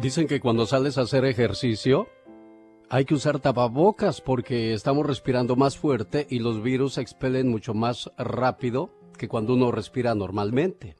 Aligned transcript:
Dicen 0.00 0.26
que 0.26 0.40
cuando 0.40 0.64
sales 0.64 0.96
a 0.96 1.02
hacer 1.02 1.26
ejercicio 1.26 2.08
hay 2.88 3.04
que 3.04 3.12
usar 3.12 3.38
tapabocas 3.38 4.22
porque 4.22 4.72
estamos 4.72 5.04
respirando 5.04 5.56
más 5.56 5.76
fuerte 5.76 6.26
y 6.30 6.38
los 6.38 6.62
virus 6.62 6.94
se 6.94 7.02
expelen 7.02 7.48
mucho 7.48 7.74
más 7.74 8.10
rápido 8.16 8.94
que 9.18 9.28
cuando 9.28 9.52
uno 9.52 9.70
respira 9.70 10.14
normalmente. 10.14 10.96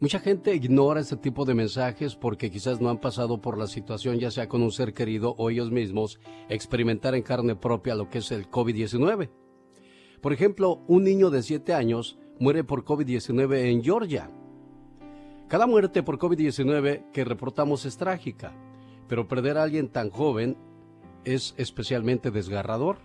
Mucha 0.00 0.18
gente 0.18 0.56
ignora 0.56 1.00
este 1.00 1.16
tipo 1.16 1.44
de 1.44 1.54
mensajes 1.54 2.16
porque 2.16 2.50
quizás 2.50 2.80
no 2.80 2.90
han 2.90 2.98
pasado 2.98 3.40
por 3.40 3.56
la 3.56 3.68
situación, 3.68 4.18
ya 4.18 4.32
sea 4.32 4.48
con 4.48 4.62
un 4.62 4.72
ser 4.72 4.92
querido 4.92 5.36
o 5.38 5.48
ellos 5.48 5.70
mismos, 5.70 6.18
experimentar 6.48 7.14
en 7.14 7.22
carne 7.22 7.54
propia 7.54 7.94
lo 7.94 8.10
que 8.10 8.18
es 8.18 8.32
el 8.32 8.50
COVID-19. 8.50 9.30
Por 10.20 10.32
ejemplo, 10.32 10.82
un 10.88 11.04
niño 11.04 11.30
de 11.30 11.44
7 11.44 11.74
años 11.74 12.18
muere 12.40 12.64
por 12.64 12.84
COVID-19 12.84 13.70
en 13.70 13.84
Georgia. 13.84 14.30
Cada 15.48 15.66
muerte 15.66 16.02
por 16.02 16.18
COVID-19 16.18 17.10
que 17.10 17.24
reportamos 17.24 17.86
es 17.86 17.96
trágica, 17.96 18.52
pero 19.08 19.28
perder 19.28 19.56
a 19.56 19.62
alguien 19.62 19.88
tan 19.88 20.10
joven 20.10 20.58
es 21.24 21.54
especialmente 21.56 22.30
desgarrador. 22.30 22.98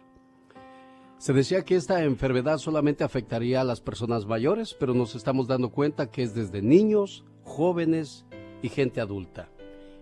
Se 1.20 1.31
decía 1.31 1.63
que 1.63 1.77
esta 1.77 2.03
enfermedad 2.03 2.57
solamente 2.57 3.05
afectaría 3.05 3.61
a 3.61 3.63
las 3.63 3.79
personas 3.79 4.25
mayores, 4.25 4.75
pero 4.77 4.93
nos 4.93 5.15
estamos 5.15 5.48
dando 5.48 5.70
cuenta 5.70 6.11
que 6.11 6.21
es 6.21 6.35
desde 6.35 6.61
niños, 6.61 7.23
jóvenes 7.43 8.25
y 8.62 8.67
gente 8.67 8.99
adulta. 8.99 9.48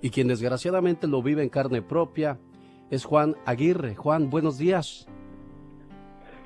Y 0.01 0.09
quien 0.09 0.27
desgraciadamente 0.27 1.05
lo 1.05 1.21
vive 1.21 1.43
en 1.43 1.49
carne 1.49 1.83
propia 1.83 2.39
es 2.89 3.05
Juan 3.05 3.35
Aguirre. 3.45 3.93
Juan, 3.93 4.31
buenos 4.31 4.57
días. 4.57 5.07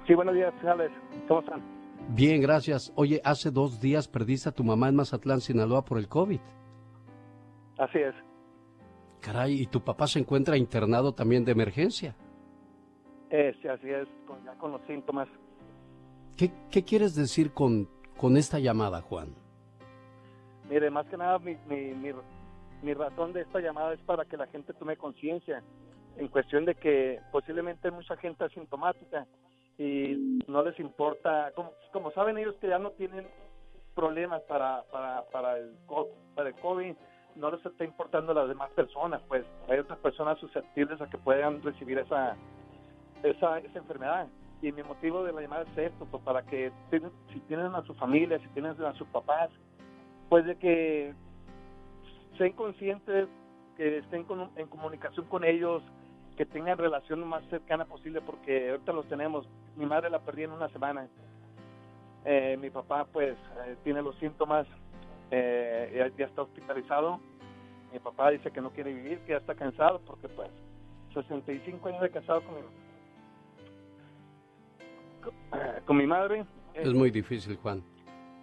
Sí, 0.05 0.13
buenos 0.13 0.35
días, 0.35 0.53
Alex. 0.61 0.91
¿Cómo 1.29 1.39
están? 1.39 1.74
Bien, 2.09 2.41
gracias. 2.41 2.93
Oye, 2.95 3.19
hace 3.23 3.51
dos 3.51 3.81
días 3.81 4.07
perdiste 4.07 4.49
a 4.49 4.51
tu 4.51 4.63
mamá 4.63 4.89
en 4.89 4.95
Mazatlán, 4.95 5.41
Sinaloa, 5.41 5.83
por 5.83 5.97
el 5.97 6.07
COVID. 6.07 6.39
Así 7.77 7.97
es. 7.99 8.15
Caray, 9.21 9.61
¿y 9.61 9.65
tu 9.65 9.83
papá 9.83 10.07
se 10.07 10.19
encuentra 10.19 10.55
internado 10.55 11.13
también 11.13 11.43
de 11.43 11.51
emergencia? 11.51 12.15
Eh, 13.31 13.53
sí, 13.61 13.67
así 13.67 13.89
es, 13.89 14.07
ya 14.45 14.53
con 14.53 14.71
los 14.71 14.81
síntomas. 14.85 15.27
¿Qué, 16.37 16.51
¿Qué, 16.69 16.83
quieres 16.83 17.15
decir 17.15 17.51
con, 17.51 17.89
con 18.17 18.37
esta 18.37 18.59
llamada, 18.59 19.01
Juan? 19.01 19.35
Mire, 20.69 20.89
más 20.89 21.07
que 21.07 21.17
nada, 21.17 21.39
mi, 21.39 21.57
mi, 21.67 21.93
mi, 22.81 22.93
razón 22.93 23.33
de 23.33 23.41
esta 23.41 23.59
llamada 23.59 23.93
es 23.93 23.99
para 24.01 24.25
que 24.25 24.37
la 24.37 24.47
gente 24.47 24.73
tome 24.73 24.95
conciencia 24.95 25.63
en 26.17 26.27
cuestión 26.27 26.65
de 26.65 26.75
que 26.75 27.19
posiblemente 27.31 27.87
hay 27.87 27.93
mucha 27.93 28.15
gente 28.17 28.43
asintomática 28.43 29.25
y 29.77 30.39
no 30.47 30.63
les 30.63 30.79
importa, 30.79 31.51
como, 31.55 31.71
como 31.91 32.11
saben 32.11 32.37
ellos 32.37 32.55
que 32.61 32.67
ya 32.67 32.79
no 32.79 32.91
tienen 32.91 33.27
problemas 33.93 34.41
para, 34.43 34.83
para, 34.91 35.23
para, 35.31 35.57
el, 35.57 35.73
para 36.35 36.49
el 36.49 36.55
COVID, 36.55 36.95
no 37.35 37.51
les 37.51 37.65
está 37.65 37.83
importando 37.83 38.31
a 38.31 38.35
las 38.35 38.47
demás 38.47 38.69
personas, 38.71 39.21
pues 39.27 39.45
hay 39.69 39.79
otras 39.79 39.99
personas 39.99 40.39
susceptibles 40.39 41.01
a 41.01 41.09
que 41.09 41.17
puedan 41.17 41.61
recibir 41.61 41.99
esa, 41.99 42.35
esa, 43.23 43.59
esa 43.59 43.79
enfermedad. 43.79 44.27
Y 44.61 44.71
mi 44.71 44.83
motivo 44.83 45.23
de 45.23 45.33
la 45.33 45.41
llamada 45.41 45.63
es 45.63 45.77
esto, 45.77 46.07
pues 46.09 46.23
para 46.23 46.41
que 46.43 46.71
si 46.89 47.39
tienen 47.41 47.75
a 47.75 47.83
su 47.83 47.93
familia, 47.95 48.39
si 48.39 48.47
tienen 48.49 48.71
a 48.81 48.93
sus 48.93 49.07
papás, 49.09 49.49
pues 50.29 50.45
de 50.45 50.55
que 50.55 51.13
sean 52.37 52.53
conscientes, 52.53 53.27
que 53.75 53.97
estén 53.97 54.25
en 54.55 54.67
comunicación 54.67 55.25
con 55.27 55.43
ellos, 55.43 55.83
que 56.35 56.45
tengan 56.45 56.77
relación 56.77 57.21
lo 57.21 57.25
más 57.25 57.43
cercana 57.49 57.85
posible, 57.85 58.21
porque 58.21 58.71
ahorita 58.71 58.93
los 58.93 59.07
tenemos. 59.07 59.47
Mi 59.75 59.85
madre 59.85 60.09
la 60.09 60.19
perdí 60.19 60.43
en 60.43 60.51
una 60.51 60.69
semana. 60.69 61.07
Eh, 62.25 62.57
mi 62.59 62.69
papá, 62.69 63.05
pues, 63.11 63.37
eh, 63.65 63.75
tiene 63.83 64.01
los 64.01 64.15
síntomas, 64.17 64.67
eh, 65.31 66.11
ya, 66.17 66.25
está 66.25 66.41
hospitalizado. 66.41 67.19
Mi 67.93 67.99
papá 67.99 68.31
dice 68.31 68.51
que 68.51 68.61
no 68.61 68.71
quiere 68.71 68.93
vivir, 68.93 69.19
que 69.19 69.33
ya 69.33 69.37
está 69.37 69.55
cansado, 69.55 70.01
porque, 70.05 70.27
pues, 70.29 70.49
65 71.13 71.87
años 71.87 72.01
de 72.01 72.09
casado 72.09 72.43
con 72.43 72.55
mi 72.55 72.61
con 75.85 75.97
mi 75.97 76.05
madre. 76.05 76.45
Es 76.73 76.93
muy 76.93 77.09
difícil, 77.09 77.55
Juan. 77.57 77.83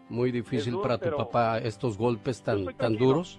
Muy 0.08 0.32
difícil 0.32 0.78
para 0.80 0.98
tu 0.98 1.14
papá 1.16 1.58
estos 1.58 1.96
golpes 1.96 2.42
tan, 2.42 2.66
tan 2.76 2.96
duros. 2.96 3.38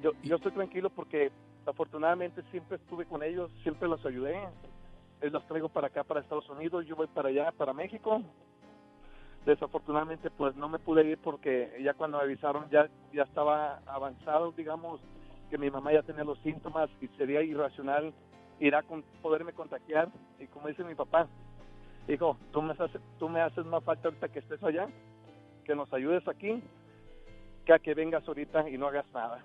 Yo, 0.00 0.12
yo 0.22 0.36
estoy 0.36 0.52
tranquilo 0.52 0.90
porque 0.90 1.30
afortunadamente 1.66 2.42
siempre 2.50 2.76
estuve 2.76 3.04
con 3.06 3.22
ellos, 3.22 3.50
siempre 3.62 3.88
los 3.88 4.04
ayudé. 4.04 4.36
Los 5.20 5.46
traigo 5.46 5.68
para 5.68 5.86
acá, 5.86 6.04
para 6.04 6.20
Estados 6.20 6.48
Unidos, 6.50 6.86
yo 6.86 6.94
voy 6.94 7.06
para 7.06 7.30
allá, 7.30 7.50
para 7.52 7.72
México. 7.72 8.22
Desafortunadamente, 9.46 10.30
pues 10.30 10.54
no 10.56 10.68
me 10.68 10.78
pude 10.78 11.04
ir 11.04 11.18
porque 11.18 11.80
ya 11.82 11.94
cuando 11.94 12.18
me 12.18 12.24
avisaron 12.24 12.68
ya, 12.70 12.88
ya 13.12 13.22
estaba 13.22 13.80
avanzado, 13.86 14.52
digamos, 14.52 15.00
que 15.48 15.56
mi 15.56 15.70
mamá 15.70 15.92
ya 15.92 16.02
tenía 16.02 16.24
los 16.24 16.38
síntomas 16.40 16.90
y 17.00 17.08
sería 17.16 17.42
irracional 17.42 18.12
irá 18.60 18.82
con 18.82 19.02
poderme 19.22 19.52
contagiar. 19.52 20.08
Y 20.38 20.46
como 20.46 20.68
dice 20.68 20.84
mi 20.84 20.94
papá, 20.94 21.28
hijo, 22.08 22.36
tú 22.52 22.62
me, 22.62 22.74
tú 23.18 23.28
me 23.28 23.40
haces 23.40 23.64
más 23.66 23.82
falta 23.84 24.08
ahorita 24.08 24.28
que 24.28 24.40
estés 24.40 24.62
allá, 24.62 24.88
que 25.64 25.74
nos 25.74 25.92
ayudes 25.92 26.26
aquí, 26.28 26.62
que 27.64 27.72
a 27.72 27.78
que 27.78 27.94
vengas 27.94 28.26
ahorita 28.26 28.68
y 28.68 28.78
no 28.78 28.88
hagas 28.88 29.06
nada. 29.12 29.44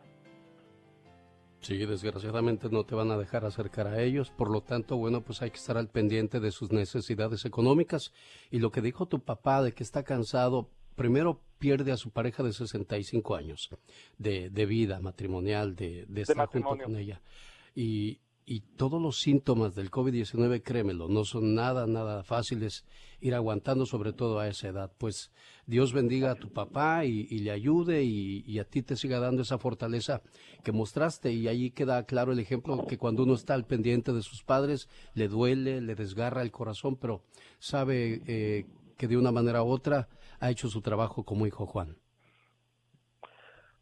Sí, 1.62 1.78
desgraciadamente 1.78 2.70
no 2.70 2.84
te 2.86 2.96
van 2.96 3.12
a 3.12 3.18
dejar 3.18 3.46
acercar 3.46 3.86
a 3.86 4.02
ellos, 4.02 4.32
por 4.32 4.50
lo 4.50 4.62
tanto, 4.62 4.98
bueno, 4.98 5.22
pues 5.22 5.44
hay 5.44 5.52
que 5.52 5.58
estar 5.58 5.78
al 5.78 5.90
pendiente 5.90 6.40
de 6.40 6.52
sus 6.52 6.72
necesidades 6.72 7.46
económicas. 7.46 8.12
Y 8.50 8.60
lo 8.60 8.72
que 8.72 8.82
dijo 8.82 9.06
tu 9.06 9.20
papá 9.20 9.62
de 9.62 9.72
que 9.72 9.84
está 9.84 10.04
cansado, 10.04 10.72
primero 10.96 11.40
pierde 11.60 11.92
a 11.92 11.98
su 11.98 12.10
pareja 12.10 12.42
de 12.42 12.52
65 12.52 13.36
años 13.36 13.70
de, 14.18 14.50
de 14.50 14.66
vida 14.66 15.00
matrimonial, 15.00 15.76
de, 15.76 16.06
de 16.08 16.22
estar 16.22 16.48
junto 16.48 16.78
con 16.78 16.96
ella. 16.96 17.22
Y, 17.76 18.20
y 18.46 18.62
todos 18.62 19.02
los 19.02 19.20
síntomas 19.20 19.76
del 19.76 19.92
COVID-19, 19.92 20.64
créemelo, 20.64 21.08
no 21.08 21.24
son 21.26 21.54
nada, 21.54 21.86
nada 21.88 22.24
fáciles 22.24 22.86
ir 23.20 23.36
aguantando, 23.36 23.86
sobre 23.86 24.14
todo 24.14 24.40
a 24.40 24.48
esa 24.48 24.70
edad. 24.70 24.92
Pues 24.98 25.32
Dios 25.68 25.94
bendiga 25.94 26.32
a 26.32 26.36
tu 26.36 26.52
papá 26.52 27.06
y, 27.06 27.28
le 27.40 27.52
ayude 27.52 28.04
y, 28.04 28.60
a 28.60 28.64
ti 28.64 28.82
te 28.82 28.96
siga 28.96 29.20
dando 29.20 29.44
esa 29.44 29.58
fortaleza 29.58 30.22
que 30.64 30.72
mostraste. 30.72 31.32
Y 31.32 31.48
ahí 31.48 31.72
queda 31.72 32.04
claro 32.06 32.32
el 32.32 32.40
ejemplo 32.40 32.86
que 32.88 32.98
cuando 32.98 33.24
uno 33.24 33.36
está 33.36 33.54
al 33.54 33.66
pendiente 33.66 34.12
de 34.12 34.22
sus 34.22 34.44
padres, 34.44 34.90
le 35.14 35.28
duele, 35.28 35.82
le 35.82 35.96
desgarra 35.96 36.42
el 36.42 36.52
corazón, 36.52 36.98
pero 36.98 37.24
sabe 37.60 38.22
eh, 38.28 38.66
que 38.98 39.08
de 39.08 39.18
una 39.18 39.32
manera 39.32 39.64
u 39.64 39.70
otra 39.70 40.10
ha 40.40 40.50
hecho 40.50 40.68
su 40.68 40.82
trabajo 40.82 41.24
como 41.24 41.46
hijo 41.46 41.66
Juan. 41.68 41.96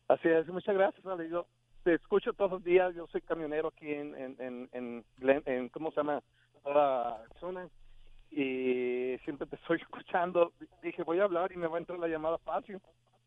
Así 0.10 0.28
es, 0.28 0.48
muchas 0.48 0.76
gracias, 0.76 1.06
amigo 1.06 1.48
te 1.84 1.94
escucho 1.96 2.34
todos 2.34 2.52
los 2.52 2.64
días, 2.64 2.94
yo 2.96 3.08
soy 3.08 3.22
camionero 3.22 3.70
aquí 3.70 3.92
en, 3.92 4.16
en, 4.40 5.04
en, 5.16 5.70
¿cómo 5.70 5.92
se 5.92 5.98
llama? 5.98 6.22
La 6.66 7.24
zona 7.40 7.68
y 8.32 9.18
siempre 9.24 9.48
te 9.48 9.56
estoy 9.56 9.78
escuchando. 9.82 10.54
Dije, 10.82 11.04
voy 11.04 11.20
a 11.20 11.24
hablar 11.24 11.52
y 11.52 11.58
me 11.58 11.68
va 11.68 11.78
a 11.78 11.80
entrar 11.80 12.00
la 12.00 12.08
llamada 12.08 12.38
fácil. 12.40 12.80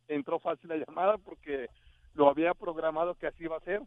Entró 0.09 0.39
fácil 0.39 0.69
la 0.69 0.77
llamada 0.77 1.19
porque 1.19 1.69
lo 2.15 2.29
había 2.29 2.55
programado 2.55 3.15
que 3.15 3.27
así 3.27 3.45
iba 3.45 3.57
a 3.57 3.61
ser, 3.61 3.81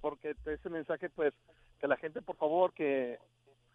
porque 0.00 0.34
ese 0.46 0.70
mensaje, 0.70 1.10
pues, 1.10 1.34
que 1.80 1.88
la 1.88 1.96
gente, 1.96 2.22
por 2.22 2.36
favor, 2.36 2.72
que 2.72 3.18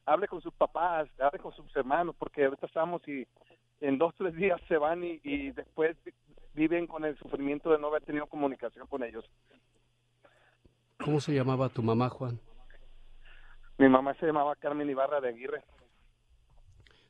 hable 0.05 0.27
con 0.27 0.41
sus 0.41 0.53
papás, 0.53 1.09
hable 1.19 1.39
con 1.39 1.51
sus 1.53 1.75
hermanos, 1.75 2.15
porque 2.17 2.45
ahorita 2.45 2.65
estamos 2.65 3.05
y 3.07 3.27
en 3.81 3.97
dos, 3.97 4.15
tres 4.15 4.33
días 4.35 4.59
se 4.67 4.77
van 4.77 5.03
y, 5.03 5.19
y 5.23 5.51
después 5.51 5.97
viven 6.53 6.87
con 6.87 7.05
el 7.05 7.17
sufrimiento 7.17 7.71
de 7.71 7.79
no 7.79 7.87
haber 7.87 8.03
tenido 8.03 8.25
comunicación 8.27 8.87
con 8.87 9.03
ellos. 9.03 9.29
¿Cómo 11.03 11.21
se 11.21 11.33
llamaba 11.33 11.69
tu 11.69 11.81
mamá, 11.81 12.09
Juan? 12.09 12.41
Mi 13.77 13.87
mamá 13.87 14.13
se 14.15 14.25
llamaba 14.25 14.55
Carmen 14.57 14.89
Ibarra 14.89 15.21
de 15.21 15.29
Aguirre. 15.29 15.63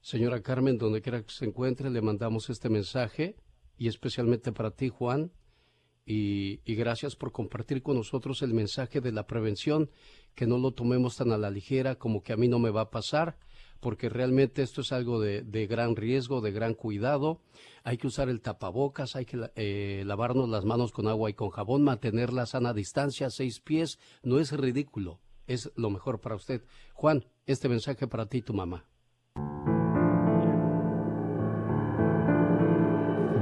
Señora 0.02 0.42
Carmen, 0.42 0.78
donde 0.78 1.02
quiera 1.02 1.24
que 1.24 1.32
se 1.32 1.46
encuentre, 1.46 1.90
le 1.90 2.02
mandamos 2.02 2.50
este 2.52 2.70
mensaje 2.70 3.36
y 3.78 3.88
especialmente 3.88 4.52
para 4.52 4.72
ti, 4.72 4.90
Juan. 4.90 5.32
Y, 6.06 6.62
y, 6.66 6.76
gracias 6.76 7.16
por 7.16 7.32
compartir 7.32 7.84
con 7.84 7.96
nosotros 7.96 8.42
el 8.42 8.54
mensaje 8.54 9.02
de 9.02 9.12
la 9.12 9.28
prevención, 9.28 9.90
que 10.36 10.48
no 10.48 10.58
lo 10.58 10.72
tomemos 10.72 11.18
tan 11.18 11.32
a 11.32 11.38
la 11.38 11.52
ligera 11.52 11.96
como 11.96 12.24
que 12.24 12.34
a 12.34 12.38
mí 12.38 12.48
no 12.48 12.58
me 12.58 12.72
va 12.72 12.82
a 12.82 12.90
pasar, 12.90 13.38
porque 13.80 14.10
realmente 14.10 14.62
esto 14.62 14.82
es 14.82 14.92
algo 14.92 15.20
de, 15.20 15.68
gran 15.68 15.96
riesgo, 15.96 16.42
de 16.42 16.52
gran 16.52 16.74
cuidado. 16.74 17.42
Hay 17.84 17.98
que 17.98 18.08
usar 18.08 18.30
el 18.30 18.42
tapabocas, 18.42 19.16
hay 19.16 19.26
que 19.26 19.50
eh, 19.56 20.04
lavarnos 20.06 20.50
las 20.50 20.66
manos 20.66 20.92
con 20.92 21.08
agua 21.08 21.30
y 21.30 21.34
con 21.34 21.50
jabón, 21.50 21.84
mantener 21.84 22.34
la 22.34 22.46
sana 22.46 22.74
distancia, 22.74 23.30
seis 23.30 23.60
pies, 23.60 24.00
no 24.24 24.40
es 24.40 24.52
ridículo, 24.52 25.20
es 25.48 25.72
lo 25.76 25.90
mejor 25.90 26.20
para 26.20 26.36
usted. 26.36 26.64
Juan, 26.94 27.26
este 27.46 27.70
mensaje 27.70 28.08
para 28.08 28.26
ti 28.26 28.42
tu 28.42 28.54
mamá. 28.54 28.86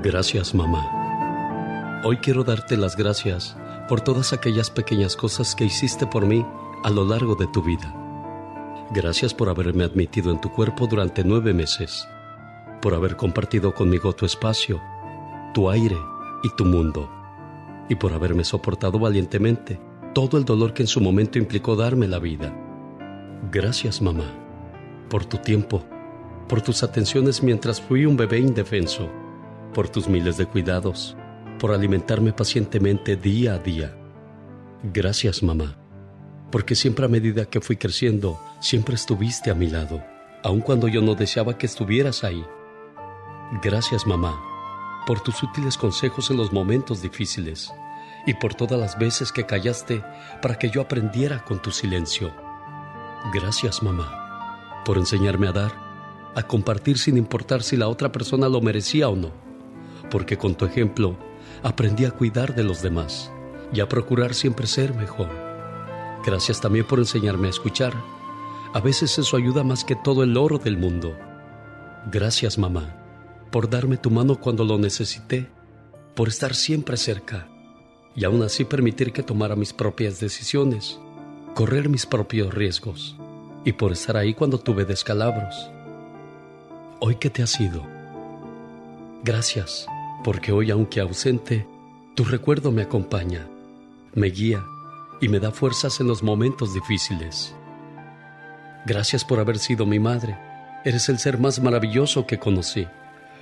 Gracias, 0.03 0.53
mamá. 0.53 2.01
Hoy 2.05 2.17
quiero 2.17 2.43
darte 2.43 2.77
las 2.77 2.95
gracias 2.95 3.57
por 3.89 4.01
todas 4.01 4.31
aquellas 4.31 4.69
pequeñas 4.69 5.15
cosas 5.15 5.55
que 5.55 5.65
hiciste 5.65 6.05
por 6.05 6.25
mí 6.25 6.45
a 6.83 6.89
lo 6.91 7.03
largo 7.03 7.35
de 7.35 7.47
tu 7.47 7.63
vida. 7.63 8.06
Gracias 8.91 9.33
por 9.33 9.49
haberme 9.49 9.83
admitido 9.83 10.31
en 10.31 10.39
tu 10.39 10.51
cuerpo 10.51 10.87
durante 10.87 11.23
nueve 11.23 11.53
meses, 11.53 12.07
por 12.81 12.93
haber 12.93 13.17
compartido 13.17 13.73
conmigo 13.73 14.13
tu 14.13 14.25
espacio, 14.25 14.81
tu 15.53 15.69
aire 15.69 15.97
y 16.43 16.49
tu 16.55 16.65
mundo. 16.65 17.09
y 17.89 17.95
por 17.95 18.13
haberme 18.13 18.43
soportado 18.43 18.99
valientemente 18.99 19.79
todo 20.13 20.37
el 20.37 20.45
dolor 20.45 20.73
que 20.73 20.83
en 20.83 20.87
su 20.87 20.99
momento 20.99 21.37
implicó 21.37 21.75
darme 21.75 22.07
la 22.07 22.19
vida. 22.19 22.53
Gracias, 23.51 24.01
mamá, 24.01 24.25
por 25.09 25.25
tu 25.25 25.37
tiempo, 25.37 25.83
por 26.49 26.61
tus 26.61 26.83
atenciones 26.83 27.43
mientras 27.43 27.79
fui 27.79 28.05
un 28.05 28.17
bebé 28.17 28.39
indefenso, 28.39 29.09
por 29.73 29.89
tus 29.89 30.07
miles 30.07 30.37
de 30.37 30.45
cuidados, 30.45 31.15
por 31.59 31.71
alimentarme 31.71 32.33
pacientemente 32.33 33.15
día 33.15 33.53
a 33.53 33.59
día. 33.59 33.95
Gracias, 34.83 35.43
mamá, 35.43 35.77
porque 36.51 36.75
siempre 36.75 37.05
a 37.05 37.09
medida 37.09 37.45
que 37.45 37.61
fui 37.61 37.77
creciendo, 37.77 38.39
siempre 38.59 38.95
estuviste 38.95 39.51
a 39.51 39.55
mi 39.55 39.67
lado, 39.67 40.03
aun 40.43 40.61
cuando 40.61 40.87
yo 40.87 41.01
no 41.01 41.15
deseaba 41.15 41.57
que 41.57 41.65
estuvieras 41.65 42.23
ahí. 42.23 42.45
Gracias, 43.61 44.05
mamá, 44.05 44.39
por 45.05 45.21
tus 45.21 45.41
útiles 45.43 45.77
consejos 45.77 46.31
en 46.31 46.37
los 46.37 46.51
momentos 46.51 47.01
difíciles 47.01 47.71
y 48.25 48.33
por 48.33 48.53
todas 48.53 48.79
las 48.79 48.97
veces 48.99 49.31
que 49.31 49.45
callaste 49.45 50.03
para 50.41 50.59
que 50.59 50.69
yo 50.69 50.81
aprendiera 50.81 51.43
con 51.43 51.61
tu 51.61 51.71
silencio. 51.71 52.33
Gracias, 53.33 53.81
mamá, 53.81 54.83
por 54.85 54.97
enseñarme 54.97 55.47
a 55.47 55.53
dar, 55.53 55.71
a 56.35 56.43
compartir 56.43 56.97
sin 56.97 57.17
importar 57.17 57.63
si 57.63 57.77
la 57.77 57.87
otra 57.87 58.11
persona 58.11 58.49
lo 58.49 58.61
merecía 58.61 59.09
o 59.09 59.15
no, 59.15 59.31
porque 60.11 60.37
con 60.37 60.55
tu 60.55 60.65
ejemplo 60.65 61.17
aprendí 61.63 62.05
a 62.05 62.11
cuidar 62.11 62.53
de 62.53 62.63
los 62.63 62.81
demás 62.81 63.31
y 63.73 63.79
a 63.79 63.89
procurar 63.89 64.33
siempre 64.33 64.67
ser 64.67 64.93
mejor. 64.93 65.29
Gracias 66.25 66.59
también 66.59 66.85
por 66.85 66.99
enseñarme 66.99 67.47
a 67.47 67.51
escuchar. 67.51 67.93
A 68.77 68.79
veces 68.79 69.17
eso 69.17 69.37
ayuda 69.37 69.63
más 69.63 69.83
que 69.83 69.95
todo 69.95 70.21
el 70.21 70.37
oro 70.37 70.59
del 70.59 70.77
mundo. 70.77 71.17
Gracias, 72.11 72.59
mamá, 72.59 72.95
por 73.49 73.71
darme 73.71 73.97
tu 73.97 74.11
mano 74.11 74.39
cuando 74.39 74.63
lo 74.63 74.77
necesité, 74.77 75.47
por 76.13 76.27
estar 76.27 76.53
siempre 76.53 76.95
cerca 76.95 77.47
y 78.15 78.23
aún 78.23 78.43
así 78.43 78.65
permitir 78.65 79.13
que 79.13 79.23
tomara 79.23 79.55
mis 79.55 79.73
propias 79.73 80.19
decisiones, 80.19 80.99
correr 81.55 81.89
mis 81.89 82.05
propios 82.05 82.53
riesgos 82.53 83.17
y 83.65 83.71
por 83.71 83.93
estar 83.93 84.15
ahí 84.15 84.35
cuando 84.35 84.59
tuve 84.59 84.85
descalabros. 84.85 85.71
Hoy 86.99 87.15
que 87.15 87.31
te 87.31 87.41
has 87.41 87.59
ido, 87.59 87.81
gracias, 89.23 89.87
porque 90.23 90.51
hoy 90.51 90.69
aunque 90.69 90.99
ausente, 90.99 91.65
tu 92.13 92.25
recuerdo 92.25 92.71
me 92.71 92.83
acompaña, 92.83 93.47
me 94.13 94.27
guía 94.27 94.63
y 95.19 95.29
me 95.29 95.39
da 95.39 95.49
fuerzas 95.49 95.99
en 95.99 96.05
los 96.05 96.21
momentos 96.21 96.75
difíciles. 96.75 97.56
Gracias 98.87 99.25
por 99.25 99.41
haber 99.41 99.59
sido 99.59 99.85
mi 99.85 99.99
madre, 99.99 100.37
eres 100.85 101.09
el 101.09 101.19
ser 101.19 101.37
más 101.39 101.59
maravilloso 101.59 102.25
que 102.25 102.39
conocí. 102.39 102.87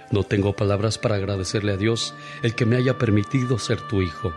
No 0.09 0.24
tengo 0.24 0.56
palabras 0.56 0.97
para 0.97 1.18
agradecerle 1.18 1.74
a 1.74 1.77
Dios 1.77 2.15
el 2.42 2.56
que 2.56 2.65
me 2.65 2.77
haya 2.77 2.97
permitido 2.97 3.59
ser 3.59 3.80
tu 3.80 4.01
hijo 4.01 4.33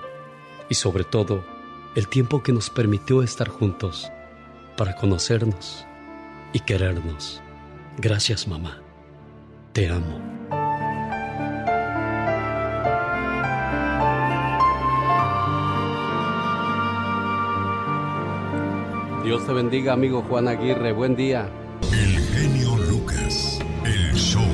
y 0.69 0.75
sobre 0.75 1.05
todo 1.05 1.47
el 1.95 2.09
tiempo 2.09 2.43
que 2.43 2.53
nos 2.53 2.69
permitió 2.69 3.23
estar 3.23 3.49
juntos 3.49 4.13
para 4.77 4.97
conocernos 4.97 5.87
y 6.53 6.61
querernos. 6.61 7.41
Gracias 7.97 8.47
mamá. 8.47 8.83
Te 9.73 9.89
amo. 9.89 10.38
Te 19.49 19.55
bendiga, 19.55 19.95
amigo 19.95 20.21
Juan 20.29 20.47
Aguirre. 20.47 20.93
Buen 20.93 21.17
día. 21.17 21.49
El 21.91 22.19
genio 22.19 22.77
Lucas, 22.87 23.59
el 23.83 24.15
show. 24.15 24.45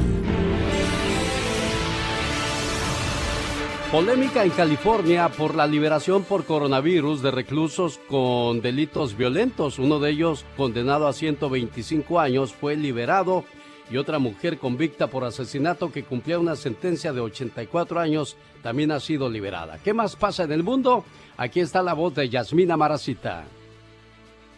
Polémica 3.90 4.44
en 4.44 4.50
California 4.50 5.28
por 5.30 5.56
la 5.56 5.66
liberación 5.66 6.22
por 6.22 6.44
coronavirus 6.44 7.22
de 7.22 7.32
reclusos 7.32 7.98
con 8.08 8.60
delitos 8.60 9.16
violentos. 9.16 9.80
Uno 9.80 9.98
de 9.98 10.10
ellos, 10.10 10.44
condenado 10.56 11.08
a 11.08 11.12
125 11.12 12.20
años, 12.20 12.52
fue 12.52 12.76
liberado 12.76 13.44
y 13.90 13.96
otra 13.96 14.20
mujer 14.20 14.58
convicta 14.58 15.08
por 15.08 15.24
asesinato 15.24 15.90
que 15.90 16.04
cumplía 16.04 16.38
una 16.38 16.54
sentencia 16.54 17.12
de 17.12 17.20
84 17.20 17.98
años 17.98 18.36
también 18.62 18.92
ha 18.92 19.00
sido 19.00 19.28
liberada. 19.28 19.76
¿Qué 19.82 19.92
más 19.92 20.14
pasa 20.14 20.44
en 20.44 20.52
el 20.52 20.62
mundo? 20.62 21.04
Aquí 21.36 21.58
está 21.58 21.82
la 21.82 21.94
voz 21.94 22.14
de 22.14 22.28
Yasmina 22.28 22.76
Maracita. 22.76 23.44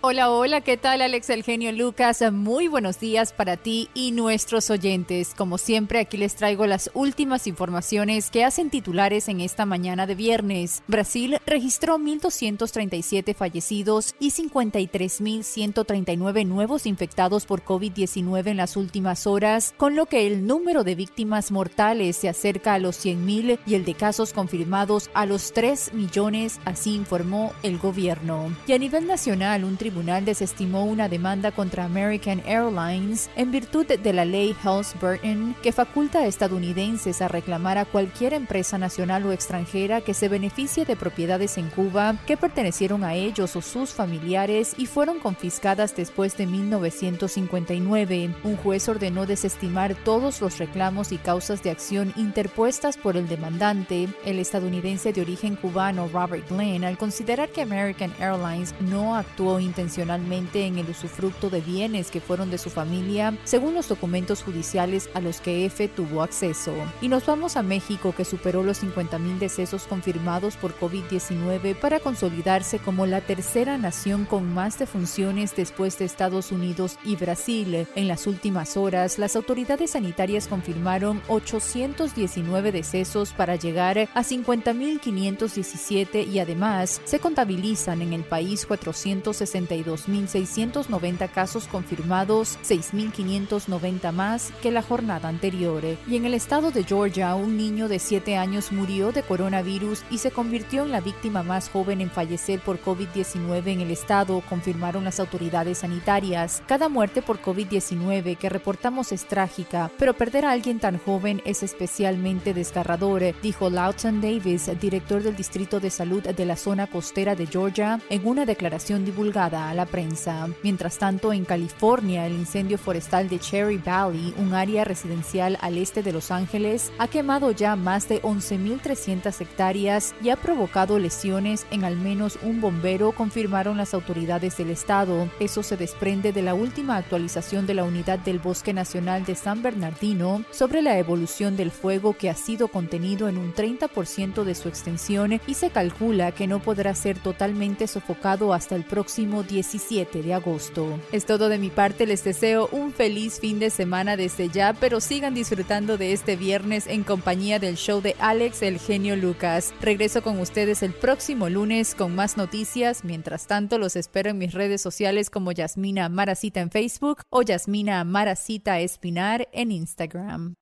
Hola, 0.02 0.30
hola, 0.30 0.60
¿qué 0.60 0.76
tal 0.76 1.00
Alex 1.00 1.30
El 1.30 1.42
Genio 1.42 1.72
Lucas? 1.72 2.22
Muy 2.30 2.68
buenos 2.68 3.00
días 3.00 3.32
para 3.32 3.56
ti 3.56 3.88
y 3.94 4.12
nuestros 4.12 4.68
oyentes. 4.68 5.32
Como 5.34 5.56
siempre, 5.56 6.00
aquí 6.00 6.18
les 6.18 6.34
traigo 6.36 6.66
las 6.66 6.90
últimas 6.92 7.46
informaciones 7.46 8.30
que 8.30 8.44
hacen 8.44 8.68
titulares 8.68 9.26
en 9.28 9.40
esta 9.40 9.64
mañana 9.64 10.06
de 10.06 10.14
viernes. 10.14 10.82
Brasil 10.86 11.38
registró 11.46 11.96
1.237 11.98 13.34
fallecidos 13.34 14.14
y 14.20 14.32
53.139 14.32 16.46
nuevos 16.46 16.84
infectados 16.84 17.46
por 17.46 17.64
COVID-19 17.64 18.48
en 18.48 18.58
las 18.58 18.76
últimas 18.76 19.26
horas, 19.26 19.72
con 19.78 19.96
lo 19.96 20.04
que 20.06 20.26
el 20.26 20.46
número 20.46 20.84
de 20.84 20.94
víctimas 20.94 21.50
mortales 21.50 22.16
se 22.16 22.28
acerca 22.28 22.74
a 22.74 22.78
los 22.78 23.02
100.000 23.04 23.60
y 23.66 23.74
el 23.74 23.86
de 23.86 23.94
casos 23.94 24.34
confirmados 24.34 25.08
a 25.14 25.24
los 25.24 25.54
3 25.54 25.94
millones, 25.94 26.60
así 26.66 26.94
informó 26.94 27.54
el 27.62 27.78
gobierno. 27.78 28.54
Y 28.66 28.72
a 28.72 28.78
nivel 28.78 29.06
nacional, 29.06 29.64
un 29.64 29.78
tribunal 29.86 30.24
desestimó 30.24 30.84
una 30.84 31.08
demanda 31.08 31.52
contra 31.52 31.84
American 31.84 32.42
Airlines 32.44 33.30
en 33.36 33.52
virtud 33.52 33.86
de 33.86 34.12
la 34.12 34.24
ley 34.24 34.52
Helms-Burton 34.64 35.54
que 35.62 35.70
faculta 35.70 36.18
a 36.18 36.26
estadounidenses 36.26 37.22
a 37.22 37.28
reclamar 37.28 37.78
a 37.78 37.84
cualquier 37.84 38.34
empresa 38.34 38.78
nacional 38.78 39.24
o 39.26 39.30
extranjera 39.30 40.00
que 40.00 40.12
se 40.12 40.28
beneficie 40.28 40.84
de 40.84 40.96
propiedades 40.96 41.56
en 41.56 41.70
Cuba 41.70 42.16
que 42.26 42.36
pertenecieron 42.36 43.04
a 43.04 43.14
ellos 43.14 43.54
o 43.54 43.62
sus 43.62 43.90
familiares 43.90 44.74
y 44.76 44.86
fueron 44.86 45.20
confiscadas 45.20 45.94
después 45.94 46.36
de 46.36 46.48
1959. 46.48 48.34
Un 48.42 48.56
juez 48.56 48.88
ordenó 48.88 49.24
desestimar 49.24 49.94
todos 49.94 50.40
los 50.40 50.58
reclamos 50.58 51.12
y 51.12 51.18
causas 51.18 51.62
de 51.62 51.70
acción 51.70 52.12
interpuestas 52.16 52.96
por 52.96 53.16
el 53.16 53.28
demandante, 53.28 54.08
el 54.24 54.40
estadounidense 54.40 55.12
de 55.12 55.20
origen 55.20 55.54
cubano 55.54 56.08
Robert 56.12 56.50
Glenn, 56.50 56.82
al 56.82 56.98
considerar 56.98 57.50
que 57.50 57.62
American 57.62 58.12
Airlines 58.18 58.74
no 58.80 59.14
actuó 59.14 59.60
intencionalmente 59.76 60.64
en 60.64 60.78
el 60.78 60.88
usufructo 60.88 61.50
de 61.50 61.60
bienes 61.60 62.10
que 62.10 62.22
fueron 62.22 62.50
de 62.50 62.56
su 62.56 62.70
familia, 62.70 63.36
según 63.44 63.74
los 63.74 63.88
documentos 63.88 64.42
judiciales 64.42 65.10
a 65.12 65.20
los 65.20 65.42
que 65.42 65.66
F 65.66 65.86
tuvo 65.88 66.22
acceso. 66.22 66.72
Y 67.02 67.08
nos 67.08 67.26
vamos 67.26 67.58
a 67.58 67.62
México, 67.62 68.14
que 68.16 68.24
superó 68.24 68.62
los 68.62 68.82
50.000 68.82 69.38
decesos 69.38 69.82
confirmados 69.82 70.56
por 70.56 70.74
COVID-19 70.78 71.78
para 71.78 72.00
consolidarse 72.00 72.78
como 72.78 73.04
la 73.04 73.20
tercera 73.20 73.76
nación 73.76 74.24
con 74.24 74.54
más 74.54 74.78
defunciones 74.78 75.54
después 75.54 75.98
de 75.98 76.06
Estados 76.06 76.52
Unidos 76.52 76.98
y 77.04 77.16
Brasil. 77.16 77.86
En 77.94 78.08
las 78.08 78.26
últimas 78.26 78.78
horas, 78.78 79.18
las 79.18 79.36
autoridades 79.36 79.90
sanitarias 79.90 80.48
confirmaron 80.48 81.20
819 81.28 82.72
decesos 82.72 83.34
para 83.34 83.56
llegar 83.56 83.98
a 83.98 84.22
50.517 84.22 86.26
y 86.26 86.38
además 86.38 87.02
se 87.04 87.18
contabilizan 87.18 88.00
en 88.00 88.14
el 88.14 88.24
país 88.24 88.64
460 88.64 89.65
2.690 89.68 91.30
casos 91.30 91.66
confirmados, 91.66 92.58
6.590 92.64 94.12
más 94.12 94.52
que 94.62 94.70
la 94.70 94.82
jornada 94.82 95.28
anterior. 95.28 95.82
Y 96.06 96.16
en 96.16 96.24
el 96.24 96.34
estado 96.34 96.70
de 96.70 96.84
Georgia, 96.84 97.34
un 97.34 97.56
niño 97.56 97.88
de 97.88 97.98
7 97.98 98.36
años 98.36 98.72
murió 98.72 99.12
de 99.12 99.22
coronavirus 99.22 100.04
y 100.10 100.18
se 100.18 100.30
convirtió 100.30 100.84
en 100.84 100.92
la 100.92 101.00
víctima 101.00 101.42
más 101.42 101.68
joven 101.68 102.00
en 102.00 102.10
fallecer 102.10 102.60
por 102.60 102.80
COVID-19 102.80 103.66
en 103.68 103.80
el 103.80 103.90
estado, 103.90 104.42
confirmaron 104.48 105.04
las 105.04 105.20
autoridades 105.20 105.78
sanitarias. 105.78 106.62
Cada 106.66 106.88
muerte 106.88 107.22
por 107.22 107.40
COVID-19 107.40 108.36
que 108.36 108.48
reportamos 108.48 109.12
es 109.12 109.26
trágica, 109.26 109.90
pero 109.98 110.14
perder 110.14 110.44
a 110.44 110.52
alguien 110.52 110.78
tan 110.78 110.98
joven 110.98 111.42
es 111.44 111.62
especialmente 111.62 112.54
desgarrador, 112.54 113.22
dijo 113.42 113.70
Lawton 113.70 114.20
Davis, 114.20 114.70
director 114.80 115.22
del 115.22 115.36
Distrito 115.36 115.80
de 115.80 115.90
Salud 115.90 116.22
de 116.22 116.44
la 116.44 116.56
zona 116.56 116.86
costera 116.86 117.34
de 117.34 117.46
Georgia, 117.46 118.00
en 118.10 118.26
una 118.26 118.44
declaración 118.44 119.04
divulgada 119.04 119.55
a 119.56 119.74
la 119.74 119.86
prensa. 119.86 120.48
Mientras 120.62 120.98
tanto, 120.98 121.32
en 121.32 121.44
California, 121.44 122.26
el 122.26 122.34
incendio 122.34 122.78
forestal 122.78 123.28
de 123.28 123.38
Cherry 123.38 123.78
Valley, 123.78 124.34
un 124.38 124.54
área 124.54 124.84
residencial 124.84 125.58
al 125.60 125.78
este 125.78 126.02
de 126.02 126.12
Los 126.12 126.30
Ángeles, 126.30 126.92
ha 126.98 127.08
quemado 127.08 127.50
ya 127.50 127.76
más 127.76 128.08
de 128.08 128.22
11.300 128.22 129.40
hectáreas 129.40 130.14
y 130.22 130.30
ha 130.30 130.36
provocado 130.36 130.98
lesiones 130.98 131.66
en 131.70 131.84
al 131.84 131.96
menos 131.96 132.38
un 132.42 132.60
bombero, 132.60 133.12
confirmaron 133.12 133.76
las 133.76 133.94
autoridades 133.94 134.56
del 134.56 134.70
estado. 134.70 135.28
Eso 135.40 135.62
se 135.62 135.76
desprende 135.76 136.32
de 136.32 136.42
la 136.42 136.54
última 136.54 136.96
actualización 136.96 137.66
de 137.66 137.74
la 137.74 137.84
Unidad 137.84 138.18
del 138.18 138.38
Bosque 138.38 138.72
Nacional 138.72 139.24
de 139.24 139.34
San 139.34 139.62
Bernardino 139.62 140.44
sobre 140.50 140.82
la 140.82 140.98
evolución 140.98 141.56
del 141.56 141.70
fuego 141.70 142.16
que 142.16 142.30
ha 142.30 142.34
sido 142.34 142.68
contenido 142.68 143.28
en 143.28 143.38
un 143.38 143.54
30% 143.54 144.44
de 144.44 144.54
su 144.54 144.68
extensión 144.68 145.40
y 145.46 145.54
se 145.54 145.70
calcula 145.70 146.32
que 146.32 146.46
no 146.46 146.60
podrá 146.60 146.94
ser 146.94 147.18
totalmente 147.18 147.86
sofocado 147.86 148.52
hasta 148.52 148.74
el 148.74 148.84
próximo 148.84 149.42
17 149.46 150.22
de 150.22 150.34
agosto. 150.34 150.98
Es 151.12 151.26
todo 151.26 151.48
de 151.48 151.58
mi 151.58 151.70
parte, 151.70 152.06
les 152.06 152.24
deseo 152.24 152.68
un 152.72 152.92
feliz 152.92 153.40
fin 153.40 153.58
de 153.58 153.70
semana 153.70 154.16
desde 154.16 154.48
ya, 154.48 154.74
pero 154.74 155.00
sigan 155.00 155.34
disfrutando 155.34 155.96
de 155.96 156.12
este 156.12 156.36
viernes 156.36 156.86
en 156.86 157.04
compañía 157.04 157.58
del 157.58 157.76
show 157.76 158.00
de 158.00 158.16
Alex 158.18 158.62
El 158.62 158.78
Genio 158.78 159.16
Lucas. 159.16 159.72
Regreso 159.80 160.22
con 160.22 160.38
ustedes 160.40 160.82
el 160.82 160.92
próximo 160.92 161.48
lunes 161.48 161.94
con 161.94 162.14
más 162.14 162.36
noticias. 162.36 163.04
Mientras 163.04 163.46
tanto, 163.46 163.78
los 163.78 163.96
espero 163.96 164.30
en 164.30 164.38
mis 164.38 164.52
redes 164.52 164.82
sociales 164.82 165.30
como 165.30 165.52
Yasmina 165.52 166.08
Maracita 166.08 166.60
en 166.60 166.70
Facebook 166.70 167.22
o 167.30 167.42
Yasmina 167.42 168.04
Maracita 168.04 168.80
Espinar 168.80 169.48
en 169.52 169.72
Instagram. 169.72 170.54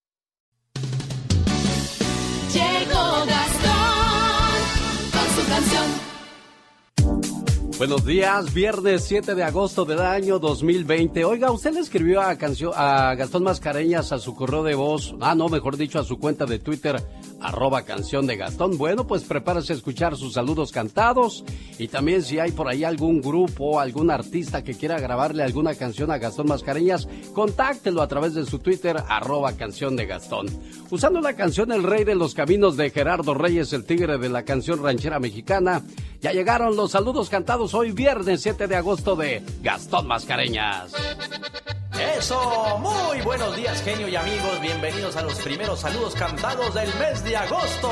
Buenos 7.77 8.05
días, 8.07 8.55
viernes 8.55 9.03
7 9.05 9.35
de 9.35 9.43
agosto 9.43 9.85
del 9.85 9.99
año 9.99 10.39
2020. 10.39 11.25
Oiga, 11.25 11.51
usted 11.51 11.75
le 11.75 11.81
escribió 11.81 12.21
a, 12.23 12.37
canción, 12.37 12.71
a 12.73 13.17
Gastón 13.17 13.43
Mascareñas 13.43 14.13
a 14.13 14.21
su 14.21 14.37
correo 14.37 14.63
de 14.63 14.77
voz, 14.77 15.13
ah, 15.21 15.35
no, 15.35 15.49
mejor 15.49 15.77
dicho, 15.77 15.99
a 15.99 16.05
su 16.05 16.21
cuenta 16.21 16.47
de 16.47 16.61
Twitter, 16.61 17.03
arroba 17.45 17.83
canción 17.83 18.27
de 18.27 18.37
Gastón. 18.37 18.79
Bueno, 18.79 19.07
pues 19.07 19.23
prepárese 19.25 19.75
a 19.75 19.77
escuchar 19.77 20.17
sus 20.17 20.33
saludos 20.33 20.73
cantados 20.73 21.45
y 21.79 21.89
también 21.89 22.23
si 22.23 22.39
hay 22.39 22.53
por 22.53 22.69
ahí 22.69 22.85
algún 22.85 23.21
grupo, 23.21 23.79
algún 23.79 24.11
artista 24.11 24.65
que 24.65 24.75
quiera 24.75 24.99
grabarle 24.99 25.43
alguna 25.43 25.75
canción 25.75 26.11
a 26.11 26.19
Gastón 26.19 26.49
Mascareñas, 26.49 27.07
contáctelo 27.35 28.01
a 28.01 28.09
través 28.09 28.35
de 28.35 28.47
su 28.47 28.59
Twitter, 28.59 28.97
arroba 29.09 29.53
canción 29.53 29.95
de 29.95 30.07
Gastón. 30.07 30.47
Usando 30.91 31.21
la 31.21 31.35
canción 31.35 31.71
El 31.71 31.83
Rey 31.83 32.05
de 32.05 32.15
los 32.15 32.35
Caminos 32.35 32.77
de 32.77 32.91
Gerardo 32.91 33.35
Reyes, 33.35 33.73
el 33.73 33.85
tigre 33.85 34.17
de 34.17 34.29
la 34.31 34.45
canción 34.45 34.83
ranchera 34.83 35.21
mexicana, 35.21 35.83
ya 36.21 36.33
llegaron 36.33 36.77
los 36.77 36.93
saludos 36.93 37.29
cantados 37.29 37.75
hoy 37.75 37.93
viernes 37.93 38.41
7 38.41 38.67
de 38.67 38.77
agosto 38.77 39.17
de 39.17 39.43
Gastón 39.63 40.07
Mascareñas. 40.07 40.93
Eso, 42.13 42.79
muy 42.81 43.23
buenos 43.23 43.57
días 43.57 43.83
genio 43.83 44.09
y 44.09 44.15
amigos, 44.15 44.61
bienvenidos 44.61 45.17
a 45.17 45.23
los 45.23 45.35
primeros 45.41 45.81
saludos 45.81 46.15
cantados 46.15 46.75
del 46.75 46.95
mes 46.97 47.25
de 47.25 47.37
agosto. 47.37 47.91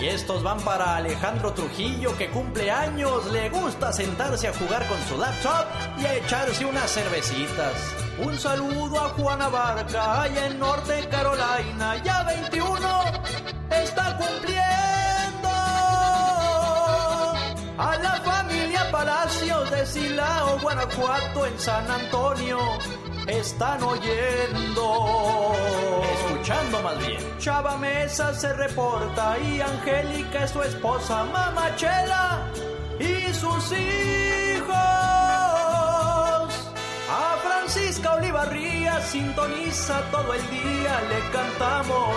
Y 0.00 0.06
estos 0.06 0.42
van 0.42 0.60
para 0.60 0.96
Alejandro 0.96 1.52
Trujillo 1.52 2.16
que 2.18 2.28
cumple 2.28 2.70
años, 2.70 3.26
le 3.32 3.48
gusta 3.48 3.92
sentarse 3.92 4.48
a 4.48 4.52
jugar 4.54 4.86
con 4.88 4.98
su 5.08 5.16
laptop 5.16 5.66
y 5.98 6.06
a 6.06 6.14
echarse 6.16 6.64
unas 6.64 6.90
cervecitas. 6.90 7.74
Un 8.18 8.36
saludo 8.36 9.00
a 9.00 9.10
Juana 9.10 9.48
Barca, 9.48 10.22
allá 10.22 10.46
en 10.46 10.58
Norte 10.58 11.08
Carolina, 11.08 12.02
ya 12.02 12.24
21, 12.24 12.78
está 13.70 14.16
cumpliendo. 14.16 15.48
A 17.78 17.96
la 18.02 18.20
familia 18.24 18.90
Palacios 18.90 19.70
de 19.70 19.86
Silao, 19.86 20.58
Guanajuato, 20.60 21.46
en 21.46 21.58
San 21.58 21.90
Antonio 21.90 22.58
están 23.26 23.82
oyendo. 23.82 25.52
Escuchando 26.14 26.82
más 26.82 26.98
bien. 27.06 27.20
Chava 27.38 27.76
Mesa 27.76 28.34
se 28.34 28.52
reporta 28.52 29.38
y 29.38 29.60
Angélica 29.60 30.44
es 30.44 30.50
su 30.50 30.62
esposa, 30.62 31.24
Mamachela 31.24 32.50
y 32.98 33.32
sus 33.32 33.72
hijos. 33.72 34.76
A 37.10 37.36
Francisca 37.42 38.14
Olivarría 38.14 39.00
sintoniza 39.00 40.00
todo 40.10 40.34
el 40.34 40.50
día, 40.50 41.00
le 41.08 41.30
cantamos 41.30 42.16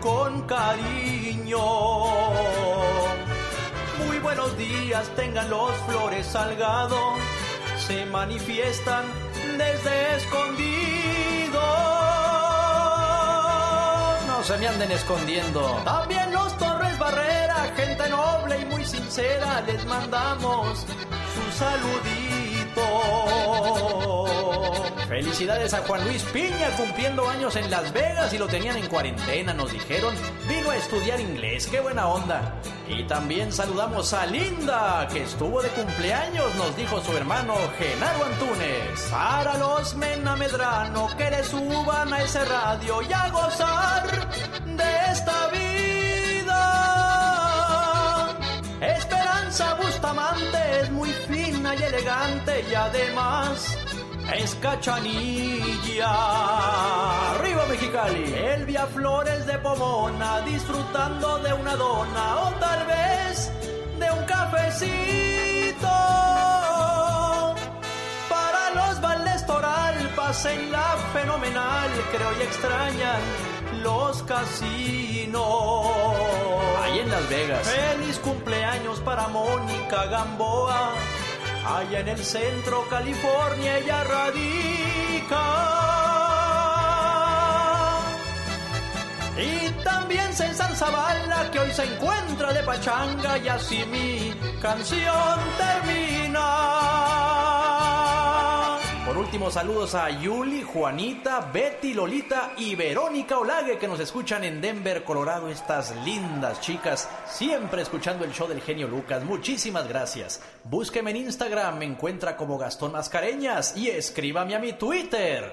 con 0.00 0.42
cariño. 0.42 1.58
Muy 4.06 4.18
buenos 4.20 4.56
días, 4.56 5.08
tengan 5.16 5.50
los 5.50 5.72
flores 5.88 6.26
salgado, 6.26 7.14
se 7.86 8.06
manifiestan 8.06 9.04
desde 9.58 10.16
escondido. 10.16 11.60
No 14.26 14.42
se 14.44 14.56
me 14.56 14.68
anden 14.68 14.92
escondiendo. 14.92 15.60
También 15.84 16.32
los 16.32 16.56
Torres 16.56 16.98
Barrera, 16.98 17.72
gente 17.76 18.08
noble 18.08 18.60
y 18.60 18.64
muy 18.66 18.84
sincera, 18.84 19.60
les 19.66 19.84
mandamos 19.84 20.78
su 20.78 21.58
saludito. 21.58 22.57
Felicidades 25.08 25.72
a 25.74 25.78
Juan 25.78 26.04
Luis 26.04 26.22
Piña 26.24 26.70
cumpliendo 26.76 27.28
años 27.28 27.56
en 27.56 27.70
Las 27.70 27.92
Vegas 27.92 28.32
y 28.32 28.38
lo 28.38 28.46
tenían 28.46 28.76
en 28.76 28.86
cuarentena, 28.86 29.54
nos 29.54 29.72
dijeron. 29.72 30.14
Vino 30.48 30.70
a 30.70 30.76
estudiar 30.76 31.18
inglés, 31.20 31.66
qué 31.66 31.80
buena 31.80 32.08
onda. 32.08 32.54
Y 32.88 33.04
también 33.04 33.52
saludamos 33.52 34.12
a 34.12 34.26
Linda, 34.26 35.08
que 35.12 35.22
estuvo 35.22 35.60
de 35.60 35.68
cumpleaños, 35.70 36.54
nos 36.54 36.76
dijo 36.76 37.00
su 37.02 37.16
hermano 37.16 37.54
Genaro 37.78 38.24
Antunes. 38.24 39.08
Para 39.10 39.58
los 39.58 39.94
Mena 39.94 40.36
Medrano, 40.36 41.08
que 41.16 41.30
le 41.30 41.44
suban 41.44 42.12
a 42.12 42.22
ese 42.22 42.44
radio 42.44 43.02
y 43.02 43.12
a 43.12 43.28
gozar 43.30 44.30
de 44.64 45.12
esta 45.12 45.48
vida. 45.48 46.58
Esperanza 48.80 49.74
elegante 51.88 52.64
y 52.70 52.74
además 52.74 53.76
es 54.34 54.54
cachanilla. 54.56 56.10
Arriba 57.34 57.64
Mexicali. 57.68 58.34
Elvia 58.34 58.86
Flores 58.86 59.46
de 59.46 59.58
Pomona 59.58 60.40
disfrutando 60.42 61.38
de 61.38 61.52
una 61.52 61.76
dona 61.76 62.36
o 62.42 62.50
tal 62.60 62.86
vez 62.86 63.50
de 63.98 64.10
un 64.10 64.24
cafecito. 64.24 65.88
Para 68.28 68.70
los 68.74 69.00
Valles 69.00 69.46
Toral 69.46 70.10
pasen 70.14 70.70
la 70.70 70.96
fenomenal, 71.12 71.90
creo 72.12 72.32
y 72.38 72.42
extrañan 72.42 73.20
los 73.82 74.22
casinos. 74.24 75.46
Ahí 76.82 76.98
en 77.00 77.10
Las 77.10 77.28
Vegas. 77.28 77.66
Feliz 77.66 78.18
cumpleaños 78.18 79.00
para 79.00 79.28
Mónica 79.28 80.04
Gamboa 80.06 80.92
allá 81.76 82.00
en 82.00 82.08
el 82.08 82.24
centro 82.24 82.86
California 82.88 83.78
ella 83.78 84.04
radica. 84.04 85.44
Y 89.36 89.70
también 89.84 90.32
César 90.34 90.74
Zavala 90.74 91.50
que 91.52 91.60
hoy 91.60 91.70
se 91.70 91.84
encuentra 91.84 92.52
de 92.52 92.62
pachanga 92.62 93.38
y 93.38 93.48
así 93.48 93.84
mi 93.84 94.34
canción 94.60 95.38
termina. 95.58 96.48
Último, 99.18 99.50
saludos 99.50 99.96
a 99.96 100.10
Yuli, 100.10 100.62
Juanita, 100.62 101.50
Betty, 101.52 101.92
Lolita 101.92 102.52
y 102.56 102.76
Verónica 102.76 103.36
Olague 103.36 103.76
que 103.76 103.88
nos 103.88 103.98
escuchan 103.98 104.44
en 104.44 104.60
Denver, 104.60 105.02
Colorado. 105.02 105.48
Estas 105.48 105.92
lindas 106.04 106.60
chicas, 106.60 107.10
siempre 107.26 107.82
escuchando 107.82 108.24
el 108.24 108.30
show 108.30 108.46
del 108.46 108.60
genio 108.60 108.86
Lucas. 108.86 109.24
Muchísimas 109.24 109.88
gracias. 109.88 110.40
Búsqueme 110.62 111.10
en 111.10 111.16
Instagram, 111.16 111.78
me 111.78 111.84
encuentra 111.84 112.36
como 112.36 112.58
Gastón 112.58 112.92
Mascareñas 112.92 113.76
y 113.76 113.88
escríbame 113.88 114.54
a 114.54 114.60
mi 114.60 114.74
Twitter, 114.74 115.52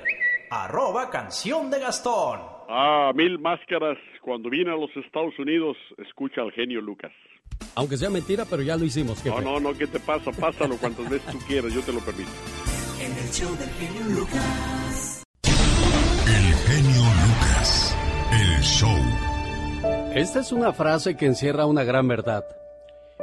arroba 0.51 1.10
canción 1.10 1.72
de 1.72 1.79
Gastón. 1.79 2.41
Ah, 2.69 3.13
mil 3.15 3.39
máscaras. 3.39 3.98
Cuando 4.22 4.51
vine 4.51 4.72
a 4.72 4.75
los 4.75 4.95
Estados 4.95 5.34
Unidos, 5.39 5.75
escucha 6.07 6.41
al 6.41 6.51
genio 6.51 6.81
Lucas. 6.81 7.12
Aunque 7.74 7.98
sea 7.98 8.12
mentira, 8.12 8.45
pero 8.48 8.62
ya 8.62 8.77
lo 8.77 8.86
hicimos. 8.86 9.25
No, 9.25 9.41
no, 9.41 9.60
no, 9.60 9.74
¿qué 9.74 9.88
te 9.88 10.00
pasa? 10.00 10.31
Pásalo 10.31 10.77
cuantas 10.77 11.10
veces 11.10 11.31
tú 11.31 11.39
quieras, 11.48 11.74
yo 11.74 11.81
te 11.81 11.91
lo 11.91 12.00
permito. 12.00 12.29
En 13.05 13.12
el 13.12 13.31
show 13.31 13.55
del 13.57 13.69
genio 13.69 14.19
Lucas. 14.19 15.24
El 15.43 16.53
genio 16.53 17.03
Lucas. 17.03 17.95
El 18.31 18.62
show. 18.63 18.97
Esta 20.15 20.39
es 20.39 20.51
una 20.51 20.74
frase 20.74 21.15
que 21.15 21.27
encierra 21.27 21.67
una 21.67 21.83
gran 21.83 22.07
verdad. 22.07 22.43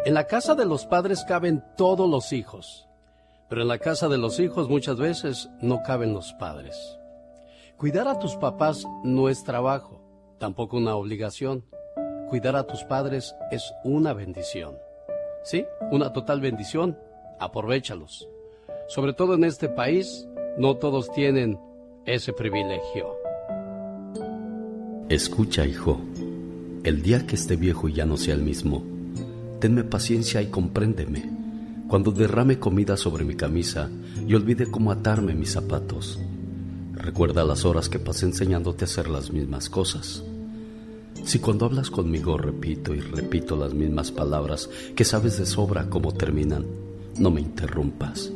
En 0.05 0.15
la 0.15 0.29
casa 0.29 0.55
de 0.55 0.67
los 0.67 0.87
padres 0.87 1.25
caben 1.27 1.65
todos 1.77 2.09
los 2.09 2.33
hijos, 2.33 2.87
pero 3.49 3.63
en 3.63 3.69
la 3.69 3.79
casa 3.79 4.07
de 4.07 4.19
los 4.19 4.39
hijos 4.39 4.69
muchas 4.69 4.99
veces 4.99 5.51
no 5.61 5.83
caben 5.83 6.15
los 6.15 6.33
padres. 6.35 6.97
Cuidar 7.77 8.07
a 8.07 8.21
tus 8.21 8.37
papás 8.37 8.87
no 9.03 9.29
es 9.29 9.43
trabajo, 9.43 10.01
tampoco 10.39 10.77
una 10.77 10.95
obligación. 10.95 11.65
Cuidar 12.29 12.55
a 12.55 12.69
tus 12.69 12.85
padres 12.85 13.35
es 13.51 13.75
una 13.83 14.13
bendición. 14.13 14.79
Sí, 15.43 15.67
una 15.91 16.13
total 16.13 16.41
bendición. 16.41 16.97
Aprovechalos. 17.41 18.29
Sobre 18.95 19.15
todo 19.15 19.33
en 19.33 19.45
este 19.45 19.71
país, 19.71 20.29
no 20.59 20.77
todos 20.77 21.11
tienen 21.13 21.59
ese 22.05 22.35
privilegio. 22.35 23.17
Escucha, 25.09 25.65
hijo. 25.65 25.99
El 26.85 27.01
día 27.01 27.27
que 27.27 27.37
esté 27.37 27.57
viejo 27.57 27.89
y 27.89 27.95
ya 27.95 28.05
no 28.05 28.19
sea 28.19 28.35
el 28.35 28.43
mismo, 28.43 28.85
tenme 29.61 29.83
paciencia 29.83 30.43
y 30.43 30.49
compréndeme. 30.49 31.25
Cuando 31.89 32.11
derrame 32.11 32.59
comida 32.59 32.99
sobre 32.99 33.25
mi 33.25 33.35
camisa 33.35 33.89
y 34.29 34.35
olvide 34.35 34.71
cómo 34.71 34.93
atarme 34.93 35.33
mis 35.33 35.53
zapatos. 35.53 36.21
Recuerda 36.93 37.45
las 37.45 37.65
horas 37.65 37.89
que 37.89 37.99
pasé 37.99 38.27
enseñándote 38.27 38.85
a 38.85 38.89
hacer 38.89 39.09
las 39.09 39.33
mismas 39.33 39.71
cosas. 39.71 40.23
Si 41.25 41.39
cuando 41.39 41.65
hablas 41.65 41.89
conmigo 41.89 42.37
repito 42.37 42.95
y 42.95 43.01
repito 43.01 43.57
las 43.57 43.73
mismas 43.73 44.13
palabras 44.13 44.69
que 44.95 45.05
sabes 45.05 45.39
de 45.39 45.47
sobra 45.47 45.89
cómo 45.89 46.13
terminan, 46.13 46.67
no 47.19 47.31
me 47.31 47.41
interrumpas. 47.41 48.31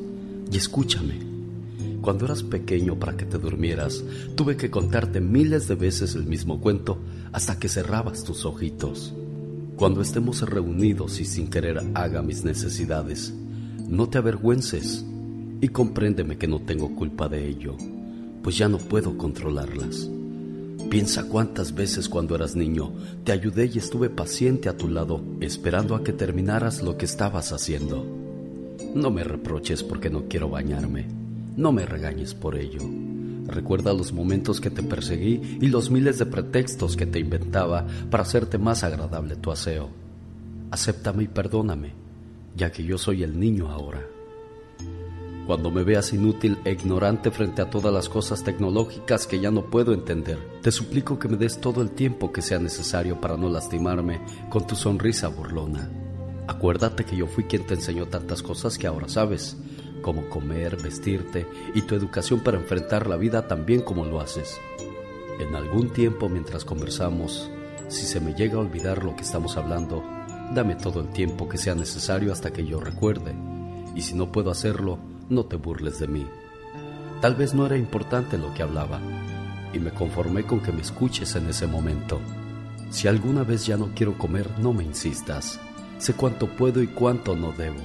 Y 0.50 0.56
escúchame, 0.56 1.18
cuando 2.00 2.24
eras 2.26 2.44
pequeño 2.44 2.98
para 2.98 3.16
que 3.16 3.24
te 3.24 3.36
durmieras, 3.36 4.04
tuve 4.36 4.56
que 4.56 4.70
contarte 4.70 5.20
miles 5.20 5.66
de 5.66 5.74
veces 5.74 6.14
el 6.14 6.24
mismo 6.24 6.60
cuento 6.60 6.98
hasta 7.32 7.58
que 7.58 7.68
cerrabas 7.68 8.22
tus 8.22 8.44
ojitos. 8.44 9.12
Cuando 9.76 10.00
estemos 10.00 10.40
reunidos 10.42 11.20
y 11.20 11.24
sin 11.24 11.48
querer 11.48 11.82
haga 11.94 12.22
mis 12.22 12.44
necesidades, 12.44 13.34
no 13.88 14.08
te 14.08 14.18
avergüences 14.18 15.04
y 15.60 15.68
compréndeme 15.68 16.38
que 16.38 16.46
no 16.46 16.60
tengo 16.60 16.94
culpa 16.94 17.28
de 17.28 17.48
ello, 17.48 17.76
pues 18.42 18.56
ya 18.56 18.68
no 18.68 18.78
puedo 18.78 19.18
controlarlas. 19.18 20.08
Piensa 20.88 21.24
cuántas 21.24 21.74
veces 21.74 22.08
cuando 22.08 22.36
eras 22.36 22.54
niño 22.54 22.92
te 23.24 23.32
ayudé 23.32 23.68
y 23.74 23.78
estuve 23.78 24.08
paciente 24.08 24.68
a 24.68 24.76
tu 24.76 24.88
lado 24.88 25.24
esperando 25.40 25.96
a 25.96 26.04
que 26.04 26.12
terminaras 26.12 26.82
lo 26.82 26.96
que 26.96 27.04
estabas 27.04 27.52
haciendo. 27.52 28.25
No 28.96 29.10
me 29.10 29.24
reproches 29.24 29.82
porque 29.82 30.08
no 30.08 30.24
quiero 30.26 30.48
bañarme. 30.48 31.06
No 31.54 31.70
me 31.70 31.84
regañes 31.84 32.32
por 32.32 32.56
ello. 32.56 32.80
Recuerda 33.46 33.92
los 33.92 34.14
momentos 34.14 34.58
que 34.58 34.70
te 34.70 34.82
perseguí 34.82 35.58
y 35.60 35.66
los 35.66 35.90
miles 35.90 36.18
de 36.18 36.24
pretextos 36.24 36.96
que 36.96 37.04
te 37.04 37.18
inventaba 37.18 37.86
para 38.10 38.22
hacerte 38.22 38.56
más 38.56 38.84
agradable 38.84 39.36
tu 39.36 39.52
aseo. 39.52 39.90
Acéptame 40.70 41.24
y 41.24 41.28
perdóname, 41.28 41.92
ya 42.56 42.72
que 42.72 42.84
yo 42.84 42.96
soy 42.96 43.22
el 43.22 43.38
niño 43.38 43.68
ahora. 43.68 44.00
Cuando 45.46 45.70
me 45.70 45.84
veas 45.84 46.14
inútil 46.14 46.56
e 46.64 46.72
ignorante 46.72 47.30
frente 47.30 47.60
a 47.60 47.68
todas 47.68 47.92
las 47.92 48.08
cosas 48.08 48.44
tecnológicas 48.44 49.26
que 49.26 49.38
ya 49.38 49.50
no 49.50 49.66
puedo 49.66 49.92
entender, 49.92 50.38
te 50.62 50.72
suplico 50.72 51.18
que 51.18 51.28
me 51.28 51.36
des 51.36 51.60
todo 51.60 51.82
el 51.82 51.90
tiempo 51.90 52.32
que 52.32 52.40
sea 52.40 52.58
necesario 52.58 53.20
para 53.20 53.36
no 53.36 53.50
lastimarme 53.50 54.22
con 54.48 54.66
tu 54.66 54.74
sonrisa 54.74 55.28
burlona. 55.28 56.05
Acuérdate 56.48 57.04
que 57.04 57.16
yo 57.16 57.26
fui 57.26 57.44
quien 57.44 57.66
te 57.66 57.74
enseñó 57.74 58.06
tantas 58.06 58.42
cosas 58.42 58.78
que 58.78 58.86
ahora 58.86 59.08
sabes, 59.08 59.56
como 60.02 60.28
comer, 60.28 60.80
vestirte 60.80 61.46
y 61.74 61.82
tu 61.82 61.94
educación 61.94 62.40
para 62.40 62.58
enfrentar 62.58 63.08
la 63.08 63.16
vida 63.16 63.48
tan 63.48 63.66
bien 63.66 63.80
como 63.80 64.04
lo 64.04 64.20
haces. 64.20 64.60
En 65.40 65.54
algún 65.54 65.90
tiempo 65.90 66.28
mientras 66.28 66.64
conversamos, 66.64 67.50
si 67.88 68.06
se 68.06 68.20
me 68.20 68.34
llega 68.34 68.56
a 68.56 68.60
olvidar 68.60 69.04
lo 69.04 69.16
que 69.16 69.22
estamos 69.22 69.56
hablando, 69.56 70.04
dame 70.54 70.76
todo 70.76 71.00
el 71.00 71.08
tiempo 71.08 71.48
que 71.48 71.58
sea 71.58 71.74
necesario 71.74 72.32
hasta 72.32 72.52
que 72.52 72.64
yo 72.64 72.80
recuerde. 72.80 73.34
Y 73.94 74.02
si 74.02 74.14
no 74.14 74.30
puedo 74.30 74.50
hacerlo, 74.50 74.98
no 75.28 75.46
te 75.46 75.56
burles 75.56 75.98
de 75.98 76.06
mí. 76.06 76.26
Tal 77.20 77.34
vez 77.34 77.54
no 77.54 77.66
era 77.66 77.76
importante 77.76 78.38
lo 78.38 78.54
que 78.54 78.62
hablaba, 78.62 79.00
y 79.72 79.78
me 79.78 79.90
conformé 79.90 80.44
con 80.44 80.60
que 80.60 80.72
me 80.72 80.82
escuches 80.82 81.34
en 81.34 81.48
ese 81.48 81.66
momento. 81.66 82.20
Si 82.90 83.08
alguna 83.08 83.42
vez 83.42 83.66
ya 83.66 83.76
no 83.76 83.90
quiero 83.94 84.16
comer, 84.16 84.48
no 84.58 84.72
me 84.72 84.84
insistas. 84.84 85.60
Sé 85.98 86.14
cuánto 86.14 86.48
puedo 86.48 86.82
y 86.82 86.86
cuánto 86.86 87.36
no 87.36 87.52
debo. 87.52 87.80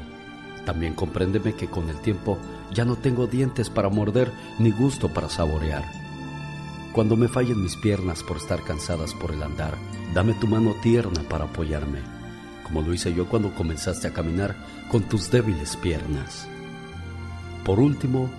También 0.66 0.94
compréndeme 0.94 1.54
que 1.54 1.68
con 1.68 1.90
el 1.90 2.00
tiempo 2.02 2.38
ya 2.74 2.86
no 2.86 2.96
tengo 2.96 3.28
dientes 3.28 3.70
para 3.70 3.90
morder 3.90 4.32
ni 4.60 4.72
gusto 4.72 5.10
para 5.10 5.30
saborear. 5.30 5.84
Cuando 6.94 7.16
me 7.16 7.28
fallen 7.28 7.62
mis 7.62 7.78
piernas 7.78 8.22
por 8.22 8.38
estar 8.38 8.64
cansadas 8.64 9.14
por 9.14 9.32
el 9.32 9.42
andar, 9.42 9.78
dame 10.14 10.34
tu 10.34 10.48
mano 10.48 10.76
tierna 10.82 11.24
para 11.30 11.46
apoyarme, 11.46 12.00
como 12.64 12.82
lo 12.82 12.94
hice 12.94 13.14
yo 13.14 13.28
cuando 13.30 13.56
comenzaste 13.56 14.08
a 14.08 14.14
caminar 14.14 14.56
con 14.90 15.04
tus 15.04 15.32
débiles 15.32 15.78
piernas. 15.78 16.48
Por 17.64 17.80
último, 17.80 18.30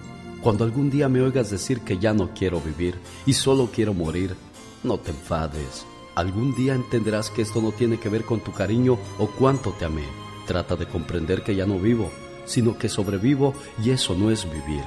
cuando 0.43 0.65
algún 0.65 0.91
día 0.91 1.09
me 1.09 1.23
oigas 1.23 1.51
decir 1.51 1.81
que 1.81 1.99
ya 1.99 2.13
no 2.13 2.31
quiero 2.35 2.61
vivir 2.61 2.99
y 3.25 3.33
solo 3.33 3.71
quiero 3.73 3.95
morir, 3.95 4.37
no 4.83 4.99
te 4.99 5.13
enfades. 5.13 5.87
Algún 6.15 6.55
día 6.55 6.75
entenderás 6.75 7.31
que 7.31 7.41
esto 7.41 7.63
no 7.63 7.73
tiene 7.73 7.99
que 7.99 8.11
ver 8.11 8.25
con 8.25 8.41
tu 8.41 8.53
cariño 8.53 8.99
o 9.19 9.29
cuánto 9.29 9.71
te 9.73 9.87
amé. 9.87 10.05
Trata 10.47 10.77
de 10.77 10.87
comprender 10.87 11.43
que 11.43 11.57
ya 11.57 11.65
no 11.65 11.79
vivo, 11.79 12.11
sino 12.45 12.77
que 12.77 12.91
sobrevivo 12.91 13.55
y 13.83 13.91
eso 13.91 14.15
no 14.15 14.31
es 14.31 14.45
vivir. 14.45 14.85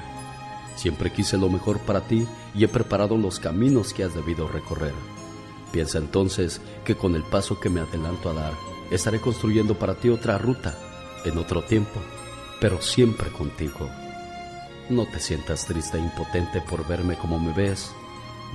Siempre 0.75 1.11
quise 1.11 1.37
lo 1.37 1.49
mejor 1.49 1.79
para 1.79 2.01
ti 2.01 2.27
y 2.53 2.63
he 2.63 2.67
preparado 2.67 3.17
los 3.17 3.39
caminos 3.39 3.91
que 3.91 4.03
has 4.03 4.13
debido 4.13 4.47
recorrer. 4.47 4.93
Piensa 5.71 5.97
entonces 5.97 6.61
que 6.83 6.95
con 6.95 7.15
el 7.15 7.23
paso 7.23 7.59
que 7.59 7.69
me 7.69 7.81
adelanto 7.81 8.29
a 8.29 8.33
dar, 8.33 8.53
estaré 8.91 9.19
construyendo 9.19 9.79
para 9.79 9.95
ti 9.95 10.09
otra 10.09 10.37
ruta, 10.37 10.77
en 11.23 11.39
otro 11.39 11.63
tiempo, 11.63 11.99
pero 12.61 12.81
siempre 12.83 13.31
contigo. 13.31 13.89
No 14.89 15.07
te 15.07 15.19
sientas 15.19 15.65
triste 15.65 15.97
e 15.97 16.01
impotente 16.01 16.61
por 16.61 16.87
verme 16.87 17.17
como 17.17 17.39
me 17.39 17.51
ves. 17.51 17.89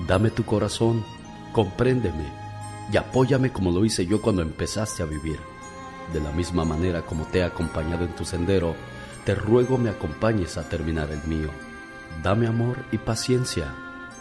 Dame 0.07 0.31
tu 0.31 0.45
corazón, 0.45 1.05
compréndeme 1.53 2.50
y 2.93 2.97
apóyame 2.97 3.53
como 3.53 3.71
lo 3.71 3.85
hice 3.85 4.07
yo 4.07 4.21
cuando 4.21 4.43
empezaste 4.43 5.03
a 5.03 5.07
vivir. 5.07 5.39
De 6.13 6.21
la 6.21 6.33
misma 6.33 6.65
manera 6.65 7.03
como 7.03 7.25
te 7.25 7.39
he 7.39 7.43
acompañado 7.43 8.05
en 8.05 8.15
tu 8.15 8.25
sendero, 8.25 8.75
te 9.25 9.35
ruego 9.35 9.79
me 9.79 9.91
acompañes 9.91 10.57
a 10.57 10.69
terminar 10.69 11.11
el 11.11 11.23
mío. 11.25 11.51
Dame 12.23 12.47
amor 12.47 12.79
y 12.91 12.99
paciencia, 12.99 13.75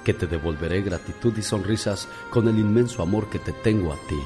que 0.04 0.14
te 0.14 0.28
devolveré 0.28 0.82
gratitud 0.82 1.36
y 1.38 1.42
sonrisas 1.42 2.08
con 2.30 2.48
el 2.48 2.60
inmenso 2.60 3.02
amor 3.02 3.30
que 3.30 3.40
te 3.40 3.52
tengo 3.52 3.92
a 3.92 3.98
ti. 4.08 4.20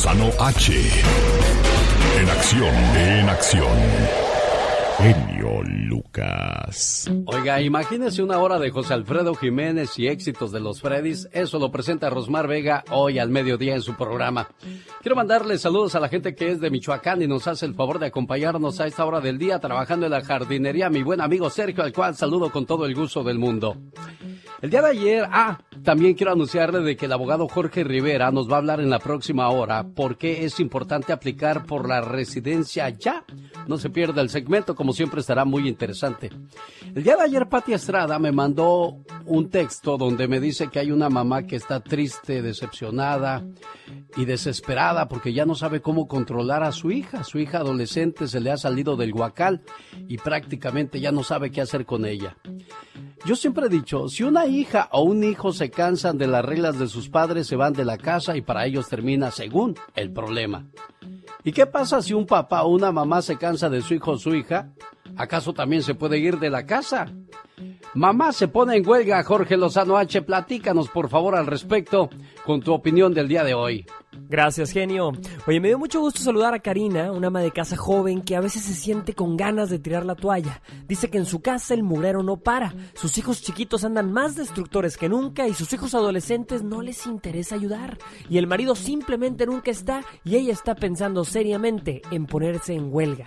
Lozano 0.00 0.30
H. 0.40 0.72
En 2.18 2.30
acción, 2.30 2.74
en 2.96 3.28
acción. 3.28 3.78
Genio 4.96 5.62
Lucas. 5.62 7.10
Oiga, 7.26 7.60
imagínese 7.60 8.22
una 8.22 8.38
hora 8.38 8.58
de 8.58 8.70
José 8.70 8.94
Alfredo 8.94 9.34
Jiménez 9.34 9.98
y 9.98 10.08
éxitos 10.08 10.52
de 10.52 10.60
los 10.60 10.80
Freddys. 10.80 11.28
Eso 11.32 11.58
lo 11.58 11.70
presenta 11.70 12.08
Rosmar 12.08 12.48
Vega 12.48 12.82
hoy 12.90 13.18
al 13.18 13.28
mediodía 13.28 13.74
en 13.74 13.82
su 13.82 13.94
programa. 13.94 14.48
Quiero 15.02 15.16
mandarle 15.16 15.58
saludos 15.58 15.94
a 15.94 16.00
la 16.00 16.08
gente 16.08 16.34
que 16.34 16.50
es 16.50 16.62
de 16.62 16.70
Michoacán 16.70 17.20
y 17.20 17.26
nos 17.26 17.46
hace 17.46 17.66
el 17.66 17.74
favor 17.74 17.98
de 17.98 18.06
acompañarnos 18.06 18.80
a 18.80 18.86
esta 18.86 19.04
hora 19.04 19.20
del 19.20 19.36
día 19.36 19.58
trabajando 19.58 20.06
en 20.06 20.12
la 20.12 20.24
jardinería. 20.24 20.88
Mi 20.88 21.02
buen 21.02 21.20
amigo 21.20 21.50
Sergio, 21.50 21.84
al 21.84 21.92
cual 21.92 22.16
saludo 22.16 22.50
con 22.50 22.64
todo 22.64 22.86
el 22.86 22.94
gusto 22.94 23.22
del 23.22 23.38
mundo. 23.38 23.76
El 24.62 24.68
día 24.68 24.82
de 24.82 24.90
ayer, 24.90 25.26
ah, 25.32 25.58
también 25.82 26.12
quiero 26.12 26.32
anunciarle 26.32 26.80
de 26.80 26.94
que 26.94 27.06
el 27.06 27.12
abogado 27.12 27.48
Jorge 27.48 27.82
Rivera 27.82 28.30
nos 28.30 28.46
va 28.46 28.56
a 28.56 28.58
hablar 28.58 28.80
en 28.80 28.90
la 28.90 28.98
próxima 28.98 29.48
hora 29.48 29.84
por 29.84 30.18
qué 30.18 30.44
es 30.44 30.60
importante 30.60 31.14
aplicar 31.14 31.64
por 31.64 31.88
la 31.88 32.02
residencia 32.02 32.90
ya. 32.90 33.24
No 33.66 33.78
se 33.78 33.88
pierda 33.88 34.20
el 34.20 34.28
segmento, 34.28 34.74
como 34.74 34.92
siempre 34.92 35.20
estará 35.20 35.46
muy 35.46 35.66
interesante. 35.66 36.30
El 36.94 37.02
día 37.02 37.16
de 37.16 37.22
ayer 37.22 37.48
Pati 37.48 37.72
Estrada 37.72 38.18
me 38.18 38.32
mandó 38.32 38.98
un 39.24 39.48
texto 39.48 39.96
donde 39.96 40.28
me 40.28 40.40
dice 40.40 40.68
que 40.68 40.80
hay 40.80 40.92
una 40.92 41.08
mamá 41.08 41.44
que 41.44 41.56
está 41.56 41.80
triste, 41.80 42.42
decepcionada 42.42 43.42
y 44.18 44.26
desesperada 44.26 45.08
porque 45.08 45.32
ya 45.32 45.46
no 45.46 45.54
sabe 45.54 45.80
cómo 45.80 46.06
controlar 46.06 46.64
a 46.64 46.72
su 46.72 46.90
hija. 46.90 47.24
Su 47.24 47.38
hija 47.38 47.58
adolescente 47.58 48.28
se 48.28 48.40
le 48.40 48.50
ha 48.50 48.58
salido 48.58 48.96
del 48.96 49.12
guacal 49.12 49.62
y 50.06 50.18
prácticamente 50.18 51.00
ya 51.00 51.12
no 51.12 51.22
sabe 51.22 51.50
qué 51.50 51.62
hacer 51.62 51.86
con 51.86 52.04
ella. 52.04 52.36
Yo 53.24 53.36
siempre 53.36 53.66
he 53.66 53.68
dicho, 53.68 54.08
si 54.08 54.22
una 54.22 54.46
hija 54.46 54.88
o 54.92 55.02
un 55.02 55.22
hijo 55.22 55.52
se 55.52 55.70
cansan 55.70 56.16
de 56.16 56.26
las 56.26 56.44
reglas 56.44 56.78
de 56.78 56.88
sus 56.88 57.10
padres, 57.10 57.46
se 57.46 57.56
van 57.56 57.74
de 57.74 57.84
la 57.84 57.98
casa 57.98 58.36
y 58.36 58.40
para 58.40 58.64
ellos 58.64 58.88
termina 58.88 59.30
según 59.30 59.76
el 59.94 60.10
problema. 60.10 60.66
¿Y 61.44 61.52
qué 61.52 61.66
pasa 61.66 62.00
si 62.00 62.14
un 62.14 62.26
papá 62.26 62.62
o 62.62 62.68
una 62.68 62.92
mamá 62.92 63.20
se 63.20 63.36
cansa 63.36 63.68
de 63.68 63.82
su 63.82 63.94
hijo 63.94 64.12
o 64.12 64.18
su 64.18 64.34
hija? 64.34 64.70
¿Acaso 65.16 65.52
también 65.52 65.82
se 65.82 65.94
puede 65.94 66.18
ir 66.18 66.38
de 66.38 66.48
la 66.48 66.64
casa? 66.64 67.12
Mamá 67.94 68.32
se 68.32 68.48
pone 68.48 68.76
en 68.76 68.88
huelga, 68.88 69.22
Jorge 69.24 69.56
Lozano 69.56 69.96
H. 69.96 70.22
Platícanos 70.22 70.88
por 70.88 71.08
favor 71.08 71.34
al 71.34 71.46
respecto 71.46 72.08
con 72.44 72.60
tu 72.60 72.72
opinión 72.72 73.12
del 73.14 73.28
día 73.28 73.44
de 73.44 73.54
hoy. 73.54 73.86
Gracias, 74.12 74.70
genio. 74.70 75.12
Oye, 75.46 75.60
me 75.60 75.68
dio 75.68 75.78
mucho 75.78 76.00
gusto 76.00 76.20
saludar 76.20 76.54
a 76.54 76.60
Karina, 76.60 77.10
una 77.10 77.28
ama 77.28 77.40
de 77.40 77.50
casa 77.50 77.76
joven 77.76 78.22
que 78.22 78.36
a 78.36 78.40
veces 78.40 78.62
se 78.62 78.74
siente 78.74 79.14
con 79.14 79.36
ganas 79.36 79.70
de 79.70 79.78
tirar 79.78 80.04
la 80.04 80.14
toalla. 80.14 80.62
Dice 80.86 81.10
que 81.10 81.18
en 81.18 81.26
su 81.26 81.42
casa 81.42 81.74
el 81.74 81.82
mugrero 81.82 82.22
no 82.22 82.36
para. 82.36 82.74
Sus 82.94 83.18
hijos 83.18 83.42
chiquitos 83.42 83.84
andan 83.84 84.12
más 84.12 84.36
destructores 84.36 84.96
que 84.96 85.08
nunca 85.08 85.48
y 85.48 85.54
sus 85.54 85.72
hijos 85.72 85.94
adolescentes 85.94 86.62
no 86.62 86.80
les 86.80 87.06
interesa 87.06 87.56
ayudar. 87.56 87.98
Y 88.28 88.38
el 88.38 88.46
marido 88.46 88.74
simplemente 88.76 89.46
nunca 89.46 89.70
está 89.70 90.02
y 90.24 90.36
ella 90.36 90.52
está 90.52 90.74
pensando 90.76 91.24
seriamente 91.24 92.02
en 92.12 92.26
ponerse 92.26 92.74
en 92.74 92.92
huelga. 92.92 93.26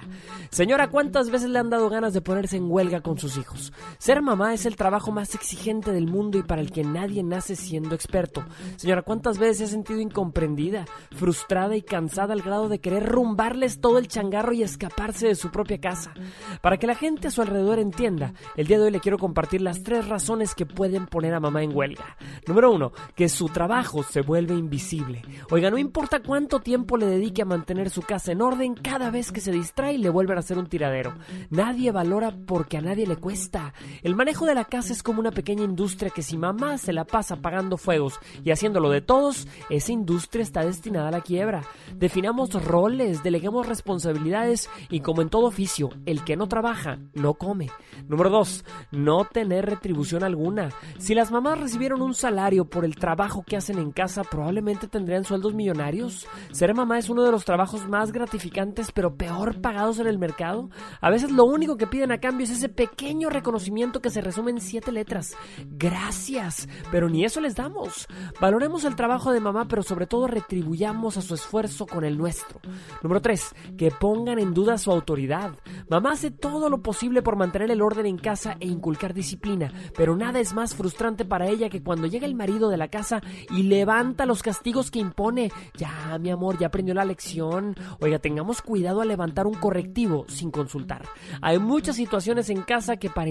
Señora, 0.51 0.89
¿cuántas 0.89 1.29
veces 1.29 1.49
le 1.49 1.59
han 1.59 1.69
dado 1.69 1.89
ganas 1.89 2.13
de 2.13 2.21
ponerse 2.21 2.57
en 2.57 2.71
huelga 2.71 3.01
con 3.01 3.17
sus 3.17 3.37
hijos? 3.37 3.73
Ser 3.97 4.21
mamá 4.23 4.53
es 4.53 4.65
el 4.65 4.75
trabajo 4.75 5.11
más 5.11 5.35
exigente 5.35 5.91
del 5.91 6.07
mundo 6.07 6.37
y 6.37 6.43
para 6.43 6.61
el 6.61 6.71
que 6.71 6.83
nadie 6.83 7.23
nace 7.23 7.55
siendo 7.55 7.93
experto. 7.95 8.43
Señora, 8.77 9.03
¿cuántas 9.03 9.37
veces 9.37 9.57
se 9.57 9.63
ha 9.65 9.67
sentido 9.67 9.99
incomprendida, 9.99 10.85
frustrada 11.11 11.75
y 11.75 11.81
cansada 11.81 12.33
al 12.33 12.41
grado 12.41 12.69
de 12.69 12.79
querer 12.79 13.05
rumbarles 13.05 13.79
todo 13.79 13.99
el 13.99 14.07
changarro 14.07 14.53
y 14.53 14.63
escaparse 14.63 15.27
de 15.27 15.35
su 15.35 15.51
propia 15.51 15.79
casa? 15.79 16.13
Para 16.61 16.77
que 16.77 16.87
la 16.87 16.95
gente 16.95 17.27
a 17.27 17.31
su 17.31 17.41
alrededor 17.41 17.79
entienda, 17.79 18.33
el 18.55 18.67
día 18.67 18.79
de 18.79 18.85
hoy 18.85 18.91
le 18.91 18.99
quiero 18.99 19.17
compartir 19.17 19.61
las 19.61 19.83
tres 19.83 20.07
razones 20.07 20.55
que 20.55 20.65
pueden 20.65 21.05
poner 21.07 21.33
a 21.33 21.39
mamá 21.39 21.61
en 21.63 21.75
huelga. 21.75 22.17
Número 22.47 22.71
uno, 22.71 22.91
que 23.15 23.29
su 23.29 23.49
trabajo 23.49 24.03
se 24.03 24.21
vuelve 24.21 24.55
invisible. 24.55 25.21
Oiga, 25.51 25.69
no 25.69 25.77
importa 25.77 26.21
cuánto 26.21 26.59
tiempo 26.59 26.97
le 26.97 27.05
dedique 27.05 27.41
a 27.41 27.45
mantener 27.45 27.89
su 27.89 28.01
casa 28.01 28.31
en 28.31 28.41
orden, 28.41 28.75
cada 28.75 29.11
vez 29.11 29.31
que 29.31 29.41
se 29.41 29.51
distrae 29.51 29.97
le 29.97 30.09
vuelven 30.09 30.37
a 30.37 30.39
hacer 30.39 30.57
un 30.57 30.67
tiradero. 30.67 31.13
Nadie 31.49 31.91
valora 31.91 32.33
porque 32.45 32.77
a 32.77 32.81
nadie 32.81 33.05
le 33.05 33.17
cuesta. 33.17 33.73
El 34.01 34.12
manejo 34.15 34.45
de 34.45 34.55
la 34.55 34.65
casa 34.65 34.93
es 34.93 35.03
como 35.03 35.19
una 35.19 35.31
pequeña 35.31 35.63
industria 35.63 36.11
que 36.11 36.21
si 36.21 36.37
mamá 36.37 36.77
se 36.77 36.93
la 36.93 37.05
pasa 37.05 37.35
apagando 37.35 37.77
fuegos 37.77 38.19
y 38.43 38.51
haciéndolo 38.51 38.89
de 38.89 39.01
todos, 39.01 39.47
esa 39.69 39.91
industria 39.91 40.43
está 40.43 40.63
destinada 40.65 41.07
a 41.07 41.11
la 41.11 41.21
quiebra. 41.21 41.63
Definamos 41.95 42.51
roles, 42.63 43.23
deleguemos 43.23 43.67
responsabilidades 43.67 44.69
y 44.89 44.99
como 45.01 45.21
en 45.21 45.29
todo 45.29 45.47
oficio, 45.47 45.89
el 46.05 46.23
que 46.23 46.35
no 46.35 46.47
trabaja, 46.47 46.99
no 47.13 47.35
come. 47.35 47.69
Número 48.07 48.29
2. 48.29 48.65
No 48.91 49.25
tener 49.25 49.65
retribución 49.65 50.23
alguna. 50.23 50.69
Si 50.97 51.15
las 51.15 51.31
mamás 51.31 51.59
recibieron 51.59 52.01
un 52.01 52.13
salario 52.13 52.65
por 52.65 52.85
el 52.85 52.95
trabajo 52.95 53.43
que 53.43 53.57
hacen 53.57 53.77
en 53.79 53.91
casa, 53.91 54.23
probablemente 54.23 54.87
tendrían 54.87 55.23
sueldos 55.23 55.53
millonarios. 55.53 56.27
Ser 56.51 56.73
mamá 56.73 56.99
es 56.99 57.09
uno 57.09 57.23
de 57.23 57.31
los 57.31 57.45
trabajos 57.45 57.87
más 57.87 58.11
gratificantes 58.11 58.91
pero 58.91 59.15
peor 59.15 59.61
pagados 59.61 59.99
en 59.99 60.07
el 60.07 60.17
mercado. 60.17 60.69
A 61.01 61.09
veces 61.09 61.31
lo 61.31 61.45
único 61.45 61.77
que 61.77 61.87
piden 61.87 62.11
a 62.11 62.19
cambio 62.19 62.45
es 62.45 62.51
ese 62.51 62.69
pequeño 62.69 63.29
reconocimiento 63.29 64.01
que 64.03 64.11
se 64.11 64.21
resume 64.21 64.51
en 64.51 64.61
siete 64.61 64.91
letras. 64.91 65.35
Gracias. 65.65 66.69
Pero 66.91 67.09
ni 67.09 67.25
eso 67.25 67.41
les 67.41 67.55
damos. 67.55 68.07
Valoremos 68.39 68.83
el 68.83 68.95
trabajo 68.95 69.31
de 69.31 69.39
mamá, 69.39 69.67
pero 69.67 69.81
sobre 69.81 70.05
todo 70.05 70.27
retribuyamos 70.27 71.17
a 71.17 71.21
su 71.21 71.33
esfuerzo 71.33 71.87
con 71.87 72.03
el 72.03 72.17
nuestro. 72.17 72.59
Número 73.01 73.21
3. 73.21 73.55
Que 73.77 73.89
pongan 73.89 74.37
en 74.37 74.53
duda 74.53 74.77
su 74.77 74.91
autoridad. 74.91 75.55
Mamá 75.89 76.11
hace 76.11 76.29
todo 76.29 76.69
lo 76.69 76.83
posible 76.83 77.23
por 77.23 77.35
mantener 77.35 77.71
el 77.71 77.81
orden 77.81 78.05
en 78.05 78.17
casa 78.17 78.57
e 78.59 78.67
inculcar 78.67 79.13
disciplina, 79.13 79.71
pero 79.95 80.15
nada 80.15 80.39
es 80.39 80.53
más 80.53 80.75
frustrante 80.75 81.23
para 81.25 81.47
ella 81.47 81.69
que 81.69 81.81
cuando 81.81 82.07
llega 82.07 82.25
el 82.25 82.35
marido 82.35 82.69
de 82.69 82.77
la 82.77 82.89
casa 82.89 83.21
y 83.49 83.63
levanta 83.63 84.25
los 84.25 84.43
castigos 84.43 84.91
que 84.91 84.99
impone. 84.99 85.51
Ya, 85.77 86.17
mi 86.19 86.29
amor, 86.29 86.57
ya 86.59 86.67
aprendió 86.67 86.93
la 86.93 87.05
lección. 87.05 87.75
Oiga, 88.01 88.19
tengamos 88.19 88.61
cuidado 88.61 88.99
a 89.01 89.05
levantar 89.05 89.47
un 89.47 89.53
correctivo 89.53 90.25
sin 90.27 90.51
consultar. 90.51 91.05
Hay 91.41 91.57
muchas 91.59 91.95
situaciones 91.95 92.49
en 92.49 92.61
casa 92.63 92.97
que 92.97 93.09
para 93.09 93.29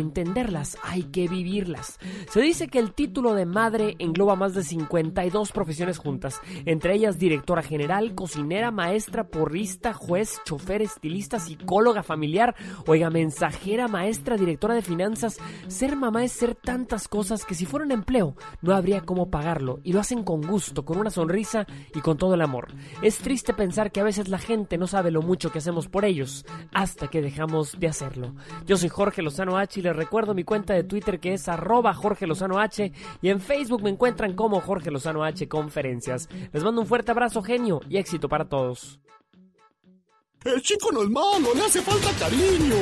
hay 0.82 1.04
que 1.04 1.28
vivirlas. 1.28 1.98
Se 2.30 2.40
dice 2.40 2.68
que 2.68 2.78
el 2.78 2.92
título 2.92 3.34
de 3.34 3.46
madre 3.46 3.96
engloba 3.98 4.36
más 4.36 4.54
de 4.54 4.62
52 4.62 5.52
profesiones 5.52 5.98
juntas, 5.98 6.40
entre 6.64 6.94
ellas 6.94 7.18
directora 7.18 7.62
general, 7.62 8.14
cocinera, 8.14 8.70
maestra, 8.70 9.28
porrista, 9.28 9.92
juez, 9.92 10.40
chofer, 10.44 10.82
estilista, 10.82 11.38
psicóloga 11.38 12.02
familiar, 12.02 12.54
oiga, 12.86 13.10
mensajera, 13.10 13.88
maestra, 13.88 14.36
directora 14.36 14.74
de 14.74 14.82
finanzas. 14.82 15.38
Ser 15.68 15.96
mamá 15.96 16.24
es 16.24 16.32
ser 16.32 16.54
tantas 16.54 17.08
cosas 17.08 17.44
que 17.44 17.54
si 17.54 17.66
fuera 17.66 17.86
un 17.86 17.92
empleo 17.92 18.36
no 18.60 18.74
habría 18.74 19.00
cómo 19.00 19.30
pagarlo 19.30 19.80
y 19.82 19.92
lo 19.92 20.00
hacen 20.00 20.22
con 20.22 20.42
gusto, 20.42 20.84
con 20.84 20.98
una 20.98 21.10
sonrisa 21.10 21.66
y 21.94 22.00
con 22.00 22.16
todo 22.16 22.34
el 22.34 22.42
amor. 22.42 22.68
Es 23.02 23.18
triste 23.18 23.54
pensar 23.54 23.92
que 23.92 24.00
a 24.00 24.04
veces 24.04 24.28
la 24.28 24.38
gente 24.38 24.78
no 24.78 24.86
sabe 24.86 25.10
lo 25.10 25.22
mucho 25.22 25.50
que 25.50 25.58
hacemos 25.58 25.88
por 25.88 26.04
ellos 26.04 26.44
hasta 26.72 27.08
que 27.08 27.22
dejamos 27.22 27.78
de 27.78 27.88
hacerlo. 27.88 28.34
Yo 28.66 28.76
soy 28.76 28.88
Jorge 28.88 29.22
Lozano 29.22 29.56
H 29.58 29.80
y 29.80 29.82
les 29.82 29.96
recuerdo 29.96 30.34
mi 30.34 30.41
cuenta 30.44 30.74
de 30.74 30.84
Twitter 30.84 31.20
que 31.20 31.34
es 31.34 31.48
arroba 31.48 31.94
Jorge 31.94 32.26
Lozano 32.26 32.58
H 32.58 32.92
y 33.20 33.28
en 33.28 33.40
Facebook 33.40 33.82
me 33.82 33.90
encuentran 33.90 34.34
como 34.34 34.60
Jorge 34.60 34.90
Lozano 34.90 35.24
H 35.24 35.48
Conferencias. 35.48 36.28
Les 36.52 36.62
mando 36.62 36.80
un 36.80 36.86
fuerte 36.86 37.10
abrazo 37.10 37.42
genio 37.42 37.80
y 37.88 37.98
éxito 37.98 38.28
para 38.28 38.46
todos. 38.46 39.00
El 40.44 40.60
chico 40.60 40.90
no 40.90 41.02
es 41.02 41.10
malo, 41.10 41.54
le 41.54 41.62
hace 41.62 41.80
falta 41.80 42.10
cariño. 42.18 42.74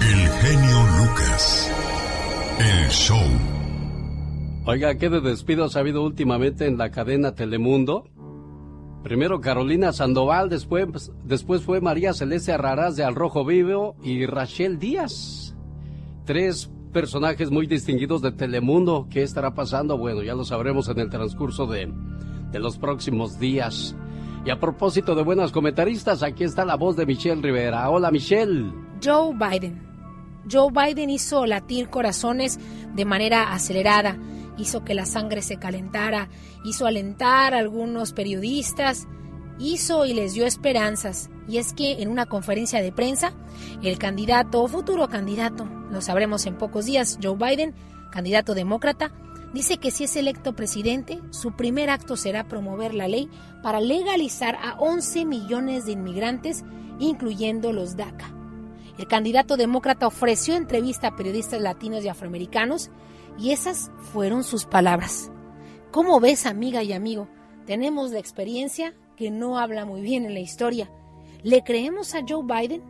El 0.00 0.28
genio 0.28 0.86
Lucas. 0.98 1.70
El 2.58 2.88
show. 2.90 3.18
Oiga, 4.64 4.94
¿qué 4.94 5.08
de 5.08 5.20
despidos 5.20 5.74
ha 5.74 5.80
habido 5.80 6.04
últimamente 6.04 6.66
en 6.66 6.78
la 6.78 6.92
cadena 6.92 7.34
Telemundo? 7.34 8.08
Primero 9.02 9.40
Carolina 9.40 9.92
Sandoval, 9.92 10.48
después, 10.48 11.10
después 11.24 11.62
fue 11.62 11.80
María 11.80 12.12
Celeste 12.12 12.52
Arraraz 12.52 12.94
de 12.94 13.04
Al 13.04 13.16
Rojo 13.16 13.44
Vivo 13.44 13.96
y 14.02 14.26
Rachel 14.26 14.78
Díaz. 14.78 15.56
Tres 16.24 16.70
personajes 16.92 17.50
muy 17.50 17.66
distinguidos 17.66 18.22
de 18.22 18.30
Telemundo. 18.30 19.08
¿Qué 19.10 19.22
estará 19.22 19.54
pasando? 19.54 19.98
Bueno, 19.98 20.22
ya 20.22 20.34
lo 20.34 20.44
sabremos 20.44 20.88
en 20.88 21.00
el 21.00 21.10
transcurso 21.10 21.66
de, 21.66 21.92
de 22.52 22.58
los 22.60 22.78
próximos 22.78 23.40
días. 23.40 23.96
Y 24.44 24.50
a 24.50 24.60
propósito 24.60 25.16
de 25.16 25.24
buenas 25.24 25.50
comentaristas, 25.50 26.22
aquí 26.22 26.44
está 26.44 26.64
la 26.64 26.76
voz 26.76 26.96
de 26.96 27.04
Michelle 27.04 27.42
Rivera. 27.42 27.90
Hola 27.90 28.12
Michelle. 28.12 28.72
Joe 29.04 29.34
Biden. 29.34 29.82
Joe 30.50 30.70
Biden 30.70 31.10
hizo 31.10 31.44
latir 31.44 31.88
corazones 31.88 32.60
de 32.94 33.04
manera 33.04 33.52
acelerada 33.52 34.16
hizo 34.58 34.84
que 34.84 34.94
la 34.94 35.06
sangre 35.06 35.42
se 35.42 35.56
calentara, 35.56 36.28
hizo 36.64 36.86
alentar 36.86 37.54
a 37.54 37.58
algunos 37.58 38.12
periodistas, 38.12 39.06
hizo 39.58 40.06
y 40.06 40.14
les 40.14 40.34
dio 40.34 40.46
esperanzas. 40.46 41.30
Y 41.48 41.58
es 41.58 41.72
que 41.72 42.02
en 42.02 42.08
una 42.08 42.26
conferencia 42.26 42.80
de 42.80 42.92
prensa, 42.92 43.32
el 43.82 43.98
candidato 43.98 44.62
o 44.62 44.68
futuro 44.68 45.08
candidato, 45.08 45.66
lo 45.90 46.00
sabremos 46.00 46.46
en 46.46 46.56
pocos 46.56 46.86
días, 46.86 47.18
Joe 47.22 47.36
Biden, 47.36 47.74
candidato 48.10 48.54
demócrata, 48.54 49.12
dice 49.52 49.78
que 49.78 49.90
si 49.90 50.04
es 50.04 50.16
electo 50.16 50.54
presidente, 50.54 51.20
su 51.30 51.52
primer 51.56 51.90
acto 51.90 52.16
será 52.16 52.44
promover 52.44 52.94
la 52.94 53.08
ley 53.08 53.28
para 53.62 53.80
legalizar 53.80 54.56
a 54.56 54.74
11 54.78 55.24
millones 55.24 55.84
de 55.84 55.92
inmigrantes, 55.92 56.64
incluyendo 56.98 57.72
los 57.72 57.96
DACA. 57.96 58.32
El 58.98 59.06
candidato 59.08 59.56
demócrata 59.56 60.06
ofreció 60.06 60.54
entrevista 60.54 61.08
a 61.08 61.16
periodistas 61.16 61.60
latinos 61.60 62.04
y 62.04 62.08
afroamericanos 62.08 62.90
y 63.38 63.50
esas 63.50 63.90
fueron 64.12 64.44
sus 64.44 64.64
palabras. 64.64 65.30
¿Cómo 65.90 66.20
ves, 66.20 66.46
amiga 66.46 66.82
y 66.82 66.92
amigo? 66.92 67.28
Tenemos 67.66 68.10
la 68.10 68.18
experiencia 68.18 68.94
que 69.16 69.30
no 69.30 69.58
habla 69.58 69.84
muy 69.84 70.00
bien 70.00 70.24
en 70.24 70.34
la 70.34 70.40
historia. 70.40 70.90
¿Le 71.42 71.62
creemos 71.62 72.14
a 72.14 72.22
Joe 72.26 72.44
Biden? 72.44 72.82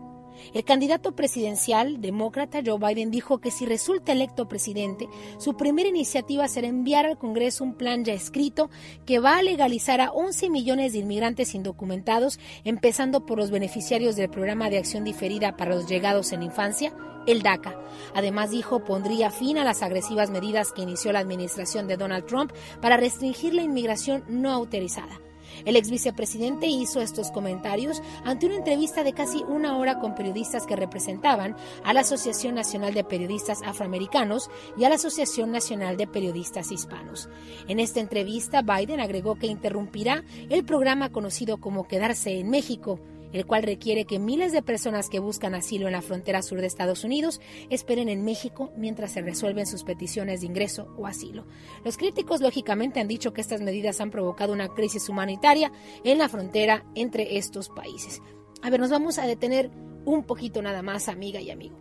El 0.55 0.65
candidato 0.65 1.13
presidencial 1.15 2.01
demócrata 2.01 2.63
Joe 2.65 2.79
Biden 2.79 3.11
dijo 3.11 3.39
que 3.39 3.51
si 3.51 3.67
resulta 3.67 4.13
electo 4.13 4.49
presidente, 4.49 5.09
su 5.39 5.57
primera 5.57 5.89
iniciativa 5.89 6.49
será 6.49 6.69
enviar 6.69 7.07
al 7.07 7.19
Congreso 7.19 7.65
un 7.65 7.75
plan 7.75 8.05
ya 8.05 8.13
escrito 8.13 8.71
que 9.07 9.19
va 9.19 9.37
a 9.37 9.43
legalizar 9.43 10.01
a 10.01 10.11
11 10.11 10.51
millones 10.51 10.93
de 10.93 11.01
inmigrantes 11.01 11.55
indocumentados, 11.55 12.39
empezando 12.65 13.27
por 13.27 13.39
los 13.39 13.51
beneficiarios 13.51 14.17
del 14.17 14.31
programa 14.31 14.71
de 14.71 14.79
acción 14.79 15.05
diferida 15.05 15.57
para 15.57 15.75
los 15.75 15.87
llegados 15.87 16.33
en 16.33 16.43
infancia, 16.43 16.95
el 17.27 17.43
DACA. 17.43 17.79
Además 18.15 18.51
dijo 18.51 18.85
pondría 18.85 19.31
fin 19.31 19.59
a 19.59 19.65
las 19.65 19.83
agresivas 19.83 20.31
medidas 20.31 20.73
que 20.73 20.83
inició 20.83 21.13
la 21.13 21.21
administración 21.21 21.87
de 21.87 21.97
Donald 21.97 22.27
Trump 22.27 22.53
para 22.81 22.97
restringir 22.97 23.55
la 23.55 23.63
inmigración 23.63 24.25
no 24.29 24.51
autorizada. 24.51 25.21
El 25.65 25.77
ex 25.77 25.91
vicepresidente 25.91 26.67
hizo 26.67 27.01
estos 27.01 27.31
comentarios 27.31 28.03
ante 28.25 28.47
una 28.47 28.57
entrevista 28.57 29.05
de 29.05 29.13
casi 29.13 29.43
una 29.45 29.77
hora 29.77 29.99
con 29.99 30.15
periodistas 30.15 30.67
que 30.67 30.77
representaban 30.77 31.57
a 31.85 31.93
la 31.93 32.01
Asociación 32.01 32.55
Nacional 32.55 32.95
de 32.95 33.05
Periodistas 33.05 33.61
Afroamericanos 33.63 34.51
y 34.77 34.85
a 34.85 34.89
la 34.89 34.97
Asociación 34.97 35.53
Nacional 35.53 35.97
de 35.97 36.07
Periodistas 36.07 36.73
Hispanos. 36.73 37.29
En 37.69 37.81
esta 37.81 38.01
entrevista, 38.01 38.63
Biden 38.63 39.01
agregó 39.01 39.37
que 39.37 39.47
interrumpirá 39.47 40.25
el 40.49 40.65
programa 40.65 41.11
conocido 41.11 41.59
como 41.59 41.87
Quedarse 41.87 42.39
en 42.39 42.51
México 42.51 42.99
el 43.33 43.47
cual 43.47 43.63
requiere 43.63 44.05
que 44.05 44.19
miles 44.19 44.53
de 44.53 44.63
personas 44.63 45.09
que 45.09 45.19
buscan 45.19 45.55
asilo 45.55 45.87
en 45.87 45.93
la 45.93 46.03
frontera 46.03 46.43
sur 46.43 46.61
de 46.61 46.67
Estados 46.67 47.05
Unidos 47.05 47.41
esperen 47.71 48.09
en 48.09 48.25
México 48.25 48.73
mientras 48.77 49.13
se 49.13 49.23
resuelven 49.23 49.67
sus 49.67 49.85
peticiones 49.85 50.41
de 50.41 50.47
ingreso 50.47 50.95
o 50.97 51.07
asilo. 51.07 51.47
Los 51.85 51.97
críticos 51.97 52.41
lógicamente 52.41 53.01
han 53.01 53.09
dicho 53.09 53.33
que 53.33 53.41
estas 53.41 53.61
medidas 53.61 54.01
han 54.01 54.11
provocado 54.11 54.53
una 54.53 54.69
crisis 54.69 55.09
humanitaria 55.09 55.73
en 56.05 56.19
la 56.19 56.29
frontera 56.29 56.85
entre 56.95 57.39
estos 57.39 57.69
países. 57.69 58.21
A 58.63 58.71
ver, 58.71 58.81
nos 58.81 58.91
vamos 58.91 59.19
a 59.19 59.27
detener 59.27 59.71
un 60.05 60.25
poquito 60.25 60.63
nada 60.63 60.83
más, 60.83 61.09
amiga 61.09 61.41
y 61.41 61.51
amigo. 61.51 61.77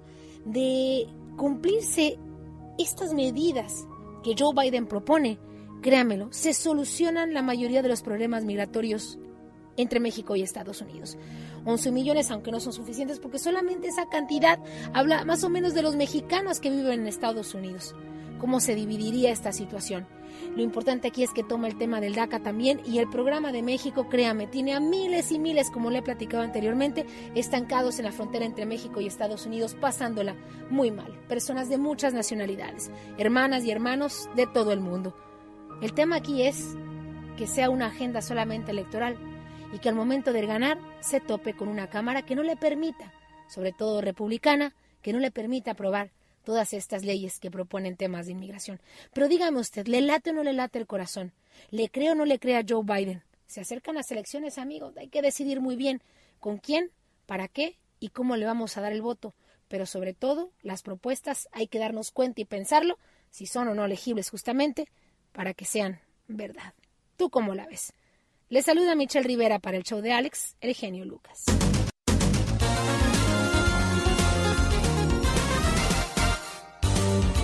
De 0.45 1.07
cumplirse 1.37 2.17
estas 2.77 3.13
medidas 3.13 3.87
que 4.23 4.35
Joe 4.37 4.53
Biden 4.55 4.87
propone, 4.87 5.39
créamelo, 5.81 6.27
se 6.31 6.53
solucionan 6.53 7.33
la 7.33 7.41
mayoría 7.41 7.81
de 7.81 7.89
los 7.89 8.01
problemas 8.01 8.45
migratorios 8.45 9.19
entre 9.77 9.99
México 9.99 10.35
y 10.35 10.41
Estados 10.41 10.81
Unidos. 10.81 11.17
11 11.65 11.91
millones, 11.91 12.31
aunque 12.31 12.51
no 12.51 12.59
son 12.59 12.73
suficientes, 12.73 13.19
porque 13.19 13.39
solamente 13.39 13.87
esa 13.87 14.09
cantidad 14.09 14.59
habla 14.93 15.25
más 15.25 15.43
o 15.43 15.49
menos 15.49 15.73
de 15.73 15.81
los 15.81 15.95
mexicanos 15.95 16.59
que 16.59 16.69
viven 16.69 17.01
en 17.01 17.07
Estados 17.07 17.53
Unidos. 17.53 17.95
cómo 18.39 18.59
se 18.59 18.73
dividiría 18.73 19.31
esta 19.31 19.51
situación. 19.51 20.07
Lo 20.55 20.63
importante 20.63 21.07
aquí 21.07 21.21
es 21.21 21.29
que 21.29 21.43
toma 21.43 21.67
el 21.67 21.77
tema 21.77 22.01
del 22.01 22.15
DACA 22.15 22.39
también 22.39 22.81
y 22.85 22.97
el 22.97 23.07
programa 23.07 23.51
de 23.51 23.61
México, 23.61 24.09
créame, 24.09 24.47
tiene 24.47 24.73
a 24.73 24.79
miles 24.79 25.31
y 25.31 25.37
miles, 25.37 25.69
como 25.69 25.91
le 25.91 25.99
he 25.99 26.01
platicado 26.01 26.41
anteriormente, 26.41 27.05
estancados 27.35 27.99
en 27.99 28.05
la 28.05 28.11
frontera 28.11 28.45
entre 28.45 28.65
México 28.65 28.99
y 28.99 29.05
Estados 29.05 29.45
Unidos, 29.45 29.75
pasándola 29.79 30.35
muy 30.71 30.89
mal. 30.89 31.11
Personas 31.29 31.69
de 31.69 31.77
muchas 31.77 32.15
nacionalidades, 32.15 32.89
hermanas 33.19 33.63
y 33.63 33.69
hermanos 33.69 34.27
de 34.35 34.47
todo 34.47 34.71
el 34.71 34.79
mundo. 34.79 35.15
El 35.81 35.93
tema 35.93 36.15
aquí 36.15 36.41
es 36.41 36.75
que 37.37 37.45
sea 37.45 37.69
una 37.69 37.87
agenda 37.87 38.23
solamente 38.23 38.71
electoral 38.71 39.17
y 39.73 39.79
que 39.79 39.89
al 39.89 39.95
momento 39.95 40.33
de 40.33 40.45
ganar 40.45 40.77
se 40.99 41.19
tope 41.19 41.55
con 41.55 41.67
una 41.67 41.89
Cámara 41.89 42.23
que 42.23 42.35
no 42.35 42.43
le 42.43 42.55
permita, 42.55 43.13
sobre 43.47 43.71
todo 43.71 44.01
republicana, 44.01 44.73
que 45.01 45.13
no 45.13 45.19
le 45.19 45.31
permita 45.31 45.71
aprobar 45.71 46.11
todas 46.43 46.73
estas 46.73 47.03
leyes 47.03 47.39
que 47.39 47.51
proponen 47.51 47.97
temas 47.97 48.25
de 48.25 48.33
inmigración. 48.33 48.79
Pero 49.13 49.27
dígame 49.27 49.59
usted, 49.59 49.87
¿le 49.87 50.01
late 50.01 50.31
o 50.31 50.33
no 50.33 50.43
le 50.43 50.53
late 50.53 50.79
el 50.79 50.87
corazón? 50.87 51.31
¿Le 51.69 51.89
cree 51.89 52.11
o 52.11 52.15
no 52.15 52.25
le 52.25 52.39
cree 52.39 52.57
a 52.57 52.65
Joe 52.67 52.83
Biden? 52.83 53.23
Se 53.47 53.61
acercan 53.61 53.95
las 53.95 54.11
elecciones, 54.11 54.57
amigos, 54.57 54.95
hay 54.97 55.07
que 55.07 55.21
decidir 55.21 55.61
muy 55.61 55.75
bien 55.75 56.01
con 56.39 56.57
quién, 56.57 56.91
para 57.25 57.47
qué 57.47 57.77
y 57.99 58.09
cómo 58.09 58.35
le 58.35 58.45
vamos 58.45 58.77
a 58.77 58.81
dar 58.81 58.91
el 58.91 59.01
voto. 59.01 59.33
Pero 59.67 59.85
sobre 59.85 60.13
todo, 60.13 60.51
las 60.61 60.81
propuestas 60.81 61.47
hay 61.51 61.67
que 61.67 61.79
darnos 61.79 62.11
cuenta 62.11 62.41
y 62.41 62.45
pensarlo 62.45 62.97
si 63.29 63.45
son 63.45 63.67
o 63.69 63.75
no 63.75 63.85
elegibles 63.85 64.29
justamente 64.29 64.87
para 65.31 65.53
que 65.53 65.65
sean 65.65 65.99
verdad. 66.27 66.73
¿Tú 67.15 67.29
cómo 67.29 67.55
la 67.55 67.67
ves? 67.67 67.93
Le 68.51 68.61
saluda 68.61 68.95
Michelle 68.95 69.25
Rivera 69.25 69.59
para 69.59 69.77
el 69.77 69.83
show 69.83 70.01
de 70.01 70.11
Alex, 70.11 70.57
el 70.59 70.75
genio 70.75 71.05
Lucas. 71.05 71.45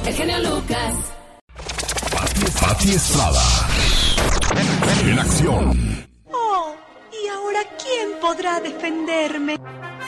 El 0.05 0.13
genio 0.13 0.39
Lucas. 0.39 0.95
Pati 2.59 2.91
Estrada. 2.91 3.41
En 5.05 5.19
acción. 5.19 6.07
Oh, 6.29 6.75
¿y 7.13 7.27
ahora 7.29 7.59
quién 7.81 8.19
podrá 8.19 8.59
defenderme? 8.59 9.55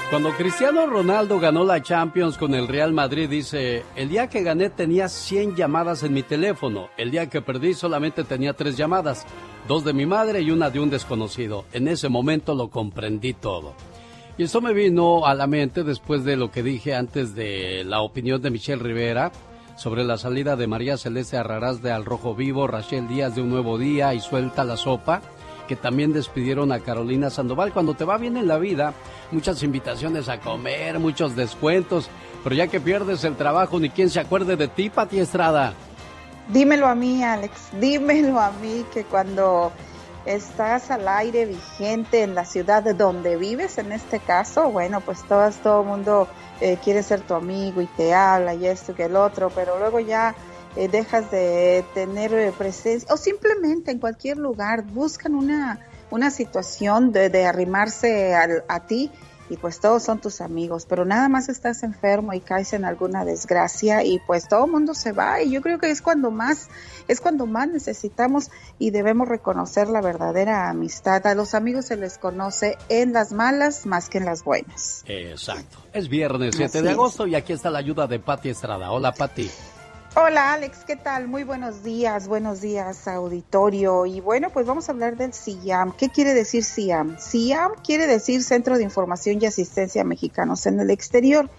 Cuando 0.10 0.32
Cristiano 0.32 0.88
Ronaldo 0.88 1.39
ganó 1.39 1.63
la 1.63 1.84
Champions 1.84 2.36
con 2.36 2.56
el 2.56 2.67
Real 2.67 2.93
Madrid, 2.93 3.30
dice, 3.30 3.84
el 3.95 4.10
día 4.10 4.28
que 4.28 4.41
gané 4.41 4.72
tenía 4.72 5.08
100 5.08 5.56
llamadas 5.56 6.02
en 6.02 6.13
mi 6.13 6.24
teléfono, 6.24 6.89
el 6.98 7.12
día 7.12 7.30
que 7.30 7.43
perdí 7.43 7.76
solamente 7.76 8.24
tenía 8.24 8.54
3 8.54 8.76
llamadas, 8.76 9.28
dos 9.67 9.84
de 9.84 9.93
mi 9.93 10.08
madre 10.08 10.41
y 10.41 10.50
una 10.50 10.72
de 10.72 10.80
un 10.80 10.89
desconocido. 10.89 11.65
En 11.74 11.88
ese 11.88 12.10
momento 12.10 12.56
lo 12.56 12.72
comprendí 12.72 13.34
todo. 13.34 13.76
Y 14.36 14.43
eso 14.43 14.62
me 14.62 14.74
vino 14.74 15.28
a 15.28 15.36
la 15.36 15.45
mente 15.45 15.84
después 15.84 16.24
de 16.24 16.38
lo 16.38 16.50
que 16.50 16.63
dije 16.63 16.95
antes 16.95 17.36
de 17.36 17.84
la 17.86 18.02
opinión 18.02 18.41
de 18.41 18.50
Michelle 18.50 18.82
Rivera 18.82 19.32
sobre 19.76 20.04
la 20.04 20.17
salida 20.17 20.56
de 20.56 20.65
María 20.65 20.98
Celeste 20.98 21.38
Arrarás 21.38 21.84
de 21.84 21.91
Al 21.91 22.06
Rojo 22.06 22.34
Vivo, 22.34 22.65
Rachel 22.65 23.08
Díaz 23.08 23.36
de 23.36 23.43
Un 23.43 23.52
Nuevo 23.52 23.78
Día 23.78 24.15
y 24.15 24.22
Suelta 24.22 24.63
la 24.63 24.76
Sopa, 24.76 25.22
que 25.69 25.75
también 25.75 26.12
despidieron 26.12 26.71
a 26.71 26.79
Carolina 26.79 27.29
Sandoval. 27.29 27.71
Cuando 27.71 27.93
te 27.93 28.03
va 28.03 28.17
bien 28.17 28.38
en 28.38 28.47
la 28.47 28.58
vida, 28.58 28.95
muchas 29.29 29.62
invitaciones 29.62 30.27
a 30.27 30.39
comer, 30.39 30.97
muchos 30.97 31.36
descuentos, 31.36 32.10
pero 32.43 32.55
ya 32.55 32.65
que 32.65 32.79
pierdes 32.79 33.23
el 33.23 33.36
trabajo, 33.36 33.79
ni 33.79 33.91
quien 33.91 34.10
se 34.10 34.19
acuerde 34.19 34.55
de 34.55 34.67
ti, 34.67 34.89
Pati 34.89 35.19
Estrada. 35.19 35.73
Dímelo 36.47 36.88
a 36.88 36.95
mí, 36.95 37.23
Alex, 37.23 37.53
dímelo 37.79 38.39
a 38.39 38.49
mí 38.53 38.84
que 38.91 39.03
cuando 39.03 39.71
estás 40.25 40.89
al 40.89 41.08
aire 41.08 41.45
vigente 41.45 42.23
en 42.23 42.34
la 42.34 42.45
ciudad 42.45 42.82
de 42.82 42.95
donde 42.95 43.38
vives, 43.38 43.77
en 43.77 43.91
este 43.91 44.19
caso, 44.19 44.71
bueno, 44.71 45.01
pues 45.01 45.23
todo, 45.27 45.47
todo 45.62 45.82
el 45.82 45.88
mundo 45.88 46.27
eh, 46.62 46.79
quiere 46.84 47.03
ser 47.03 47.21
tu 47.21 47.36
amigo 47.36 47.79
y 47.79 47.86
te 47.86 48.15
habla 48.15 48.55
y 48.55 48.65
esto 48.65 48.95
que 48.95 49.05
el 49.05 49.15
otro, 49.15 49.51
pero 49.51 49.77
luego 49.77 49.99
ya 49.99 50.34
eh, 50.75 50.88
dejas 50.88 51.29
de 51.32 51.84
tener 51.93 52.34
eh, 52.34 52.53
presencia 52.58 53.13
o 53.13 53.17
simplemente 53.17 53.91
en 53.91 53.99
cualquier 53.99 54.38
lugar 54.38 54.84
buscan 54.84 55.36
una, 55.36 55.79
una 56.12 56.32
situación 56.32 57.12
de, 57.12 57.29
de 57.29 57.45
arrimarse 57.45 58.36
al, 58.36 58.63
a 58.67 58.86
ti 58.86 59.12
y 59.49 59.58
pues 59.58 59.79
todos 59.79 60.03
son 60.03 60.19
tus 60.19 60.41
amigos, 60.41 60.86
pero 60.88 61.05
nada 61.05 61.27
más 61.27 61.49
estás 61.49 61.82
enfermo 61.84 62.34
y 62.34 62.39
caes 62.39 62.73
en 62.73 62.86
alguna 62.86 63.25
desgracia 63.25 64.03
y 64.03 64.19
pues 64.19 64.47
todo 64.47 64.65
el 64.65 64.71
mundo 64.71 64.93
se 64.93 65.12
va 65.12 65.41
y 65.41 65.49
yo 65.51 65.62
creo 65.62 65.79
que 65.79 65.89
es 65.89 66.01
cuando 66.01 66.29
más 66.29 66.69
es 67.08 67.19
cuando 67.19 67.47
más 67.47 67.67
necesitamos 67.67 68.51
y 68.77 68.91
debemos 68.91 69.27
reconocer 69.27 69.88
la 69.88 70.01
verdadera 70.01 70.69
amistad. 70.69 71.25
A 71.25 71.34
los 71.34 71.55
amigos 71.55 71.86
se 71.86 71.97
les 71.97 72.19
conoce 72.19 72.77
en 72.89 73.13
las 73.13 73.32
malas 73.32 73.88
más 73.88 74.10
que 74.10 74.19
en 74.19 74.25
las 74.25 74.43
buenas. 74.43 75.03
Exacto. 75.08 75.79
Es 75.91 76.08
viernes 76.08 76.55
7 76.55 76.84
de 76.84 76.91
agosto 76.91 77.25
y 77.25 77.34
aquí 77.34 77.53
está 77.53 77.71
la 77.71 77.79
ayuda 77.79 78.05
de 78.05 78.19
Pati 78.19 78.49
Estrada. 78.49 78.91
Hola 78.91 79.12
Pati. 79.12 79.49
Hola 80.21 80.51
Alex, 80.51 80.84
¿qué 80.86 80.97
tal? 80.97 81.29
Muy 81.29 81.45
buenos 81.45 81.82
días, 81.82 82.27
buenos 82.27 82.60
días 82.60 83.08
auditorio. 83.08 84.05
Y 84.05 84.19
bueno, 84.19 84.49
pues 84.49 84.65
vamos 84.65 84.89
a 84.89 84.91
hablar 84.91 85.15
del 85.15 85.34
CIAM. 85.34 85.93
¿Qué 85.93 86.10
quiere 86.10 86.34
decir 86.34 86.65
CIAM? 86.65 87.17
CIAM 87.17 87.71
quiere 87.86 88.05
decir 88.05 88.43
Centro 88.43 88.77
de 88.77 88.84
Información 88.84 89.39
y 89.39 89.45
Asistencia 89.45 90.03
Mexicanos 90.03 90.65
en 90.65 90.82
el 90.82 90.89
Exterior. 90.89 91.49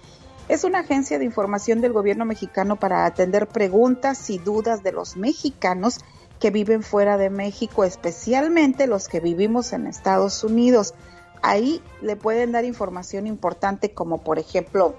Es 0.49 0.64
una 0.64 0.81
agencia 0.81 1.18
de 1.18 1.25
información 1.25 1.81
del 1.81 1.94
gobierno 1.94 2.27
mexicano 2.27 2.77
para 2.77 3.07
atender 3.07 3.46
preguntas 3.46 4.29
y 4.29 4.37
dudas 4.37 4.83
de 4.83 4.92
los 4.92 5.16
mexicanos 5.16 5.99
que 6.38 6.51
viven 6.51 6.83
fuera 6.83 7.16
de 7.16 7.31
México, 7.31 7.85
especialmente 7.85 8.87
los 8.87 9.09
que 9.09 9.20
vivimos 9.20 9.73
en 9.73 9.87
Estados 9.87 10.44
Unidos. 10.44 10.92
Ahí 11.40 11.83
le 12.03 12.14
pueden 12.14 12.53
dar 12.53 12.66
información 12.66 13.27
importante 13.27 13.94
como 13.94 14.18
por 14.18 14.38
ejemplo 14.38 14.96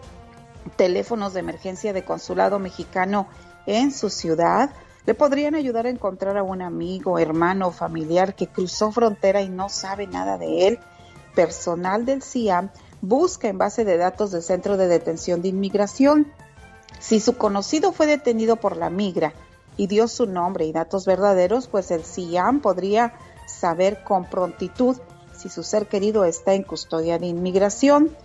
teléfonos 0.75 1.33
de 1.33 1.41
emergencia 1.41 1.93
de 1.93 2.03
consulado 2.03 2.59
mexicano 2.59 3.27
en 3.65 3.91
su 3.91 4.09
ciudad, 4.09 4.71
le 5.05 5.13
podrían 5.15 5.55
ayudar 5.55 5.87
a 5.87 5.89
encontrar 5.89 6.37
a 6.37 6.43
un 6.43 6.61
amigo, 6.61 7.17
hermano 7.17 7.67
o 7.67 7.71
familiar 7.71 8.35
que 8.35 8.47
cruzó 8.47 8.91
frontera 8.91 9.41
y 9.41 9.49
no 9.49 9.69
sabe 9.69 10.07
nada 10.07 10.37
de 10.37 10.67
él. 10.67 10.79
Personal 11.35 12.05
del 12.05 12.21
CIAM 12.21 12.69
busca 13.01 13.47
en 13.47 13.57
base 13.57 13.83
de 13.83 13.97
datos 13.97 14.31
del 14.31 14.43
Centro 14.43 14.77
de 14.77 14.87
Detención 14.87 15.41
de 15.41 15.47
Inmigración. 15.47 16.31
Si 16.99 17.19
su 17.19 17.37
conocido 17.37 17.91
fue 17.91 18.05
detenido 18.05 18.57
por 18.57 18.77
la 18.77 18.89
migra 18.89 19.33
y 19.75 19.87
dio 19.87 20.07
su 20.07 20.27
nombre 20.27 20.65
y 20.65 20.71
datos 20.71 21.05
verdaderos, 21.05 21.67
pues 21.67 21.89
el 21.89 22.03
CIAM 22.03 22.59
podría 22.59 23.13
saber 23.47 24.03
con 24.03 24.29
prontitud 24.29 24.97
si 25.35 25.49
su 25.49 25.63
ser 25.63 25.87
querido 25.87 26.25
está 26.25 26.53
en 26.53 26.61
custodia 26.63 27.17
de 27.17 27.25
inmigración. 27.25 28.15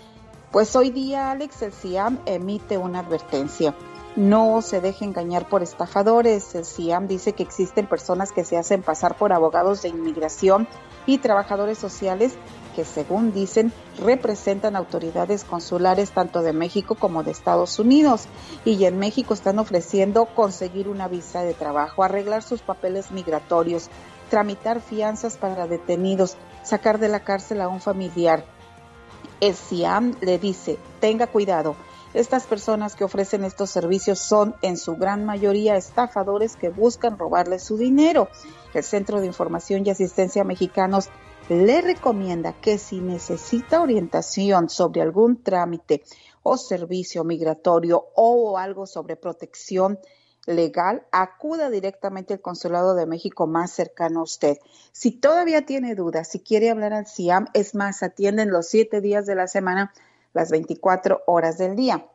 Pues 0.53 0.77
hoy 0.77 0.91
día, 0.91 1.31
Alex, 1.31 1.63
el 1.63 1.73
CIAM 1.73 2.19
emite 2.27 2.77
una 2.77 2.99
advertencia. 2.99 3.75
No 4.17 4.63
se 4.63 4.81
deje 4.81 5.05
engañar 5.05 5.47
por 5.47 5.63
estafadores. 5.63 6.55
El 6.55 6.65
CIAM 6.65 7.07
dice 7.07 7.35
que 7.35 7.43
existen 7.43 7.87
personas 7.87 8.33
que 8.33 8.45
se 8.45 8.57
hacen 8.57 8.83
pasar 8.83 9.19
por 9.19 9.35
abogados 9.35 9.83
de 9.83 9.91
inmigración 9.91 10.67
y 11.05 11.19
trabajadores 11.19 11.77
sociales 11.77 12.33
que, 12.75 12.87
según 12.87 13.35
dicen, 13.35 13.75
representan 14.03 14.75
autoridades 14.75 15.45
consulares 15.45 16.13
tanto 16.13 16.41
de 16.41 16.55
México 16.55 16.95
como 16.95 17.25
de 17.25 17.31
Estados 17.31 17.79
Unidos. 17.79 18.27
Y 18.65 18.83
en 18.87 18.99
México 18.99 19.35
están 19.35 19.59
ofreciendo 19.59 20.25
conseguir 20.25 20.89
una 20.89 21.09
visa 21.09 21.43
de 21.43 21.53
trabajo, 21.53 22.03
arreglar 22.03 22.43
sus 22.43 22.63
papeles 22.63 23.11
migratorios, 23.11 23.91
tramitar 24.31 24.81
fianzas 24.81 25.37
para 25.37 25.67
detenidos, 25.67 26.39
sacar 26.63 26.99
de 26.99 27.09
la 27.09 27.21
cárcel 27.21 27.61
a 27.61 27.69
un 27.69 27.83
familiar 27.83 28.45
el 29.41 29.55
CIAM 29.55 30.15
le 30.21 30.39
dice, 30.39 30.79
tenga 31.01 31.27
cuidado, 31.27 31.77
estas 32.17 32.47
personas 32.47 32.95
que 32.97 33.05
ofrecen 33.05 33.45
estos 33.45 33.69
servicios 33.69 34.19
son 34.19 34.55
en 34.63 34.79
su 34.79 34.97
gran 34.97 35.27
mayoría 35.27 35.77
estafadores 35.77 36.57
que 36.57 36.71
buscan 36.71 37.19
robarle 37.19 37.59
su 37.59 37.77
dinero. 37.77 38.31
El 38.73 38.83
Centro 38.83 39.21
de 39.21 39.27
Información 39.27 39.85
y 39.85 39.91
Asistencia 39.91 40.43
Mexicanos 40.43 41.11
le 41.51 41.83
recomienda 41.83 42.55
que 42.55 42.79
si 42.79 43.03
necesita 43.03 43.83
orientación 43.83 44.71
sobre 44.71 45.03
algún 45.03 45.43
trámite 45.43 46.05
o 46.43 46.57
servicio 46.57 47.23
migratorio 47.23 48.07
o 48.15 48.57
algo 48.57 48.87
sobre 48.87 49.17
protección 49.17 49.99
legal, 50.47 51.07
acuda 51.13 51.69
directamente 51.69 52.33
al 52.33 52.41
Consulado 52.41 52.95
de 52.95 53.05
México 53.05 53.47
más 53.47 53.73
cercano 53.73 54.21
a 54.21 54.23
usted. 54.23 54.57
Si 54.91 55.11
todavía 55.11 55.67
tiene 55.67 55.95
dudas, 55.95 56.29
si 56.29 56.41
quiere 56.41 56.71
hablar 56.71 56.95
al 56.95 57.07
CIAM, 57.07 57.49
es 57.53 57.75
más, 57.75 58.03
atienden 58.03 58.51
los 58.51 58.69
siete 58.69 59.03
días 59.03 59.27
de 59.27 59.35
la 59.35 59.49
semana, 59.49 59.93
las 60.37 60.51
24 60.51 61.23
horas 61.27 61.57
del 61.57 61.77
día. 61.77 62.07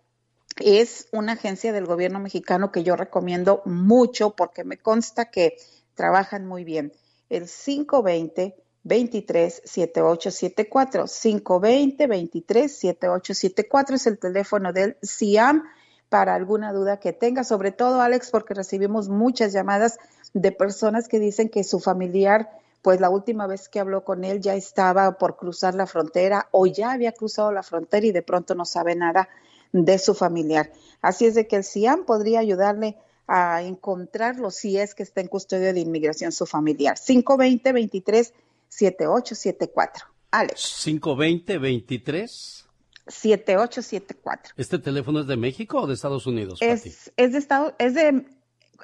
Es 0.57 1.07
una 1.11 1.33
agencia 1.33 1.73
del 1.73 1.87
gobierno 1.87 2.19
mexicano 2.19 2.71
que 2.71 2.83
yo 2.83 2.95
recomiendo 2.95 3.63
mucho 3.65 4.35
porque 4.35 4.63
me 4.63 4.77
consta 4.77 5.31
que 5.31 5.57
trabajan 5.95 6.45
muy 6.45 6.63
bien. 6.63 6.93
El 7.29 7.47
520 7.47 8.55
23 8.83 9.61
7874 9.65 11.05
520 11.05 12.07
23 12.07 12.77
7874 12.77 13.95
es 13.95 14.07
el 14.07 14.19
teléfono 14.19 14.71
del 14.71 14.97
CIAM 15.03 15.63
para 16.09 16.35
alguna 16.35 16.73
duda 16.73 16.99
que 16.99 17.13
tenga, 17.13 17.43
sobre 17.43 17.71
todo 17.71 18.01
Alex, 18.01 18.29
porque 18.29 18.53
recibimos 18.53 19.09
muchas 19.09 19.51
llamadas 19.51 19.97
de 20.33 20.51
personas 20.51 21.07
que 21.07 21.19
dicen 21.19 21.49
que 21.49 21.63
su 21.63 21.79
familiar, 21.79 22.51
pues 22.81 22.99
la 22.99 23.09
última 23.09 23.47
vez 23.47 23.69
que 23.69 23.79
habló 23.79 24.03
con 24.03 24.23
él 24.23 24.41
ya 24.41 24.55
estaba 24.55 25.17
por 25.17 25.37
cruzar 25.37 25.75
la 25.75 25.85
frontera 25.85 26.47
o 26.51 26.65
ya 26.65 26.91
había 26.91 27.11
cruzado 27.11 27.51
la 27.51 27.63
frontera 27.63 28.07
y 28.07 28.11
de 28.11 28.23
pronto 28.23 28.55
no 28.55 28.65
sabe 28.65 28.95
nada 28.95 29.29
de 29.71 29.99
su 29.99 30.13
familiar. 30.13 30.71
Así 31.01 31.25
es 31.25 31.35
de 31.35 31.47
que 31.47 31.57
el 31.57 31.63
CIAM 31.63 32.05
podría 32.05 32.39
ayudarle 32.39 32.97
a 33.27 33.61
encontrarlo 33.61 34.51
si 34.51 34.77
es 34.77 34.95
que 34.95 35.03
está 35.03 35.21
en 35.21 35.27
custodia 35.27 35.73
de 35.73 35.79
inmigración 35.79 36.31
su 36.31 36.45
familiar. 36.45 36.97
520-23-7874. 36.97 39.89
Alex. 40.31 40.85
520-23. 40.85 42.65
7874. 43.07 44.53
¿Este 44.57 44.79
teléfono 44.79 45.21
es 45.21 45.27
de 45.27 45.37
México 45.37 45.81
o 45.81 45.87
de 45.87 45.93
Estados 45.93 46.27
Unidos? 46.27 46.59
Es, 46.61 47.11
es 47.15 47.31
de 47.31 47.37
Estados, 47.37 47.73
es 47.77 47.93
de 47.93 48.25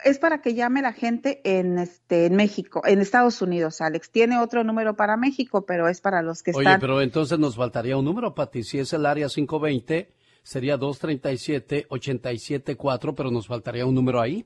es 0.04 0.20
para 0.20 0.42
que 0.42 0.54
llame 0.54 0.82
la 0.82 0.92
gente 0.94 1.42
en 1.44 1.78
este 1.78 2.26
en 2.26 2.36
México, 2.36 2.82
en 2.86 3.00
Estados 3.00 3.42
Unidos, 3.42 3.82
Alex. 3.82 4.12
Tiene 4.12 4.40
otro 4.40 4.64
número 4.64 4.96
para 4.96 5.18
México, 5.18 5.66
pero 5.66 5.88
es 5.88 6.02
para 6.02 6.22
los 6.22 6.44
que 6.44 6.52
están. 6.52 6.68
Oye, 6.68 6.78
pero 6.80 7.02
entonces 7.02 7.40
nos 7.40 7.56
faltaría 7.56 7.98
un 7.98 8.06
número, 8.06 8.36
Pati. 8.36 8.64
Si 8.64 8.80
es 8.80 8.94
el 8.94 9.06
área 9.06 9.28
520, 9.28 10.14
sería 10.44 10.78
237-874, 10.78 13.16
pero 13.16 13.32
nos 13.32 13.48
faltaría 13.48 13.86
un 13.86 13.96
número 13.96 14.22
ahí. 14.22 14.46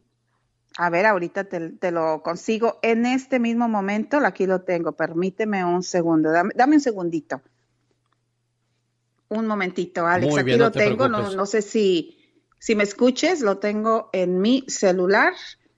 A 0.78 0.90
ver, 0.90 1.06
ahorita 1.06 1.44
te, 1.46 1.92
lo 1.92 2.22
consigo. 2.24 2.80
En 2.82 3.06
este 3.06 3.40
mismo 3.40 3.68
momento, 3.68 4.18
aquí 4.26 4.46
lo 4.46 4.62
tengo. 4.62 4.94
Permíteme 4.94 5.66
un 5.66 5.84
segundo. 5.84 6.32
Dame, 6.32 6.76
un 6.76 6.82
segundito. 6.82 7.42
Un 9.28 9.48
momentito, 9.48 10.06
Alex. 10.06 10.38
aquí 10.38 10.56
lo 10.56 10.72
tengo. 10.72 11.10
No, 11.10 11.36
no 11.36 11.46
sé 11.46 11.62
si 11.62 12.21
si 12.62 12.76
me 12.76 12.84
escuches, 12.84 13.42
lo 13.42 13.58
tengo 13.58 14.12
en 14.14 14.40
mi 14.40 14.64
celular. 14.68 15.34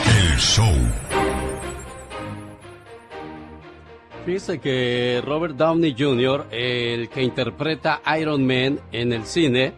El 0.06 0.38
show. 0.38 0.70
Fíjese 4.26 4.58
que 4.58 5.22
Robert 5.24 5.54
Downey 5.54 5.94
Jr., 5.96 6.48
el 6.50 7.08
que 7.08 7.22
interpreta 7.22 8.02
Iron 8.20 8.44
Man 8.44 8.80
en 8.90 9.12
el 9.12 9.24
cine, 9.24 9.72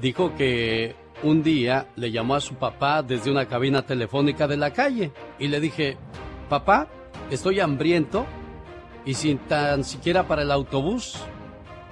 dijo 0.00 0.34
que 0.34 0.96
un 1.22 1.40
día 1.40 1.86
le 1.94 2.10
llamó 2.10 2.34
a 2.34 2.40
su 2.40 2.56
papá 2.56 3.04
desde 3.04 3.30
una 3.30 3.46
cabina 3.46 3.82
telefónica 3.82 4.48
de 4.48 4.56
la 4.56 4.72
calle 4.72 5.12
y 5.38 5.46
le 5.46 5.60
dije, 5.60 5.96
papá, 6.48 6.88
estoy 7.30 7.60
hambriento 7.60 8.26
y 9.04 9.14
sin 9.14 9.38
tan 9.38 9.84
siquiera 9.84 10.26
para 10.26 10.42
el 10.42 10.50
autobús. 10.50 11.16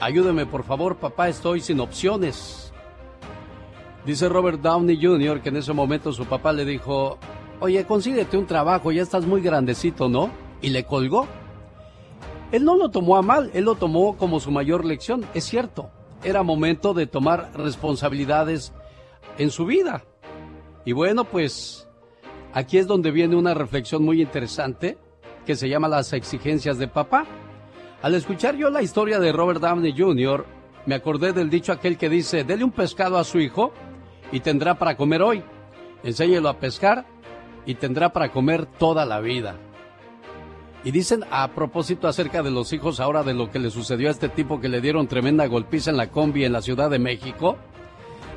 Ayúdeme 0.01 0.45
por 0.45 0.65
favor, 0.65 0.97
papá, 0.97 1.29
estoy 1.29 1.61
sin 1.61 1.79
opciones. 1.79 2.73
Dice 4.05 4.29
Robert 4.29 4.61
Downey 4.61 5.01
Jr. 5.01 5.41
que 5.41 5.51
en 5.51 5.59
ese 5.59 5.73
momento 5.73 6.13
su 6.13 6.25
papá 6.25 6.53
le 6.53 6.65
dijo, 6.65 7.17
oye, 7.61 7.85
consíguete 7.85 8.37
un 8.37 8.47
trabajo, 8.47 8.91
ya 8.91 9.03
estás 9.03 9.25
muy 9.25 9.41
grandecito, 9.41 10.09
¿no? 10.09 10.48
Y 10.61 10.71
le 10.71 10.85
colgó. 10.85 11.27
Él 12.53 12.65
no 12.65 12.77
lo 12.77 12.91
tomó 12.91 13.17
a 13.17 13.23
mal, 13.23 13.51
él 13.55 13.65
lo 13.65 13.75
tomó 13.75 14.17
como 14.17 14.41
su 14.41 14.51
mayor 14.51 14.85
lección, 14.85 15.27
es 15.35 15.45
cierto. 15.45 15.91
Era 16.25 16.43
momento 16.43 16.95
de 16.95 17.07
tomar 17.07 17.51
responsabilidades 17.55 18.73
en 19.37 19.51
su 19.51 19.67
vida. 19.67 20.05
Y 20.85 20.93
bueno, 20.93 21.25
pues 21.25 21.89
aquí 22.55 22.79
es 22.79 22.87
donde 22.87 23.11
viene 23.11 23.37
una 23.37 23.55
reflexión 23.55 24.03
muy 24.03 24.23
interesante 24.23 24.99
que 25.45 25.57
se 25.57 25.69
llama 25.69 25.89
las 25.89 26.13
exigencias 26.13 26.79
de 26.79 26.89
papá. 26.89 27.27
Al 28.03 28.15
escuchar 28.15 28.57
yo 28.57 28.71
la 28.71 28.83
historia 28.83 29.19
de 29.19 29.33
Robert 29.33 29.61
Downey 29.61 29.95
Jr., 29.97 30.45
me 30.87 30.95
acordé 30.95 31.33
del 31.35 31.51
dicho 31.51 31.73
aquel 31.73 31.99
que 31.99 32.09
dice, 32.09 32.45
dele 32.45 32.65
un 32.65 32.71
pescado 32.71 33.19
a 33.19 33.25
su 33.25 33.39
hijo 33.39 33.73
y 34.33 34.41
tendrá 34.41 34.79
para 34.79 34.97
comer 34.97 35.23
hoy. 35.23 35.43
Enséñelo 36.03 36.49
a 36.49 36.59
pescar 36.59 37.05
y 37.67 37.75
tendrá 37.75 38.13
para 38.13 38.31
comer 38.33 38.65
toda 38.65 39.05
la 39.05 39.21
vida. 39.21 39.57
Y 40.85 40.91
dicen 40.91 41.25
a 41.31 41.49
propósito 41.49 42.07
acerca 42.07 42.43
de 42.43 42.51
los 42.51 42.73
hijos 42.73 43.01
ahora 43.01 43.23
de 43.23 43.35
lo 43.35 43.51
que 43.51 43.59
le 43.59 43.71
sucedió 43.71 44.09
a 44.09 44.13
este 44.13 44.29
tipo 44.29 44.61
que 44.61 44.69
le 44.69 44.81
dieron 44.81 45.09
tremenda 45.09 45.47
golpiza 45.47 45.91
en 45.91 45.97
la 45.97 46.11
combi 46.11 46.45
en 46.45 46.53
la 46.53 46.63
Ciudad 46.63 46.89
de 46.89 46.99
México. 46.99 47.57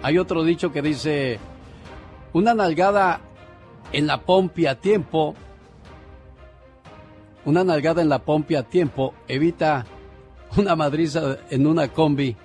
Hay 0.01 0.17
otro 0.17 0.43
dicho 0.43 0.71
que 0.71 0.81
dice, 0.81 1.39
una 2.33 2.53
nalgada 2.53 3.21
en 3.93 4.07
la 4.07 4.21
pompi 4.21 4.65
a 4.65 4.79
tiempo, 4.79 5.35
una 7.45 7.63
nalgada 7.63 8.01
en 8.01 8.09
la 8.09 8.19
pompi 8.19 8.55
a 8.55 8.63
tiempo 8.63 9.13
evita 9.27 9.85
una 10.57 10.75
madriza 10.75 11.37
en 11.49 11.67
una 11.67 11.89
combi 11.89 12.35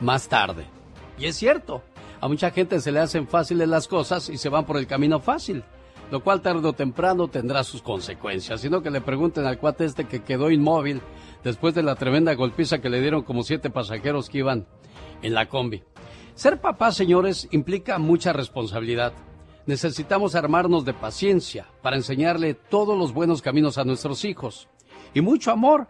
más 0.00 0.28
tarde. 0.28 0.66
Y 1.18 1.26
es 1.26 1.36
cierto, 1.36 1.82
a 2.20 2.28
mucha 2.28 2.50
gente 2.50 2.80
se 2.80 2.90
le 2.90 3.00
hacen 3.00 3.28
fáciles 3.28 3.68
las 3.68 3.86
cosas 3.86 4.30
y 4.30 4.38
se 4.38 4.48
van 4.48 4.64
por 4.64 4.78
el 4.78 4.86
camino 4.86 5.20
fácil 5.20 5.62
lo 6.12 6.22
cual 6.22 6.42
tarde 6.42 6.68
o 6.68 6.74
temprano 6.74 7.28
tendrá 7.28 7.64
sus 7.64 7.80
consecuencias. 7.80 8.60
Sino 8.60 8.82
que 8.82 8.90
le 8.90 9.00
pregunten 9.00 9.46
al 9.46 9.58
cuate 9.58 9.86
este 9.86 10.04
que 10.04 10.22
quedó 10.22 10.50
inmóvil 10.50 11.00
después 11.42 11.74
de 11.74 11.82
la 11.82 11.94
tremenda 11.94 12.34
golpiza 12.34 12.82
que 12.82 12.90
le 12.90 13.00
dieron 13.00 13.22
como 13.22 13.42
siete 13.42 13.70
pasajeros 13.70 14.28
que 14.28 14.38
iban 14.38 14.66
en 15.22 15.32
la 15.32 15.48
combi. 15.48 15.82
Ser 16.34 16.60
papá, 16.60 16.92
señores, 16.92 17.48
implica 17.50 17.98
mucha 17.98 18.34
responsabilidad. 18.34 19.14
Necesitamos 19.64 20.34
armarnos 20.34 20.84
de 20.84 20.92
paciencia 20.92 21.66
para 21.80 21.96
enseñarle 21.96 22.52
todos 22.52 22.98
los 22.98 23.14
buenos 23.14 23.40
caminos 23.40 23.78
a 23.78 23.84
nuestros 23.84 24.26
hijos 24.26 24.68
y 25.14 25.22
mucho 25.22 25.50
amor 25.50 25.88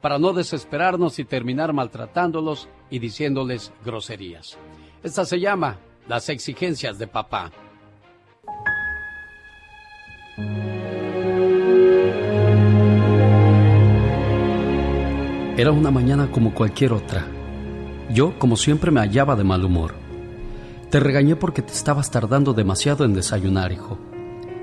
para 0.00 0.20
no 0.20 0.34
desesperarnos 0.34 1.18
y 1.18 1.24
terminar 1.24 1.72
maltratándolos 1.72 2.68
y 2.90 3.00
diciéndoles 3.00 3.72
groserías. 3.84 4.56
Esta 5.02 5.24
se 5.24 5.40
llama 5.40 5.80
las 6.06 6.28
exigencias 6.28 6.96
de 6.96 7.08
papá. 7.08 7.50
Era 15.56 15.70
una 15.70 15.92
mañana 15.92 16.32
como 16.32 16.52
cualquier 16.52 16.92
otra. 16.92 17.24
Yo, 18.10 18.36
como 18.40 18.56
siempre, 18.56 18.90
me 18.90 18.98
hallaba 18.98 19.36
de 19.36 19.44
mal 19.44 19.64
humor. 19.64 19.94
Te 20.90 20.98
regañé 20.98 21.36
porque 21.36 21.62
te 21.62 21.72
estabas 21.72 22.10
tardando 22.10 22.52
demasiado 22.52 23.04
en 23.04 23.14
desayunar, 23.14 23.70
hijo. 23.70 23.96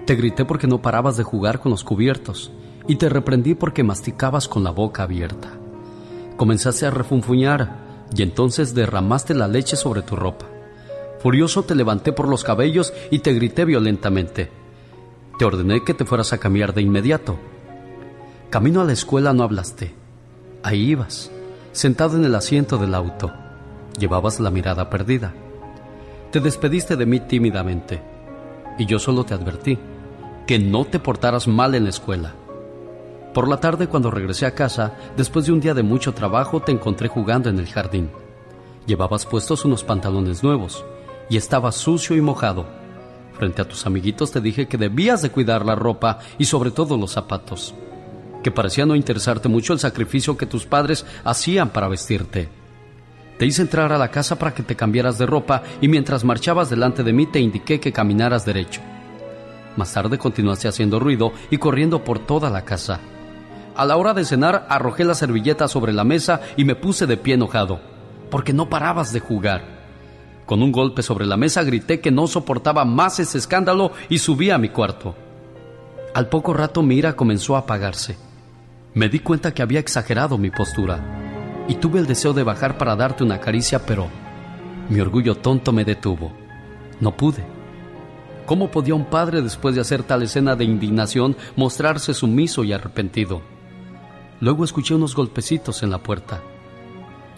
Te 0.06 0.16
grité 0.16 0.44
porque 0.44 0.68
no 0.68 0.82
parabas 0.82 1.16
de 1.16 1.24
jugar 1.24 1.62
con 1.62 1.72
los 1.72 1.86
cubiertos 1.86 2.52
y 2.90 2.98
te 2.98 3.08
reprendí 3.08 3.56
porque 3.56 3.84
masticabas 3.84 4.50
con 4.50 4.66
la 4.66 4.72
boca 4.72 5.04
abierta. 5.04 5.54
Comenzaste 6.36 6.86
a 6.86 6.92
refunfuñar 6.92 7.78
y 8.14 8.24
entonces 8.24 8.76
derramaste 8.76 9.34
la 9.34 9.48
leche 9.48 9.78
sobre 9.78 10.02
tu 10.02 10.18
ropa. 10.18 10.48
Furioso 11.20 11.64
te 11.64 11.76
levanté 11.76 12.12
por 12.12 12.28
los 12.28 12.44
cabellos 12.44 12.94
y 13.10 13.20
te 13.20 13.32
grité 13.34 13.64
violentamente. 13.64 14.61
Te 15.38 15.46
ordené 15.46 15.84
que 15.84 15.94
te 15.94 16.06
fueras 16.06 16.34
a 16.34 16.38
cambiar 16.38 16.74
de 16.74 16.82
inmediato. 16.82 17.38
Camino 18.50 18.82
a 18.82 18.84
la 18.84 18.94
escuela 18.94 19.34
no 19.34 19.44
hablaste. 19.44 19.96
Ahí 20.64 20.92
ibas, 20.92 21.32
sentado 21.72 22.18
en 22.18 22.26
el 22.26 22.36
asiento 22.36 22.78
del 22.78 22.94
auto. 22.94 23.34
Llevabas 23.98 24.40
la 24.40 24.52
mirada 24.52 24.90
perdida. 24.90 25.34
Te 26.32 26.40
despediste 26.40 26.96
de 26.96 27.06
mí 27.06 27.20
tímidamente. 27.22 28.02
Y 28.78 28.86
yo 28.86 29.00
solo 29.00 29.24
te 29.24 29.34
advertí 29.34 29.78
que 30.46 30.60
no 30.60 30.86
te 30.86 31.00
portaras 31.00 31.48
mal 31.48 31.76
en 31.76 31.86
la 31.86 31.90
escuela. 31.90 32.34
Por 33.34 33.48
la 33.48 33.60
tarde, 33.60 33.88
cuando 33.88 34.12
regresé 34.12 34.46
a 34.46 34.54
casa, 34.54 34.94
después 35.16 35.46
de 35.46 35.54
un 35.54 35.62
día 35.62 35.74
de 35.74 35.84
mucho 35.84 36.14
trabajo, 36.14 36.62
te 36.62 36.72
encontré 36.72 37.08
jugando 37.08 37.50
en 37.50 37.58
el 37.58 37.68
jardín. 37.68 38.12
Llevabas 38.86 39.26
puestos 39.26 39.64
unos 39.64 39.84
pantalones 39.84 40.44
nuevos 40.44 40.84
y 41.30 41.38
estabas 41.38 41.76
sucio 41.76 42.16
y 42.18 42.22
mojado 42.22 42.81
Frente 43.34 43.62
a 43.62 43.68
tus 43.68 43.86
amiguitos 43.86 44.32
te 44.32 44.42
dije 44.42 44.68
que 44.68 44.78
debías 44.78 45.22
de 45.22 45.32
cuidar 45.32 45.66
la 45.66 45.76
ropa 45.76 46.20
y 46.38 46.46
sobre 46.46 46.72
todo 46.72 46.98
los 46.98 47.12
zapatos, 47.12 47.74
que 48.44 48.52
parecía 48.52 48.86
no 48.86 48.96
interesarte 48.96 49.50
mucho 49.50 49.74
el 49.74 49.80
sacrificio 49.80 50.38
que 50.38 50.46
tus 50.46 50.66
padres 50.66 51.06
hacían 51.24 51.70
para 51.70 51.88
vestirte. 51.88 52.50
Te 53.38 53.46
hice 53.46 53.64
entrar 53.64 53.92
a 53.92 53.98
la 53.98 54.12
casa 54.12 54.38
para 54.38 54.54
que 54.54 54.62
te 54.62 54.76
cambiaras 54.76 55.18
de 55.18 55.26
ropa 55.26 55.64
y 55.82 55.88
mientras 55.88 56.24
marchabas 56.24 56.70
delante 56.70 57.04
de 57.04 57.14
mí 57.14 57.26
te 57.26 57.40
indiqué 57.40 57.80
que 57.80 57.92
caminaras 57.92 58.46
derecho. 58.46 58.82
Más 59.78 59.92
tarde 59.94 60.18
continuaste 60.18 60.68
haciendo 60.68 61.00
ruido 61.00 61.32
y 61.50 61.58
corriendo 61.58 62.04
por 62.04 62.20
toda 62.20 62.50
la 62.50 62.64
casa. 62.64 63.00
A 63.76 63.86
la 63.86 63.98
hora 63.98 64.14
de 64.14 64.26
cenar 64.26 64.68
arrojé 64.70 65.06
la 65.06 65.16
servilleta 65.16 65.68
sobre 65.68 65.94
la 65.94 66.04
mesa 66.04 66.42
y 66.58 66.66
me 66.66 66.76
puse 66.76 67.08
de 67.08 67.18
pie 67.18 67.36
enojado, 67.36 67.80
porque 68.30 68.54
no 68.54 68.70
parabas 68.70 69.14
de 69.14 69.22
jugar. 69.22 69.81
Con 70.52 70.64
un 70.64 70.74
golpe 70.74 71.02
sobre 71.02 71.26
la 71.26 71.38
mesa 71.38 71.64
grité 71.64 72.02
que 72.02 72.12
no 72.12 72.28
soportaba 72.28 72.84
más 72.84 73.22
ese 73.22 73.38
escándalo 73.38 73.94
y 74.10 74.18
subí 74.18 74.50
a 74.50 74.58
mi 74.58 74.68
cuarto. 74.68 75.16
Al 76.14 76.28
poco 76.28 76.54
rato 76.54 76.84
mi 76.84 76.96
ira 76.96 77.16
comenzó 77.16 77.56
a 77.56 77.60
apagarse. 77.60 78.18
Me 78.94 79.08
di 79.08 79.20
cuenta 79.20 79.54
que 79.54 79.62
había 79.62 79.80
exagerado 79.80 80.38
mi 80.38 80.52
postura 80.52 81.64
y 81.70 81.76
tuve 81.76 82.00
el 82.00 82.06
deseo 82.06 82.34
de 82.34 82.44
bajar 82.44 82.78
para 82.78 82.98
darte 82.98 83.24
una 83.24 83.40
caricia, 83.40 83.86
pero 83.86 84.10
mi 84.90 85.00
orgullo 85.00 85.36
tonto 85.36 85.72
me 85.72 85.86
detuvo. 85.86 86.34
No 87.00 87.16
pude. 87.16 87.46
¿Cómo 88.46 88.72
podía 88.72 88.94
un 88.94 89.06
padre, 89.06 89.42
después 89.42 89.74
de 89.76 89.80
hacer 89.80 90.04
tal 90.04 90.22
escena 90.22 90.58
de 90.58 90.66
indignación, 90.66 91.38
mostrarse 91.56 92.14
sumiso 92.14 92.66
y 92.66 92.74
arrepentido? 92.74 93.42
Luego 94.42 94.66
escuché 94.66 94.96
unos 94.96 95.16
golpecitos 95.16 95.82
en 95.82 95.92
la 95.92 96.00
puerta. 96.00 96.42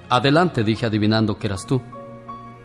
Adelante, 0.09 0.63
dije 0.63 0.87
adivinando 0.87 1.37
que 1.37 1.45
eras 1.45 1.67
tú. 1.67 1.79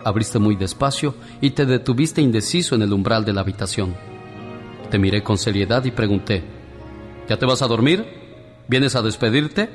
Abriste 0.08 0.38
muy 0.38 0.56
despacio 0.56 1.14
y 1.42 1.50
te 1.50 1.66
detuviste 1.66 2.22
indeciso 2.22 2.74
en 2.74 2.80
el 2.80 2.94
umbral 2.94 3.26
de 3.26 3.34
la 3.34 3.42
habitación. 3.42 3.94
Te 4.90 4.98
miré 4.98 5.22
con 5.22 5.36
seriedad 5.36 5.84
y 5.84 5.90
pregunté, 5.90 6.42
¿ya 7.28 7.36
te 7.36 7.44
vas 7.44 7.60
a 7.60 7.66
dormir? 7.66 8.06
¿Vienes 8.68 8.96
a 8.96 9.02
despedirte? 9.02 9.68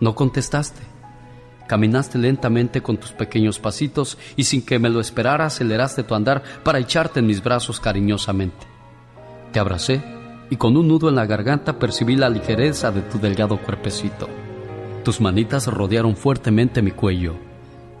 No 0.00 0.14
contestaste. 0.14 0.80
Caminaste 1.68 2.16
lentamente 2.16 2.80
con 2.80 2.96
tus 2.96 3.12
pequeños 3.12 3.58
pasitos 3.58 4.16
y 4.36 4.44
sin 4.44 4.64
que 4.64 4.78
me 4.78 4.88
lo 4.88 5.00
esperara 5.00 5.44
aceleraste 5.44 6.02
tu 6.02 6.14
andar 6.14 6.42
para 6.64 6.78
echarte 6.78 7.20
en 7.20 7.26
mis 7.26 7.42
brazos 7.42 7.78
cariñosamente. 7.78 8.66
Te 9.52 9.60
abracé 9.60 10.02
y 10.48 10.56
con 10.56 10.78
un 10.78 10.88
nudo 10.88 11.10
en 11.10 11.16
la 11.16 11.26
garganta 11.26 11.78
percibí 11.78 12.16
la 12.16 12.30
ligereza 12.30 12.90
de 12.90 13.02
tu 13.02 13.18
delgado 13.18 13.58
cuerpecito. 13.58 14.30
Tus 15.04 15.20
manitas 15.20 15.66
rodearon 15.66 16.16
fuertemente 16.16 16.80
mi 16.80 16.92
cuello 16.92 17.51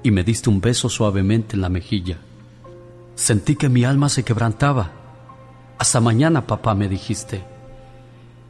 y 0.02 0.10
me 0.10 0.24
diste 0.24 0.50
un 0.50 0.60
beso 0.60 0.88
suavemente 0.88 1.56
en 1.56 1.62
la 1.62 1.68
mejilla. 1.68 2.18
Sentí 3.14 3.56
que 3.56 3.68
mi 3.68 3.84
alma 3.84 4.08
se 4.08 4.24
quebrantaba. 4.24 4.90
Hasta 5.78 6.00
mañana, 6.00 6.46
papá, 6.46 6.74
me 6.74 6.88
dijiste. 6.88 7.44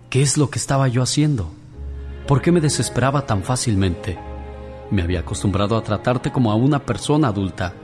¿Qué 0.09 0.23
es 0.23 0.37
lo 0.37 0.51
que 0.51 0.59
estaba 0.59 0.89
yo 0.89 1.03
haciendo? 1.03 1.51
¿Por 2.27 2.41
qué 2.41 2.53
me 2.53 2.61
desesperaba 2.61 3.27
tan 3.27 3.43
fácilmente? 3.43 4.19
Me 4.91 5.03
había 5.03 5.21
acostumbrado 5.21 5.77
a 5.77 5.83
tratarte 5.83 6.31
como 6.31 6.53
a 6.53 6.55
una 6.55 6.85
persona 6.85 7.29
adulta, 7.29 7.75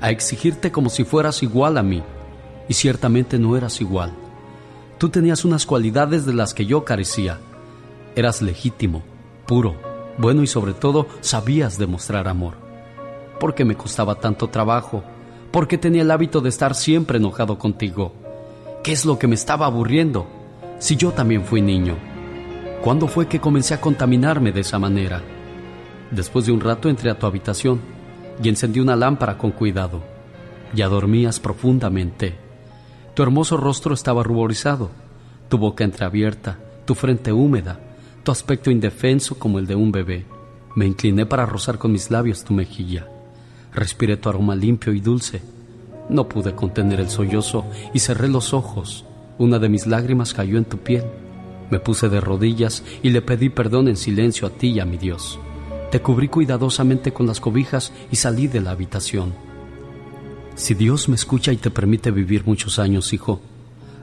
a 0.00 0.10
exigirte 0.10 0.70
como 0.70 0.90
si 0.90 1.04
fueras 1.04 1.42
igual 1.42 1.78
a 1.78 1.82
mí, 1.82 2.02
y 2.68 2.74
ciertamente 2.74 3.38
no 3.38 3.56
eras 3.56 3.80
igual. 3.80 4.12
Tú 4.98 5.08
tenías 5.08 5.44
unas 5.44 5.66
cualidades 5.66 6.26
de 6.26 6.34
las 6.34 6.54
que 6.54 6.66
yo 6.66 6.84
carecía. 6.84 7.38
Eras 8.14 8.42
legítimo, 8.42 9.02
puro, 9.46 9.74
bueno 10.18 10.42
y 10.42 10.46
sobre 10.46 10.74
todo 10.74 11.06
sabías 11.20 11.78
demostrar 11.78 12.28
amor. 12.28 12.69
¿Por 13.40 13.54
qué 13.54 13.64
me 13.64 13.74
costaba 13.74 14.16
tanto 14.16 14.48
trabajo? 14.50 15.02
¿Por 15.50 15.66
qué 15.66 15.78
tenía 15.78 16.02
el 16.02 16.10
hábito 16.10 16.42
de 16.42 16.50
estar 16.50 16.74
siempre 16.74 17.16
enojado 17.16 17.58
contigo? 17.58 18.12
¿Qué 18.84 18.92
es 18.92 19.06
lo 19.06 19.18
que 19.18 19.26
me 19.26 19.34
estaba 19.34 19.64
aburriendo? 19.64 20.26
Si 20.78 20.94
yo 20.94 21.12
también 21.12 21.44
fui 21.44 21.62
niño. 21.62 21.96
¿Cuándo 22.82 23.08
fue 23.08 23.28
que 23.28 23.40
comencé 23.40 23.72
a 23.72 23.80
contaminarme 23.80 24.52
de 24.52 24.60
esa 24.60 24.78
manera? 24.78 25.22
Después 26.10 26.44
de 26.44 26.52
un 26.52 26.60
rato 26.60 26.90
entré 26.90 27.10
a 27.10 27.18
tu 27.18 27.24
habitación 27.24 27.80
y 28.42 28.50
encendí 28.50 28.78
una 28.78 28.94
lámpara 28.94 29.38
con 29.38 29.52
cuidado. 29.52 30.02
Ya 30.74 30.88
dormías 30.88 31.40
profundamente. 31.40 32.34
Tu 33.14 33.22
hermoso 33.22 33.56
rostro 33.56 33.94
estaba 33.94 34.22
ruborizado, 34.22 34.90
tu 35.48 35.56
boca 35.56 35.82
entreabierta, 35.82 36.58
tu 36.84 36.94
frente 36.94 37.32
húmeda, 37.32 37.80
tu 38.22 38.32
aspecto 38.32 38.70
indefenso 38.70 39.38
como 39.38 39.58
el 39.58 39.66
de 39.66 39.76
un 39.76 39.92
bebé. 39.92 40.26
Me 40.76 40.86
incliné 40.86 41.24
para 41.24 41.46
rozar 41.46 41.78
con 41.78 41.90
mis 41.90 42.10
labios 42.10 42.44
tu 42.44 42.52
mejilla. 42.52 43.08
Respiré 43.74 44.16
tu 44.16 44.28
aroma 44.28 44.54
limpio 44.54 44.92
y 44.92 45.00
dulce. 45.00 45.42
No 46.08 46.28
pude 46.28 46.54
contener 46.54 47.00
el 47.00 47.08
sollozo 47.08 47.64
y 47.94 48.00
cerré 48.00 48.28
los 48.28 48.52
ojos. 48.52 49.04
Una 49.38 49.58
de 49.58 49.68
mis 49.68 49.86
lágrimas 49.86 50.34
cayó 50.34 50.58
en 50.58 50.64
tu 50.64 50.78
piel. 50.78 51.04
Me 51.70 51.78
puse 51.78 52.08
de 52.08 52.20
rodillas 52.20 52.82
y 53.02 53.10
le 53.10 53.22
pedí 53.22 53.48
perdón 53.48 53.88
en 53.88 53.96
silencio 53.96 54.48
a 54.48 54.50
ti 54.50 54.70
y 54.70 54.80
a 54.80 54.84
mi 54.84 54.96
Dios. 54.96 55.38
Te 55.90 56.00
cubrí 56.00 56.28
cuidadosamente 56.28 57.12
con 57.12 57.26
las 57.26 57.40
cobijas 57.40 57.92
y 58.10 58.16
salí 58.16 58.48
de 58.48 58.60
la 58.60 58.72
habitación. 58.72 59.34
Si 60.56 60.74
Dios 60.74 61.08
me 61.08 61.14
escucha 61.14 61.52
y 61.52 61.56
te 61.56 61.70
permite 61.70 62.10
vivir 62.10 62.44
muchos 62.44 62.78
años, 62.78 63.12
hijo, 63.12 63.40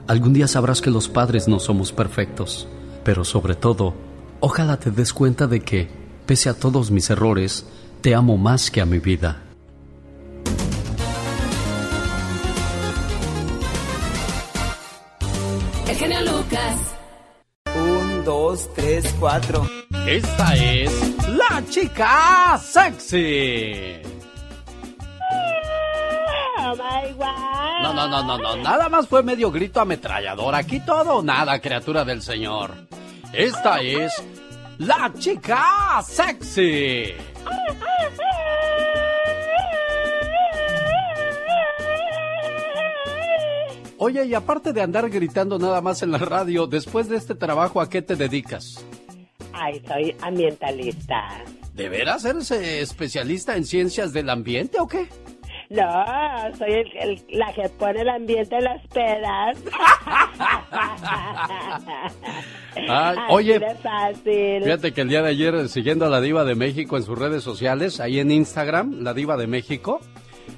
algún 0.07 0.33
día 0.33 0.47
sabrás 0.47 0.81
que 0.81 0.89
los 0.89 1.07
padres 1.07 1.47
no 1.47 1.59
somos 1.59 1.91
perfectos, 1.91 2.67
pero 3.03 3.23
sobre 3.23 3.55
todo, 3.55 3.93
ojalá 4.39 4.79
te 4.79 4.91
des 4.91 5.13
cuenta 5.13 5.47
de 5.47 5.59
que, 5.59 5.87
pese 6.25 6.49
a 6.49 6.57
todos 6.57 6.89
mis 6.89 7.09
errores, 7.09 7.65
te 8.01 8.15
amo 8.15 8.37
más 8.37 8.71
que 8.71 8.81
a 8.81 8.85
mi 8.85 8.99
vida. 8.99 9.46
3, 19.01 19.15
4. 19.19 19.69
Esta 20.07 20.55
es 20.55 20.91
la 21.27 21.63
chica 21.69 22.59
sexy. 22.59 24.01
Oh 26.59 26.75
no, 27.83 27.93
no, 27.93 28.07
no, 28.07 28.23
no, 28.23 28.37
no. 28.39 28.55
Nada 28.57 28.89
más 28.89 29.07
fue 29.07 29.21
medio 29.21 29.51
grito 29.51 29.79
ametrallador. 29.79 30.55
Aquí 30.55 30.79
todo 30.79 31.17
o 31.17 31.21
nada, 31.21 31.59
criatura 31.59 32.03
del 32.05 32.23
Señor. 32.23 32.73
Esta 33.33 33.81
es 33.81 34.11
la 34.79 35.13
chica 35.15 36.01
sexy. 36.03 37.13
Oye, 43.99 44.25
y 44.25 44.35
aparte 44.35 44.73
de 44.73 44.81
andar 44.81 45.09
gritando 45.09 45.57
nada 45.57 45.81
más 45.81 46.03
en 46.03 46.11
la 46.11 46.19
radio, 46.19 46.67
después 46.67 47.09
de 47.09 47.17
este 47.17 47.33
trabajo, 47.33 47.81
¿a 47.81 47.89
qué 47.89 48.03
te 48.03 48.15
dedicas? 48.15 48.86
Ay, 49.59 49.81
soy 49.87 50.15
ambientalista. 50.21 51.43
¿De 51.73 51.89
veras 51.89 52.25
eres 52.25 52.51
eh, 52.51 52.81
especialista 52.81 53.55
en 53.55 53.65
ciencias 53.65 54.13
del 54.13 54.29
ambiente 54.29 54.79
o 54.79 54.87
qué? 54.87 55.07
No, 55.69 55.83
soy 56.57 56.71
el, 56.73 56.97
el- 56.97 57.25
la 57.37 57.51
que 57.53 57.67
pone 57.69 58.01
el 58.01 58.09
ambiente 58.09 58.55
en 58.57 58.63
las 58.63 58.87
pedas. 58.87 59.57
Ay, 62.89 63.17
oye, 63.29 63.59
fácil. 63.83 64.63
Fíjate 64.63 64.93
que 64.93 65.01
el 65.01 65.09
día 65.09 65.21
de 65.21 65.29
ayer, 65.29 65.67
siguiendo 65.69 66.05
a 66.05 66.09
la 66.09 66.21
Diva 66.21 66.43
de 66.45 66.55
México 66.55 66.95
en 66.97 67.03
sus 67.03 67.17
redes 67.17 67.43
sociales, 67.43 67.99
ahí 67.99 68.19
en 68.19 68.31
Instagram, 68.31 69.01
la 69.01 69.13
Diva 69.13 69.35
de 69.37 69.47
México, 69.47 69.99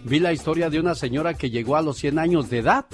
vi 0.04 0.20
la 0.20 0.32
historia 0.34 0.70
de 0.70 0.80
una 0.80 0.96
señora 0.96 1.34
que 1.34 1.50
llegó 1.50 1.76
a 1.76 1.82
los 1.82 1.98
100 1.98 2.20
años 2.20 2.50
de 2.50 2.60
edad 2.60 2.86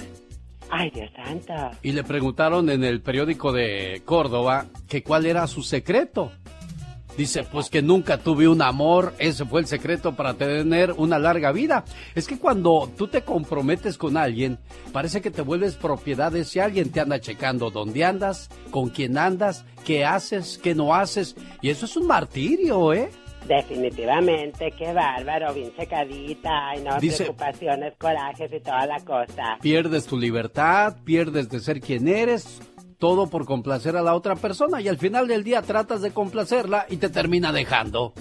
Ay, 0.70 0.90
Dios 0.90 1.10
santo. 1.14 1.54
y 1.82 1.92
le 1.92 2.04
preguntaron 2.04 2.68
en 2.70 2.84
el 2.84 3.00
periódico 3.00 3.52
de 3.52 4.02
Córdoba 4.04 4.66
que 4.88 5.02
cuál 5.02 5.26
era 5.26 5.46
su 5.46 5.62
secreto. 5.62 6.32
Dice, 7.16 7.44
pues 7.44 7.70
que 7.70 7.80
nunca 7.80 8.18
tuve 8.18 8.46
un 8.46 8.60
amor, 8.60 9.14
ese 9.18 9.46
fue 9.46 9.60
el 9.60 9.66
secreto 9.66 10.14
para 10.14 10.34
tener 10.34 10.92
una 10.92 11.18
larga 11.18 11.50
vida. 11.50 11.82
Es 12.14 12.26
que 12.26 12.38
cuando 12.38 12.90
tú 12.94 13.08
te 13.08 13.22
comprometes 13.22 13.96
con 13.96 14.18
alguien, 14.18 14.58
parece 14.92 15.22
que 15.22 15.30
te 15.30 15.40
vuelves 15.40 15.76
propiedad 15.76 16.30
de 16.30 16.40
ese 16.40 16.60
alguien, 16.60 16.90
te 16.90 17.00
anda 17.00 17.18
checando 17.18 17.70
dónde 17.70 18.04
andas, 18.04 18.50
con 18.70 18.90
quién 18.90 19.16
andas, 19.16 19.64
qué 19.86 20.04
haces, 20.04 20.60
qué 20.62 20.74
no 20.74 20.94
haces, 20.94 21.36
y 21.62 21.70
eso 21.70 21.86
es 21.86 21.96
un 21.96 22.06
martirio, 22.06 22.92
¿eh? 22.92 23.08
Definitivamente, 23.46 24.72
qué 24.76 24.92
bárbaro, 24.92 25.54
bien 25.54 25.72
checadita, 25.76 26.76
y 26.76 26.82
no 26.82 26.98
Dice- 26.98 27.24
preocupaciones, 27.24 27.94
corajes 27.98 28.50
y 28.52 28.60
toda 28.60 28.86
la 28.86 29.00
cosa. 29.04 29.58
Pierdes 29.60 30.06
tu 30.06 30.18
libertad, 30.18 30.96
pierdes 31.04 31.48
de 31.48 31.60
ser 31.60 31.80
quien 31.80 32.08
eres, 32.08 32.60
todo 32.98 33.28
por 33.28 33.44
complacer 33.44 33.96
a 33.96 34.02
la 34.02 34.14
otra 34.14 34.34
persona 34.36 34.80
y 34.80 34.88
al 34.88 34.98
final 34.98 35.28
del 35.28 35.44
día 35.44 35.62
tratas 35.62 36.02
de 36.02 36.10
complacerla 36.12 36.86
y 36.88 36.96
te 36.96 37.08
termina 37.08 37.52
dejando. 37.52 38.12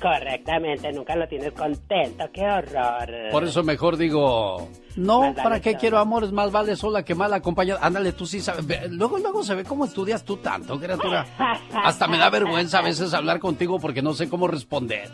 Correctamente, 0.00 0.92
nunca 0.92 1.14
lo 1.14 1.28
tienes 1.28 1.52
contento, 1.52 2.24
qué 2.32 2.42
horror. 2.42 3.30
Por 3.30 3.44
eso 3.44 3.62
mejor 3.62 3.96
digo, 3.98 4.68
no, 4.96 5.20
vale 5.20 5.34
¿para 5.34 5.60
qué 5.60 5.70
solo. 5.70 5.80
quiero 5.80 5.98
amores? 5.98 6.32
Más 6.32 6.50
vale 6.50 6.74
sola 6.76 7.04
que 7.04 7.14
mal 7.14 7.32
acompañada. 7.34 7.80
Ándale, 7.82 8.12
tú 8.12 8.24
sí 8.24 8.40
sabes. 8.40 8.64
Luego, 8.90 9.18
luego 9.18 9.42
se 9.42 9.54
ve 9.54 9.64
cómo 9.64 9.84
estudias 9.84 10.24
tú 10.24 10.38
tanto, 10.38 10.78
criatura. 10.80 11.26
Hasta 11.84 12.08
me 12.08 12.16
da 12.18 12.30
vergüenza 12.30 12.78
a 12.78 12.82
veces 12.82 13.12
hablar 13.12 13.38
contigo 13.40 13.78
porque 13.78 14.00
no 14.00 14.14
sé 14.14 14.28
cómo 14.28 14.48
responder. 14.48 15.10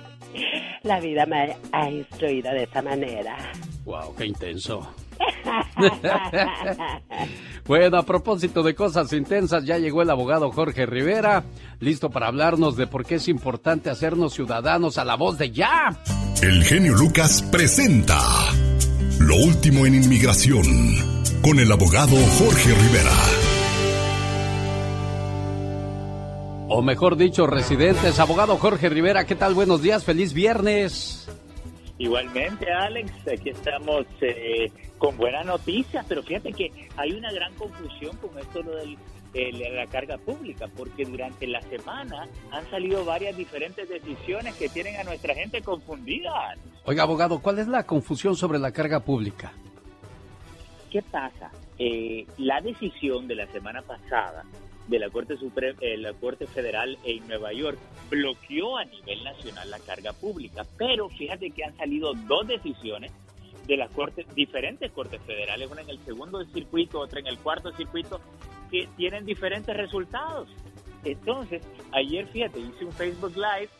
La 0.83 1.01
vida 1.01 1.27
me 1.27 1.57
ha 1.73 1.91
instruido 1.91 2.53
de 2.53 2.63
esa 2.63 2.81
manera. 2.81 3.37
Wow, 3.85 4.15
qué 4.17 4.27
intenso. 4.27 4.89
Bueno, 7.67 7.99
a 7.99 8.05
propósito 8.05 8.63
de 8.63 8.77
cosas 8.77 9.13
intensas, 9.13 9.65
ya 9.65 9.77
llegó 9.77 10.01
el 10.01 10.11
abogado 10.11 10.53
Jorge 10.53 10.87
Rivera, 10.87 11.43
listo 11.81 12.11
para 12.11 12.29
hablarnos 12.29 12.77
de 12.77 12.87
por 12.87 13.05
qué 13.05 13.17
es 13.17 13.27
importante 13.27 13.91
hacernos 13.91 14.35
ciudadanos 14.35 14.99
a 14.99 15.05
la 15.05 15.17
voz 15.17 15.37
de 15.37 15.51
ya. 15.51 15.99
El 16.43 16.63
genio 16.63 16.95
Lucas 16.95 17.43
presenta 17.51 18.21
Lo 19.19 19.35
último 19.35 19.85
en 19.85 19.97
inmigración 19.97 20.63
con 21.43 21.59
el 21.59 21.73
abogado 21.73 22.15
Jorge 22.39 22.73
Rivera. 22.73 23.47
O 26.69 26.83
mejor 26.83 27.17
dicho, 27.17 27.47
residentes. 27.47 28.19
Abogado 28.19 28.57
Jorge 28.59 28.89
Rivera, 28.89 29.25
¿qué 29.25 29.35
tal? 29.35 29.55
Buenos 29.55 29.83
días, 29.83 30.05
feliz 30.05 30.33
viernes. 30.33 31.29
Igualmente, 31.99 32.71
Alex, 32.71 33.11
aquí 33.27 33.51
estamos 33.51 34.05
eh, 34.21 34.71
con 34.99 35.17
buenas 35.17 35.47
noticias, 35.47 36.05
pero 36.07 36.23
fíjate 36.23 36.53
que 36.53 36.71
hay 36.97 37.13
una 37.13 37.33
gran 37.33 37.55
confusión 37.55 38.17
con 38.19 38.39
esto 38.39 38.63
lo 38.63 38.77
de 38.77 38.99
la 39.75 39.87
carga 39.87 40.17
pública, 40.19 40.67
porque 40.77 41.05
durante 41.05 41.47
la 41.47 41.61
semana 41.63 42.27
han 42.51 42.71
salido 42.71 43.05
varias 43.05 43.37
diferentes 43.37 43.89
decisiones 43.89 44.55
que 44.57 44.69
tienen 44.69 44.97
a 44.97 45.05
nuestra 45.05 45.35
gente 45.35 45.61
confundida. 45.63 46.55
Oiga, 46.85 47.03
abogado, 47.03 47.41
¿cuál 47.41 47.59
es 47.59 47.69
la 47.69 47.85
confusión 47.85 48.37
sobre 48.37 48.59
la 48.59 48.73
carga 48.73 49.01
pública? 49.01 49.53
¿Qué 50.91 51.03
pasa? 51.03 51.51
Eh, 51.79 52.27
la 52.39 52.61
decisión 52.61 53.29
de 53.29 53.35
la 53.35 53.47
semana 53.49 53.83
pasada 53.83 54.45
de 54.89 54.99
la 54.99 55.11
Corte, 55.11 55.37
Suprema, 55.37 55.79
eh, 55.81 56.47
Federal 56.47 56.99
en 57.05 57.27
Nueva 57.27 57.53
York 57.53 57.79
bloqueó 58.09 58.77
a 58.77 58.85
nivel 58.85 59.25
nacional 59.25 59.71
la 59.71 59.81
carga 59.81 60.13
pública, 60.13 60.65
pero 60.79 61.09
fíjate 61.09 61.51
que 61.51 61.65
han 61.65 61.77
salido 61.77 62.13
dos 62.15 62.47
decisiones 62.47 63.13
de 63.67 63.77
las 63.77 63.91
cortes, 63.91 64.27
diferentes 64.35 64.93
cortes 64.93 65.21
federales, 65.23 65.71
una 65.71 65.83
en 65.83 65.91
el 65.91 65.99
segundo 66.05 66.45
circuito, 66.47 67.01
otra 67.01 67.21
en 67.21 67.27
el 67.27 67.39
cuarto 67.39 67.73
circuito, 67.73 68.21
que 68.71 68.89
tienen 68.97 69.25
diferentes 69.25 69.77
resultados. 69.77 70.49
Entonces, 71.05 71.63
ayer, 71.93 72.27
fíjate, 72.29 72.61
hice 72.61 72.85
un 72.85 72.93
Facebook 72.93 73.35
Live 73.37 73.71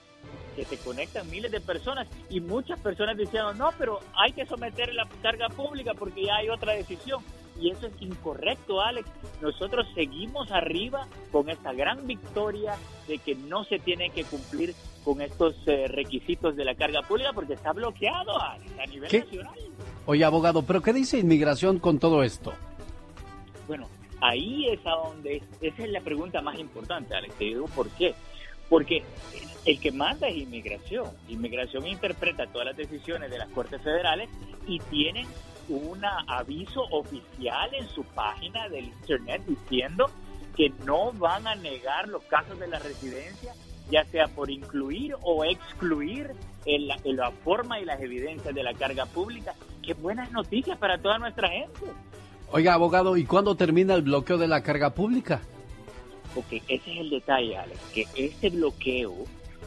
que 0.57 0.65
se 0.65 0.79
conectan 0.79 1.31
miles 1.31 1.53
de 1.53 1.61
personas 1.61 2.09
y 2.31 2.41
muchas 2.41 2.81
personas 2.81 3.17
diciendo, 3.17 3.53
no, 3.55 3.71
pero 3.79 4.01
hay 4.15 4.33
que 4.33 4.47
someter 4.47 4.93
la 4.95 5.07
carga 5.23 5.49
pública 5.49 5.93
porque 5.95 6.25
ya 6.25 6.37
hay 6.37 6.49
otra 6.49 6.73
decisión 6.73 7.23
y 7.61 7.71
eso 7.71 7.87
es 7.87 7.93
incorrecto, 8.01 8.81
Alex. 8.81 9.09
Nosotros 9.41 9.87
seguimos 9.95 10.51
arriba 10.53 11.07
con 11.33 11.49
esta 11.49 11.73
gran 11.73 12.07
victoria 12.07 12.77
de 13.09 13.19
que 13.19 13.35
no 13.35 13.65
se 13.65 13.79
tiene 13.79 14.11
que 14.11 14.25
cumplir 14.25 14.75
con 15.05 15.21
estos 15.21 15.55
eh, 15.67 15.87
requisitos 15.89 16.57
de 16.57 16.65
la 16.65 16.75
carga 16.75 17.03
pública 17.03 17.31
porque 17.33 17.55
está 17.55 17.73
bloqueado 17.73 18.41
a 18.41 18.59
nivel 18.89 19.13
nacional. 19.13 19.55
Oye, 20.07 20.25
abogado, 20.25 20.63
¿pero 20.63 20.83
qué 20.83 20.93
dice 20.93 21.19
inmigración 21.19 21.79
con 21.79 21.99
todo 21.99 22.23
esto? 22.23 22.53
Bueno, 23.67 23.89
ahí 24.21 24.69
es 24.69 24.81
a 24.87 24.91
donde, 24.91 25.43
esa 25.61 25.83
es 25.83 25.91
la 25.91 26.01
pregunta 26.01 26.41
más 26.43 26.59
importante, 26.59 27.15
Alex. 27.15 27.35
Te 27.35 27.45
digo 27.45 27.67
por 27.67 27.89
qué. 27.91 28.15
Porque 28.69 29.03
el 29.65 29.81
que 29.81 29.93
manda 29.93 30.29
es 30.29 30.37
inmigración. 30.37 31.07
Inmigración 31.29 31.87
interpreta 31.87 32.47
todas 32.47 32.69
las 32.69 32.77
decisiones 32.77 33.31
de 33.31 33.39
las 33.39 33.49
Cortes 33.51 33.83
Federales 33.83 34.29
y 34.67 34.79
tienen 34.79 35.27
un 35.69 36.03
aviso 36.29 36.83
oficial 36.91 37.75
en 37.75 37.89
su 37.89 38.05
página 38.05 38.69
del 38.69 38.87
internet 38.87 39.43
diciendo 39.47 40.11
que 40.57 40.73
no 40.85 41.13
van 41.13 41.47
a 41.47 41.55
negar 41.55 42.09
los 42.09 42.23
casos 42.25 42.59
de 42.59 42.69
la 42.69 42.79
residencia, 42.79 43.53
ya 43.91 44.05
sea 44.05 44.27
por 44.29 44.51
incluir 44.51 45.15
o 45.23 45.45
excluir 45.45 46.33
en 46.65 46.89
la, 46.89 47.31
forma 47.31 47.79
y 47.79 47.85
las 47.85 48.01
evidencias 48.01 48.55
de 48.55 48.63
la 48.63 48.75
carga 48.75 49.07
pública. 49.07 49.55
Qué 49.83 49.95
buenas 49.95 50.33
noticias 50.33 50.79
para 50.79 50.99
toda 50.99 51.19
nuestra 51.19 51.49
gente. 51.49 51.81
Oiga, 52.51 52.75
abogado, 52.75 53.17
¿y 53.17 53.25
cuándo 53.25 53.55
termina 53.57 53.95
el 53.95 54.03
bloqueo 54.03 54.39
de 54.39 54.49
la 54.49 54.63
carga 54.63 54.91
pública? 54.91 55.43
Ok, 56.35 56.63
ese 56.69 56.75
es 56.75 57.01
el 57.01 57.11
detalle, 57.11 57.57
Alex, 57.57 57.81
que 57.95 58.07
este 58.17 58.51
bloqueo 58.51 59.15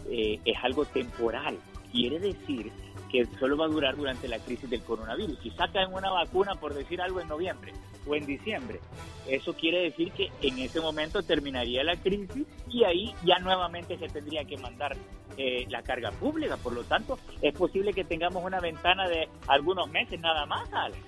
eh, 0.10 0.40
es 0.44 0.58
algo 0.64 0.86
temporal. 0.86 1.58
Quiere 1.92 2.20
decir 2.20 2.72
que 3.10 3.26
solo 3.40 3.58
va 3.58 3.66
a 3.66 3.70
durar 3.70 3.96
durante 3.96 4.28
la 4.28 4.40
crisis 4.40 4.70
del 4.70 4.82
coronavirus. 4.82 5.40
Si 5.42 5.52
sacan 5.52 5.94
una 5.94 6.10
vacuna, 6.12 6.56
por 6.56 6.74
decir 6.74 7.02
algo, 7.02 7.20
en 7.20 7.28
noviembre 7.28 7.74
o 8.08 8.16
en 8.16 8.26
diciembre, 8.26 8.80
eso 9.28 9.54
quiere 9.54 9.84
decir 9.84 10.12
que 10.12 10.32
en 10.42 10.60
ese 10.60 10.80
momento 10.80 11.22
terminaría 11.24 11.84
la 11.84 11.96
crisis 11.96 12.46
y 12.70 12.84
ahí 12.84 13.14
ya 13.26 13.40
nuevamente 13.40 13.98
se 13.98 14.08
tendría 14.08 14.44
que 14.46 14.58
mandar 14.58 14.96
eh, 15.38 15.66
la 15.70 15.82
carga 15.82 16.12
pública. 16.12 16.58
Por 16.58 16.74
lo 16.74 16.84
tanto, 16.84 17.18
es 17.42 17.54
posible 17.54 17.94
que 17.94 18.04
tengamos 18.04 18.44
una 18.44 18.60
ventana 18.60 19.08
de 19.08 19.28
algunos 19.48 19.90
meses 19.90 20.20
nada 20.20 20.46
más, 20.46 20.72
Alex. 20.72 21.00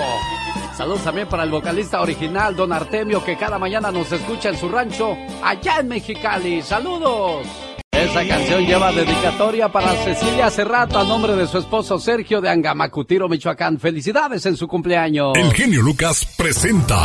Saludos 0.76 1.02
también 1.02 1.26
para 1.26 1.42
el 1.42 1.50
vocalista 1.50 2.00
original, 2.00 2.54
don 2.54 2.72
Artemio, 2.72 3.24
que 3.24 3.36
cada 3.36 3.58
mañana 3.58 3.90
nos 3.90 4.12
escucha 4.12 4.50
en 4.50 4.56
su 4.56 4.68
rancho 4.68 5.16
allá 5.42 5.80
en 5.80 5.88
Mexicali. 5.88 6.62
Saludos. 6.62 7.46
Esa 7.90 8.24
canción 8.28 8.64
lleva 8.64 8.92
dedicatoria 8.92 9.68
para 9.70 9.92
Cecilia 10.04 10.48
Cerrato 10.50 11.00
a 11.00 11.04
nombre 11.04 11.34
de 11.34 11.48
su 11.48 11.58
esposo 11.58 11.98
Sergio 11.98 12.40
de 12.40 12.48
Angamacutiro, 12.48 13.28
Michoacán. 13.28 13.80
Felicidades 13.80 14.46
en 14.46 14.56
su 14.56 14.68
cumpleaños. 14.68 15.32
El 15.34 15.52
genio 15.52 15.82
Lucas 15.82 16.24
presenta 16.36 16.96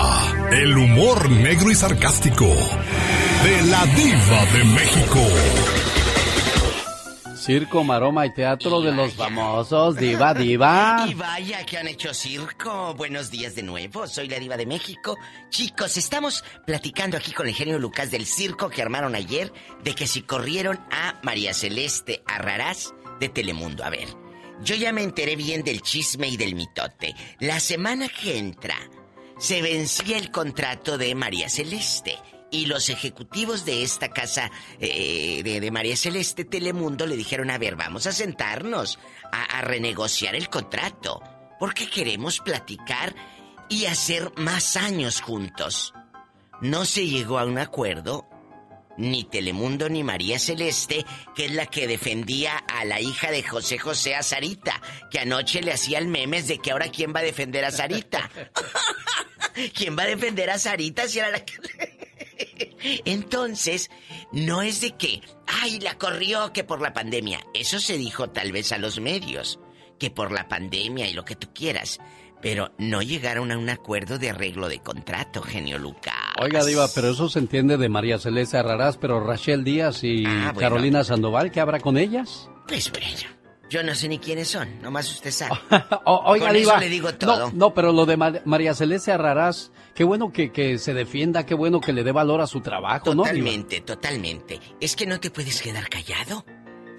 el 0.51 0.77
humor 0.77 1.31
negro 1.31 1.71
y 1.71 1.75
sarcástico 1.75 2.45
de 2.45 3.61
la 3.71 3.85
diva 3.87 4.45
de 4.53 4.63
México. 4.65 5.19
Circo, 7.43 7.83
maroma 7.83 8.25
y 8.25 8.33
teatro 8.33 8.79
de 8.79 8.93
los 8.93 9.15
famosos, 9.15 9.97
diva, 9.97 10.33
diva. 10.33 11.05
Y 11.09 11.13
vaya 11.13 11.65
que 11.65 11.77
han 11.77 11.89
hecho 11.89 12.13
circo. 12.13 12.93
Buenos 12.93 13.31
días 13.31 13.53
de 13.53 13.63
nuevo, 13.63 14.07
soy 14.07 14.29
la 14.29 14.39
diva 14.39 14.55
de 14.55 14.65
México. 14.65 15.17
Chicos, 15.49 15.97
estamos 15.97 16.41
platicando 16.65 17.17
aquí 17.17 17.33
con 17.33 17.45
el 17.45 17.53
genio 17.53 17.77
Lucas 17.79 18.11
del 18.11 18.25
circo 18.25 18.69
que 18.69 18.81
armaron 18.81 19.13
ayer 19.13 19.51
de 19.83 19.93
que 19.93 20.07
si 20.07 20.21
corrieron 20.21 20.79
a 20.89 21.19
María 21.21 21.53
Celeste 21.53 22.23
Arrarás 22.25 22.93
de 23.19 23.27
Telemundo. 23.27 23.83
A 23.83 23.89
ver, 23.89 24.07
yo 24.63 24.75
ya 24.75 24.93
me 24.93 25.03
enteré 25.03 25.35
bien 25.35 25.63
del 25.63 25.81
chisme 25.81 26.29
y 26.29 26.37
del 26.37 26.55
mitote. 26.55 27.13
La 27.41 27.59
semana 27.59 28.07
que 28.07 28.37
entra 28.37 28.77
se 29.37 29.61
vencía 29.61 30.17
el 30.17 30.31
contrato 30.31 30.97
de 30.97 31.13
María 31.13 31.49
Celeste 31.49 32.17
y 32.53 32.67
los 32.67 32.89
ejecutivos 32.89 33.65
de 33.65 33.83
esta 33.83 34.09
casa 34.09 34.51
eh, 34.79 35.41
de, 35.43 35.71
María 35.71 35.97
Celeste 35.97 36.45
Telemundo 36.45 37.07
le 37.07 37.17
dijeron, 37.17 37.49
a 37.49 37.57
ver, 37.57 37.75
vamos 37.75 38.05
a 38.05 38.11
sentarnos 38.11 38.99
a, 39.31 39.57
a 39.57 39.61
renegociar 39.61 40.35
el 40.35 40.49
contrato, 40.49 41.21
porque 41.59 41.89
queremos 41.89 42.39
platicar 42.39 43.15
y 43.69 43.85
hacer 43.85 44.31
más 44.37 44.77
años 44.77 45.19
juntos. 45.19 45.93
No 46.61 46.85
se 46.85 47.07
llegó 47.07 47.39
a 47.39 47.45
un 47.45 47.57
acuerdo 47.57 48.29
ni 48.97 49.23
Telemundo 49.23 49.89
ni 49.89 50.03
María 50.03 50.39
Celeste, 50.39 51.05
que 51.35 51.45
es 51.45 51.51
la 51.51 51.65
que 51.65 51.87
defendía 51.87 52.57
a 52.57 52.85
la 52.85 53.01
hija 53.01 53.31
de 53.31 53.43
José 53.43 53.77
José 53.77 54.15
a 54.15 54.23
Sarita, 54.23 54.81
que 55.09 55.19
anoche 55.19 55.61
le 55.61 55.73
hacían 55.73 56.09
memes 56.09 56.47
de 56.47 56.59
que 56.59 56.71
ahora 56.71 56.89
quién 56.89 57.13
va 57.13 57.19
a 57.19 57.23
defender 57.23 57.65
a 57.65 57.71
Sarita. 57.71 58.29
¿Quién 59.73 59.97
va 59.97 60.03
a 60.03 60.07
defender 60.07 60.49
a 60.49 60.57
Sarita 60.57 61.07
si 61.07 61.19
era 61.19 61.29
la 61.29 61.45
que... 61.45 61.53
Entonces, 63.05 63.89
no 64.31 64.61
es 64.61 64.81
de 64.81 64.91
que, 64.91 65.21
ay, 65.47 65.79
la 65.79 65.97
corrió 65.97 66.51
que 66.53 66.63
por 66.63 66.81
la 66.81 66.93
pandemia. 66.93 67.39
Eso 67.53 67.79
se 67.79 67.97
dijo 67.97 68.29
tal 68.29 68.51
vez 68.51 68.71
a 68.71 68.77
los 68.77 68.99
medios, 68.99 69.59
que 69.99 70.09
por 70.09 70.31
la 70.31 70.47
pandemia 70.47 71.07
y 71.07 71.13
lo 71.13 71.23
que 71.23 71.35
tú 71.35 71.53
quieras. 71.53 71.99
Pero 72.43 72.71
no 72.77 73.01
llegaron 73.01 73.51
a 73.51 73.57
un 73.57 73.69
acuerdo 73.69 74.19
de 74.19 74.29
arreglo 74.29 74.67
de 74.69 74.79
contrato, 74.79 75.41
genio 75.41 75.79
Lucas. 75.79 76.13
Oiga, 76.39 76.63
Diva, 76.63 76.87
pero 76.93 77.09
eso 77.09 77.29
se 77.29 77.39
entiende 77.39 77.77
de 77.77 77.89
María 77.89 78.19
Celeste 78.19 78.57
Arrarás, 78.57 78.97
pero 78.97 79.19
Rachel 79.25 79.63
Díaz 79.63 80.03
y 80.03 80.25
Ah, 80.27 80.53
Carolina 80.55 81.03
Sandoval, 81.03 81.51
¿qué 81.51 81.59
habrá 81.61 81.79
con 81.79 81.97
ellas? 81.97 82.49
Pues 82.67 82.91
bueno, 82.91 83.07
yo 83.69 83.81
no 83.81 83.95
sé 83.95 84.07
ni 84.09 84.19
quiénes 84.19 84.49
son, 84.49 84.81
nomás 84.81 85.09
usted 85.11 85.31
sabe. 85.31 85.55
Oiga, 86.05 86.47
Con 86.47 86.55
Diva. 86.57 86.71
eso 86.73 86.77
le 86.81 86.89
digo 86.89 87.13
todo. 87.15 87.47
No, 87.47 87.51
no, 87.55 87.73
pero 87.73 87.91
lo 87.93 88.05
de 88.05 88.17
Mar- 88.17 88.41
María 88.45 88.73
Celeste 88.75 89.11
Arrarás, 89.13 89.71
qué 89.95 90.03
bueno 90.03 90.31
que, 90.33 90.51
que 90.51 90.77
se 90.79 90.93
defienda, 90.93 91.45
qué 91.45 91.55
bueno 91.55 91.79
que 91.79 91.93
le 91.93 92.03
dé 92.03 92.11
valor 92.11 92.41
a 92.41 92.47
su 92.47 92.59
trabajo, 92.61 93.15
¿no? 93.15 93.23
Totalmente, 93.23 93.81
totalmente. 93.81 94.59
Es 94.81 94.95
que 94.95 95.05
no 95.07 95.19
te 95.19 95.31
puedes 95.31 95.61
quedar 95.61 95.87
callado. 95.89 96.45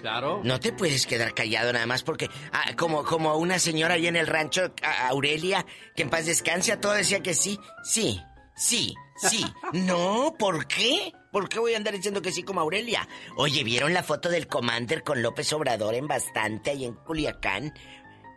Claro. 0.05 0.41
No 0.43 0.59
te 0.59 0.71
puedes 0.71 1.07
quedar 1.07 1.33
callado 1.33 1.73
nada 1.73 1.87
más 1.87 2.03
porque, 2.03 2.29
ah, 2.53 2.75
como, 2.77 3.03
como 3.03 3.35
una 3.37 3.57
señora 3.57 3.95
ahí 3.95 4.05
en 4.05 4.15
el 4.15 4.27
rancho, 4.27 4.71
a- 4.83 5.07
Aurelia, 5.07 5.65
que 5.95 6.03
en 6.03 6.11
paz 6.11 6.27
descanse, 6.27 6.71
a 6.71 6.79
todo 6.79 6.91
decía 6.91 7.23
que 7.23 7.33
sí, 7.33 7.59
sí, 7.83 8.21
sí, 8.55 8.93
sí. 9.17 9.43
no, 9.73 10.35
¿por 10.37 10.67
qué? 10.67 11.11
¿Por 11.31 11.49
qué 11.49 11.57
voy 11.57 11.73
a 11.73 11.77
andar 11.77 11.95
diciendo 11.95 12.21
que 12.21 12.31
sí 12.31 12.43
como 12.43 12.61
Aurelia? 12.61 13.07
Oye, 13.35 13.63
¿vieron 13.63 13.95
la 13.95 14.03
foto 14.03 14.29
del 14.29 14.45
Commander 14.45 15.01
con 15.03 15.23
López 15.23 15.51
Obrador 15.53 15.95
en 15.95 16.05
Bastante 16.07 16.69
ahí 16.69 16.85
en 16.85 16.93
Culiacán? 16.93 17.73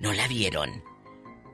¿No 0.00 0.14
la 0.14 0.26
vieron? 0.26 0.82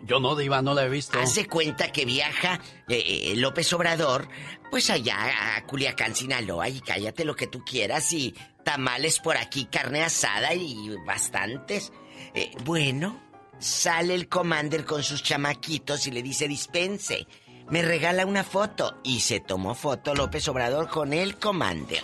Yo 0.05 0.21
no, 0.21 0.37
Diva, 0.37 0.63
no 0.63 0.75
la 0.75 0.85
he 0.85 0.89
visto. 0.91 1.19
Haz 1.19 1.35
de 1.35 1.49
cuenta 1.49 1.91
que 1.91 2.05
viaja 2.05 2.61
eh, 2.89 3.33
eh, 3.33 3.37
López 3.37 3.73
Obrador, 3.73 4.29
pues 4.71 4.91
allá 4.91 5.57
a 5.57 5.67
Culiacán, 5.67 6.15
Sinaloa, 6.15 6.69
y 6.69 6.81
cállate 6.81 7.25
lo 7.25 7.35
que 7.35 7.49
tú 7.49 7.65
quieras, 7.65 8.13
y 8.13 8.33
tamales 8.65 9.21
por 9.21 9.37
aquí, 9.37 9.67
carne 9.67 10.03
asada 10.03 10.55
y 10.55 10.97
bastantes. 11.07 11.93
Eh, 12.35 12.51
bueno, 12.65 13.21
sale 13.59 14.15
el 14.15 14.29
Commander 14.29 14.85
con 14.85 15.03
sus 15.03 15.23
chamaquitos 15.23 16.07
y 16.07 16.11
le 16.11 16.23
dice, 16.23 16.49
dispense, 16.49 17.27
me 17.69 17.83
regala 17.83 18.27
una 18.27 18.45
foto. 18.45 18.99
Y 19.05 19.21
se 19.21 19.41
tomó 19.41 19.75
foto 19.75 20.15
López 20.15 20.49
Obrador 20.49 20.89
con 20.89 21.13
el 21.13 21.37
Commander. 21.39 22.03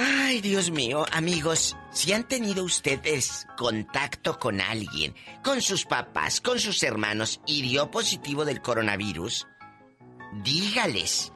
Ay, 0.00 0.40
Dios 0.40 0.70
mío, 0.70 1.04
amigos, 1.10 1.76
si 1.90 2.12
han 2.12 2.22
tenido 2.22 2.62
ustedes 2.62 3.48
contacto 3.56 4.38
con 4.38 4.60
alguien, 4.60 5.12
con 5.42 5.60
sus 5.60 5.86
papás, 5.86 6.40
con 6.40 6.60
sus 6.60 6.84
hermanos 6.84 7.40
y 7.46 7.62
dio 7.62 7.90
positivo 7.90 8.44
del 8.44 8.62
coronavirus, 8.62 9.48
dígales, 10.44 11.32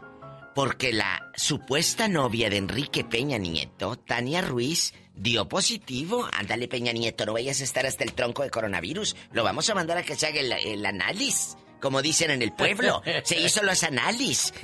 porque 0.54 0.92
la 0.92 1.30
supuesta 1.34 2.08
novia 2.08 2.50
de 2.50 2.58
Enrique 2.58 3.04
Peña 3.04 3.38
Nieto, 3.38 3.96
Tania 3.96 4.40
Ruiz, 4.42 4.94
dio 5.14 5.48
positivo. 5.48 6.28
Ándale, 6.32 6.68
Peña 6.68 6.92
Nieto, 6.92 7.26
no 7.26 7.34
vayas 7.34 7.60
a 7.60 7.64
estar 7.64 7.86
hasta 7.86 8.04
el 8.04 8.12
tronco 8.12 8.42
de 8.42 8.50
coronavirus. 8.50 9.16
Lo 9.32 9.44
vamos 9.44 9.68
a 9.70 9.74
mandar 9.74 9.98
a 9.98 10.02
que 10.02 10.16
se 10.16 10.26
haga 10.26 10.40
el, 10.40 10.52
el 10.52 10.86
análisis. 10.86 11.56
Como 11.80 12.00
dicen 12.00 12.30
en 12.30 12.42
el 12.42 12.52
pueblo, 12.52 13.02
se 13.24 13.40
hizo 13.40 13.62
los 13.64 13.82
análisis. 13.82 14.54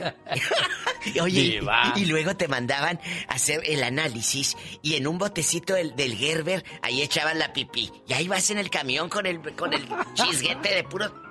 Oye, 1.21 1.61
y 1.97 2.05
luego 2.05 2.37
te 2.37 2.47
mandaban 2.47 3.01
a 3.27 3.35
hacer 3.35 3.61
el 3.65 3.83
análisis 3.83 4.57
y 4.83 4.95
en 4.95 5.09
un 5.09 5.19
botecito 5.19 5.75
del, 5.75 5.97
del 5.97 6.15
Gerber 6.17 6.65
ahí 6.81 7.03
echaban 7.03 7.41
la 7.41 7.53
pipí. 7.53 7.91
Y 8.07 8.13
ahí 8.13 8.29
vas 8.29 8.51
en 8.51 8.59
el 8.59 8.71
camión 8.71 9.09
con 9.09 9.27
el, 9.27 9.41
con 9.57 9.75
el 9.75 9.85
chisguete 10.15 10.75
de 10.75 10.85
puro... 10.85 11.28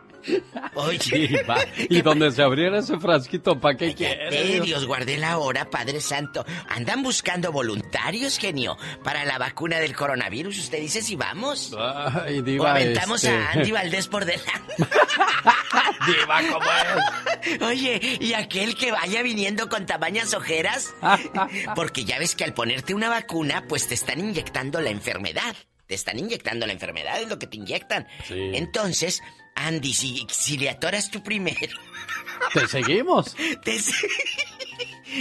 Oye. 0.76 1.44
Y 1.90 2.02
donde 2.02 2.32
se 2.32 2.42
abriera 2.42 2.80
ese 2.80 2.98
frasquito, 3.00 3.60
¿para 3.60 3.78
qué 3.78 3.94
quiere? 3.94 4.30
Diva? 4.54 4.66
Dios 4.66 4.86
guarde 4.86 5.18
la 5.18 5.38
hora, 5.38 5.70
Padre 5.70 6.02
Santo. 6.02 6.46
Andan 6.70 7.04
buscando 7.04 7.52
voluntarios, 7.52 8.38
genio, 8.38 8.78
para 9.04 9.26
la 9.26 9.38
vacuna 9.38 9.80
del 9.80 9.96
coronavirus. 9.96 10.58
Usted 10.60 10.80
dice 10.80 11.02
si 11.02 11.16
vamos. 11.16 11.74
Ay, 11.78 12.58
o 12.58 12.66
aventamos 12.66 13.24
este- 13.24 13.36
a 13.36 13.52
Andy 13.52 13.72
Valdés 13.72 14.08
por 14.08 14.26
delante. 14.26 14.76
Diva, 16.08 16.42
¿cómo 16.52 16.66
es? 16.66 17.62
Oye, 17.62 18.18
¿y 18.20 18.34
aquel 18.34 18.76
que 18.76 18.92
vaya 18.92 19.22
viniendo 19.24 19.70
con 19.70 19.86
tamañas 19.86 20.34
ojeras? 20.34 20.94
Porque 21.76 22.06
ya 22.06 22.20
ves 22.20 22.36
que 22.36 22.44
al 22.44 22.54
ponerte 22.54 22.94
una 22.94 23.10
vacuna, 23.10 23.66
pues 23.68 23.88
te 23.88 23.94
están 23.94 24.20
inyectando 24.20 24.82
la 24.82 24.90
enfermedad. 24.90 25.56
Te 25.88 25.96
están 25.96 26.20
inyectando 26.20 26.66
la 26.66 26.74
enfermedad, 26.74 27.22
es 27.22 27.30
lo 27.30 27.40
que 27.40 27.48
te 27.48 27.56
inyectan. 27.58 28.08
Entonces, 28.30 29.22
Andy, 29.58 29.94
si, 29.94 30.26
si 30.32 30.58
le 30.58 30.70
atoras 30.70 31.10
tú 31.12 31.22
primero. 31.24 31.78
Te 32.54 32.68
seguimos. 32.68 33.36
Te 33.64 33.80
se- 33.80 33.94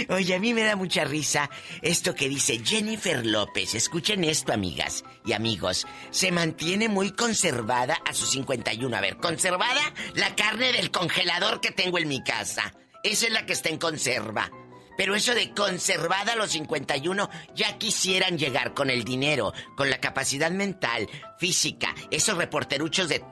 Oye, 0.09 0.35
a 0.35 0.39
mí 0.39 0.53
me 0.53 0.63
da 0.63 0.75
mucha 0.75 1.05
risa 1.05 1.49
esto 1.81 2.13
que 2.13 2.29
dice 2.29 2.61
Jennifer 2.63 3.25
López. 3.25 3.73
Escuchen 3.73 4.23
esto, 4.23 4.53
amigas 4.53 5.03
y 5.25 5.33
amigos. 5.33 5.87
Se 6.11 6.31
mantiene 6.31 6.87
muy 6.89 7.11
conservada 7.11 7.97
a 8.05 8.13
sus 8.13 8.31
51. 8.31 8.95
A 8.95 9.01
ver, 9.01 9.17
conservada 9.17 9.81
la 10.13 10.35
carne 10.35 10.71
del 10.73 10.91
congelador 10.91 11.61
que 11.61 11.71
tengo 11.71 11.97
en 11.97 12.07
mi 12.09 12.23
casa. 12.23 12.73
Esa 13.03 13.27
es 13.27 13.31
la 13.33 13.45
que 13.45 13.53
está 13.53 13.69
en 13.69 13.77
conserva. 13.79 14.51
Pero 14.97 15.15
eso 15.15 15.33
de 15.35 15.51
conservada 15.53 16.33
a 16.33 16.35
los 16.35 16.51
51, 16.51 17.29
ya 17.55 17.77
quisieran 17.77 18.37
llegar 18.37 18.73
con 18.73 18.89
el 18.89 19.03
dinero, 19.03 19.53
con 19.75 19.89
la 19.91 19.99
capacidad 19.99 20.49
mental, 20.51 21.07
física, 21.39 21.93
esos 22.09 22.35
reporteruchos 22.37 23.07
de 23.07 23.23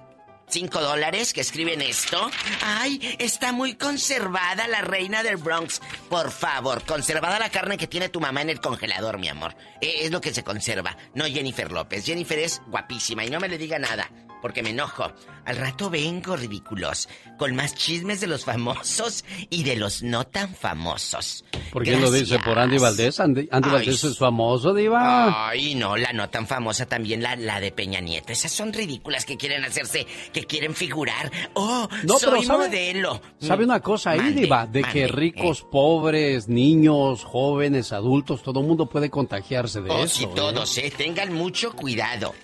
¿Cinco 0.47 0.79
dólares 0.79 1.33
que 1.33 1.41
escriben 1.41 1.81
esto? 1.81 2.29
Ay, 2.63 3.15
está 3.19 3.51
muy 3.51 3.75
conservada 3.75 4.67
la 4.67 4.81
reina 4.81 5.23
del 5.23 5.37
Bronx. 5.37 5.81
Por 6.09 6.31
favor, 6.31 6.83
conservada 6.85 7.39
la 7.39 7.49
carne 7.49 7.77
que 7.77 7.87
tiene 7.87 8.09
tu 8.09 8.21
mamá 8.21 8.41
en 8.41 8.51
el 8.51 8.61
congelador, 8.61 9.17
mi 9.17 9.27
amor. 9.27 9.55
Eh, 9.81 10.01
Es 10.05 10.11
lo 10.11 10.21
que 10.21 10.33
se 10.33 10.43
conserva, 10.43 10.95
no 11.13 11.25
Jennifer 11.25 11.71
López. 11.71 12.05
Jennifer 12.05 12.39
es 12.39 12.61
guapísima 12.67 13.25
y 13.25 13.29
no 13.29 13.39
me 13.39 13.49
le 13.49 13.57
diga 13.57 13.79
nada, 13.79 14.09
porque 14.45 14.61
me 14.61 14.69
enojo. 14.69 15.11
Al 15.43 15.55
rato 15.57 15.89
vengo, 15.89 16.35
ridículos, 16.37 17.09
con 17.39 17.55
más 17.55 17.73
chismes 17.73 18.21
de 18.21 18.27
los 18.27 18.45
famosos 18.45 19.25
y 19.49 19.63
de 19.63 19.75
los 19.75 20.03
no 20.03 20.23
tan 20.27 20.53
famosos. 20.53 21.43
¿Por 21.71 21.81
quién 21.83 21.99
lo 21.99 22.11
dice? 22.11 22.37
¿Por 22.37 22.59
Andy 22.59 22.77
Valdés? 22.77 23.19
Andy, 23.19 23.47
Andy 23.51 23.69
Valdés 23.69 24.03
es 24.03 24.19
famoso, 24.19 24.71
Diva. 24.75 25.49
Ay, 25.49 25.73
no, 25.73 25.97
la 25.97 26.13
no 26.13 26.29
tan 26.29 26.45
famosa 26.45 26.85
también, 26.85 27.23
la, 27.23 27.35
la 27.35 27.59
de 27.59 27.71
Peña 27.71 28.01
Nieto. 28.01 28.31
Esas 28.33 28.51
son 28.51 28.71
ridículas 28.71 29.25
que 29.25 29.35
quieren 29.35 29.65
hacerse, 29.65 30.05
que 30.31 30.45
quieren 30.45 30.75
figurar. 30.75 31.31
Oh, 31.55 31.87
No, 32.03 32.17
pero 32.19 32.35
soy 32.37 32.45
¿sabe- 32.45 32.67
modelo. 32.67 33.19
¿Sabe 33.39 33.63
una 33.63 33.79
cosa 33.79 34.11
ahí, 34.11 34.19
Mande, 34.19 34.41
Diva? 34.41 34.67
De 34.67 34.81
que 34.83 35.01
mande, 35.01 35.07
ricos, 35.07 35.63
pobres, 35.71 36.47
niños, 36.47 37.23
jóvenes, 37.23 37.91
adultos, 37.93 38.43
todo 38.43 38.59
el 38.59 38.67
mundo 38.67 38.85
puede 38.85 39.09
contagiarse 39.09 39.81
de 39.81 39.89
Oh, 39.89 40.03
eso. 40.03 40.15
sí, 40.19 40.23
¿eh? 40.25 40.29
todos, 40.35 40.77
eh. 40.77 40.93
Tengan 40.95 41.33
mucho 41.33 41.73
cuidado. 41.73 42.35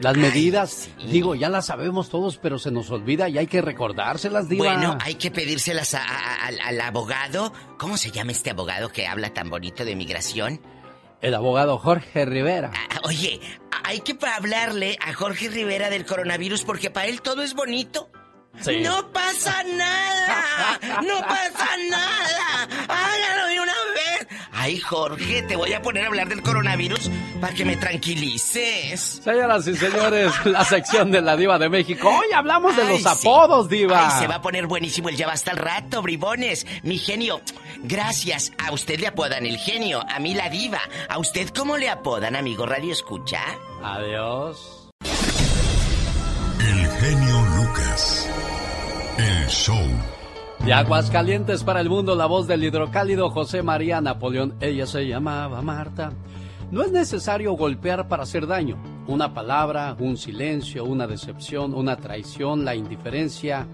Las 0.00 0.16
medidas, 0.16 0.88
digo, 1.06 1.34
ya 1.36 1.48
las 1.48 1.66
sabemos 1.66 2.08
todos, 2.08 2.36
pero 2.38 2.58
se 2.58 2.70
nos 2.72 2.90
olvida 2.90 3.28
y 3.28 3.38
hay 3.38 3.46
que 3.46 3.60
recordárselas, 3.62 4.48
Diva. 4.48 4.64
Bueno, 4.74 4.98
hay 5.00 5.14
que 5.14 5.30
pedírselas 5.30 5.94
a- 5.94 6.02
a- 6.02 6.46
al- 6.46 6.60
al 6.60 6.80
abogado. 6.80 7.52
¿Cómo 7.78 7.96
se 7.96 8.10
llama 8.10 8.32
este 8.32 8.50
abogado 8.50 8.88
que 8.88 9.06
habla 9.06 9.32
tan 9.32 9.48
bonito 9.48 9.84
de 9.84 9.94
migración? 9.94 10.60
El 11.20 11.34
abogado 11.34 11.78
Jorge 11.78 12.24
Rivera. 12.24 12.72
Ah, 12.74 13.00
Oye, 13.04 13.40
a- 13.70 13.88
hay 13.90 14.00
que 14.00 14.16
hablarle 14.26 14.98
a 15.00 15.12
Jorge 15.14 15.48
Rivera 15.48 15.88
del 15.88 16.04
coronavirus 16.04 16.64
porque 16.64 16.90
para 16.90 17.06
él 17.06 17.22
todo 17.22 17.42
es 17.42 17.54
bonito. 17.54 18.10
Sí. 18.60 18.80
No 18.80 19.12
pasa 19.12 19.62
nada, 19.64 20.78
no 21.02 21.20
pasa 21.20 21.68
nada. 21.88 22.68
Hágalo 22.88 23.46
de 23.48 23.60
una 23.60 23.72
vez. 23.94 24.26
Ay, 24.52 24.78
Jorge, 24.78 25.42
te 25.42 25.56
voy 25.56 25.72
a 25.72 25.80
poner 25.80 26.04
a 26.04 26.06
hablar 26.08 26.28
del 26.28 26.42
coronavirus 26.42 27.08
para 27.42 27.54
que 27.54 27.64
me 27.64 27.76
tranquilices. 27.76 29.20
Señoras 29.24 29.66
y 29.66 29.74
señores, 29.74 30.32
la 30.46 30.64
sección 30.64 31.10
de 31.10 31.20
la 31.20 31.36
Diva 31.36 31.58
de 31.58 31.68
México. 31.68 32.08
Hoy 32.08 32.32
hablamos 32.32 32.76
de 32.76 32.82
Ay, 32.82 32.88
los 33.02 33.18
sí. 33.18 33.26
apodos, 33.28 33.68
Diva. 33.68 34.14
Ay, 34.14 34.20
se 34.20 34.28
va 34.28 34.36
a 34.36 34.40
poner 34.40 34.68
buenísimo 34.68 35.08
el 35.08 35.16
ya 35.16 35.26
basta 35.26 35.50
el 35.50 35.56
rato, 35.56 36.02
bribones. 36.02 36.64
Mi 36.84 36.98
genio, 36.98 37.40
gracias. 37.82 38.52
A 38.64 38.72
usted 38.72 39.00
le 39.00 39.08
apodan 39.08 39.44
el 39.44 39.58
genio, 39.58 40.04
a 40.08 40.20
mí 40.20 40.34
la 40.34 40.50
diva. 40.50 40.78
¿A 41.08 41.18
usted 41.18 41.48
cómo 41.48 41.76
le 41.76 41.88
apodan, 41.88 42.36
amigo 42.36 42.64
Radio 42.64 42.92
Escucha? 42.92 43.40
Adiós. 43.82 44.88
El 46.60 46.88
genio 47.00 47.42
Lucas. 47.56 48.30
El 49.18 49.48
show. 49.48 49.84
De 50.64 50.72
Aguascalientes 50.72 51.64
para 51.64 51.80
el 51.80 51.88
mundo, 51.90 52.14
la 52.14 52.26
voz 52.26 52.46
del 52.46 52.62
hidrocálido 52.62 53.30
José 53.30 53.64
María 53.64 54.00
Napoleón. 54.00 54.54
Ella 54.60 54.86
se 54.86 55.08
llamaba 55.08 55.60
Marta. 55.60 56.12
No 56.72 56.80
es 56.82 56.90
necesario 56.90 57.52
golpear 57.52 58.08
para 58.08 58.22
hacer 58.22 58.46
daño. 58.46 58.78
Una 59.06 59.34
palabra, 59.34 59.94
un 59.98 60.16
silencio, 60.16 60.86
una 60.86 61.06
decepción, 61.06 61.74
una 61.74 61.96
traición, 61.98 62.64
la 62.64 62.74
indiferencia 62.74 63.66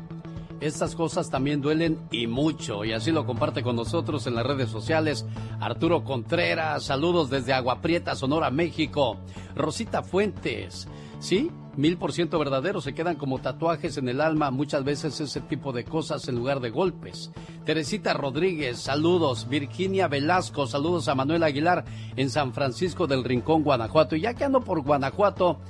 Estas 0.60 0.96
cosas 0.96 1.30
también 1.30 1.60
duelen 1.60 1.96
y 2.10 2.26
mucho, 2.26 2.84
y 2.84 2.92
así 2.92 3.12
lo 3.12 3.24
comparte 3.24 3.62
con 3.62 3.76
nosotros 3.76 4.26
en 4.26 4.34
las 4.34 4.44
redes 4.44 4.68
sociales. 4.68 5.24
Arturo 5.60 6.02
Contreras, 6.02 6.82
saludos 6.82 7.30
desde 7.30 7.52
Agua 7.52 7.80
Prieta, 7.80 8.16
Sonora, 8.16 8.50
México. 8.50 9.18
Rosita 9.54 10.02
Fuentes, 10.02 10.88
¿sí? 11.20 11.52
Mil 11.78 11.96
por 11.96 12.12
ciento 12.12 12.40
verdadero, 12.40 12.80
se 12.80 12.92
quedan 12.92 13.14
como 13.14 13.38
tatuajes 13.38 13.98
en 13.98 14.08
el 14.08 14.20
alma, 14.20 14.50
muchas 14.50 14.82
veces 14.82 15.20
ese 15.20 15.40
tipo 15.40 15.70
de 15.70 15.84
cosas 15.84 16.26
en 16.26 16.34
lugar 16.34 16.58
de 16.58 16.70
golpes. 16.70 17.30
Teresita 17.64 18.14
Rodríguez, 18.14 18.80
saludos. 18.80 19.48
Virginia 19.48 20.08
Velasco, 20.08 20.66
saludos 20.66 21.06
a 21.06 21.14
Manuel 21.14 21.44
Aguilar 21.44 21.84
en 22.16 22.30
San 22.30 22.52
Francisco 22.52 23.06
del 23.06 23.22
Rincón, 23.22 23.62
Guanajuato. 23.62 24.16
Y 24.16 24.22
ya 24.22 24.34
que 24.34 24.42
ando 24.42 24.60
por 24.60 24.82
Guanajuato, 24.82 25.60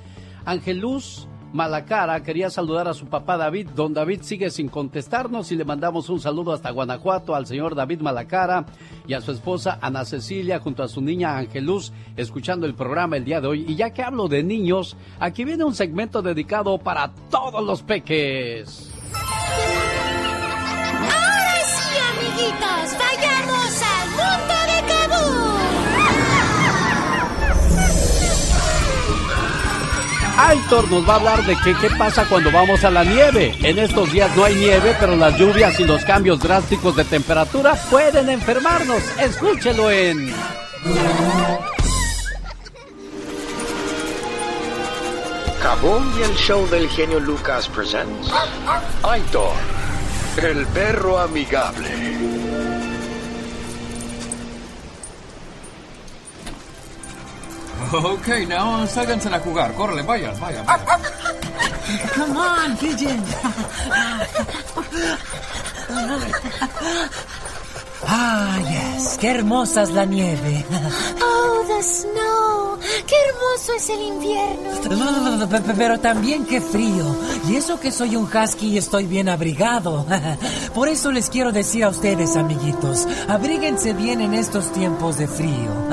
Angeluz 0.45 1.27
Malacara 1.51 2.21
quería 2.21 2.49
saludar 2.49 2.87
a 2.87 2.93
su 2.93 3.07
papá 3.07 3.37
David. 3.37 3.69
Don 3.75 3.93
David 3.93 4.21
sigue 4.21 4.51
sin 4.51 4.69
contestarnos 4.69 5.51
y 5.51 5.55
le 5.55 5.65
mandamos 5.65 6.09
un 6.09 6.19
saludo 6.19 6.53
hasta 6.53 6.69
Guanajuato 6.69 7.35
al 7.35 7.47
señor 7.47 7.75
David 7.75 8.01
Malacara 8.01 8.65
y 9.07 9.13
a 9.13 9.21
su 9.21 9.31
esposa 9.31 9.79
Ana 9.81 10.05
Cecilia 10.05 10.59
junto 10.59 10.83
a 10.83 10.87
su 10.87 11.01
niña 11.01 11.37
Angeluz 11.37 11.91
escuchando 12.15 12.65
el 12.67 12.75
programa 12.75 13.17
el 13.17 13.25
día 13.25 13.41
de 13.41 13.47
hoy. 13.47 13.65
Y 13.67 13.75
ya 13.75 13.89
que 13.91 14.03
hablo 14.03 14.27
de 14.27 14.43
niños, 14.43 14.95
aquí 15.19 15.43
viene 15.43 15.63
un 15.63 15.73
segmento 15.73 16.21
dedicado 16.21 16.77
para 16.77 17.11
todos 17.31 17.63
los 17.65 17.81
peques. 17.81 18.91
Ahora 21.01 21.55
sí, 21.65 21.97
amiguitos, 22.11 22.97
vayamos 22.99 23.81
al 23.81 24.09
mundo 24.11 24.55
de 24.67 24.77
Kabul. 24.93 25.48
Aitor 30.39 30.89
nos 30.89 31.07
va 31.07 31.13
a 31.13 31.15
hablar 31.17 31.45
de 31.45 31.57
qué, 31.57 31.75
qué 31.81 31.89
pasa 31.97 32.23
cuando 32.23 32.49
vamos 32.49 32.85
a 32.85 32.89
la 32.89 33.03
nieve. 33.03 33.57
En 33.61 33.77
estos 33.77 34.09
días 34.13 34.33
no 34.37 34.45
hay 34.45 34.55
nieve, 34.55 34.95
pero 34.97 35.17
las 35.17 35.37
lluvias 35.37 35.77
y 35.81 35.83
los 35.83 36.05
cambios 36.05 36.39
drásticos 36.39 36.95
de 36.95 37.03
temperatura 37.03 37.75
pueden 37.89 38.29
enfermarnos. 38.29 39.03
Escúchelo 39.19 39.91
en... 39.91 40.33
Cabón 45.61 46.09
y 46.17 46.23
el 46.23 46.35
show 46.37 46.65
del 46.69 46.87
genio 46.87 47.19
Lucas 47.19 47.67
presents 47.67 48.31
Aitor, 49.03 49.51
el 50.41 50.65
perro 50.67 51.19
amigable. 51.19 52.78
Ok, 57.93 58.27
now 58.47 58.85
sálganse 58.87 59.29
a 59.29 59.39
jugar. 59.39 59.73
Córrele, 59.73 60.03
vayan, 60.03 60.39
vayan. 60.39 60.65
Come 62.15 62.37
on, 62.37 62.77
pigeon. 62.77 63.23
Ah, 68.07 68.57
yes, 68.69 69.17
qué 69.19 69.31
hermosa 69.31 69.83
es 69.83 69.91
la 69.91 70.05
nieve. 70.05 70.65
Oh, 71.21 71.63
the 71.67 71.83
snow. 71.83 72.79
Qué 73.05 73.15
hermoso 73.29 73.73
es 73.75 73.89
el 73.89 74.01
invierno. 74.01 75.73
Pero 75.77 75.99
también 75.99 76.45
qué 76.45 76.61
frío. 76.61 77.15
Y 77.47 77.55
eso 77.55 77.79
que 77.79 77.91
soy 77.91 78.15
un 78.15 78.25
husky 78.25 78.67
y 78.67 78.77
estoy 78.77 79.05
bien 79.05 79.29
abrigado. 79.29 80.05
Por 80.73 80.87
eso 80.89 81.11
les 81.11 81.29
quiero 81.29 81.51
decir 81.51 81.83
a 81.83 81.89
ustedes, 81.89 82.35
amiguitos, 82.35 83.07
abríguense 83.27 83.93
bien 83.93 84.21
en 84.21 84.33
estos 84.33 84.71
tiempos 84.71 85.17
de 85.17 85.27
frío. 85.27 85.89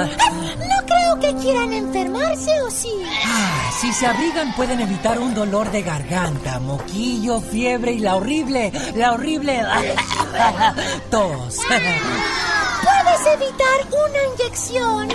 Que 1.27 1.35
quieran 1.39 1.73
enfermarse, 1.73 2.63
¿o 2.63 2.71
sí? 2.71 3.03
Ah, 3.25 3.69
si 3.81 3.93
se 3.93 4.07
abrigan 4.07 4.55
pueden 4.55 4.81
evitar 4.81 5.19
un 5.19 5.35
dolor 5.35 5.73
de 5.73 5.83
garganta, 5.83 6.61
moquillo, 6.61 7.41
fiebre 7.41 7.95
y 7.95 7.99
la 7.99 8.15
horrible, 8.15 8.71
la 8.95 9.11
horrible 9.11 9.61
tos. 11.11 11.57
Puedes 11.67 13.27
evitar 13.35 13.77
una 13.91 14.35
inyección. 14.35 15.09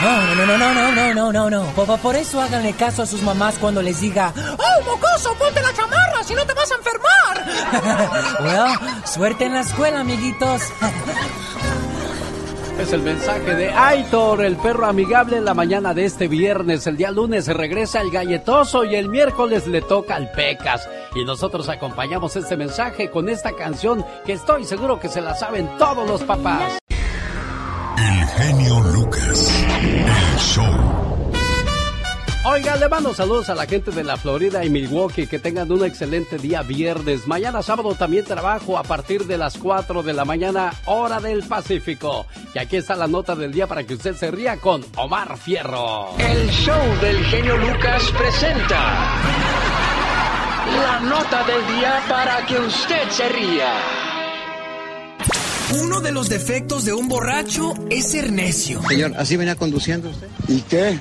No, 0.00 0.34
no, 0.34 0.44
no, 0.44 0.58
no, 0.58 0.74
no, 0.74 0.92
no, 0.92 1.14
no, 1.14 1.32
no, 1.32 1.50
no. 1.50 1.62
Por, 1.76 2.00
por 2.00 2.16
eso 2.16 2.40
háganle 2.40 2.72
caso 2.72 3.02
a 3.02 3.06
sus 3.06 3.22
mamás 3.22 3.54
cuando 3.60 3.80
les 3.80 4.00
diga, 4.00 4.34
¡Oh, 4.36 4.82
mocoso, 4.90 5.32
ponte 5.36 5.62
la 5.62 5.72
chamarra, 5.72 6.24
si 6.24 6.34
no 6.34 6.44
te 6.44 6.52
vas 6.52 6.72
a 6.72 6.74
enfermar! 6.74 8.40
well, 8.40 9.06
suerte 9.06 9.44
en 9.44 9.54
la 9.54 9.60
escuela, 9.60 10.00
amiguitos. 10.00 10.62
Es 12.78 12.92
el 12.92 13.02
mensaje 13.02 13.54
de 13.54 13.70
Aitor, 13.70 14.44
el 14.44 14.56
perro 14.56 14.86
amigable 14.86 15.36
en 15.36 15.44
la 15.44 15.54
mañana 15.54 15.94
de 15.94 16.04
este 16.04 16.26
viernes. 16.26 16.86
El 16.86 16.96
día 16.96 17.10
lunes 17.10 17.46
regresa 17.46 18.00
el 18.00 18.10
galletoso 18.10 18.84
y 18.84 18.96
el 18.96 19.08
miércoles 19.08 19.66
le 19.66 19.82
toca 19.82 20.16
al 20.16 20.32
Pecas. 20.32 20.88
Y 21.14 21.24
nosotros 21.24 21.68
acompañamos 21.68 22.34
este 22.34 22.56
mensaje 22.56 23.10
con 23.10 23.28
esta 23.28 23.52
canción 23.52 24.04
que 24.24 24.32
estoy 24.32 24.64
seguro 24.64 24.98
que 24.98 25.08
se 25.08 25.20
la 25.20 25.34
saben 25.34 25.68
todos 25.78 26.08
los 26.08 26.22
papás. 26.24 26.78
El 27.98 28.26
genio 28.26 28.80
Lucas. 28.80 29.64
El 29.78 30.38
show. 30.38 31.21
Oiga, 32.44 32.74
le 32.74 32.88
mando 32.88 33.14
saludos 33.14 33.48
a 33.50 33.54
la 33.54 33.66
gente 33.66 33.92
de 33.92 34.02
la 34.02 34.16
Florida 34.16 34.64
y 34.64 34.70
Milwaukee. 34.70 35.28
Que 35.28 35.38
tengan 35.38 35.70
un 35.70 35.84
excelente 35.84 36.38
día 36.38 36.62
viernes. 36.62 37.28
Mañana 37.28 37.62
sábado 37.62 37.94
también 37.94 38.24
trabajo 38.24 38.76
a 38.76 38.82
partir 38.82 39.26
de 39.26 39.38
las 39.38 39.56
4 39.58 40.02
de 40.02 40.12
la 40.12 40.24
mañana, 40.24 40.74
hora 40.86 41.20
del 41.20 41.44
Pacífico. 41.44 42.26
Y 42.52 42.58
aquí 42.58 42.78
está 42.78 42.96
la 42.96 43.06
nota 43.06 43.36
del 43.36 43.52
día 43.52 43.68
para 43.68 43.84
que 43.84 43.94
usted 43.94 44.16
se 44.16 44.32
ría 44.32 44.56
con 44.56 44.84
Omar 44.96 45.38
Fierro. 45.38 46.08
El 46.18 46.50
show 46.50 47.00
del 47.00 47.24
genio 47.26 47.56
Lucas 47.58 48.02
presenta 48.18 49.20
la 50.66 51.00
nota 51.00 51.44
del 51.44 51.76
día 51.76 52.02
para 52.08 52.44
que 52.44 52.58
usted 52.58 53.08
se 53.08 53.28
ría. 53.28 53.72
Uno 55.80 56.00
de 56.00 56.10
los 56.10 56.28
defectos 56.28 56.84
de 56.84 56.92
un 56.92 57.08
borracho 57.08 57.72
es 57.88 58.10
ser 58.10 58.32
necio. 58.32 58.82
Señor, 58.88 59.12
¿así 59.16 59.36
venía 59.36 59.54
conduciendo 59.54 60.10
usted? 60.10 60.28
¿Y 60.48 60.60
qué? 60.62 60.98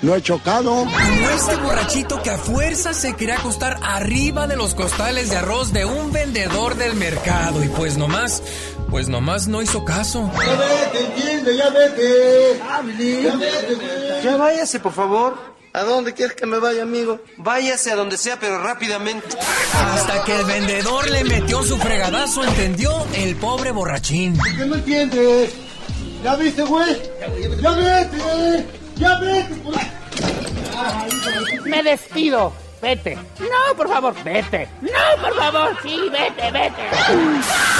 No 0.00 0.14
he 0.14 0.22
chocado. 0.22 0.70
Como 0.84 1.30
este 1.30 1.56
borrachito 1.56 2.22
que 2.22 2.30
a 2.30 2.38
fuerza 2.38 2.94
se 2.94 3.16
quería 3.16 3.38
acostar 3.38 3.78
arriba 3.82 4.46
de 4.46 4.56
los 4.56 4.74
costales 4.74 5.30
de 5.30 5.36
arroz 5.38 5.72
de 5.72 5.84
un 5.84 6.12
vendedor 6.12 6.76
del 6.76 6.94
mercado. 6.94 7.64
Y 7.64 7.68
pues 7.68 7.96
nomás, 7.96 8.42
pues 8.90 9.08
nomás 9.08 9.48
no 9.48 9.60
hizo 9.60 9.84
caso. 9.84 10.30
Ya 10.34 10.54
vete, 10.54 11.04
entiende, 11.04 11.56
ya 11.56 11.70
vete. 11.70 12.60
Ya 13.22 13.36
vete, 13.36 13.74
güey. 13.74 14.22
Ya 14.22 14.36
váyase, 14.36 14.78
por 14.78 14.92
favor. 14.92 15.58
¿A 15.72 15.82
dónde 15.82 16.14
quieres 16.14 16.34
que 16.34 16.46
me 16.46 16.58
vaya, 16.58 16.82
amigo? 16.82 17.20
Váyase 17.36 17.90
a 17.92 17.96
donde 17.96 18.16
sea, 18.16 18.38
pero 18.38 18.62
rápidamente. 18.62 19.26
Hasta 19.74 20.24
que 20.24 20.34
el 20.36 20.44
vendedor 20.44 21.10
le 21.10 21.24
metió 21.24 21.62
su 21.62 21.76
fregadazo, 21.76 22.44
entendió 22.44 23.06
el 23.14 23.36
pobre 23.36 23.72
borrachín. 23.72 24.38
¿Qué 24.56 24.64
no 24.64 24.76
entiendes? 24.76 25.52
¿Ya 26.22 26.36
viste, 26.36 26.62
güey? 26.62 26.96
¡Ya 27.60 27.70
vete! 27.72 28.77
¡Ya 28.98 29.18
vete! 29.18 29.54
Me 31.64 31.82
despido. 31.82 32.52
Vete. 32.80 33.16
No, 33.40 33.76
por 33.76 33.88
favor, 33.88 34.14
vete. 34.22 34.68
No, 34.80 35.22
por 35.22 35.34
favor, 35.36 35.76
sí, 35.82 35.98
vete, 36.12 36.50
vete. 36.52 36.82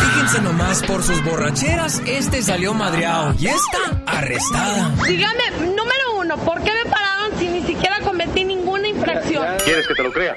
Fíjense 0.00 0.42
nomás, 0.42 0.82
por 0.82 1.04
sus 1.04 1.22
borracheras, 1.24 2.02
este 2.04 2.42
salió 2.42 2.74
madreado 2.74 3.32
y 3.38 3.46
esta 3.46 3.78
arrestada. 4.06 4.90
Dígame, 5.06 5.50
número 5.76 6.16
uno, 6.18 6.36
¿por 6.38 6.60
qué 6.62 6.72
me 6.72 6.90
pararon 6.90 7.38
si 7.38 7.46
ni 7.46 7.62
siquiera 7.62 8.00
cometí 8.00 8.44
ninguna 8.44 8.88
infracción? 8.88 9.46
¿Quieres 9.64 9.86
que 9.86 9.94
te 9.94 10.02
lo 10.02 10.12
crea? 10.12 10.36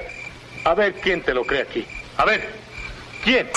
A 0.64 0.74
ver 0.74 0.94
quién 0.94 1.22
te 1.22 1.34
lo 1.34 1.44
cree 1.44 1.62
aquí. 1.62 1.84
A 2.16 2.24
ver, 2.24 2.61
¿quién? 3.22 3.48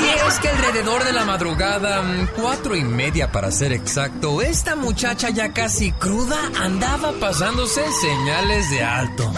Y 0.00 0.28
es 0.28 0.38
que 0.40 0.48
alrededor 0.48 1.04
de 1.04 1.12
la 1.12 1.24
madrugada, 1.24 2.02
mm, 2.02 2.28
cuatro 2.40 2.76
y 2.76 2.84
media 2.84 3.30
para 3.32 3.50
ser 3.50 3.72
exacto, 3.72 4.40
esta 4.42 4.76
muchacha 4.76 5.30
ya 5.30 5.52
casi 5.52 5.92
cruda 5.92 6.38
andaba 6.60 7.12
pasándose 7.12 7.82
señales 7.92 8.70
de 8.70 8.82
alto. 8.82 9.32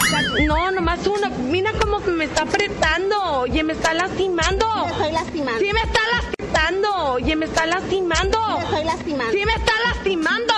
No, 0.45 0.71
nomás 0.71 0.99
uno. 1.07 1.29
Mira 1.49 1.71
cómo 1.81 1.99
me 1.99 2.25
está 2.25 2.43
apretando. 2.43 3.39
Oye, 3.41 3.63
me 3.63 3.73
está 3.73 3.93
lastimando. 3.93 4.65
Me 4.85 4.91
estoy 4.91 5.11
lastimando. 5.11 5.59
Sí, 5.59 5.69
me 5.73 5.81
está 5.81 5.99
lastimando. 6.11 6.95
Oye, 7.13 7.35
me 7.35 7.45
está 7.45 7.65
lastimando. 7.65 8.39
Me 8.57 8.63
estoy 8.63 8.83
lastimando. 8.85 9.31
Sí, 9.31 9.45
me 9.45 9.53
está 9.53 9.73
lastimando. 9.87 10.53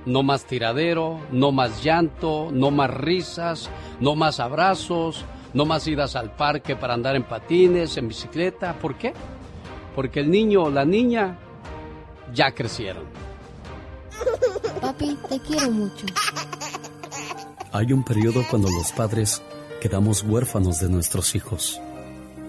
no 0.04 0.24
más 0.24 0.44
tiradero, 0.44 1.20
no 1.30 1.52
más 1.52 1.84
llanto, 1.84 2.50
no 2.52 2.72
más 2.72 2.90
risas, 2.90 3.70
no 4.00 4.16
más 4.16 4.40
abrazos, 4.40 5.24
no 5.54 5.64
más 5.64 5.86
idas 5.86 6.16
al 6.16 6.34
parque 6.34 6.74
para 6.74 6.94
andar 6.94 7.14
en 7.14 7.22
patines, 7.22 7.96
en 7.96 8.08
bicicleta. 8.08 8.74
¿Por 8.74 8.96
qué? 8.96 9.12
Porque 9.94 10.20
el 10.20 10.30
niño 10.30 10.64
o 10.64 10.70
la 10.70 10.84
niña 10.84 11.38
ya 12.34 12.52
crecieron. 12.52 13.04
Papi, 14.80 15.16
te 15.28 15.40
quiero 15.40 15.70
mucho. 15.70 16.06
Hay 17.72 17.92
un 17.92 18.04
periodo 18.04 18.44
cuando 18.50 18.70
los 18.70 18.92
padres 18.92 19.42
quedamos 19.80 20.22
huérfanos 20.22 20.78
de 20.80 20.88
nuestros 20.88 21.34
hijos. 21.34 21.80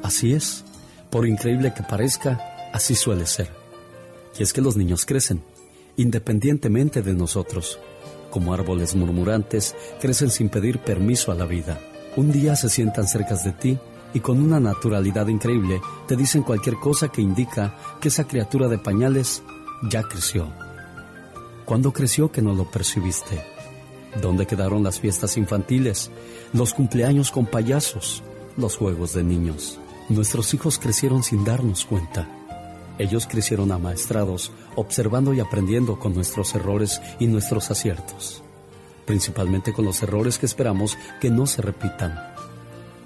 Así 0.04 0.34
es, 0.34 0.64
por 1.10 1.26
increíble 1.28 1.74
que 1.74 1.84
parezca, 1.84 2.40
así 2.74 2.96
suele 2.96 3.26
ser. 3.26 3.50
Y 4.38 4.44
es 4.44 4.52
que 4.52 4.62
los 4.62 4.76
niños 4.76 5.06
crecen, 5.06 5.44
independientemente 5.96 7.02
de 7.02 7.14
nosotros. 7.14 7.80
Como 8.32 8.54
árboles 8.54 8.96
murmurantes, 8.96 9.76
crecen 10.02 10.30
sin 10.30 10.50
pedir 10.50 10.80
permiso 10.80 11.32
a 11.32 11.36
la 11.36 11.46
vida. 11.46 11.80
Un 12.16 12.32
día 12.32 12.56
se 12.56 12.70
sientan 12.70 13.08
cerca 13.08 13.36
de 13.36 13.52
ti 13.52 13.80
y 14.14 14.20
con 14.20 14.42
una 14.42 14.60
naturalidad 14.60 15.28
increíble 15.28 15.82
te 16.08 16.16
dicen 16.16 16.44
cualquier 16.44 16.76
cosa 16.76 17.08
que 17.08 17.22
indica 17.22 17.76
que 18.00 18.10
esa 18.10 18.28
criatura 18.28 18.68
de 18.68 18.78
pañales 18.78 19.44
ya 19.90 20.04
creció. 20.04 20.52
¿Cuándo 21.66 21.94
creció 21.94 22.32
que 22.32 22.42
no 22.42 22.54
lo 22.54 22.70
percibiste? 22.70 23.42
¿Dónde 24.22 24.46
quedaron 24.46 24.84
las 24.84 25.00
fiestas 25.00 25.38
infantiles, 25.38 26.12
los 26.54 26.74
cumpleaños 26.74 27.32
con 27.32 27.46
payasos, 27.46 28.24
los 28.58 28.78
juegos 28.78 29.14
de 29.14 29.24
niños? 29.24 29.80
Nuestros 30.10 30.54
hijos 30.54 30.78
crecieron 30.78 31.24
sin 31.24 31.44
darnos 31.44 31.86
cuenta. 31.86 32.28
Ellos 33.00 33.26
crecieron 33.28 33.72
amaestrados, 33.72 34.52
observando 34.76 35.34
y 35.34 35.40
aprendiendo 35.40 35.98
con 35.98 36.14
nuestros 36.14 36.54
errores 36.54 37.02
y 37.20 37.28
nuestros 37.28 37.72
aciertos 37.72 38.44
principalmente 39.06 39.74
con 39.74 39.86
los 39.86 40.02
errores 40.04 40.38
que 40.38 40.46
esperamos 40.46 40.98
que 41.20 41.30
no 41.30 41.48
se 41.48 41.62
repitan. 41.62 42.20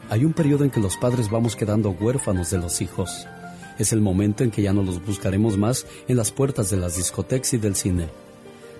Hay 0.09 0.25
un 0.25 0.33
periodo 0.33 0.63
en 0.63 0.69
que 0.69 0.79
los 0.79 0.97
padres 0.97 1.29
vamos 1.29 1.55
quedando 1.55 1.91
huérfanos 1.91 2.49
de 2.49 2.57
los 2.57 2.81
hijos. 2.81 3.27
Es 3.77 3.93
el 3.93 4.01
momento 4.01 4.43
en 4.43 4.51
que 4.51 4.61
ya 4.61 4.73
no 4.73 4.83
los 4.83 5.05
buscaremos 5.05 5.57
más 5.57 5.85
en 6.07 6.17
las 6.17 6.31
puertas 6.31 6.69
de 6.69 6.77
las 6.77 6.97
discotecas 6.97 7.53
y 7.53 7.57
del 7.57 7.75
cine. 7.75 8.09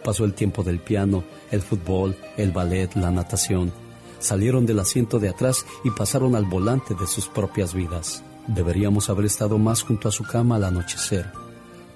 Pasó 0.04 0.26
el 0.26 0.34
tiempo 0.34 0.64
del 0.64 0.80
piano, 0.80 1.24
el 1.52 1.62
fútbol, 1.62 2.16
el 2.38 2.52
ballet, 2.52 2.94
la 2.96 3.12
natación. 3.12 3.72
Salieron 4.20 4.66
del 4.66 4.80
asiento 4.80 5.20
de 5.20 5.30
atrás 5.30 5.66
y 5.84 5.92
pasaron 5.92 6.36
al 6.36 6.46
volante 6.46 6.96
de 6.96 7.08
sus 7.08 7.28
propias 7.28 7.74
vidas. 7.74 8.24
Deberíamos 8.48 9.10
haber 9.10 9.26
estado 9.26 9.58
más 9.58 9.84
junto 9.84 10.08
a 10.08 10.12
su 10.12 10.24
cama 10.24 10.56
al 10.56 10.64
anochecer, 10.64 11.32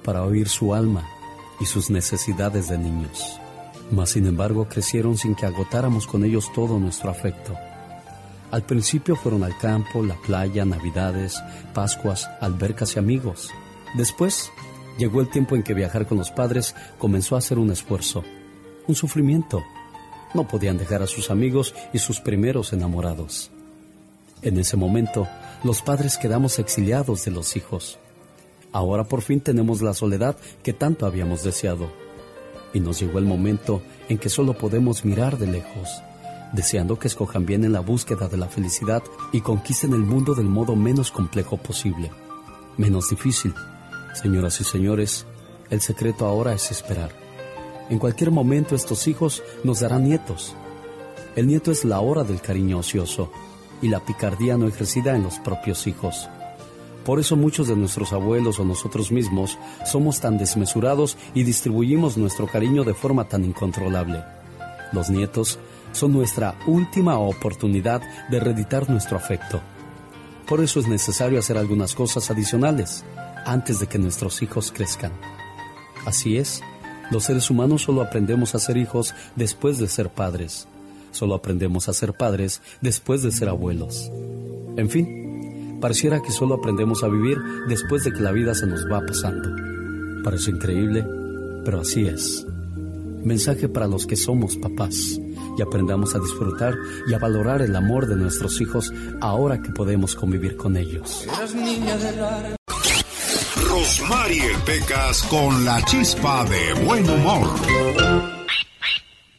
para 0.03 0.23
oír 0.23 0.49
su 0.49 0.73
alma 0.75 1.07
y 1.59 1.65
sus 1.65 1.89
necesidades 1.89 2.67
de 2.67 2.77
niños 2.77 3.39
mas 3.91 4.11
sin 4.11 4.25
embargo 4.25 4.67
crecieron 4.67 5.17
sin 5.17 5.35
que 5.35 5.45
agotáramos 5.45 6.07
con 6.07 6.23
ellos 6.23 6.51
todo 6.53 6.79
nuestro 6.79 7.11
afecto. 7.11 7.57
Al 8.51 8.63
principio 8.63 9.15
fueron 9.15 9.43
al 9.43 9.57
campo, 9.57 10.03
la 10.03 10.15
playa, 10.15 10.65
navidades, 10.65 11.41
pascuas, 11.73 12.29
albercas 12.41 12.95
y 12.95 12.99
amigos. 12.99 13.49
Después 13.95 14.51
llegó 14.97 15.21
el 15.21 15.29
tiempo 15.29 15.55
en 15.55 15.63
que 15.63 15.73
viajar 15.73 16.05
con 16.05 16.17
los 16.17 16.31
padres 16.31 16.75
comenzó 16.97 17.37
a 17.37 17.41
ser 17.41 17.59
un 17.59 17.71
esfuerzo, 17.71 18.23
un 18.87 18.95
sufrimiento. 18.95 19.63
No 20.33 20.47
podían 20.47 20.77
dejar 20.77 21.01
a 21.01 21.07
sus 21.07 21.31
amigos 21.31 21.73
y 21.93 21.99
sus 21.99 22.19
primeros 22.19 22.73
enamorados. 22.73 23.51
En 24.41 24.59
ese 24.59 24.75
momento, 24.75 25.27
los 25.63 25.81
padres 25.81 26.17
quedamos 26.17 26.59
exiliados 26.59 27.23
de 27.23 27.31
los 27.31 27.55
hijos. 27.55 27.99
Ahora 28.73 29.05
por 29.05 29.21
fin 29.21 29.39
tenemos 29.39 29.81
la 29.81 29.93
soledad 29.93 30.35
que 30.63 30.73
tanto 30.73 31.05
habíamos 31.05 31.43
deseado 31.43 31.89
y 32.73 32.79
nos 32.79 32.99
llegó 32.99 33.19
el 33.19 33.25
momento 33.25 33.81
en 34.09 34.17
que 34.17 34.29
solo 34.29 34.57
podemos 34.57 35.05
mirar 35.05 35.37
de 35.37 35.47
lejos, 35.47 36.01
deseando 36.53 36.99
que 36.99 37.07
escojan 37.07 37.45
bien 37.45 37.63
en 37.63 37.73
la 37.73 37.79
búsqueda 37.79 38.27
de 38.27 38.37
la 38.37 38.47
felicidad 38.47 39.03
y 39.31 39.41
conquisten 39.41 39.93
el 39.93 40.01
mundo 40.01 40.35
del 40.35 40.47
modo 40.47 40.75
menos 40.75 41.11
complejo 41.11 41.57
posible, 41.57 42.11
menos 42.77 43.09
difícil. 43.09 43.53
Señoras 44.13 44.59
y 44.59 44.63
señores, 44.63 45.25
el 45.69 45.81
secreto 45.81 46.25
ahora 46.25 46.53
es 46.53 46.71
esperar. 46.71 47.11
En 47.89 47.99
cualquier 47.99 48.31
momento 48.31 48.75
estos 48.75 49.07
hijos 49.07 49.43
nos 49.63 49.79
darán 49.79 50.03
nietos. 50.03 50.55
El 51.35 51.47
nieto 51.47 51.71
es 51.71 51.85
la 51.85 52.01
hora 52.01 52.23
del 52.23 52.41
cariño 52.41 52.79
ocioso 52.79 53.31
y 53.81 53.87
la 53.87 54.01
picardía 54.01 54.57
no 54.57 54.67
ejercida 54.67 55.15
en 55.15 55.23
los 55.23 55.39
propios 55.39 55.87
hijos. 55.87 56.29
Por 57.05 57.19
eso 57.19 57.35
muchos 57.35 57.67
de 57.67 57.75
nuestros 57.75 58.13
abuelos 58.13 58.59
o 58.59 58.65
nosotros 58.65 59.11
mismos 59.11 59.57
somos 59.85 60.19
tan 60.19 60.37
desmesurados 60.37 61.17
y 61.33 61.43
distribuimos 61.43 62.15
nuestro 62.17 62.47
cariño 62.47 62.83
de 62.83 62.93
forma 62.93 63.27
tan 63.27 63.43
incontrolable. 63.43 64.23
Los 64.91 65.09
nietos 65.09 65.57
son 65.91 66.13
nuestra 66.13 66.55
última 66.67 67.17
oportunidad 67.19 68.01
de 68.29 68.39
reeditar 68.39 68.89
nuestro 68.89 69.17
afecto. 69.17 69.61
Por 70.47 70.61
eso 70.61 70.79
es 70.79 70.87
necesario 70.87 71.39
hacer 71.39 71.57
algunas 71.57 71.95
cosas 71.95 72.29
adicionales 72.31 73.03
antes 73.45 73.79
de 73.79 73.87
que 73.87 73.99
nuestros 73.99 74.41
hijos 74.41 74.71
crezcan. 74.71 75.11
Así 76.05 76.37
es, 76.37 76.61
los 77.09 77.25
seres 77.25 77.49
humanos 77.49 77.83
solo 77.83 78.01
aprendemos 78.01 78.55
a 78.55 78.59
ser 78.59 78.77
hijos 78.77 79.13
después 79.35 79.77
de 79.77 79.87
ser 79.87 80.09
padres. 80.09 80.67
Solo 81.11 81.35
aprendemos 81.35 81.89
a 81.89 81.93
ser 81.93 82.13
padres 82.13 82.61
después 82.81 83.21
de 83.21 83.31
ser 83.31 83.49
abuelos. 83.49 84.11
En 84.77 84.89
fin, 84.89 85.21
Pareciera 85.81 86.21
que 86.21 86.31
solo 86.31 86.53
aprendemos 86.53 87.03
a 87.03 87.07
vivir 87.07 87.39
después 87.67 88.03
de 88.03 88.13
que 88.13 88.19
la 88.19 88.31
vida 88.31 88.53
se 88.53 88.67
nos 88.67 88.85
va 88.85 89.03
pasando. 89.03 89.49
Parece 90.23 90.51
increíble, 90.51 91.03
pero 91.65 91.81
así 91.81 92.05
es. 92.05 92.45
Mensaje 93.23 93.67
para 93.67 93.87
los 93.87 94.05
que 94.05 94.15
somos 94.15 94.57
papás 94.57 95.19
y 95.57 95.61
aprendamos 95.61 96.15
a 96.15 96.19
disfrutar 96.19 96.75
y 97.07 97.13
a 97.13 97.19
valorar 97.19 97.61
el 97.61 97.75
amor 97.75 98.07
de 98.07 98.15
nuestros 98.15 98.59
hijos 98.61 98.93
ahora 99.19 99.61
que 99.61 99.71
podemos 99.71 100.15
convivir 100.15 100.57
con 100.57 100.77
ellos. 100.77 101.25
Rosmarie 103.69 104.51
Pecas 104.65 105.23
con 105.23 105.63
la 105.63 105.81
chispa 105.85 106.45
de 106.45 106.85
buen 106.85 107.09
humor. 107.09 107.49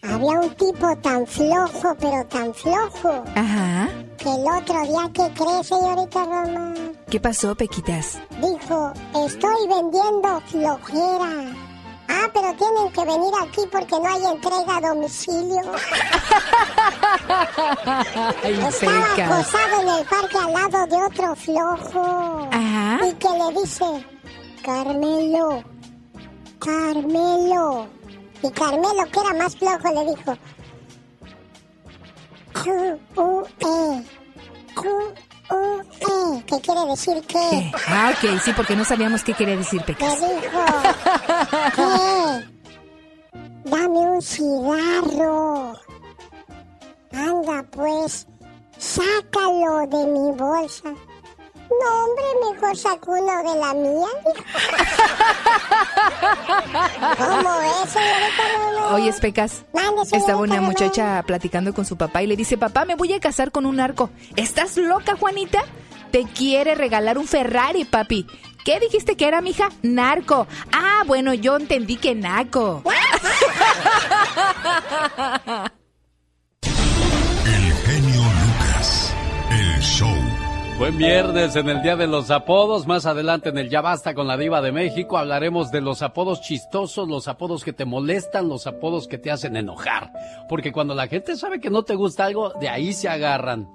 Había 0.03 0.41
un 0.41 0.51
tipo 0.57 0.97
tan 1.03 1.27
flojo, 1.27 1.97
pero 2.01 2.27
tan 2.27 2.53
flojo. 2.55 3.25
Ajá. 3.35 3.89
Que 4.19 4.29
el 4.29 4.41
otro 4.41 4.83
día, 4.83 5.11
¿qué 5.13 5.33
cree, 5.35 5.65
señorita 5.65 6.25
Roma? 6.25 6.75
¿Qué 7.09 7.21
pasó, 7.21 7.55
Pequitas? 7.55 8.21
Dijo, 8.41 8.93
estoy 9.27 9.69
vendiendo 9.69 10.41
flojera. 10.47 11.72
Pero 12.53 12.57
tienen 12.57 12.93
que 12.93 13.05
venir 13.05 13.33
aquí 13.41 13.61
porque 13.71 14.01
no 14.01 14.07
hay 14.07 14.25
entrega 14.25 14.77
a 14.77 14.81
domicilio. 14.81 15.61
Ay, 18.43 18.55
Estaba 18.69 19.13
acostado 19.13 19.83
en 19.83 19.89
el 19.89 20.05
parque 20.07 20.39
al 20.39 20.53
lado 20.53 20.87
de 20.87 20.97
otro 21.03 21.35
flojo. 21.37 22.49
Ajá. 22.51 23.01
Y 23.07 23.13
que 23.15 23.29
le 23.29 23.53
dice, 23.61 23.85
Carmelo, 24.63 25.63
Carmelo. 26.59 27.87
Y 28.43 28.51
Carmelo, 28.51 29.05
que 29.11 29.21
era 29.21 29.35
más 29.35 29.57
flojo, 29.57 29.89
le 29.95 30.05
dijo, 30.15 30.37
Q-U-E, 32.55 34.05
Q-U-E. 35.49 36.43
¿Qué 36.47 36.61
quiere 36.61 36.87
decir 36.87 37.23
qué? 37.27 37.49
¿Qué? 37.51 37.73
Ah, 37.89 38.13
ok, 38.15 38.41
sí, 38.43 38.53
porque 38.57 38.77
no 38.77 38.85
sabíamos 38.85 39.23
qué 39.23 39.35
quería 39.35 39.57
decir, 39.57 39.83
Pecas. 39.85 40.19
dijo, 40.21 40.65
¿qué? 41.77 43.71
Dame 43.71 43.89
un 43.89 44.23
cigarro. 44.23 45.75
Anda, 47.13 47.63
pues, 47.71 48.27
sácalo 48.79 49.87
de 49.87 50.07
mi 50.07 50.33
bolsa. 50.37 50.93
No, 51.81 52.05
hombre, 52.05 52.25
mejor 52.55 52.77
saco 52.77 53.13
uno 53.13 53.43
de 53.53 53.59
la 53.59 53.75
mía. 53.75 54.09
¿Cómo 57.19 57.61
es, 57.61 57.91
señorita 57.91 58.43
Lolo? 58.59 58.95
Oye, 58.95 59.13
Pecas. 59.15 59.65
Mande, 59.73 60.03
Estaba 60.17 60.41
una 60.41 60.57
Lolo. 60.57 60.69
muchacha 60.69 61.23
platicando 61.27 61.73
con 61.75 61.85
su 61.85 61.97
papá 61.97 62.23
y 62.23 62.27
le 62.27 62.37
dice, 62.37 62.57
papá, 62.59 62.85
me 62.85 62.95
voy 62.95 63.13
a 63.13 63.21
casar 63.21 63.51
con 63.53 63.67
un 63.67 63.77
narco. 63.77 64.11
¿Estás 64.37 64.77
loca, 64.77 65.17
Juanita? 65.19 65.63
Te 66.11 66.25
quiere 66.25 66.75
regalar 66.75 67.19
un 67.19 67.27
Ferrari, 67.27 67.85
papi. 67.85 68.27
¿Qué 68.65 68.79
dijiste 68.79 69.17
que 69.17 69.27
era, 69.27 69.41
mija? 69.41 69.71
Narco. 69.83 70.47
Ah, 70.73 71.03
bueno, 71.07 71.35
yo 71.35 71.57
entendí 71.57 71.97
que 71.97 72.15
naco. 72.15 72.83
Buen 80.83 80.99
viernes 80.99 81.55
en 81.55 81.69
el 81.69 81.81
Día 81.81 81.95
de 81.95 82.09
los 82.09 82.33
Apodos. 82.33 82.89
Más 82.89 83.07
adelante 83.07 83.51
en 83.51 83.59
el 83.59 83.71
Ya 83.71 83.81
Basta 83.81 84.15
con 84.15 84.27
la 84.27 84.37
Diva 84.37 84.61
de 84.61 84.73
México 84.73 85.17
hablaremos 85.17 85.71
de 85.71 85.81
los 85.81 86.03
apodos 86.03 86.41
chistosos, 86.41 87.09
los 87.09 87.29
apodos 87.29 87.63
que 87.63 87.73
te 87.73 87.85
molestan, 87.85 88.49
los 88.49 88.67
apodos 88.67 89.07
que 89.07 89.17
te 89.17 89.31
hacen 89.31 89.55
enojar. 89.55 90.11
Porque 90.49 90.73
cuando 90.73 90.97
la 90.97 91.07
gente 91.07 91.37
sabe 91.37 91.61
que 91.61 91.71
no 91.71 91.85
te 91.85 91.95
gusta 91.95 92.25
algo, 92.25 92.51
de 92.59 92.69
ahí 92.69 92.95
se 92.95 93.09
agarran. 93.09 93.69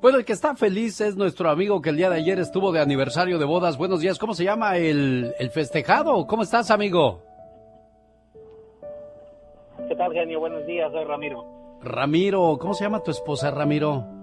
Bueno, 0.00 0.18
el 0.18 0.24
que 0.24 0.32
está 0.32 0.54
feliz 0.54 1.00
es 1.00 1.16
nuestro 1.16 1.50
amigo 1.50 1.82
que 1.82 1.90
el 1.90 1.96
día 1.96 2.08
de 2.08 2.18
ayer 2.18 2.38
estuvo 2.38 2.70
de 2.70 2.78
aniversario 2.78 3.40
de 3.40 3.46
bodas. 3.46 3.76
Buenos 3.76 3.98
días, 3.98 4.20
¿cómo 4.20 4.34
se 4.34 4.44
llama 4.44 4.76
el, 4.76 5.34
el 5.40 5.50
festejado? 5.50 6.24
¿Cómo 6.28 6.44
estás, 6.44 6.70
amigo? 6.70 7.20
¿Qué 9.88 9.96
tal, 9.96 10.12
genio? 10.12 10.38
Buenos 10.38 10.64
días, 10.68 10.92
soy 10.92 11.04
Ramiro. 11.04 11.44
Ramiro, 11.82 12.58
¿cómo 12.60 12.74
se 12.74 12.84
llama 12.84 13.02
tu 13.02 13.10
esposa, 13.10 13.50
Ramiro? 13.50 14.22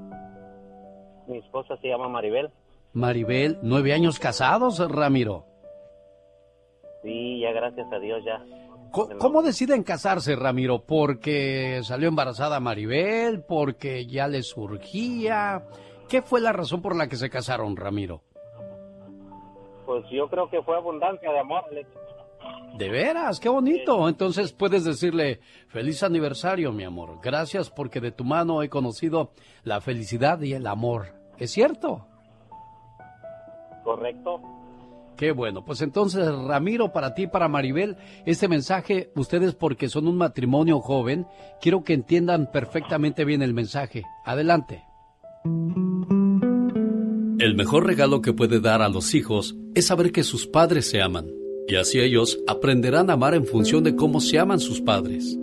Mi 1.28 1.38
esposa 1.38 1.78
se 1.78 1.88
llama 1.88 2.08
Maribel. 2.08 2.50
Maribel, 2.94 3.58
nueve 3.62 3.94
años 3.94 4.20
casados, 4.20 4.80
Ramiro. 4.92 5.46
Sí, 7.04 7.40
ya 7.40 7.52
gracias 7.52 7.92
a 7.92 8.00
Dios 8.00 8.24
ya. 8.26 8.44
¿Cómo, 8.92 9.18
cómo 9.18 9.42
deciden 9.42 9.84
casarse, 9.84 10.36
Ramiro? 10.36 10.84
¿Porque 10.86 11.80
salió 11.84 12.10
embarazada 12.10 12.60
Maribel? 12.60 13.44
¿Porque 13.44 14.06
ya 14.06 14.28
le 14.28 14.44
surgía? 14.44 15.64
¿Qué 16.10 16.22
fue 16.22 16.42
la 16.42 16.52
razón 16.52 16.82
por 16.82 16.96
la 16.96 17.08
que 17.08 17.16
se 17.16 17.30
casaron, 17.30 17.78
Ramiro? 17.78 18.22
Pues 19.86 20.04
yo 20.10 20.28
creo 20.28 20.50
que 20.50 20.62
fue 20.62 20.76
abundancia 20.76 21.32
de 21.32 21.40
amor. 21.40 21.64
De 22.78 22.90
veras, 22.90 23.40
qué 23.40 23.50
bonito. 23.50 24.08
Entonces 24.08 24.54
puedes 24.54 24.84
decirle, 24.84 25.42
feliz 25.68 26.04
aniversario, 26.04 26.72
mi 26.72 26.84
amor. 26.84 27.20
Gracias 27.22 27.70
porque 27.70 28.00
de 28.00 28.12
tu 28.12 28.24
mano 28.24 28.64
he 28.64 28.70
conocido 28.70 29.32
la 29.64 29.82
felicidad 29.82 30.42
y 30.42 30.54
el 30.54 30.66
amor. 30.68 31.14
¿Es 31.38 31.52
cierto? 31.52 32.08
Correcto. 33.84 34.42
Qué 35.18 35.32
bueno. 35.32 35.64
Pues 35.64 35.82
entonces, 35.82 36.28
Ramiro, 36.48 36.92
para 36.92 37.14
ti, 37.14 37.28
para 37.28 37.48
Maribel, 37.48 37.98
este 38.26 38.48
mensaje, 38.48 39.12
ustedes 39.16 39.54
porque 39.54 39.90
son 39.90 40.08
un 40.08 40.18
matrimonio 40.18 40.80
joven, 40.80 41.28
quiero 41.60 41.84
que 41.84 41.94
entiendan 41.94 42.50
perfectamente 42.52 43.26
bien 43.26 43.42
el 43.44 43.54
mensaje. 43.54 44.04
Adelante. 44.26 44.84
El 47.40 47.56
mejor 47.56 47.86
regalo 47.86 48.22
que 48.22 48.34
puede 48.34 48.60
dar 48.60 48.82
a 48.82 48.90
los 48.90 49.14
hijos 49.14 49.56
es 49.76 49.88
saber 49.88 50.12
que 50.12 50.24
sus 50.24 50.48
padres 50.48 50.90
se 50.90 51.02
aman. 51.02 51.41
Y 51.68 51.76
así 51.76 52.00
ellos 52.00 52.40
aprenderán 52.48 53.10
a 53.10 53.14
amar 53.14 53.34
en 53.34 53.46
función 53.46 53.84
de 53.84 53.96
cómo 53.96 54.20
se 54.20 54.40
aman 54.40 54.60
sus 54.60 54.82
padres. 54.82 55.38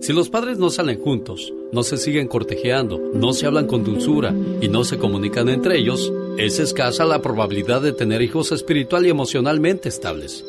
Si 0.00 0.12
los 0.12 0.28
padres 0.28 0.58
no 0.58 0.70
salen 0.70 1.00
juntos, 1.00 1.52
no 1.72 1.82
se 1.82 1.96
siguen 1.96 2.28
cortejeando, 2.28 3.00
no 3.14 3.32
se 3.32 3.46
hablan 3.46 3.66
con 3.66 3.82
dulzura 3.82 4.34
y 4.60 4.68
no 4.68 4.84
se 4.84 4.98
comunican 4.98 5.48
entre 5.48 5.78
ellos, 5.78 6.12
es 6.38 6.60
escasa 6.60 7.04
la 7.04 7.22
probabilidad 7.22 7.80
de 7.82 7.92
tener 7.92 8.22
hijos 8.22 8.52
espiritual 8.52 9.06
y 9.06 9.10
emocionalmente 9.10 9.88
estables. 9.88 10.44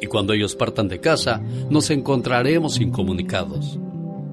Y 0.00 0.06
cuando 0.06 0.32
ellos 0.32 0.56
partan 0.56 0.88
de 0.88 1.00
casa, 1.00 1.42
nos 1.68 1.90
encontraremos 1.90 2.80
incomunicados. 2.80 3.78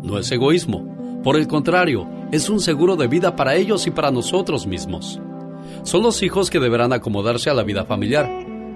No 0.02 0.18
es 0.18 0.32
egoísmo, 0.32 1.22
por 1.24 1.36
el 1.36 1.48
contrario, 1.48 2.08
es 2.32 2.50
un 2.50 2.62
seguro 2.62 2.96
de 2.96 3.08
vida 3.08 3.36
para 3.36 3.56
ellos 3.56 3.86
y 3.88 3.92
para 3.92 4.12
nosotros 4.12 4.66
mismos. 4.66 5.20
Son 5.84 6.02
los 6.02 6.24
hijos 6.24 6.50
que 6.50 6.60
deberán 6.60 6.94
acomodarse 6.94 7.50
a 7.50 7.54
la 7.54 7.64
vida 7.64 7.84
familiar. 7.84 8.49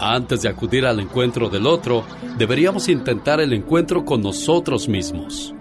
Antes 0.00 0.42
de 0.42 0.48
acudir 0.48 0.86
al 0.86 1.00
encuentro 1.00 1.48
del 1.48 1.66
otro, 1.66 2.04
deberíamos 2.36 2.88
intentar 2.88 3.40
el 3.40 3.52
encuentro 3.52 4.04
con 4.04 4.22
nosotros 4.22 4.88
mismos. 4.88 5.52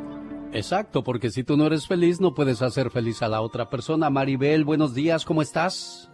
Exacto, 0.53 1.03
porque 1.03 1.31
si 1.31 1.43
tú 1.43 1.57
no 1.57 1.65
eres 1.65 1.87
feliz, 1.87 2.21
no 2.21 2.33
puedes 2.33 2.61
hacer 2.61 2.91
feliz 2.91 3.21
a 3.23 3.29
la 3.29 3.41
otra 3.41 3.69
persona. 3.69 4.09
Maribel, 4.09 4.63
buenos 4.63 4.93
días, 4.93 5.25
¿cómo 5.25 5.41
estás? 5.41 6.11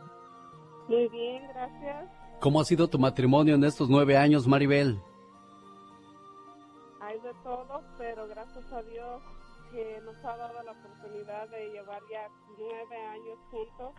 Muy 0.87 1.07
bien, 1.09 1.43
gracias. 1.49 2.09
¿Cómo 2.39 2.61
ha 2.61 2.65
sido 2.65 2.89
tu 2.89 2.97
matrimonio 2.97 3.55
en 3.55 3.63
estos 3.63 3.89
nueve 3.89 4.17
años, 4.17 4.47
Maribel? 4.47 5.01
Hay 7.01 7.19
de 7.19 7.33
todo, 7.43 7.81
pero 7.97 8.27
gracias 8.27 8.71
a 8.71 8.81
Dios 8.83 9.21
que 9.71 10.01
nos 10.05 10.15
ha 10.23 10.37
dado 10.37 10.63
la 10.63 10.71
oportunidad 10.71 11.49
de 11.49 11.69
llevar 11.71 12.01
ya 12.11 12.27
nueve 12.57 13.05
años 13.11 13.37
juntos. 13.51 13.93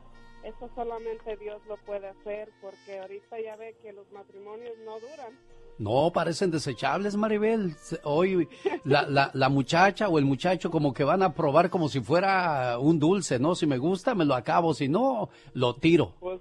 Eso 0.45 0.69
solamente 0.75 1.37
Dios 1.39 1.61
lo 1.67 1.77
puede 1.79 2.07
hacer, 2.09 2.51
porque 2.61 2.99
ahorita 2.99 3.41
ya 3.41 3.57
ve 3.57 3.75
que 3.83 3.93
los 3.93 4.11
matrimonios 4.13 4.77
no 4.85 5.01
duran. 5.01 5.39
No, 5.79 6.13
parecen 6.13 6.51
desechables, 6.51 7.17
Maribel. 7.17 7.75
Hoy 8.05 8.47
la, 8.85 9.03
la, 9.09 9.31
la, 9.35 9.49
muchacha 9.49 10.09
o 10.09 10.19
el 10.19 10.25
muchacho 10.25 10.71
como 10.71 10.93
que 10.93 11.03
van 11.03 11.23
a 11.23 11.35
probar 11.35 11.71
como 11.71 11.89
si 11.89 12.01
fuera 12.01 12.79
un 12.79 12.99
dulce, 12.99 13.39
¿no? 13.39 13.55
Si 13.55 13.67
me 13.67 13.79
gusta, 13.79 14.15
me 14.15 14.25
lo 14.25 14.35
acabo, 14.35 14.75
si 14.75 14.87
no, 14.89 15.31
lo 15.55 15.75
tiro. 15.77 16.15
Pues, 16.21 16.41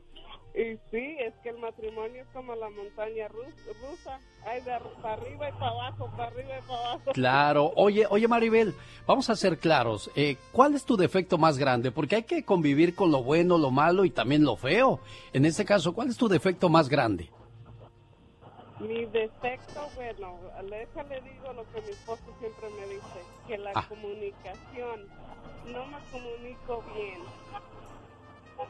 y 0.54 0.76
sí, 0.92 1.16
es 1.20 1.34
que 1.42 1.50
el 1.50 1.58
matrimonio 1.58 2.22
es 2.22 2.28
como 2.34 2.54
la 2.56 2.70
montaña 2.70 3.28
rus- 3.30 3.56
rusa. 3.90 4.20
De 4.44 4.80
para 5.02 5.14
arriba 5.14 5.50
y 5.50 5.52
para 5.54 5.68
abajo, 5.72 6.10
para 6.18 6.26
arriba 6.26 6.50
y 6.60 6.68
para 6.68 6.80
abajo. 6.80 7.12
Claro. 7.14 7.72
Oye, 7.76 8.06
oye, 8.10 8.28
Maribel, 8.28 8.76
vamos 9.08 9.30
a 9.30 9.36
ser 9.36 9.58
claros. 9.58 10.12
Eh, 10.16 10.38
¿Cuál 10.52 10.76
es 10.76 10.84
tu 10.84 10.98
defecto 10.98 11.38
más 11.38 11.58
grande? 11.58 11.92
Porque 11.92 12.18
hay 12.18 12.24
que 12.24 12.44
convivir 12.44 12.94
con 12.94 13.10
lo 13.12 13.24
bueno, 13.24 13.58
lo 13.58 13.72
malo 13.72 14.04
y 14.06 14.12
también 14.12 14.44
lo 14.44 14.56
feo. 14.58 15.00
En 15.32 15.46
este 15.46 15.64
caso, 15.66 15.94
¿cuál 15.94 16.10
es 16.10 16.18
tu 16.18 16.28
defecto 16.28 16.70
más 16.70 16.90
grande? 16.90 17.30
Mi 18.80 19.06
defecto, 19.06 19.88
bueno, 19.96 20.38
déjale 20.70 21.22
digo 21.22 21.54
lo 21.54 21.64
que 21.72 21.82
mi 21.82 21.90
esposo 21.92 22.24
siempre 22.40 22.68
me 22.80 22.88
dice, 22.94 23.20
que 23.48 23.58
la 23.58 23.72
Ah. 23.76 23.86
comunicación, 23.88 25.08
no 25.68 25.86
me 25.86 25.98
comunico 26.12 26.84
bien. 26.94 27.20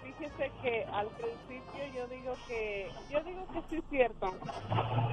Fíjese 0.01 0.51
que 0.61 0.85
al 0.85 1.07
principio 1.07 1.83
yo 1.95 2.07
digo 2.07 2.33
que, 2.47 2.91
yo 3.11 3.23
digo 3.23 3.45
que 3.53 3.61
sí 3.69 3.75
es 3.77 3.83
cierto, 3.89 4.33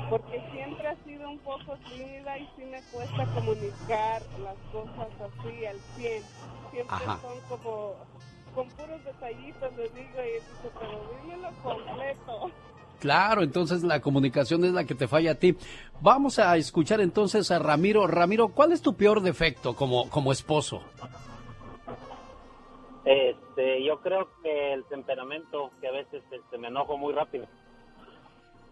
porque 0.09 0.43
siempre 0.53 0.89
ha 0.89 0.97
sido 1.05 1.31
un 1.31 1.39
poco 1.39 1.77
tímida 1.89 2.39
y 2.39 2.49
sí 2.57 2.65
me 2.65 2.83
cuesta 2.93 3.25
comunicar 3.35 4.23
las 4.43 4.57
cosas 4.73 5.09
así 5.21 5.67
al 5.67 5.79
100. 5.97 6.23
Siempre 6.71 6.97
Ajá. 6.97 7.19
son 7.21 7.41
como, 7.49 7.95
con 8.55 8.69
puros 8.69 9.05
detallitos 9.05 9.77
les 9.77 9.95
digo 9.95 10.23
y 10.23 10.33
dice, 10.35 10.71
pero 10.79 11.11
dímelo 11.23 11.51
completo. 11.63 12.51
Claro, 13.01 13.43
entonces 13.43 13.83
la 13.83 14.01
comunicación 14.01 14.65
es 14.65 14.73
la 14.73 14.85
que 14.85 14.95
te 14.95 15.09
falla 15.09 15.33
a 15.33 15.35
ti. 15.35 15.57
Vamos 16.03 16.39
a 16.39 16.57
escuchar 16.59 17.01
entonces 17.01 17.51
a 17.51 17.59
Ramiro. 17.59 18.07
Ramiro, 18.07 18.49
¿cuál 18.49 18.73
es 18.73 18.83
tu 18.83 18.95
peor 18.95 19.23
defecto 19.23 19.75
como, 19.75 20.11
como 20.11 20.33
esposo? 20.33 20.83
Este, 23.05 23.85
yo 23.85 24.01
creo 24.01 24.29
que 24.43 24.73
el 24.75 24.85
temperamento, 24.85 25.71
que 25.81 25.89
a 25.89 25.93
veces 25.93 26.23
este, 26.31 26.59
me 26.59 26.69
enojo 26.69 26.97
muy 26.97 27.13
rápido. 27.13 27.47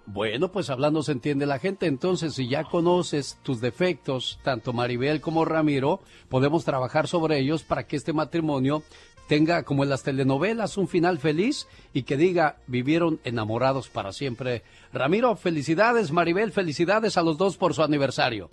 Bueno, 0.07 0.51
pues 0.51 0.71
hablando 0.71 1.03
se 1.03 1.13
entiende 1.13 1.45
la 1.45 1.59
gente, 1.59 1.85
entonces 1.85 2.35
si 2.35 2.49
ya 2.49 2.65
conoces 2.65 3.39
tus 3.43 3.61
defectos, 3.61 4.41
tanto 4.43 4.73
Maribel 4.73 5.21
como 5.21 5.45
Ramiro, 5.45 6.01
podemos 6.31 6.65
trabajar 6.65 7.09
sobre 7.09 7.39
ellos 7.39 7.63
para 7.63 7.87
que 7.87 7.97
este 7.97 8.15
matrimonio 8.15 8.83
tenga, 9.29 9.65
como 9.65 9.83
en 9.83 9.91
las 9.91 10.05
telenovelas, 10.05 10.79
un 10.79 10.89
final 10.89 11.19
feliz 11.19 11.69
y 11.93 12.05
que 12.05 12.17
diga, 12.17 12.57
vivieron 12.67 13.21
enamorados 13.25 13.91
para 13.91 14.13
siempre. 14.13 14.63
Ramiro, 14.95 15.37
felicidades, 15.37 16.11
Maribel, 16.11 16.53
felicidades 16.53 17.19
a 17.19 17.23
los 17.23 17.37
dos 17.37 17.59
por 17.59 17.75
su 17.75 17.83
aniversario. 17.83 18.49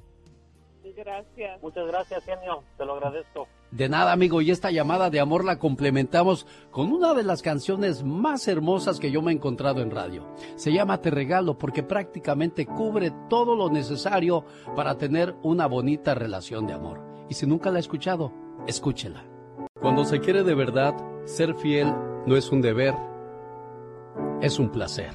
Gracias. 0.95 1.61
Muchas 1.61 1.87
gracias, 1.87 2.23
genio. 2.23 2.63
Te 2.77 2.85
lo 2.85 2.93
agradezco. 2.93 3.47
De 3.75 3.89
nada, 3.89 4.13
amigo, 4.13 4.41
y 4.41 4.51
esta 4.51 4.71
llamada 4.71 5.09
de 5.09 5.19
amor 5.19 5.43
la 5.43 5.59
complementamos 5.59 6.47
con 6.71 6.93
una 6.93 7.13
de 7.13 7.23
las 7.23 7.41
canciones 7.41 8.03
más 8.03 8.47
hermosas 8.47 9.01
que 9.01 9.11
yo 9.11 9.21
me 9.21 9.33
he 9.33 9.35
encontrado 9.35 9.81
en 9.81 9.91
radio. 9.91 10.33
Se 10.55 10.71
llama 10.71 11.01
Te 11.01 11.09
Regalo 11.09 11.57
porque 11.57 11.83
prácticamente 11.83 12.65
cubre 12.65 13.11
todo 13.29 13.53
lo 13.53 13.69
necesario 13.69 14.45
para 14.77 14.97
tener 14.97 15.35
una 15.43 15.65
bonita 15.65 16.15
relación 16.15 16.67
de 16.67 16.73
amor. 16.73 17.01
Y 17.29 17.33
si 17.33 17.47
nunca 17.47 17.69
la 17.69 17.75
ha 17.75 17.79
escuchado, 17.81 18.31
escúchela. 18.65 19.25
Cuando 19.81 20.05
se 20.05 20.21
quiere 20.21 20.43
de 20.43 20.55
verdad, 20.55 20.95
ser 21.25 21.53
fiel 21.55 21.93
no 22.25 22.37
es 22.37 22.49
un 22.53 22.61
deber, 22.61 22.95
es 24.41 24.57
un 24.57 24.71
placer. 24.71 25.11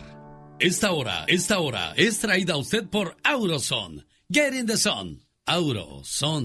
Esta 0.58 0.92
hora, 0.92 1.24
esta 1.28 1.60
hora 1.60 1.94
es 1.96 2.18
traída 2.18 2.52
a 2.52 2.58
usted 2.58 2.86
por 2.90 3.16
Auroson. 3.24 4.04
Get 4.30 4.52
in 4.52 4.66
the 4.66 4.76
sun. 4.76 5.22
Auroson. 5.46 6.44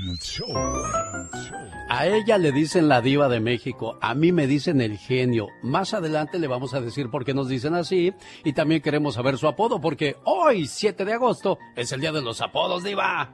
A 1.89 2.07
ella 2.07 2.37
le 2.37 2.51
dicen 2.51 2.87
la 2.87 3.01
diva 3.01 3.27
de 3.27 3.39
México, 3.39 3.97
a 4.01 4.13
mí 4.13 4.31
me 4.31 4.47
dicen 4.47 4.81
el 4.81 4.97
genio. 4.97 5.47
Más 5.63 5.93
adelante 5.93 6.39
le 6.39 6.47
vamos 6.47 6.73
a 6.73 6.81
decir 6.81 7.09
por 7.09 7.25
qué 7.25 7.33
nos 7.33 7.49
dicen 7.49 7.73
así 7.73 8.13
y 8.43 8.53
también 8.53 8.81
queremos 8.81 9.15
saber 9.15 9.37
su 9.37 9.47
apodo 9.47 9.81
porque 9.81 10.17
hoy, 10.23 10.67
7 10.67 11.05
de 11.05 11.13
agosto, 11.13 11.57
es 11.75 11.91
el 11.91 12.01
día 12.01 12.11
de 12.11 12.21
los 12.21 12.41
apodos, 12.41 12.83
diva. 12.83 13.33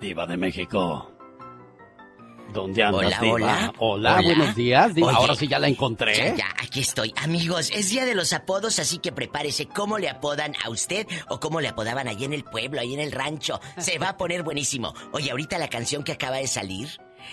Diva 0.00 0.26
de 0.26 0.36
México. 0.36 1.17
¿Dónde 2.52 2.82
andas, 2.82 3.04
Hola, 3.06 3.18
diva? 3.20 3.32
hola. 3.34 3.72
Hola, 3.78 4.12
Hola. 4.16 4.22
buenos 4.22 4.54
días, 4.56 4.94
diva. 4.94 5.08
Oye, 5.08 5.16
Ahora 5.16 5.34
sí 5.34 5.46
ya 5.48 5.58
la 5.58 5.68
encontré. 5.68 6.16
Ya, 6.16 6.34
ya, 6.34 6.46
aquí 6.62 6.80
estoy. 6.80 7.12
Amigos, 7.22 7.70
es 7.74 7.90
día 7.90 8.04
de 8.06 8.14
los 8.14 8.32
apodos, 8.32 8.78
así 8.78 8.98
que 8.98 9.12
prepárese. 9.12 9.66
¿Cómo 9.66 9.98
le 9.98 10.08
apodan 10.08 10.54
a 10.64 10.70
usted 10.70 11.06
o 11.28 11.40
cómo 11.40 11.60
le 11.60 11.68
apodaban 11.68 12.08
allí 12.08 12.24
en 12.24 12.32
el 12.32 12.44
pueblo, 12.44 12.80
ahí 12.80 12.94
en 12.94 13.00
el 13.00 13.12
rancho? 13.12 13.60
Se 13.76 13.98
va 13.98 14.10
a 14.10 14.16
poner 14.16 14.42
buenísimo. 14.42 14.94
Oye, 15.12 15.30
ahorita 15.30 15.58
la 15.58 15.68
canción 15.68 16.02
que 16.04 16.12
acaba 16.12 16.36
de 16.38 16.46
salir, 16.46 16.88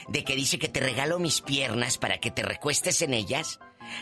de 0.09 0.23
que 0.25 0.35
dice 0.35 0.59
que 0.59 0.67
te 0.67 0.81
regalo 0.81 1.17
mis 1.19 1.41
piernas 1.41 1.97
para 1.97 2.17
que 2.19 2.31
te 2.31 2.43
recuestes 2.43 3.01
en 3.01 3.13
ellas. 3.13 3.59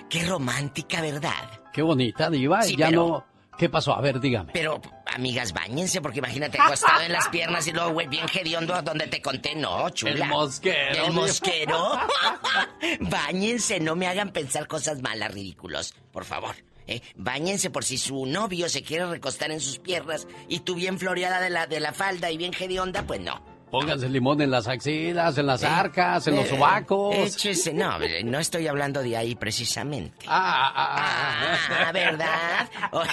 Qué 0.10 0.26
romántica, 0.26 1.02
¿verdad? 1.02 1.62
Qué 1.74 1.82
bonita, 1.84 2.30
diva. 2.30 2.64
Sí, 2.64 2.76
ya 2.76 2.88
pero- 2.90 3.08
no... 3.08 3.33
¿Qué 3.58 3.70
pasó? 3.70 3.94
A 3.94 4.02
ver, 4.02 4.20
dígame. 4.20 4.52
Pero, 4.52 4.82
amigas, 5.14 5.54
bañense, 5.54 6.02
porque 6.02 6.20
imagínate 6.20 6.60
acostado 6.60 7.02
en 7.02 7.12
las 7.12 7.28
piernas 7.30 7.68
y 7.68 7.72
luego, 7.72 7.92
güey, 7.92 8.08
bien 8.08 8.26
hediondo 8.34 8.82
donde 8.82 9.08
te 9.08 9.22
conté. 9.22 9.56
No, 9.56 9.90
chula. 9.90 10.12
El 10.12 10.26
mosquero, 10.26 11.06
El 11.06 11.14
mosquero. 11.14 12.00
Báñense, 13.00 13.80
no 13.80 13.96
me 13.96 14.08
hagan 14.08 14.32
pensar 14.32 14.68
cosas 14.68 15.02
malas, 15.02 15.32
ridículos. 15.34 15.94
Por 16.12 16.26
favor. 16.26 16.56
¿eh? 16.88 17.02
Báñense 17.16 17.70
por 17.70 17.86
si 17.86 17.98
su 17.98 18.26
novio 18.26 18.70
se 18.70 18.84
quiere 18.84 19.06
recostar 19.06 19.52
en 19.52 19.62
sus 19.62 19.80
piernas 19.80 20.28
y 20.50 20.60
tú 20.60 20.76
bien 20.76 21.00
floreada 21.00 21.40
de 21.40 21.50
la, 21.50 21.68
de 21.68 21.80
la 21.80 21.94
falda 21.94 22.32
y 22.32 22.38
bien 22.38 22.54
hedionda, 22.60 23.04
pues 23.04 23.22
no. 23.22 23.53
Pónganse 23.74 24.08
limón 24.08 24.40
en 24.40 24.52
las 24.52 24.68
axilas, 24.68 25.36
en 25.40 25.48
las 25.48 25.64
Eh, 25.64 25.66
arcas, 25.66 26.28
en 26.28 26.36
los 26.36 26.46
eh, 26.46 26.50
sobacos. 26.50 27.16
Échese, 27.16 27.74
no, 27.74 27.98
no 28.24 28.38
estoy 28.38 28.68
hablando 28.68 29.02
de 29.02 29.18
ahí 29.18 29.34
precisamente. 29.34 30.28
Ah, 30.28 30.72
ah, 30.76 31.58
ah, 31.88 31.92
¿verdad? 31.92 32.70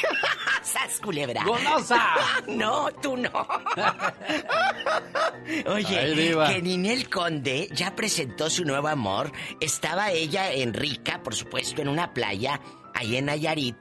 ¡Sas 0.62 1.00
culebra! 1.02 1.44
¡Golosa! 1.44 1.98
No, 2.46 2.90
tú 3.00 3.16
no. 3.16 3.30
Oye, 5.66 5.98
Ay, 5.98 6.54
que 6.54 6.62
Ninel 6.62 7.08
Conde 7.08 7.68
ya 7.72 7.96
presentó 7.96 8.50
su 8.50 8.66
nuevo 8.66 8.88
amor. 8.88 9.32
Estaba 9.60 10.10
ella 10.10 10.52
en 10.52 10.74
Rica, 10.74 11.22
por 11.22 11.34
supuesto, 11.34 11.80
en 11.80 11.88
una 11.88 12.12
playa, 12.12 12.60
ahí 12.94 13.16
en 13.16 13.24
Nayarit. 13.24 13.76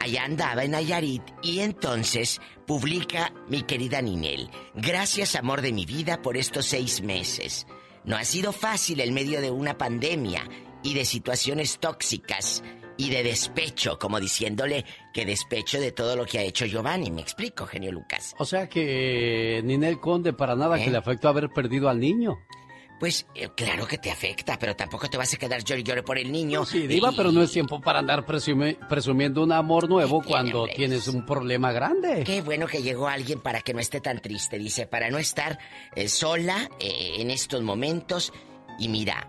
Allá 0.00 0.24
andaba 0.24 0.64
en 0.64 0.72
Nayarit 0.72 1.22
y 1.42 1.60
entonces 1.60 2.40
publica 2.68 3.32
mi 3.48 3.62
querida 3.62 4.02
Ninel. 4.02 4.50
Gracias, 4.74 5.34
amor 5.36 5.62
de 5.62 5.72
mi 5.72 5.86
vida, 5.86 6.20
por 6.20 6.36
estos 6.36 6.66
seis 6.66 7.00
meses. 7.00 7.66
No 8.04 8.14
ha 8.14 8.24
sido 8.24 8.52
fácil 8.52 9.00
en 9.00 9.14
medio 9.14 9.40
de 9.40 9.50
una 9.50 9.78
pandemia 9.78 10.46
y 10.82 10.92
de 10.92 11.06
situaciones 11.06 11.78
tóxicas 11.78 12.62
y 12.98 13.08
de 13.08 13.22
despecho, 13.22 13.98
como 13.98 14.20
diciéndole 14.20 14.84
que 15.14 15.24
despecho 15.24 15.80
de 15.80 15.92
todo 15.92 16.14
lo 16.14 16.26
que 16.26 16.40
ha 16.40 16.42
hecho 16.42 16.66
Giovanni. 16.66 17.10
Me 17.10 17.22
explico, 17.22 17.66
genio 17.66 17.90
Lucas. 17.90 18.34
O 18.38 18.44
sea 18.44 18.68
que 18.68 19.62
Ninel 19.64 19.98
Conde 19.98 20.34
para 20.34 20.54
nada 20.54 20.78
¿Eh? 20.78 20.84
que 20.84 20.90
le 20.90 20.98
afectó 20.98 21.28
haber 21.28 21.48
perdido 21.48 21.88
al 21.88 21.98
niño. 21.98 22.38
Pues 22.98 23.26
eh, 23.34 23.48
claro 23.54 23.86
que 23.86 23.98
te 23.98 24.10
afecta, 24.10 24.58
pero 24.58 24.74
tampoco 24.74 25.08
te 25.08 25.16
vas 25.16 25.32
a 25.32 25.36
quedar 25.36 25.62
llore 25.62 25.80
y 25.80 25.84
llore 25.84 26.02
por 26.02 26.18
el 26.18 26.32
niño. 26.32 26.64
Sí, 26.64 26.86
Diva, 26.88 27.12
Y- 27.12 27.16
pero 27.16 27.30
no 27.30 27.42
es 27.42 27.52
tiempo 27.52 27.80
para 27.80 28.00
andar 28.00 28.26
presumi- 28.26 28.76
presumiendo 28.88 29.42
un 29.44 29.52
amor 29.52 29.88
nuevo 29.88 30.20
cuando 30.22 30.66
tienes 30.66 31.06
un 31.06 31.24
problema 31.24 31.70
grande. 31.70 32.24
Qué 32.24 32.42
bueno 32.42 32.66
que 32.66 32.82
llegó 32.82 33.06
alguien 33.08 33.40
para 33.40 33.60
que 33.60 33.72
no 33.72 33.80
esté 33.80 34.00
tan 34.00 34.20
triste, 34.20 34.58
dice, 34.58 34.86
para 34.86 35.10
no 35.10 35.18
estar 35.18 35.58
eh, 35.94 36.08
sola 36.08 36.68
eh, 36.80 37.16
en 37.18 37.30
estos 37.30 37.62
momentos. 37.62 38.32
Y 38.80 38.88
mira, 38.88 39.28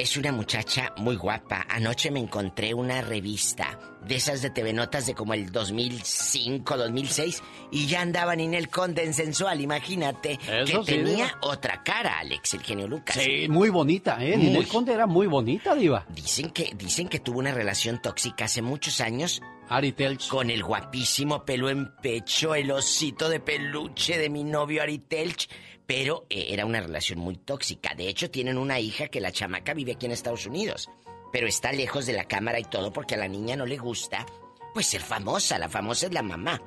es 0.00 0.16
una 0.16 0.32
muchacha 0.32 0.92
muy 0.96 1.16
guapa. 1.16 1.66
Anoche 1.68 2.10
me 2.10 2.20
encontré 2.20 2.72
una 2.72 3.02
revista 3.02 3.78
de 4.06 4.14
esas 4.14 4.40
de 4.40 4.48
TV 4.50 4.72
Notas 4.72 5.06
de 5.06 5.14
como 5.14 5.34
el 5.34 5.52
2005, 5.52 6.76
2006 6.76 7.42
y 7.70 7.86
ya 7.86 8.00
andaba 8.00 8.34
Ninel 8.34 8.70
Conde 8.70 9.04
en 9.04 9.12
sensual, 9.12 9.60
imagínate. 9.60 10.38
Eso 10.48 10.82
que 10.84 10.92
sí, 10.92 10.98
tenía 10.98 11.26
Diva. 11.26 11.38
otra 11.42 11.82
cara, 11.82 12.18
Alex, 12.18 12.54
el 12.54 12.62
genio 12.62 12.88
Lucas. 12.88 13.16
Sí, 13.16 13.46
muy 13.48 13.68
bonita, 13.68 14.24
¿eh? 14.24 14.36
Muy. 14.36 14.46
Ninel 14.46 14.68
Conde 14.68 14.94
era 14.94 15.06
muy 15.06 15.26
bonita, 15.26 15.74
Diva. 15.74 16.06
Dicen 16.08 16.50
que, 16.50 16.72
dicen 16.74 17.08
que 17.08 17.20
tuvo 17.20 17.38
una 17.38 17.52
relación 17.52 18.00
tóxica 18.00 18.46
hace 18.46 18.62
muchos 18.62 19.00
años. 19.00 19.42
Ari 19.68 19.92
Telch. 19.92 20.28
Con 20.28 20.50
el 20.50 20.64
guapísimo 20.64 21.44
pelo 21.44 21.68
en 21.68 21.94
pecho, 22.02 22.54
el 22.54 22.70
osito 22.72 23.28
de 23.28 23.38
peluche 23.38 24.18
de 24.18 24.28
mi 24.30 24.42
novio 24.44 24.82
Ari 24.82 24.98
Telch. 24.98 25.48
Pero 25.90 26.24
eh, 26.30 26.46
era 26.50 26.66
una 26.66 26.80
relación 26.80 27.18
muy 27.18 27.36
tóxica. 27.36 27.96
De 27.96 28.08
hecho, 28.08 28.30
tienen 28.30 28.58
una 28.58 28.78
hija 28.78 29.08
que 29.08 29.20
la 29.20 29.32
chamaca 29.32 29.74
vive 29.74 29.94
aquí 29.94 30.06
en 30.06 30.12
Estados 30.12 30.46
Unidos. 30.46 30.88
Pero 31.32 31.48
está 31.48 31.72
lejos 31.72 32.06
de 32.06 32.12
la 32.12 32.26
cámara 32.26 32.60
y 32.60 32.62
todo 32.62 32.92
porque 32.92 33.16
a 33.16 33.18
la 33.18 33.26
niña 33.26 33.56
no 33.56 33.66
le 33.66 33.76
gusta. 33.76 34.24
Pues 34.72 34.86
ser 34.86 35.00
famosa. 35.00 35.58
La 35.58 35.68
famosa 35.68 36.06
es 36.06 36.12
la 36.12 36.22
mamá. 36.22 36.62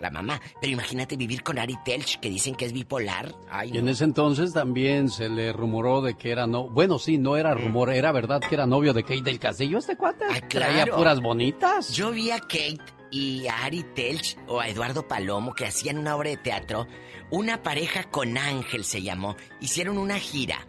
La 0.00 0.10
mamá. 0.10 0.38
Pero 0.60 0.70
imagínate 0.70 1.16
vivir 1.16 1.42
con 1.42 1.58
Ari 1.58 1.78
Telch, 1.82 2.20
que 2.20 2.28
dicen 2.28 2.54
que 2.54 2.66
es 2.66 2.74
bipolar. 2.74 3.34
Ay, 3.48 3.70
Y 3.72 3.78
en 3.78 3.88
ese 3.88 4.04
entonces 4.04 4.52
también 4.52 5.08
se 5.08 5.30
le 5.30 5.50
rumoró 5.54 6.02
de 6.02 6.18
que 6.18 6.30
era 6.30 6.46
no... 6.46 6.68
Bueno, 6.68 6.98
sí, 6.98 7.16
no 7.16 7.38
era 7.38 7.54
rumor, 7.54 7.90
era 7.90 8.12
verdad 8.12 8.42
que 8.42 8.54
era 8.54 8.66
novio 8.66 8.92
de 8.92 9.02
Kate 9.02 9.22
del 9.22 9.38
Castillo 9.38 9.78
este 9.78 9.96
cuate. 9.96 10.26
Traía 10.46 10.84
claro. 10.84 10.96
puras 10.96 11.22
bonitas. 11.22 11.94
Yo 11.94 12.10
vi 12.10 12.32
a 12.32 12.38
Kate 12.38 12.82
y 13.10 13.46
a 13.46 13.64
Ari 13.64 13.82
Telch 13.94 14.36
o 14.46 14.60
a 14.60 14.68
Eduardo 14.68 15.08
Palomo 15.08 15.54
que 15.54 15.64
hacían 15.64 15.96
una 15.96 16.14
obra 16.16 16.28
de 16.28 16.36
teatro. 16.36 16.86
Una 17.30 17.62
pareja 17.62 18.04
con 18.04 18.38
Ángel 18.38 18.84
se 18.84 19.02
llamó. 19.02 19.36
Hicieron 19.60 19.98
una 19.98 20.18
gira 20.18 20.66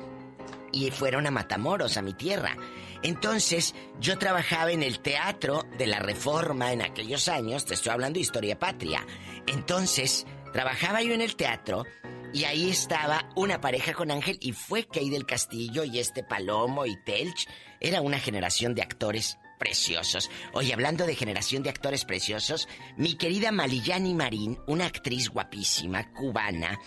y 0.72 0.92
fueron 0.92 1.26
a 1.26 1.32
Matamoros, 1.32 1.98
a 1.98 2.02
mi 2.02 2.14
tierra. 2.14 2.58
Entonces, 3.02 3.74
yo 4.00 4.18
trabajaba 4.18 4.72
en 4.72 4.84
el 4.84 5.00
teatro 5.00 5.64
de 5.78 5.88
la 5.88 6.00
Reforma 6.00 6.74
en 6.74 6.82
aquellos 6.82 7.30
años, 7.30 7.66
te 7.66 7.76
estoy 7.76 7.94
hablando 7.94 8.18
de 8.18 8.24
historia 8.24 8.60
patria. 8.60 9.06
Entonces, 9.48 10.26
trabajaba 10.52 11.02
yo 11.02 11.14
en 11.14 11.22
el 11.22 11.38
teatro 11.38 11.86
y 12.34 12.44
ahí 12.44 12.70
estaba 12.70 13.30
una 13.36 13.62
pareja 13.62 13.94
con 13.94 14.12
Ángel 14.12 14.38
y 14.42 14.52
fue 14.52 14.86
Kay 14.86 15.10
del 15.10 15.26
Castillo 15.26 15.86
y 15.86 16.00
este 16.00 16.24
Palomo 16.24 16.86
y 16.86 17.02
Telch. 17.04 17.48
Era 17.80 18.02
una 18.02 18.20
generación 18.20 18.76
de 18.76 18.82
actores 18.82 19.38
preciosos. 19.60 20.32
Oye, 20.54 20.74
hablando 20.74 21.06
de 21.06 21.16
generación 21.16 21.62
de 21.62 21.70
actores 21.70 22.06
preciosos, 22.06 22.68
mi 22.98 23.14
querida 23.14 23.52
Maliyani 23.52 24.16
Marín, 24.16 24.58
una 24.66 24.88
actriz 24.88 25.30
guapísima, 25.30 26.12
cubana, 26.14 26.80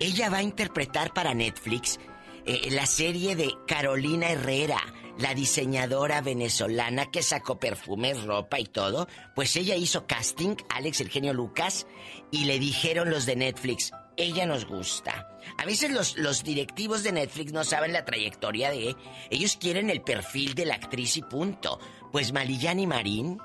ella 0.00 0.28
va 0.28 0.38
a 0.38 0.42
interpretar 0.42 1.14
para 1.14 1.34
Netflix 1.34 2.00
eh, 2.44 2.70
la 2.70 2.86
serie 2.86 3.36
de 3.36 3.54
Carolina 3.66 4.30
Herrera, 4.30 4.80
la 5.18 5.34
diseñadora 5.34 6.20
venezolana 6.20 7.10
que 7.10 7.22
sacó 7.22 7.58
perfumes, 7.58 8.24
ropa 8.24 8.58
y 8.58 8.64
todo. 8.64 9.08
Pues 9.34 9.56
ella 9.56 9.76
hizo 9.76 10.06
casting, 10.06 10.56
Alex 10.68 11.00
el 11.00 11.10
genio 11.10 11.32
Lucas, 11.32 11.86
y 12.30 12.44
le 12.44 12.58
dijeron 12.58 13.10
los 13.10 13.26
de 13.26 13.36
Netflix, 13.36 13.92
ella 14.16 14.46
nos 14.46 14.66
gusta. 14.66 15.28
A 15.58 15.64
veces 15.64 15.90
los, 15.90 16.16
los 16.18 16.42
directivos 16.42 17.02
de 17.02 17.12
Netflix 17.12 17.52
no 17.52 17.64
saben 17.64 17.92
la 17.92 18.04
trayectoria 18.04 18.70
de... 18.70 18.96
Ellos 19.30 19.56
quieren 19.56 19.90
el 19.90 20.02
perfil 20.02 20.54
de 20.54 20.66
la 20.66 20.74
actriz 20.74 21.16
y 21.16 21.22
punto. 21.22 21.78
Pues 22.12 22.32
Maliyani 22.32 22.86
Marín 22.86 23.38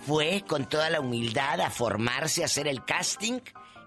fue 0.00 0.44
con 0.46 0.68
toda 0.68 0.90
la 0.90 1.00
humildad 1.00 1.60
a 1.60 1.70
formarse, 1.70 2.42
a 2.42 2.46
hacer 2.46 2.66
el 2.68 2.84
casting 2.84 3.40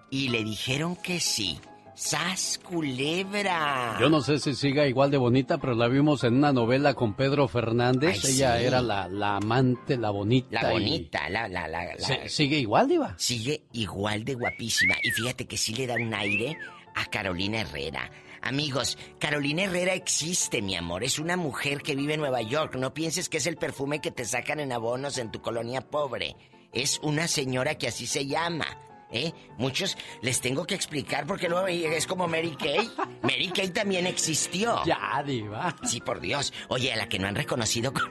y 0.10 0.30
le 0.30 0.44
dijeron 0.44 0.96
que 0.96 1.20
sí. 1.20 1.60
¡Sas, 1.94 2.60
culebra! 2.68 3.98
Yo 4.00 4.10
no 4.10 4.22
sé 4.22 4.40
si 4.40 4.56
siga 4.56 4.88
igual 4.88 5.12
de 5.12 5.18
bonita, 5.18 5.58
pero 5.60 5.76
la 5.76 5.88
vimos 5.88 6.24
en 6.24 6.36
una 6.36 6.52
novela 6.54 6.94
con 6.96 7.14
Pedro 7.16 7.48
Fernández. 7.48 8.22
Ay, 8.24 8.32
Ella 8.32 8.58
sí. 8.58 8.66
era 8.66 8.82
la, 8.82 9.08
la 9.08 9.36
amante, 9.36 9.98
la 9.98 10.10
bonita. 10.10 10.62
La 10.64 10.70
y- 10.70 10.74
bonita, 10.74 11.30
la, 11.30 11.48
la, 11.48 11.68
la, 11.68 11.84
la- 11.96 12.30
¿Sigue 12.30 12.58
igual, 12.58 12.88
Diva? 12.88 13.14
Sigue 13.18 13.66
igual 13.74 14.24
de 14.24 14.34
guapísima. 14.36 14.96
Y 15.04 15.12
fíjate 15.12 15.46
que 15.46 15.58
sí 15.58 15.76
le 15.76 15.86
da 15.86 15.96
un 15.96 16.14
aire 16.14 16.58
a 16.96 17.06
Carolina 17.06 17.62
Herrera. 17.62 18.12
Amigos, 18.42 18.98
Carolina 19.20 19.64
Herrera 19.64 19.94
existe, 19.94 20.62
mi 20.62 20.76
amor. 20.76 21.04
Es 21.04 21.20
una 21.20 21.38
mujer 21.38 21.82
que 21.84 21.96
vive 21.96 22.16
en 22.16 22.22
Nueva 22.22 22.42
York. 22.42 22.76
No 22.76 22.94
pienses 22.94 23.30
que 23.30 23.38
es 23.38 23.46
el 23.46 23.58
perfume 23.58 24.02
que 24.02 24.12
te 24.12 24.26
sacan 24.26 24.60
en 24.60 24.72
abonos 24.72 25.18
en 25.18 25.32
tu 25.32 25.42
colonia 25.42 25.82
pobre. 25.82 26.36
Es 26.74 27.00
una 27.04 27.28
señora 27.28 27.76
que 27.76 27.88
así 27.88 28.08
se 28.08 28.26
llama. 28.26 28.66
¿Eh? 29.12 29.34
Muchos 29.58 29.98
les 30.22 30.40
tengo 30.40 30.66
que 30.66 30.74
explicar 30.74 31.28
porque 31.28 31.50
luego 31.50 31.68
es 31.68 32.08
como 32.08 32.28
Mary 32.28 32.56
Kay. 32.56 32.90
Mary 33.22 33.52
Kay 33.54 33.70
también 33.72 34.08
existió. 34.08 34.84
Ya, 34.86 35.22
diva. 35.26 35.76
Sí, 35.84 36.00
por 36.00 36.22
Dios. 36.22 36.54
Oye, 36.70 36.94
a 36.94 36.96
la 36.96 37.10
que 37.10 37.20
no 37.20 37.28
han 37.28 37.36
reconocido 37.36 37.94
con... 37.94 38.04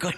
Con... 0.00 0.14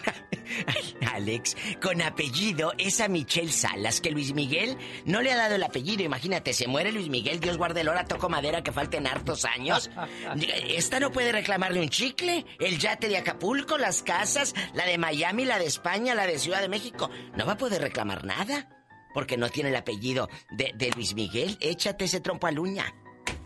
Ay, 0.67 0.97
Alex, 1.15 1.57
con 1.81 2.03
apellido 2.03 2.73
es 2.79 3.01
a 3.01 3.09
Michelle 3.09 3.53
Salas, 3.53 4.01
que 4.01 4.11
Luis 4.11 4.35
Miguel 4.35 4.77
no 5.05 5.23
le 5.23 5.33
ha 5.33 5.37
dado 5.37 5.55
el 5.55 5.63
apellido. 5.63 6.03
Imagínate, 6.03 6.53
se 6.53 6.67
muere 6.69 6.93
Luis 6.93 7.09
Miguel, 7.09 7.41
Dios 7.41 7.59
guarde 7.59 7.83
el 7.83 7.89
hora, 7.89 8.05
toco 8.05 8.29
madera 8.29 8.63
que 8.63 8.73
falten 8.73 9.07
hartos 9.07 9.45
años. 9.45 9.91
Esta 10.69 11.01
no 11.01 11.13
puede 11.13 11.33
reclamarle 11.33 11.81
un 11.81 11.89
chicle. 11.89 12.45
El 12.61 12.79
yate 12.79 13.09
de 13.09 13.17
Acapulco, 13.17 13.79
las 13.79 14.03
casas, 14.03 14.55
la 14.75 14.87
de 14.87 14.99
Miami, 14.99 15.45
la 15.45 15.59
de 15.59 15.67
España, 15.67 16.15
la 16.15 16.27
de 16.27 16.39
Ciudad 16.39 16.61
de 16.61 16.69
México. 16.69 17.11
No 17.37 17.47
va 17.47 17.53
a 17.53 17.59
poder 17.59 17.83
reclamar 17.83 18.25
nada. 18.25 18.69
Porque 19.15 19.37
no 19.37 19.51
tiene 19.51 19.69
el 19.69 19.77
apellido 19.77 20.31
de, 20.51 20.73
de 20.75 20.91
Luis 20.93 21.15
Miguel. 21.15 21.59
Échate 21.61 22.07
ese 22.07 22.21
trompo 22.21 22.47
al 22.47 22.59
uña. 22.59 22.95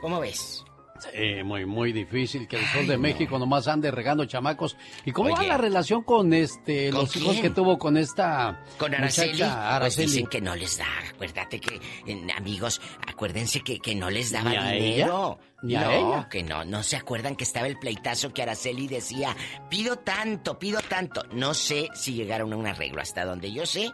¿Cómo 0.01 0.20
ves? 0.20 0.65
Sí, 1.01 1.43
muy, 1.44 1.66
muy 1.66 1.93
difícil 1.93 2.47
que 2.48 2.56
el 2.59 2.66
Sol 2.66 2.86
de 2.86 2.98
México 2.98 3.39
nomás 3.39 3.68
ande 3.68 3.90
regando 3.90 4.24
chamacos. 4.24 4.77
¿Y 5.05 5.12
cómo 5.12 5.31
va 5.31 5.43
la 5.43 5.56
relación 5.59 6.02
con 6.02 6.32
este, 6.32 6.90
¿Con 6.90 7.01
los 7.01 7.16
hijos 7.16 7.36
que 7.36 7.51
tuvo 7.51 7.78
con 7.78 7.97
esta 7.97 8.62
Con 8.78 8.94
Araceli, 8.94 9.32
muchacha 9.32 9.55
pues 9.55 9.66
Araceli? 9.74 10.06
dicen 10.06 10.27
que 10.27 10.40
no 10.40 10.55
les 10.56 10.78
da. 10.78 10.86
Acuérdate 11.10 11.60
que, 11.60 11.81
eh, 12.06 12.27
amigos, 12.36 12.81
acuérdense 13.06 13.60
que, 13.60 13.78
que 13.78 13.94
no 13.94 14.10
les 14.10 14.31
daba 14.32 14.51
¿Ni 14.51 14.56
a 14.56 14.70
dinero. 14.70 15.39
ella? 15.40 15.52
¿Ni 15.62 15.74
a 15.77 15.81
no, 15.85 15.90
ella? 15.90 16.28
que 16.28 16.43
no, 16.43 16.64
no 16.64 16.82
se 16.82 16.97
acuerdan 16.97 17.36
que 17.36 17.44
estaba 17.44 17.66
el 17.66 17.78
pleitazo 17.78 18.32
que 18.32 18.43
Araceli 18.43 18.89
decía, 18.89 19.35
pido 19.70 19.97
tanto, 19.97 20.59
pido 20.59 20.81
tanto. 20.81 21.23
No 21.32 21.55
sé 21.55 21.89
si 21.94 22.14
llegaron 22.14 22.52
a 22.52 22.56
un 22.56 22.66
arreglo, 22.66 23.01
hasta 23.01 23.24
donde 23.24 23.52
yo 23.52 23.64
sé, 23.66 23.90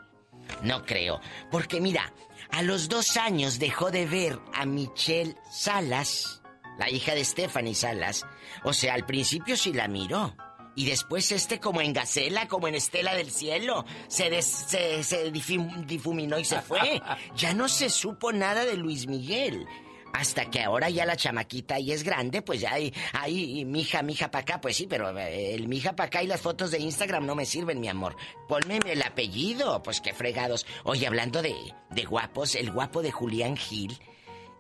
no 0.63 0.85
creo. 0.85 1.21
Porque 1.51 1.81
mira, 1.81 2.13
a 2.51 2.63
los 2.63 2.89
dos 2.89 3.17
años 3.17 3.59
dejó 3.59 3.91
de 3.91 4.07
ver 4.07 4.39
a 4.55 4.67
Michelle 4.67 5.37
Salas, 5.51 6.42
la 6.83 6.91
hija 6.91 7.15
de 7.15 7.25
Stephanie 7.25 7.75
Salas. 7.77 8.27
O 8.65 8.73
sea, 8.73 8.95
al 8.95 9.07
principio 9.07 9.57
sí 9.57 9.73
la 9.73 9.87
miró. 9.87 10.35
Y 10.75 10.87
después 10.87 11.31
este 11.33 11.61
como 11.61 11.81
en 11.81 11.93
Gacela, 11.93 12.49
como 12.49 12.67
en 12.67 12.75
Estela 12.75 13.15
del 13.15 13.31
Cielo, 13.31 13.85
se, 14.09 14.31
des- 14.31 14.47
se, 14.47 15.05
se 15.05 15.31
difum- 15.33 15.85
difuminó 15.87 16.39
y 16.39 16.45
se 16.45 16.61
fue. 16.61 17.01
Ya 17.37 17.55
no 17.55 17.69
se 17.69 17.89
supo 17.91 18.33
nada 18.33 18.65
de 18.65 18.75
Luis 18.77 19.07
Miguel. 19.07 19.67
Hasta 20.15 20.51
que 20.51 20.61
ahora 20.63 20.91
ya 20.91 21.07
la 21.07 21.17
chamaquita 21.17 21.77
ahí 21.77 21.91
es 21.93 22.03
grande, 22.03 22.43
pues 22.43 22.61
ya 22.61 22.73
hay, 22.75 22.93
ahí, 23.15 23.65
mija, 23.65 24.03
mija 24.03 24.31
para 24.31 24.43
acá, 24.43 24.61
pues 24.61 24.77
sí, 24.77 24.87
pero 24.87 25.17
eh, 25.19 25.55
el 25.55 25.69
mija 25.69 25.97
para 25.97 26.09
acá 26.09 26.23
y 26.23 26.27
las 26.27 26.41
fotos 26.43 26.71
de 26.71 26.79
Instagram 26.81 27.25
no 27.25 27.35
me 27.35 27.47
sirven, 27.47 27.81
mi 27.81 27.89
amor. 27.89 28.15
Ponme 28.49 28.79
el 28.85 29.01
apellido, 29.03 29.83
pues 29.83 30.01
qué 30.03 30.13
fregados. 30.13 30.67
Oye, 30.85 31.07
hablando 31.07 31.41
de, 31.41 31.55
de 31.91 32.05
guapos, 32.05 32.57
el 32.57 32.71
guapo 32.73 33.01
de 33.01 33.11
Julián 33.11 33.57
Gil 33.57 33.99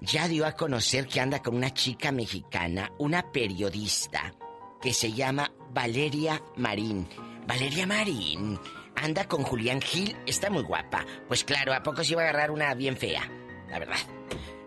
ya 0.02 0.26
dio 0.26 0.44
a 0.46 0.52
conocer 0.52 1.06
que 1.06 1.20
anda 1.20 1.42
con 1.42 1.54
una 1.54 1.72
chica 1.72 2.10
mexicana, 2.10 2.92
una 2.98 3.30
periodista, 3.30 4.34
que 4.80 4.92
se 4.92 5.12
llama 5.12 5.52
Valeria 5.72 6.42
Marín. 6.56 7.08
Valeria 7.46 7.86
Marín 7.86 8.58
anda 8.96 9.26
con 9.28 9.42
Julián 9.42 9.80
Gil, 9.80 10.16
está 10.26 10.50
muy 10.50 10.62
guapa. 10.62 11.06
Pues 11.28 11.44
claro, 11.44 11.72
¿a 11.72 11.82
poco 11.82 12.02
se 12.02 12.12
iba 12.12 12.22
a 12.22 12.28
agarrar 12.28 12.50
una 12.50 12.74
bien 12.74 12.96
fea? 12.96 13.30
La 13.70 13.78
verdad. 13.78 13.96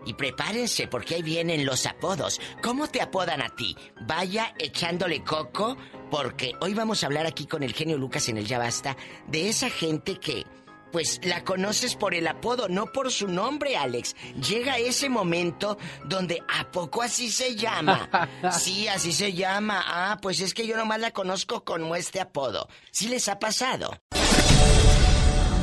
Y 0.06 0.14
prepárense 0.14 0.86
porque 0.86 1.16
ahí 1.16 1.22
vienen 1.22 1.66
los 1.66 1.84
apodos. 1.84 2.40
¿Cómo 2.62 2.86
te 2.86 3.02
apodan 3.02 3.42
a 3.42 3.48
ti? 3.54 3.76
Vaya 4.02 4.54
echándole 4.58 5.22
coco 5.22 5.76
porque 6.10 6.52
hoy 6.60 6.74
vamos 6.74 7.02
a 7.02 7.06
hablar 7.06 7.26
aquí 7.26 7.46
con 7.46 7.62
el 7.62 7.74
genio 7.74 7.98
Lucas 7.98 8.28
en 8.28 8.38
el 8.38 8.46
Ya 8.46 8.58
Basta 8.58 8.96
de 9.26 9.48
esa 9.48 9.68
gente 9.68 10.18
que 10.18 10.44
pues 10.92 11.20
la 11.24 11.44
conoces 11.44 11.94
por 11.94 12.14
el 12.14 12.26
apodo, 12.26 12.68
no 12.68 12.86
por 12.86 13.10
su 13.10 13.28
nombre, 13.28 13.76
Alex. 13.76 14.14
Llega 14.48 14.78
ese 14.78 15.08
momento 15.08 15.78
donde 16.04 16.42
¿a 16.48 16.70
poco 16.70 17.02
así 17.02 17.30
se 17.30 17.56
llama? 17.56 18.08
Sí, 18.52 18.88
así 18.88 19.12
se 19.12 19.32
llama. 19.32 19.82
Ah, 19.86 20.18
pues 20.20 20.40
es 20.40 20.54
que 20.54 20.66
yo 20.66 20.76
nomás 20.76 21.00
la 21.00 21.10
conozco 21.10 21.64
con 21.64 21.94
este 21.96 22.20
apodo. 22.20 22.68
¿Sí 22.90 23.08
les 23.08 23.28
ha 23.28 23.38
pasado? 23.38 23.90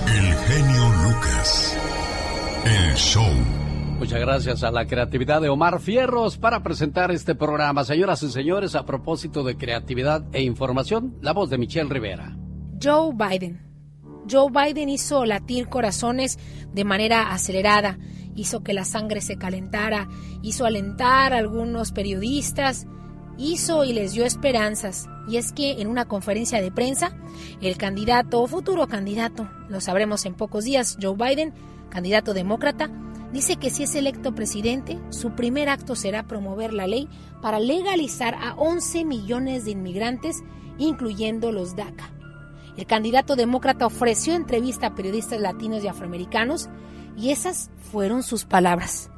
El 0.07 0.35
genio 0.35 0.89
Lucas. 1.03 1.77
El 2.65 2.95
show. 2.95 3.63
Muchas 3.99 4.19
gracias 4.19 4.63
a 4.63 4.71
la 4.71 4.85
creatividad 4.85 5.41
de 5.41 5.49
Omar 5.49 5.79
Fierros 5.79 6.37
para 6.37 6.61
presentar 6.61 7.11
este 7.11 7.35
programa. 7.35 7.85
Señoras 7.85 8.21
y 8.23 8.29
señores, 8.31 8.75
a 8.75 8.85
propósito 8.85 9.43
de 9.43 9.55
creatividad 9.55 10.23
e 10.33 10.41
información, 10.41 11.17
la 11.21 11.31
voz 11.31 11.49
de 11.49 11.57
Michelle 11.57 11.89
Rivera. 11.89 12.35
Joe 12.81 13.13
Biden. 13.13 13.72
Joe 14.29 14.49
Biden 14.49 14.89
hizo 14.89 15.25
latir 15.25 15.67
corazones 15.67 16.39
de 16.73 16.83
manera 16.83 17.31
acelerada, 17.31 17.97
hizo 18.35 18.63
que 18.63 18.73
la 18.73 18.85
sangre 18.85 19.21
se 19.21 19.37
calentara, 19.37 20.07
hizo 20.41 20.65
alentar 20.65 21.33
a 21.33 21.37
algunos 21.37 21.91
periodistas, 21.91 22.87
hizo 23.37 23.83
y 23.83 23.93
les 23.93 24.13
dio 24.13 24.25
esperanzas. 24.25 25.07
Y 25.27 25.37
es 25.37 25.53
que 25.53 25.81
en 25.81 25.87
una 25.87 26.05
conferencia 26.05 26.61
de 26.61 26.71
prensa, 26.71 27.15
el 27.61 27.77
candidato 27.77 28.41
o 28.41 28.47
futuro 28.47 28.87
candidato, 28.87 29.49
lo 29.69 29.81
sabremos 29.81 30.25
en 30.25 30.35
pocos 30.35 30.65
días, 30.65 30.97
Joe 31.01 31.15
Biden, 31.15 31.53
candidato 31.89 32.33
demócrata, 32.33 32.89
dice 33.31 33.55
que 33.57 33.69
si 33.69 33.83
es 33.83 33.95
electo 33.95 34.35
presidente, 34.35 34.99
su 35.09 35.35
primer 35.35 35.69
acto 35.69 35.95
será 35.95 36.23
promover 36.23 36.73
la 36.73 36.87
ley 36.87 37.07
para 37.41 37.59
legalizar 37.59 38.35
a 38.35 38.55
11 38.55 39.05
millones 39.05 39.65
de 39.65 39.71
inmigrantes, 39.71 40.43
incluyendo 40.77 41.51
los 41.51 41.75
DACA. 41.75 42.11
El 42.77 42.85
candidato 42.87 43.35
demócrata 43.35 43.85
ofreció 43.85 44.33
entrevista 44.33 44.87
a 44.87 44.95
periodistas 44.95 45.39
latinos 45.39 45.83
y 45.83 45.87
afroamericanos 45.87 46.69
y 47.15 47.29
esas 47.29 47.69
fueron 47.91 48.23
sus 48.23 48.45
palabras. 48.45 49.11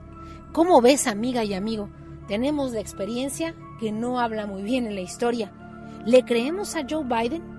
¿Cómo 0.51 0.81
ves, 0.81 1.07
amiga 1.07 1.43
y 1.43 1.53
amigo? 1.53 1.89
Tenemos 2.27 2.73
la 2.73 2.79
experiencia 2.79 3.55
que 3.79 3.91
no 3.91 4.19
habla 4.19 4.45
muy 4.45 4.63
bien 4.63 4.85
en 4.87 4.95
la 4.95 5.01
historia. 5.01 5.51
¿Le 6.05 6.23
creemos 6.23 6.75
a 6.75 6.85
Joe 6.89 7.03
Biden? 7.03 7.54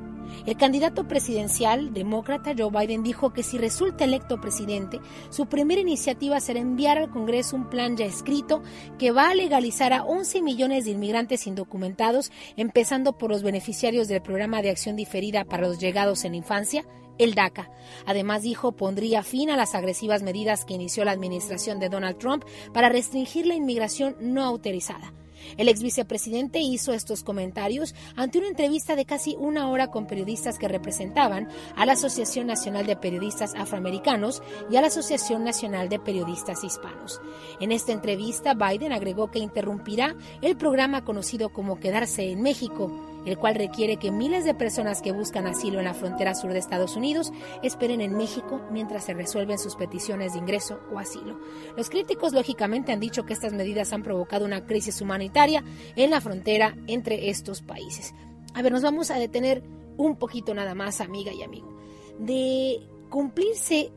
El 0.47 0.57
candidato 0.57 1.07
presidencial 1.09 1.93
demócrata 1.93 2.55
Joe 2.57 2.71
Biden 2.71 3.03
dijo 3.03 3.33
que 3.33 3.43
si 3.43 3.59
resulta 3.59 4.05
electo 4.05 4.41
presidente, 4.41 5.01
su 5.31 5.47
primera 5.47 5.81
iniciativa 5.81 6.41
será 6.41 6.61
enviar 6.61 6.99
al 6.99 7.11
Congreso 7.11 7.57
un 7.57 7.69
plan 7.69 7.97
ya 7.97 8.05
escrito 8.05 8.63
que 8.99 9.13
va 9.13 9.31
a 9.31 9.35
legalizar 9.35 9.93
a 9.93 10.05
11 10.05 10.43
millones 10.43 10.85
de 10.85 10.93
inmigrantes 10.93 11.47
indocumentados, 11.47 12.31
empezando 12.57 13.19
por 13.19 13.31
los 13.31 13.43
beneficiarios 13.43 14.09
del 14.09 14.23
programa 14.23 14.63
de 14.63 14.71
acción 14.71 14.97
diferida 14.97 15.45
para 15.45 15.67
los 15.67 15.79
llegados 15.79 16.25
en 16.25 16.35
infancia, 16.35 16.85
el 17.19 17.35
DACA. 17.35 17.71
Además 18.05 18.43
dijo 18.43 18.73
pondría 18.73 19.23
fin 19.23 19.51
a 19.51 19.57
las 19.57 19.75
agresivas 19.75 20.23
medidas 20.23 20.65
que 20.65 20.75
inició 20.75 21.05
la 21.05 21.13
administración 21.13 21.79
de 21.79 21.89
Donald 21.89 22.19
Trump 22.19 22.45
para 22.73 22.89
restringir 22.89 23.47
la 23.47 23.55
inmigración 23.55 24.17
no 24.21 24.45
autorizada. 24.45 25.13
El 25.57 25.69
ex 25.69 25.83
vicepresidente 25.83 26.61
hizo 26.61 26.93
estos 26.93 27.23
comentarios 27.23 27.95
ante 28.15 28.39
una 28.39 28.49
entrevista 28.49 28.97
de 28.97 29.05
casi 29.05 29.37
una 29.39 29.69
hora 29.71 29.89
con 29.89 30.07
periodistas 30.07 30.59
que 30.59 30.69
representaban 30.69 31.49
a 31.77 31.87
la 31.87 31.93
Asociación 31.93 32.47
Nacional 32.47 32.87
de 32.87 32.97
Periodistas 32.97 33.55
Afroamericanos 33.55 34.43
y 34.71 34.77
a 34.77 34.81
la 34.81 34.89
Asociación 34.89 35.45
Nacional 35.45 35.89
de 35.89 35.99
Periodistas 35.99 36.65
Hispanos. 36.65 37.21
En 37.61 37.73
esta 37.73 37.93
entrevista, 37.93 38.55
Biden 38.55 38.93
agregó 38.93 39.31
que 39.31 39.39
interrumpirá 39.39 40.15
el 40.43 40.57
programa 40.57 41.05
conocido 41.05 41.51
como 41.51 41.81
Quedarse 41.81 42.31
en 42.31 42.43
México, 42.43 42.91
el 43.27 43.37
cual 43.37 43.57
requiere 43.57 43.99
que 43.99 44.11
miles 44.11 44.45
de 44.45 44.55
personas 44.55 45.03
que 45.03 45.13
buscan 45.13 45.47
asilo 45.47 45.79
en 45.79 45.85
la 45.85 45.95
frontera 45.95 46.35
sur 46.35 46.53
de 46.53 46.59
Estados 46.59 46.97
Unidos 46.97 47.33
esperen 47.63 48.01
en 48.01 48.17
México 48.17 48.63
mientras 48.71 49.05
se 49.05 49.15
resuelven 49.15 49.59
sus 49.59 49.77
peticiones 49.77 50.33
de 50.33 50.39
ingreso 50.39 50.81
o 50.93 50.99
asilo. 50.99 51.39
Los 51.77 51.91
críticos 51.91 52.33
lógicamente 52.33 52.93
han 52.93 53.01
dicho 53.01 53.27
que 53.27 53.33
estas 53.33 53.53
medidas 53.53 53.93
han 53.93 54.03
provocado 54.03 54.45
una 54.45 54.65
crisis 54.65 55.01
humanitaria 55.01 55.65
en 55.97 56.11
la 56.11 56.21
frontera 56.21 56.77
entre 56.87 57.29
estos 57.29 57.61
países. 57.63 58.15
A 58.55 58.63
ver, 58.63 58.73
nos 58.73 58.83
vamos 58.83 59.11
a 59.11 59.19
detener 59.19 59.63
un 59.97 60.17
poquito 60.17 60.55
nada 60.55 60.75
más, 60.75 61.01
amiga 61.01 61.33
y 61.33 61.43
amigo, 61.43 61.77
de 62.19 62.81
cumplirse 63.11 63.91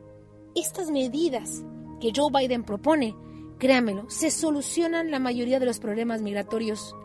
estas 0.54 0.90
medidas 0.90 1.62
que 2.00 2.12
Joe 2.14 2.30
Biden 2.32 2.64
propone, 2.64 3.14
créamelo, 3.58 4.08
se 4.10 4.30
solucionan 4.30 5.10
la 5.10 5.20
mayoría 5.20 5.60
de 5.60 5.66
los 5.66 5.78
problemas 5.78 6.22
migratorios 6.22 6.96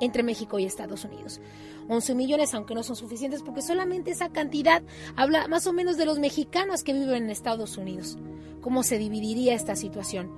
entre 0.00 0.22
México 0.22 0.58
y 0.58 0.64
Estados 0.64 1.04
Unidos. 1.04 1.40
11 1.88 2.14
millones, 2.14 2.54
aunque 2.54 2.74
no 2.74 2.82
son 2.82 2.96
suficientes, 2.96 3.42
porque 3.42 3.62
solamente 3.62 4.10
esa 4.10 4.30
cantidad 4.30 4.82
habla 5.16 5.48
más 5.48 5.66
o 5.66 5.72
menos 5.72 5.96
de 5.96 6.06
los 6.06 6.18
mexicanos 6.18 6.82
que 6.82 6.92
viven 6.92 7.24
en 7.24 7.30
Estados 7.30 7.76
Unidos. 7.76 8.18
¿Cómo 8.60 8.82
se 8.82 8.98
dividiría 8.98 9.54
esta 9.54 9.76
situación? 9.76 10.28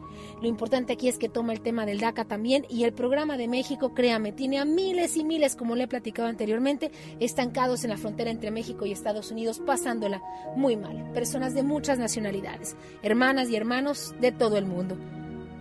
Lo 0.42 0.48
importante 0.48 0.92
aquí 0.92 1.08
es 1.08 1.16
que 1.16 1.30
toma 1.30 1.54
el 1.54 1.62
tema 1.62 1.86
del 1.86 1.98
DACA 1.98 2.26
también 2.26 2.66
y 2.68 2.84
el 2.84 2.92
programa 2.92 3.38
de 3.38 3.48
México, 3.48 3.94
créame, 3.94 4.32
tiene 4.32 4.58
a 4.58 4.66
miles 4.66 5.16
y 5.16 5.24
miles, 5.24 5.56
como 5.56 5.74
le 5.76 5.84
he 5.84 5.88
platicado 5.88 6.28
anteriormente, 6.28 6.90
estancados 7.20 7.84
en 7.84 7.90
la 7.90 7.96
frontera 7.96 8.30
entre 8.30 8.50
México 8.50 8.84
y 8.84 8.92
Estados 8.92 9.30
Unidos, 9.30 9.60
pasándola 9.64 10.22
muy 10.56 10.76
mal. 10.76 11.10
Personas 11.14 11.54
de 11.54 11.62
muchas 11.62 11.98
nacionalidades, 11.98 12.76
hermanas 13.02 13.48
y 13.48 13.56
hermanos 13.56 14.14
de 14.20 14.30
todo 14.30 14.58
el 14.58 14.66
mundo. 14.66 14.98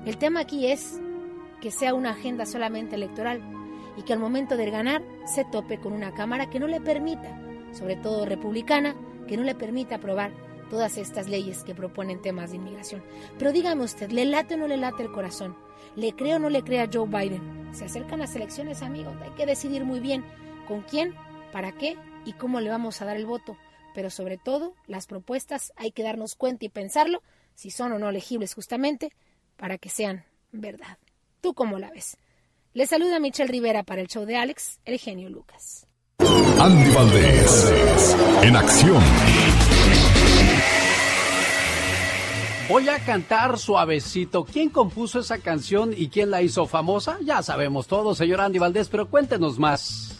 El 0.06 0.18
tema 0.18 0.42
aquí 0.42 0.68
es 0.68 1.00
que 1.62 1.72
sea 1.72 1.94
una 1.94 2.12
agenda 2.12 2.46
solamente 2.46 2.96
electoral 2.96 3.42
y 3.98 4.04
que 4.04 4.14
al 4.14 4.20
momento 4.20 4.56
de 4.56 4.70
ganar 4.70 5.04
se 5.26 5.44
tope 5.44 5.80
con 5.80 5.92
una 5.92 6.14
Cámara 6.14 6.50
que 6.50 6.60
no 6.60 6.68
le 6.68 6.80
permita, 6.80 7.38
sobre 7.74 7.96
todo 7.96 8.26
republicana, 8.26 8.96
que 9.28 9.36
no 9.36 9.44
le 9.44 9.56
permita 9.56 9.96
aprobar 9.96 10.32
todas 10.70 10.98
estas 10.98 11.28
leyes 11.28 11.64
que 11.64 11.76
proponen 11.76 12.22
temas 12.22 12.52
de 12.52 12.58
inmigración. 12.58 13.04
Pero 13.38 13.52
dígame 13.52 13.84
usted, 13.84 14.12
¿le 14.12 14.26
late 14.26 14.56
o 14.56 14.58
no 14.58 14.68
le 14.68 14.78
late 14.78 15.04
el 15.04 15.12
corazón? 15.12 15.56
¿Le 15.96 16.14
cree 16.14 16.36
o 16.36 16.40
no 16.40 16.50
le 16.50 16.64
cree 16.64 16.82
a 16.82 16.90
Joe 16.92 17.08
Biden? 17.08 17.70
Se 17.74 17.86
acercan 17.86 18.20
las 18.20 18.36
elecciones, 18.36 18.82
amigos, 18.82 19.16
hay 19.22 19.32
que 19.32 19.46
decidir 19.46 19.84
muy 19.84 20.00
bien 20.00 20.24
con 20.68 20.82
quién, 20.82 21.16
para 21.52 21.72
qué 21.72 21.98
y 22.26 22.34
cómo 22.34 22.60
le 22.60 22.70
vamos 22.70 23.02
a 23.02 23.06
dar 23.06 23.18
el 23.18 23.26
voto. 23.26 23.58
Pero 23.96 24.10
sobre 24.10 24.38
todo, 24.38 24.76
las 24.86 25.08
propuestas 25.08 25.74
hay 25.76 25.92
que 25.92 26.04
darnos 26.04 26.36
cuenta 26.36 26.66
y 26.66 26.70
pensarlo 26.70 27.24
si 27.56 27.72
son 27.72 27.94
o 27.94 28.00
no 28.00 28.10
elegibles 28.10 28.54
justamente 28.54 29.12
para 29.56 29.78
que 29.78 29.90
sean 29.90 30.24
verdad. 30.52 31.00
¿Tú 31.42 31.54
cómo 31.54 31.80
la 31.80 31.90
ves? 31.90 32.18
Le 32.78 32.86
saluda 32.86 33.20
Michelle 33.20 33.52
Rivera 33.52 33.82
para 33.82 34.02
el 34.02 34.08
show 34.08 34.24
de 34.24 34.38
Alex, 34.38 34.80
el 34.86 35.00
genio 35.00 35.32
Lucas. 35.32 35.88
Andy 36.60 36.94
Valdés, 36.94 38.16
en 38.44 38.56
acción. 38.56 39.04
Voy 42.70 42.88
a 42.88 43.00
cantar 43.00 43.58
suavecito. 43.58 44.46
¿Quién 44.46 44.70
compuso 44.70 45.22
esa 45.22 45.40
canción 45.40 45.92
y 45.98 46.10
quién 46.10 46.30
la 46.30 46.44
hizo 46.44 46.68
famosa? 46.68 47.18
Ya 47.24 47.42
sabemos 47.42 47.88
todo, 47.88 48.14
señor 48.14 48.42
Andy 48.42 48.60
Valdés, 48.60 48.90
pero 48.90 49.10
cuéntenos 49.10 49.58
más. 49.58 50.20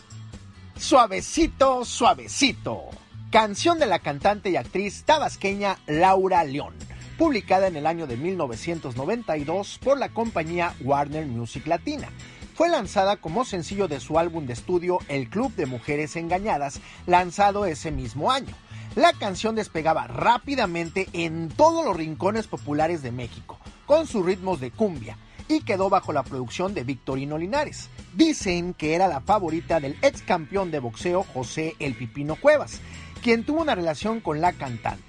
Suavecito, 0.80 1.86
suavecito. 1.86 2.86
Canción 3.30 3.78
de 3.78 3.86
la 3.86 4.00
cantante 4.00 4.50
y 4.50 4.56
actriz 4.56 5.04
tabasqueña 5.04 5.78
Laura 5.86 6.44
León, 6.44 6.74
publicada 7.20 7.68
en 7.68 7.76
el 7.76 7.86
año 7.86 8.08
de 8.08 8.18
1992 8.18 9.78
por 9.78 10.00
la 10.00 10.10
compañía 10.10 10.74
Warner 10.82 11.28
Music 11.28 11.68
Latina. 11.68 12.10
Fue 12.58 12.70
lanzada 12.70 13.18
como 13.18 13.46
sencillo 13.46 13.88
de 13.88 14.00
su 14.00 14.18
álbum 14.18 14.48
de 14.48 14.54
estudio 14.54 14.98
El 15.10 15.30
Club 15.30 15.54
de 15.54 15.68
Mujeres 15.68 16.16
Engañadas, 16.16 16.82
lanzado 17.06 17.68
ese 17.68 17.92
mismo 17.92 18.32
año. 18.32 18.56
La 18.96 19.14
canción 19.14 19.54
despegaba 19.54 20.08
rápidamente 20.08 21.08
en 21.14 21.50
todos 21.50 21.86
los 21.86 21.96
rincones 21.96 22.48
populares 22.48 23.04
de 23.04 23.12
México, 23.12 23.60
con 23.86 24.08
sus 24.08 24.26
ritmos 24.26 24.60
de 24.60 24.72
cumbia, 24.72 25.20
y 25.48 25.62
quedó 25.66 25.92
bajo 25.92 26.14
la 26.14 26.24
producción 26.24 26.74
de 26.74 26.84
Victorino 26.84 27.38
Linares. 27.38 27.92
Dicen 28.16 28.74
que 28.74 28.96
era 28.96 29.08
la 29.08 29.22
favorita 29.22 29.80
del 29.80 29.96
ex 30.02 30.24
campeón 30.24 30.72
de 30.72 30.80
boxeo 30.80 31.28
José 31.32 31.76
El 31.78 31.94
Pipino 31.94 32.38
Cuevas, 32.38 32.82
quien 33.22 33.44
tuvo 33.44 33.62
una 33.62 33.76
relación 33.76 34.20
con 34.20 34.42
la 34.42 34.54
cantante. 34.54 35.07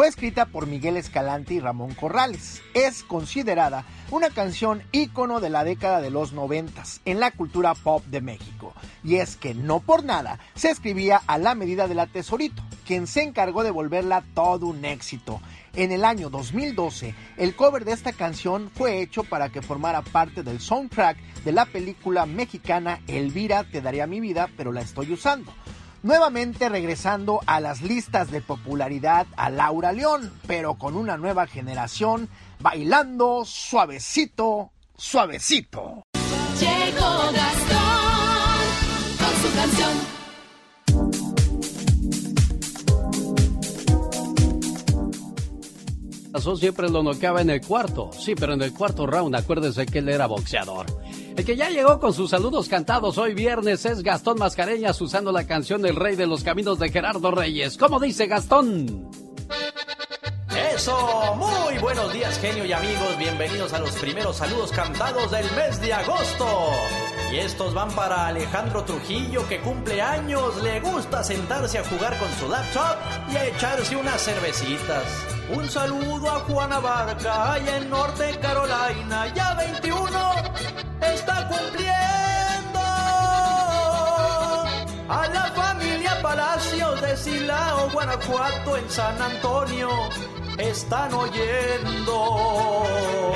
Fue 0.00 0.08
escrita 0.08 0.46
por 0.46 0.66
Miguel 0.66 0.96
Escalante 0.96 1.52
y 1.52 1.60
Ramón 1.60 1.92
Corrales. 1.92 2.62
Es 2.72 3.02
considerada 3.02 3.84
una 4.10 4.30
canción 4.30 4.82
ícono 4.92 5.40
de 5.40 5.50
la 5.50 5.62
década 5.62 6.00
de 6.00 6.08
los 6.08 6.32
noventas 6.32 7.02
en 7.04 7.20
la 7.20 7.32
cultura 7.32 7.74
pop 7.74 8.02
de 8.06 8.22
México. 8.22 8.72
Y 9.04 9.16
es 9.16 9.36
que 9.36 9.52
no 9.52 9.80
por 9.80 10.02
nada 10.02 10.38
se 10.54 10.70
escribía 10.70 11.20
a 11.26 11.36
la 11.36 11.54
medida 11.54 11.86
de 11.86 11.94
la 11.94 12.06
Tesorito, 12.06 12.62
quien 12.86 13.06
se 13.06 13.22
encargó 13.22 13.62
de 13.62 13.72
volverla 13.72 14.24
todo 14.32 14.68
un 14.68 14.86
éxito. 14.86 15.38
En 15.74 15.92
el 15.92 16.06
año 16.06 16.30
2012, 16.30 17.14
el 17.36 17.54
cover 17.54 17.84
de 17.84 17.92
esta 17.92 18.14
canción 18.14 18.70
fue 18.74 19.02
hecho 19.02 19.22
para 19.22 19.50
que 19.50 19.60
formara 19.60 20.00
parte 20.00 20.42
del 20.42 20.60
soundtrack 20.60 21.18
de 21.44 21.52
la 21.52 21.66
película 21.66 22.24
mexicana 22.24 23.02
Elvira 23.06 23.64
te 23.64 23.82
daría 23.82 24.06
mi 24.06 24.20
vida, 24.20 24.48
pero 24.56 24.72
la 24.72 24.80
estoy 24.80 25.12
usando 25.12 25.52
nuevamente 26.02 26.68
regresando 26.68 27.40
a 27.46 27.60
las 27.60 27.82
listas 27.82 28.30
de 28.30 28.40
popularidad 28.40 29.26
a 29.36 29.50
Laura 29.50 29.92
León, 29.92 30.32
pero 30.46 30.74
con 30.74 30.96
una 30.96 31.16
nueva 31.16 31.46
generación 31.46 32.28
bailando 32.60 33.44
suavecito, 33.44 34.70
suavecito. 34.96 36.04
Llegó 36.58 37.32
Gastón 37.32 38.60
con 39.18 39.34
su 39.42 39.56
canción. 39.56 40.20
Pasó 46.32 46.56
siempre 46.56 46.88
lo 46.88 47.02
noqueaba 47.02 47.40
en 47.40 47.50
el 47.50 47.60
cuarto. 47.60 48.10
Sí, 48.12 48.34
pero 48.36 48.54
en 48.54 48.62
el 48.62 48.72
cuarto 48.72 49.06
round, 49.06 49.34
acuérdese 49.34 49.84
que 49.86 49.98
él 49.98 50.08
era 50.08 50.26
boxeador. 50.26 50.86
El 51.36 51.44
que 51.44 51.56
ya 51.56 51.70
llegó 51.70 51.98
con 52.00 52.12
sus 52.12 52.30
saludos 52.30 52.68
cantados 52.68 53.16
hoy 53.16 53.34
viernes 53.34 53.84
es 53.86 54.02
Gastón 54.02 54.38
Mascareñas 54.38 55.00
usando 55.00 55.32
la 55.32 55.46
canción 55.46 55.84
El 55.86 55.96
Rey 55.96 56.16
de 56.16 56.26
los 56.26 56.42
Caminos 56.42 56.78
de 56.78 56.90
Gerardo 56.90 57.30
Reyes. 57.30 57.78
¿Cómo 57.78 58.00
dice 58.00 58.26
Gastón? 58.26 59.10
Eso, 60.74 61.36
muy 61.36 61.78
buenos 61.78 62.12
días 62.12 62.38
genio 62.38 62.64
y 62.64 62.72
amigos, 62.72 63.16
bienvenidos 63.18 63.72
a 63.72 63.78
los 63.78 63.90
primeros 63.92 64.36
saludos 64.36 64.72
cantados 64.72 65.30
del 65.30 65.50
mes 65.52 65.80
de 65.80 65.92
agosto. 65.92 66.46
Y 67.32 67.38
estos 67.38 67.74
van 67.74 67.90
para 67.92 68.26
Alejandro 68.26 68.84
Trujillo 68.84 69.46
que 69.48 69.60
cumple 69.60 70.02
años, 70.02 70.62
le 70.62 70.80
gusta 70.80 71.22
sentarse 71.22 71.78
a 71.78 71.84
jugar 71.84 72.18
con 72.18 72.28
su 72.34 72.48
laptop 72.48 72.96
y 73.32 73.36
a 73.36 73.46
echarse 73.46 73.96
unas 73.96 74.20
cervecitas. 74.20 75.04
Un 75.54 75.68
saludo 75.68 76.30
a 76.30 76.40
Juana 76.40 76.80
Barca, 76.80 77.54
allá 77.54 77.76
en 77.76 77.88
Norte 77.88 78.38
Carolina, 78.40 79.32
ya 79.34 79.54
21, 79.54 80.08
está 80.08 80.89
cumpliendo. 81.50 82.80
A 85.08 85.26
la 85.34 85.46
familia 85.54 86.12
Palacios 86.22 87.00
de 87.02 87.16
Silao, 87.16 87.90
Guanajuato, 87.90 88.76
en 88.76 88.88
San 88.88 89.20
Antonio, 89.20 89.90
están 90.58 91.12
oyendo. 91.14 92.84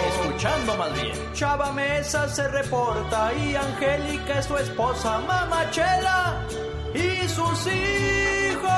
Escuchando 0.09 0.77
más 0.77 0.93
bien. 0.95 1.17
Chava 1.35 1.73
Mesa 1.73 2.29
se 2.29 2.47
reporta 2.49 3.33
y 3.35 3.57
Angélica 3.57 4.39
es 4.39 4.47
su 4.47 4.57
esposa, 4.57 5.21
Mamachela 5.27 6.47
y 6.95 7.29
sus 7.29 7.67
hijos. 7.67 8.71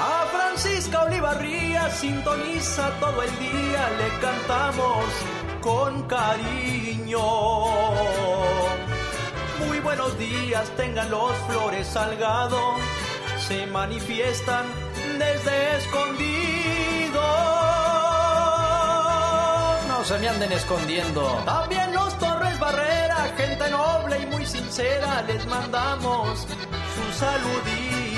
A 0.00 0.26
Francisca 0.30 1.04
Olivarría 1.04 1.90
sintoniza 1.90 2.90
todo 3.00 3.22
el 3.22 3.38
día, 3.38 3.88
le 3.98 4.08
cantamos 4.20 5.04
con 5.60 6.02
cariño. 6.04 7.18
Muy 9.66 9.80
buenos 9.80 10.18
días, 10.18 10.68
tengan 10.76 11.10
los 11.10 11.32
flores 11.48 11.86
salgado, 11.86 12.76
se 13.46 13.66
manifiestan 13.66 14.66
desde 15.18 15.76
escondido. 15.78 17.22
No 19.88 20.04
se 20.04 20.18
me 20.18 20.28
anden 20.28 20.52
escondiendo. 20.52 21.42
También 21.44 21.92
los 21.92 22.16
Torres 22.18 22.58
Barrera, 22.58 23.32
gente 23.36 23.70
noble 23.70 24.22
y 24.22 24.26
muy 24.26 24.46
sincera, 24.46 25.22
les 25.22 25.46
mandamos 25.46 26.40
su 26.40 27.18
saludito. 27.18 28.17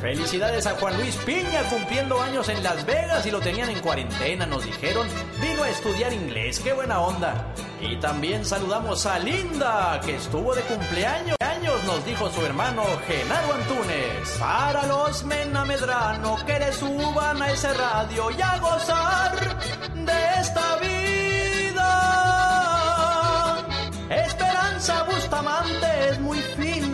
Felicidades 0.00 0.66
a 0.66 0.76
Juan 0.76 0.96
Luis 0.96 1.14
Piña 1.26 1.62
cumpliendo 1.68 2.20
años 2.20 2.48
en 2.48 2.62
Las 2.62 2.84
Vegas 2.86 3.26
y 3.26 3.30
lo 3.30 3.40
tenían 3.40 3.70
en 3.70 3.80
cuarentena, 3.80 4.46
nos 4.46 4.64
dijeron. 4.64 5.06
Vino 5.40 5.62
a 5.62 5.68
estudiar 5.68 6.12
inglés, 6.12 6.60
qué 6.60 6.72
buena 6.72 7.00
onda. 7.00 7.52
Y 7.80 7.96
también 7.96 8.44
saludamos 8.44 9.06
a 9.06 9.18
Linda, 9.18 10.00
que 10.04 10.16
estuvo 10.16 10.54
de 10.54 10.62
cumpleaños. 10.62 11.36
Años 11.40 11.84
nos 11.84 12.04
dijo 12.04 12.30
su 12.30 12.44
hermano 12.44 12.82
Genaro 13.06 13.54
Antunes. 13.54 14.36
Para 14.38 14.86
los 14.86 15.24
Mena 15.24 15.64
Medrano 15.64 16.36
que 16.44 16.58
le 16.58 16.72
suban 16.72 17.42
a 17.42 17.50
ese 17.50 17.72
radio 17.72 18.30
y 18.30 18.40
a 18.40 18.58
gozar 18.58 19.58
de 19.94 20.40
esta 20.40 20.76
vida. 20.76 20.89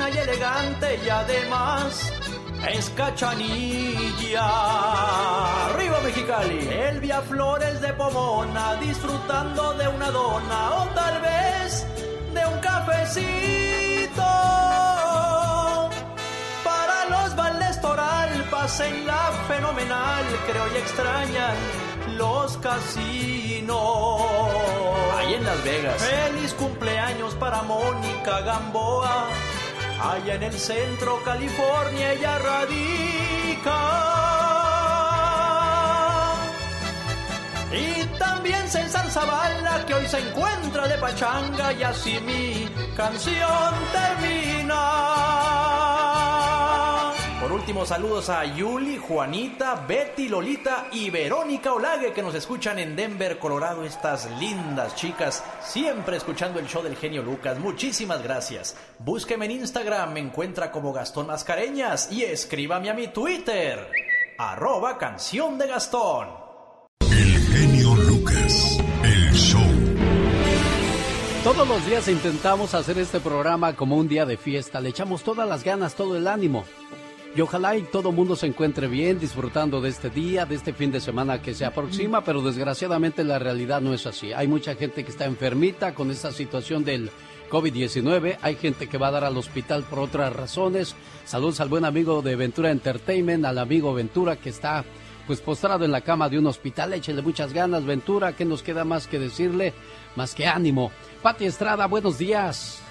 Fina 0.06 0.10
y 0.10 0.18
elegante 0.18 1.00
y 1.04 1.08
además 1.08 2.12
es 2.70 2.90
cachanilla. 2.90 4.48
Arriba 5.66 6.00
Mexicali. 6.04 6.68
Elvia 6.68 7.20
Flores 7.22 7.80
de 7.80 7.92
Pomona 7.94 8.76
disfrutando 8.76 9.74
de 9.74 9.88
una 9.88 10.10
dona 10.10 10.70
o 10.74 10.86
tal 10.94 11.20
vez 11.20 11.86
de 12.34 12.46
un 12.46 12.58
cafecito. 12.60 14.22
Para 16.64 17.04
los 17.10 17.36
Valdes 17.36 17.80
Toral 17.80 18.44
pasen 18.50 19.06
la 19.06 19.32
fenomenal, 19.48 20.24
creo 20.46 20.66
y 20.74 20.76
extrañan 20.78 21.56
los 22.16 22.56
casinos. 22.58 23.76
Ahí 25.16 25.34
en 25.34 25.44
Las 25.44 25.64
Vegas. 25.64 26.02
Feliz 26.02 26.52
cumpleaños 26.54 27.34
para 27.34 27.62
Mónica 27.62 28.40
Gamboa. 28.40 29.28
Allá 30.00 30.34
en 30.34 30.42
el 30.42 30.52
centro, 30.52 31.22
California, 31.24 32.12
ella 32.12 32.38
radica. 32.38 34.06
Y 37.72 38.04
también 38.18 38.68
César 38.68 39.10
Zavala, 39.10 39.84
que 39.86 39.94
hoy 39.94 40.06
se 40.06 40.18
encuentra 40.18 40.86
de 40.86 40.98
pachanga 40.98 41.72
y 41.72 41.82
así 41.82 42.20
mi 42.20 42.68
canción 42.94 43.74
termina. 43.92 44.76
Último, 47.66 47.84
saludos 47.84 48.28
a 48.30 48.44
Yuli, 48.44 48.96
Juanita, 48.96 49.74
Betty, 49.88 50.28
Lolita 50.28 50.86
y 50.92 51.10
Verónica 51.10 51.72
Olague 51.72 52.12
que 52.12 52.22
nos 52.22 52.32
escuchan 52.36 52.78
en 52.78 52.94
Denver, 52.94 53.40
Colorado. 53.40 53.82
Estas 53.82 54.30
lindas 54.38 54.94
chicas, 54.94 55.42
siempre 55.64 56.16
escuchando 56.16 56.60
el 56.60 56.68
show 56.68 56.80
del 56.80 56.94
genio 56.94 57.24
Lucas. 57.24 57.58
Muchísimas 57.58 58.22
gracias. 58.22 58.76
Búsqueme 59.00 59.46
en 59.46 59.50
Instagram, 59.50 60.12
me 60.12 60.20
encuentra 60.20 60.70
como 60.70 60.92
Gastón 60.92 61.26
Mascareñas 61.26 62.12
y 62.12 62.22
escríbame 62.22 62.88
a 62.88 62.94
mi 62.94 63.08
Twitter, 63.08 63.90
arroba 64.38 64.96
canción 64.96 65.58
de 65.58 65.66
Gastón. 65.66 66.28
El 67.00 67.36
genio 67.48 67.96
Lucas, 67.96 68.78
el 69.02 69.32
show. 69.32 69.60
Todos 71.42 71.66
los 71.66 71.84
días 71.84 72.06
intentamos 72.06 72.74
hacer 72.74 72.96
este 72.98 73.18
programa 73.18 73.74
como 73.74 73.96
un 73.96 74.06
día 74.06 74.24
de 74.24 74.36
fiesta. 74.36 74.80
Le 74.80 74.90
echamos 74.90 75.24
todas 75.24 75.48
las 75.48 75.64
ganas, 75.64 75.96
todo 75.96 76.16
el 76.16 76.28
ánimo. 76.28 76.64
Y 77.36 77.40
ojalá 77.42 77.76
y 77.76 77.82
todo 77.82 78.12
mundo 78.12 78.34
se 78.34 78.46
encuentre 78.46 78.86
bien 78.86 79.18
disfrutando 79.18 79.82
de 79.82 79.90
este 79.90 80.08
día, 80.08 80.46
de 80.46 80.54
este 80.54 80.72
fin 80.72 80.90
de 80.90 81.02
semana 81.02 81.42
que 81.42 81.54
se 81.54 81.66
aproxima, 81.66 82.24
pero 82.24 82.40
desgraciadamente 82.40 83.24
la 83.24 83.38
realidad 83.38 83.82
no 83.82 83.92
es 83.92 84.06
así. 84.06 84.32
Hay 84.32 84.48
mucha 84.48 84.74
gente 84.74 85.04
que 85.04 85.10
está 85.10 85.26
enfermita 85.26 85.94
con 85.94 86.10
esta 86.10 86.32
situación 86.32 86.82
del 86.82 87.10
COVID-19, 87.50 88.38
hay 88.40 88.56
gente 88.56 88.88
que 88.88 88.96
va 88.96 89.08
a 89.08 89.10
dar 89.10 89.24
al 89.24 89.36
hospital 89.36 89.82
por 89.82 89.98
otras 89.98 90.32
razones. 90.32 90.96
Saludos 91.26 91.60
al 91.60 91.68
buen 91.68 91.84
amigo 91.84 92.22
de 92.22 92.36
Ventura 92.36 92.70
Entertainment, 92.70 93.44
al 93.44 93.58
amigo 93.58 93.92
Ventura 93.92 94.36
que 94.36 94.48
está 94.48 94.82
pues 95.26 95.42
postrado 95.42 95.84
en 95.84 95.92
la 95.92 96.00
cama 96.00 96.30
de 96.30 96.38
un 96.38 96.46
hospital. 96.46 96.94
Échele 96.94 97.20
muchas 97.20 97.52
ganas, 97.52 97.84
Ventura, 97.84 98.34
¿qué 98.34 98.46
nos 98.46 98.62
queda 98.62 98.86
más 98.86 99.06
que 99.06 99.18
decirle? 99.18 99.74
Más 100.14 100.34
que 100.34 100.46
ánimo. 100.46 100.90
Pati 101.20 101.44
Estrada, 101.44 101.86
buenos 101.86 102.16
días. 102.16 102.85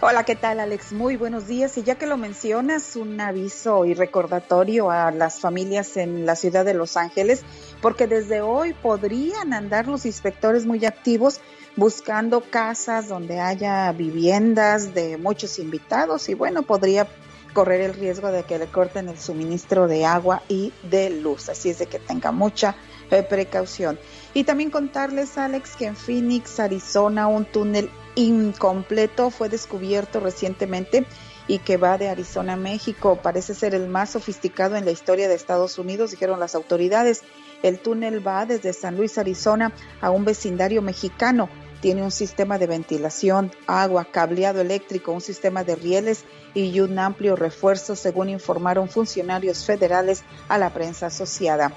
Hola, 0.00 0.24
¿qué 0.24 0.34
tal 0.34 0.60
Alex? 0.60 0.92
Muy 0.92 1.16
buenos 1.16 1.46
días. 1.46 1.76
Y 1.78 1.82
ya 1.82 1.96
que 1.96 2.06
lo 2.06 2.16
mencionas, 2.16 2.96
un 2.96 3.20
aviso 3.20 3.84
y 3.84 3.94
recordatorio 3.94 4.90
a 4.90 5.10
las 5.10 5.40
familias 5.40 5.96
en 5.96 6.26
la 6.26 6.36
ciudad 6.36 6.64
de 6.64 6.74
Los 6.74 6.96
Ángeles, 6.96 7.42
porque 7.80 8.06
desde 8.06 8.40
hoy 8.40 8.72
podrían 8.72 9.52
andar 9.52 9.86
los 9.86 10.06
inspectores 10.06 10.66
muy 10.66 10.84
activos 10.84 11.40
buscando 11.76 12.40
casas 12.40 13.08
donde 13.08 13.40
haya 13.40 13.90
viviendas 13.92 14.94
de 14.94 15.16
muchos 15.16 15.58
invitados 15.58 16.28
y 16.28 16.34
bueno, 16.34 16.62
podría 16.62 17.08
correr 17.52 17.80
el 17.80 17.94
riesgo 17.94 18.30
de 18.30 18.42
que 18.42 18.58
le 18.58 18.66
corten 18.66 19.08
el 19.08 19.18
suministro 19.18 19.88
de 19.88 20.04
agua 20.04 20.42
y 20.48 20.72
de 20.82 21.10
luz. 21.10 21.48
Así 21.48 21.70
es 21.70 21.78
de 21.78 21.86
que 21.86 21.98
tenga 21.98 22.32
mucha 22.32 22.74
eh, 23.10 23.22
precaución. 23.22 23.98
Y 24.32 24.44
también 24.44 24.70
contarles, 24.70 25.38
Alex, 25.38 25.76
que 25.76 25.86
en 25.86 25.96
Phoenix, 25.96 26.58
Arizona, 26.60 27.26
un 27.26 27.44
túnel 27.44 27.90
incompleto 28.16 29.30
fue 29.30 29.48
descubierto 29.48 30.20
recientemente 30.20 31.06
y 31.46 31.58
que 31.58 31.76
va 31.76 31.98
de 31.98 32.08
Arizona 32.08 32.54
a 32.54 32.56
México. 32.56 33.18
Parece 33.22 33.54
ser 33.54 33.74
el 33.74 33.88
más 33.88 34.10
sofisticado 34.10 34.76
en 34.76 34.84
la 34.84 34.90
historia 34.90 35.28
de 35.28 35.34
Estados 35.34 35.78
Unidos, 35.78 36.10
dijeron 36.10 36.40
las 36.40 36.54
autoridades. 36.54 37.22
El 37.62 37.78
túnel 37.78 38.26
va 38.26 38.46
desde 38.46 38.72
San 38.72 38.96
Luis, 38.96 39.18
Arizona, 39.18 39.72
a 40.00 40.10
un 40.10 40.24
vecindario 40.24 40.82
mexicano. 40.82 41.48
Tiene 41.80 42.02
un 42.02 42.10
sistema 42.10 42.56
de 42.56 42.66
ventilación, 42.66 43.52
agua, 43.66 44.06
cableado 44.10 44.62
eléctrico, 44.62 45.12
un 45.12 45.20
sistema 45.20 45.64
de 45.64 45.76
rieles 45.76 46.24
y 46.54 46.80
un 46.80 46.98
amplio 46.98 47.36
refuerzo, 47.36 47.94
según 47.94 48.30
informaron 48.30 48.88
funcionarios 48.88 49.66
federales 49.66 50.24
a 50.48 50.56
la 50.56 50.72
prensa 50.72 51.06
asociada. 51.06 51.72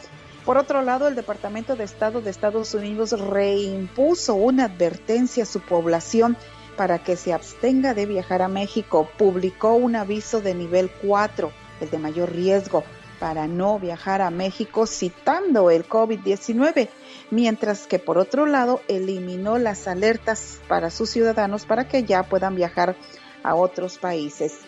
Por 0.48 0.58
otro 0.58 0.82
lado, 0.82 1.10
el 1.10 1.16
Departamento 1.16 1.76
de 1.76 1.84
Estado 1.84 2.22
de 2.22 2.30
Estados 2.30 2.74
Unidos 2.74 3.12
reimpuso 3.20 4.36
una 4.36 4.64
advertencia 4.64 5.44
a 5.44 5.46
su 5.46 5.60
población 5.60 6.38
para 6.78 7.04
que 7.04 7.18
se 7.18 7.34
abstenga 7.34 7.94
de 7.94 8.06
viajar 8.06 8.42
a 8.42 8.48
México. 8.48 9.10
Publicó 9.18 9.74
un 9.74 9.98
aviso 9.98 10.40
de 10.40 10.56
nivel 10.56 10.90
4, 11.02 11.52
el 11.82 11.90
de 11.90 11.98
mayor 11.98 12.32
riesgo, 12.32 12.86
para 13.20 13.46
no 13.46 13.78
viajar 13.78 14.22
a 14.22 14.30
México 14.30 14.88
citando 14.88 15.70
el 15.70 15.86
COVID-19, 15.86 16.88
mientras 17.30 17.86
que 17.86 18.00
por 18.00 18.18
otro 18.18 18.46
lado 18.46 18.80
eliminó 18.88 19.58
las 19.58 19.86
alertas 19.86 20.62
para 20.70 20.92
sus 20.92 21.10
ciudadanos 21.10 21.66
para 21.66 21.90
que 21.90 22.04
ya 22.04 22.24
puedan 22.24 22.56
viajar 22.56 22.96
a 23.44 23.54
otros 23.54 23.98
países. 23.98 24.60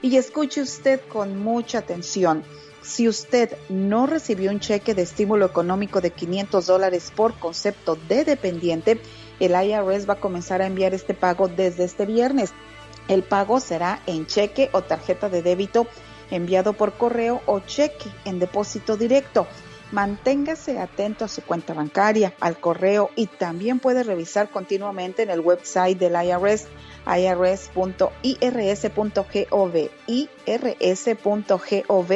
Y 0.00 0.16
escuche 0.16 0.62
usted 0.62 1.00
con 1.08 1.42
mucha 1.42 1.78
atención. 1.78 2.44
Si 2.84 3.08
usted 3.08 3.56
no 3.70 4.06
recibió 4.06 4.50
un 4.50 4.60
cheque 4.60 4.94
de 4.94 5.00
estímulo 5.02 5.46
económico 5.46 6.02
de 6.02 6.10
500 6.10 6.66
dólares 6.66 7.10
por 7.16 7.32
concepto 7.38 7.96
de 8.08 8.24
dependiente, 8.24 9.00
el 9.40 9.52
IRS 9.52 10.06
va 10.08 10.14
a 10.14 10.20
comenzar 10.20 10.60
a 10.60 10.66
enviar 10.66 10.92
este 10.92 11.14
pago 11.14 11.48
desde 11.48 11.84
este 11.84 12.04
viernes. 12.04 12.52
El 13.08 13.22
pago 13.22 13.58
será 13.58 14.02
en 14.06 14.26
cheque 14.26 14.68
o 14.72 14.82
tarjeta 14.82 15.30
de 15.30 15.40
débito 15.40 15.86
enviado 16.30 16.74
por 16.74 16.92
correo 16.92 17.40
o 17.46 17.60
cheque 17.60 18.10
en 18.26 18.38
depósito 18.38 18.98
directo. 18.98 19.46
Manténgase 19.90 20.78
atento 20.78 21.24
a 21.24 21.28
su 21.28 21.42
cuenta 21.42 21.72
bancaria, 21.72 22.34
al 22.38 22.58
correo 22.60 23.10
y 23.16 23.28
también 23.28 23.78
puede 23.78 24.02
revisar 24.02 24.50
continuamente 24.50 25.22
en 25.22 25.30
el 25.30 25.40
website 25.40 25.98
del 25.98 26.16
IRS 26.22 26.66
irs.irs.gov, 27.06 27.70
irs.gov 30.46 32.12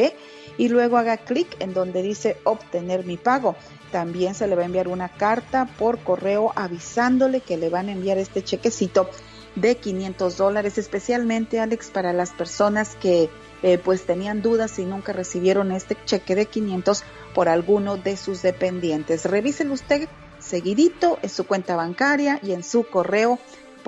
y 0.59 0.69
luego 0.69 0.99
haga 0.99 1.17
clic 1.17 1.57
en 1.61 1.73
donde 1.73 2.03
dice 2.03 2.37
obtener 2.45 3.07
mi 3.07 3.17
pago. 3.17 3.57
También 3.91 4.35
se 4.35 4.47
le 4.47 4.55
va 4.55 4.63
a 4.63 4.67
enviar 4.67 4.89
una 4.89 5.09
carta 5.09 5.67
por 5.79 6.01
correo 6.01 6.53
avisándole 6.57 7.41
que 7.41 7.57
le 7.57 7.71
van 7.71 7.89
a 7.89 7.93
enviar 7.93 8.19
este 8.19 8.45
chequecito 8.45 9.09
de 9.55 9.77
500 9.77 10.37
dólares, 10.37 10.77
especialmente 10.77 11.61
Alex 11.61 11.91
para 11.91 12.13
las 12.13 12.33
personas 12.33 12.97
que 12.97 13.31
eh, 13.63 13.79
pues 13.79 14.05
tenían 14.05 14.43
dudas 14.43 14.79
y 14.79 14.85
nunca 14.85 15.13
recibieron 15.13 15.73
este 15.73 15.97
cheque 16.05 16.35
de 16.35 16.47
500 16.47 17.03
por 17.35 17.49
alguno 17.49 17.97
de 17.97 18.17
sus 18.17 18.43
dependientes. 18.43 19.25
Revíselo 19.25 19.73
usted 19.73 20.09
seguidito 20.39 21.19
en 21.23 21.29
su 21.29 21.47
cuenta 21.47 21.77
bancaria 21.77 22.39
y 22.43 22.53
en 22.53 22.63
su 22.63 22.85
correo 22.85 23.39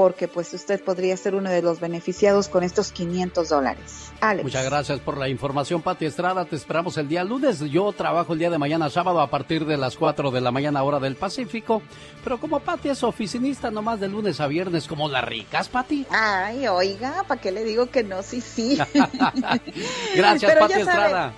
porque 0.00 0.28
pues 0.28 0.54
usted 0.54 0.82
podría 0.82 1.14
ser 1.18 1.34
uno 1.34 1.50
de 1.50 1.60
los 1.60 1.78
beneficiados 1.78 2.48
con 2.48 2.62
estos 2.62 2.90
500 2.90 3.50
dólares. 3.50 4.10
Alex. 4.22 4.44
Muchas 4.44 4.64
gracias 4.64 4.98
por 4.98 5.18
la 5.18 5.28
información, 5.28 5.82
Pati 5.82 6.06
Estrada. 6.06 6.46
Te 6.46 6.56
esperamos 6.56 6.96
el 6.96 7.06
día 7.06 7.22
lunes. 7.22 7.60
Yo 7.60 7.92
trabajo 7.92 8.32
el 8.32 8.38
día 8.38 8.48
de 8.48 8.56
mañana, 8.56 8.88
sábado, 8.88 9.20
a 9.20 9.28
partir 9.28 9.66
de 9.66 9.76
las 9.76 9.98
4 9.98 10.30
de 10.30 10.40
la 10.40 10.52
mañana, 10.52 10.82
hora 10.84 11.00
del 11.00 11.16
Pacífico. 11.16 11.82
Pero 12.24 12.40
como 12.40 12.60
Pati 12.60 12.88
es 12.88 13.02
oficinista 13.04 13.70
nomás 13.70 14.00
de 14.00 14.08
lunes 14.08 14.40
a 14.40 14.46
viernes, 14.46 14.86
como 14.86 15.06
las 15.06 15.22
ricas, 15.22 15.68
Pati. 15.68 16.06
Ay, 16.08 16.66
oiga, 16.66 17.22
¿para 17.28 17.38
qué 17.38 17.52
le 17.52 17.62
digo 17.62 17.90
que 17.90 18.02
no? 18.02 18.22
Sí, 18.22 18.40
sí. 18.40 18.78
gracias, 20.16 20.56
Pati 20.56 20.80
Estrada. 20.80 21.34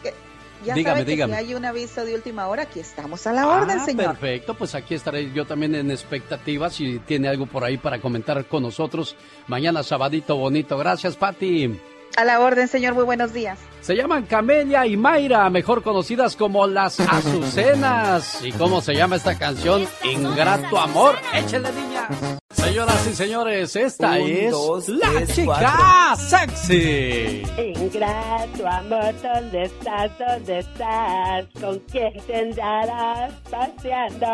Ya 0.65 0.75
dígame, 0.75 1.01
sabe 1.01 1.05
que 1.05 1.11
dígame. 1.13 1.33
si 1.35 1.39
hay 1.39 1.55
un 1.55 1.65
aviso 1.65 2.05
de 2.05 2.15
última 2.15 2.47
hora, 2.49 2.63
aquí 2.63 2.81
estamos 2.81 3.27
a 3.27 3.33
la 3.33 3.49
orden, 3.49 3.79
ah, 3.81 3.85
señor. 3.85 4.07
Perfecto, 4.19 4.55
pues 4.55 4.75
aquí 4.75 4.95
estaré 4.95 5.33
yo 5.33 5.45
también 5.45 5.75
en 5.75 5.91
expectativa 5.91 6.71
si 6.71 6.99
tiene 7.01 7.29
algo 7.29 7.47
por 7.47 7.65
ahí 7.65 7.79
para 7.79 8.01
comentar 8.01 8.45
con 8.47 8.63
nosotros 8.63 9.17
mañana 9.47 9.83
sabadito 9.83 10.37
bonito. 10.37 10.79
Gracias, 10.79 11.17
Pati. 11.17 11.79
A 12.17 12.25
la 12.25 12.41
orden, 12.41 12.69
señor. 12.69 12.95
Muy 12.95 13.05
buenos 13.05 13.33
días. 13.33 13.59
Se 13.81 13.97
llaman 13.97 14.27
Camelia 14.27 14.87
y 14.87 14.97
Mayra, 14.97 15.49
mejor 15.49 15.83
conocidas 15.83 16.37
como 16.37 16.67
las 16.67 17.01
Azucenas. 17.01 18.45
¿Y 18.45 18.53
cómo 18.53 18.81
se 18.81 18.95
llama 18.95 19.17
esta 19.17 19.39
canción? 19.39 19.87
Ingrato 20.05 20.79
Amor. 20.79 21.17
Échale, 21.35 21.73
niña. 21.73 22.39
Señoras 22.53 23.07
y 23.07 23.15
señores, 23.15 23.77
esta 23.77 24.19
es 24.19 24.55
la 24.89 25.27
chica 25.27 26.15
sexy. 26.16 27.43
Ingrato 27.59 28.66
amor, 28.69 29.15
¿dónde 29.23 29.62
estás? 29.65 30.11
¿Dónde 30.19 30.59
estás? 30.59 31.47
¿Con 31.61 31.79
quién 31.91 32.12
te 32.27 32.37
andarás 32.37 33.33
paseando? 33.51 34.27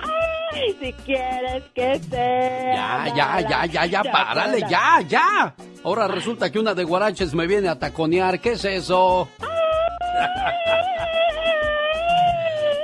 Ay, 0.00 0.76
si 0.80 0.92
quieres 1.04 1.64
que 1.74 2.00
sea. 2.10 3.06
Ya, 3.08 3.40
ya, 3.40 3.48
ya, 3.48 3.66
ya, 3.66 3.86
ya, 3.86 4.02
párale, 4.02 4.60
ya, 4.68 5.00
ya. 5.06 5.54
Ahora 5.84 6.08
resulta 6.08 6.50
que 6.50 6.58
una 6.58 6.74
de 6.74 6.84
guaraches 6.84 7.34
me 7.34 7.46
viene 7.46 7.68
a 7.68 7.78
taconear. 7.78 8.40
¿Qué 8.40 8.52
es 8.52 8.64
eso? 8.64 9.28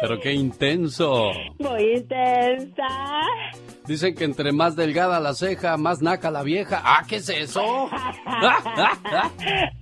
Pero 0.06 0.20
qué 0.20 0.34
intenso. 0.34 1.30
Muy 1.58 1.94
intensa. 1.96 2.86
Dicen 3.86 4.14
que 4.14 4.24
entre 4.24 4.52
más 4.52 4.76
delgada 4.76 5.18
la 5.18 5.32
ceja, 5.32 5.78
más 5.78 6.02
naca 6.02 6.30
la 6.30 6.42
vieja. 6.42 6.82
Ah, 6.84 7.04
¿qué 7.08 7.16
es 7.16 7.28
eso? 7.30 7.62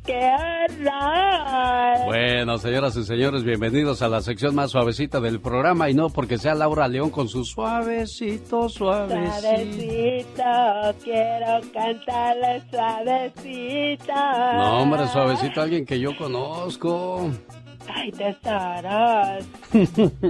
¡Qué 0.06 0.30
horror! 0.78 2.06
Bueno, 2.06 2.58
señoras 2.58 2.96
y 2.96 3.04
señores, 3.04 3.42
bienvenidos 3.42 4.00
a 4.02 4.08
la 4.08 4.20
sección 4.20 4.54
más 4.54 4.70
suavecita 4.70 5.20
del 5.20 5.40
programa 5.40 5.90
y 5.90 5.94
no 5.94 6.08
porque 6.08 6.38
sea 6.38 6.54
Laura 6.54 6.86
León 6.86 7.10
con 7.10 7.28
su 7.28 7.44
suavecito, 7.44 8.68
suavecito. 8.68 9.40
Suavecito, 9.40 10.42
quiero 11.02 11.60
cantarle 11.72 12.62
suavecito. 12.70 14.14
No, 14.14 14.82
hombre, 14.82 15.08
suavecito, 15.08 15.60
alguien 15.60 15.84
que 15.84 15.98
yo 15.98 16.16
conozco. 16.16 17.28
¡Ay, 17.94 18.10
tesoros! 18.12 19.44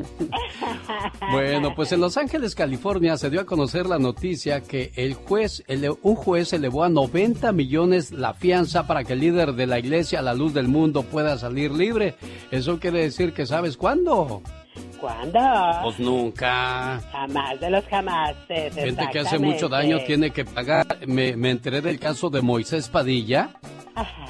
bueno, 1.30 1.74
pues 1.74 1.92
en 1.92 2.00
Los 2.00 2.16
Ángeles, 2.16 2.54
California, 2.54 3.16
se 3.16 3.30
dio 3.30 3.40
a 3.40 3.46
conocer 3.46 3.86
la 3.86 3.98
noticia 3.98 4.60
que 4.62 4.92
el 4.96 5.14
juez, 5.14 5.62
un 6.02 6.16
juez 6.16 6.52
elevó 6.52 6.84
a 6.84 6.88
90 6.88 7.52
millones 7.52 8.10
la 8.10 8.34
fianza 8.34 8.86
para 8.86 9.04
que 9.04 9.12
el 9.12 9.20
líder 9.20 9.54
de 9.54 9.66
la 9.66 9.78
iglesia 9.78 10.18
a 10.18 10.22
la 10.22 10.34
luz 10.34 10.54
del 10.54 10.68
mundo 10.68 11.02
pueda 11.02 11.38
salir 11.38 11.70
libre. 11.70 12.16
Eso 12.50 12.80
quiere 12.80 13.02
decir 13.02 13.32
que 13.32 13.46
sabes 13.46 13.76
cuándo. 13.76 14.42
¿Cuándo? 15.00 15.40
Pues 15.82 15.98
nunca. 15.98 17.00
Jamás 17.10 17.60
de 17.60 17.70
los 17.70 17.84
jamás. 17.86 18.36
Gente 18.46 19.08
que 19.12 19.18
hace 19.18 19.38
mucho 19.38 19.68
daño 19.68 19.98
tiene 20.06 20.30
que 20.30 20.44
pagar. 20.44 20.86
Me, 21.06 21.36
me 21.36 21.50
enteré 21.50 21.80
del 21.80 21.98
caso 21.98 22.30
de 22.30 22.40
Moisés 22.40 22.88
Padilla. 22.88 23.50
Ajá 23.94 24.26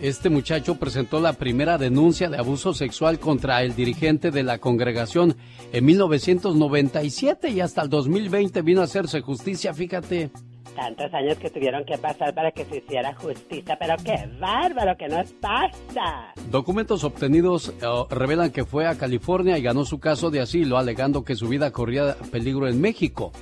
este 0.00 0.30
muchacho 0.30 0.76
presentó 0.76 1.20
la 1.20 1.34
primera 1.34 1.78
denuncia 1.78 2.28
de 2.28 2.38
abuso 2.38 2.72
sexual 2.72 3.18
contra 3.18 3.62
el 3.62 3.74
dirigente 3.74 4.30
de 4.30 4.42
la 4.42 4.58
congregación 4.58 5.36
en 5.72 5.84
1997 5.84 7.50
y 7.50 7.60
hasta 7.60 7.82
el 7.82 7.88
2020 7.88 8.62
vino 8.62 8.80
a 8.80 8.84
hacerse 8.84 9.20
justicia, 9.20 9.74
fíjate. 9.74 10.30
Tantos 10.74 11.12
años 11.12 11.36
que 11.38 11.50
tuvieron 11.50 11.84
que 11.84 11.98
pasar 11.98 12.34
para 12.34 12.50
que 12.52 12.64
se 12.64 12.78
hiciera 12.78 13.14
justicia, 13.14 13.76
pero 13.78 13.96
qué 14.04 14.28
bárbaro 14.40 14.96
que 14.96 15.08
nos 15.08 15.30
pasa. 15.32 16.32
Documentos 16.50 17.04
obtenidos 17.04 17.74
eh, 17.82 17.86
revelan 18.10 18.50
que 18.50 18.64
fue 18.64 18.86
a 18.86 18.96
California 18.96 19.58
y 19.58 19.62
ganó 19.62 19.84
su 19.84 19.98
caso 19.98 20.30
de 20.30 20.40
asilo 20.40 20.78
alegando 20.78 21.24
que 21.24 21.36
su 21.36 21.48
vida 21.48 21.72
corría 21.72 22.16
peligro 22.30 22.68
en 22.68 22.80
México. 22.80 23.32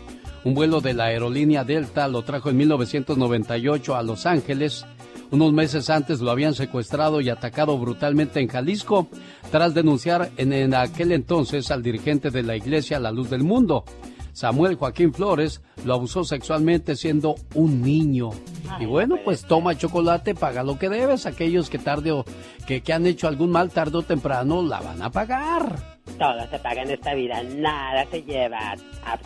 Un 0.45 0.55
vuelo 0.55 0.81
de 0.81 0.95
la 0.95 1.05
aerolínea 1.05 1.65
Delta 1.65 2.09
lo 2.09 2.23
trajo 2.23 2.49
en 2.51 2.57
1998 2.57 3.97
a 3.97 4.03
Los 4.03 4.25
Ángeles 4.25 4.87
unos 5.31 5.53
meses 5.53 5.91
antes 5.91 6.21
lo 6.21 6.31
habían 6.31 6.55
secuestrado 6.55 7.21
y 7.21 7.29
atacado 7.29 7.79
brutalmente 7.79 8.41
en 8.41 8.49
Jalisco, 8.49 9.09
tras 9.51 9.75
denunciar 9.75 10.31
en, 10.37 10.75
aquel 10.75 11.13
entonces 11.13 11.71
al 11.71 11.83
dirigente 11.83 12.31
de 12.31 12.43
la 12.43 12.57
iglesia 12.57 12.99
La 12.99 13.13
Luz 13.13 13.31
del 13.31 13.43
Mundo. 13.43 13.85
Samuel 14.33 14.77
Joaquín 14.77 15.13
Flores 15.13 15.63
lo 15.85 15.95
abusó 15.95 16.23
sexualmente 16.23 16.95
siendo 16.95 17.35
un 17.55 17.83
niño. 17.83 18.31
y 18.79 18.87
bueno, 18.87 19.17
pues 19.25 19.45
toma 19.45 19.77
chocolate, 19.77 20.35
paga 20.35 20.63
lo 20.63 20.79
que 20.79 20.89
debes. 20.89 21.27
Aquellos 21.27 21.69
que 21.69 21.79
tarde 21.79 22.13
o 22.13 22.25
que, 22.67 22.81
que 22.81 22.93
han 22.93 23.07
hecho 23.07 23.27
algún 23.27 23.51
mal 23.51 23.71
tarde 23.71 23.99
o 23.99 24.03
temprano 24.03 24.63
la 24.63 24.81
van 24.81 25.03
a 25.03 25.11
pagar. 25.11 25.98
Todo 26.19 26.49
se 26.51 26.59
paga 26.59 26.83
en 26.83 26.91
esta 26.91 27.15
vida, 27.15 27.43
nada 27.43 28.05
se 28.11 28.23
lleva. 28.23 28.77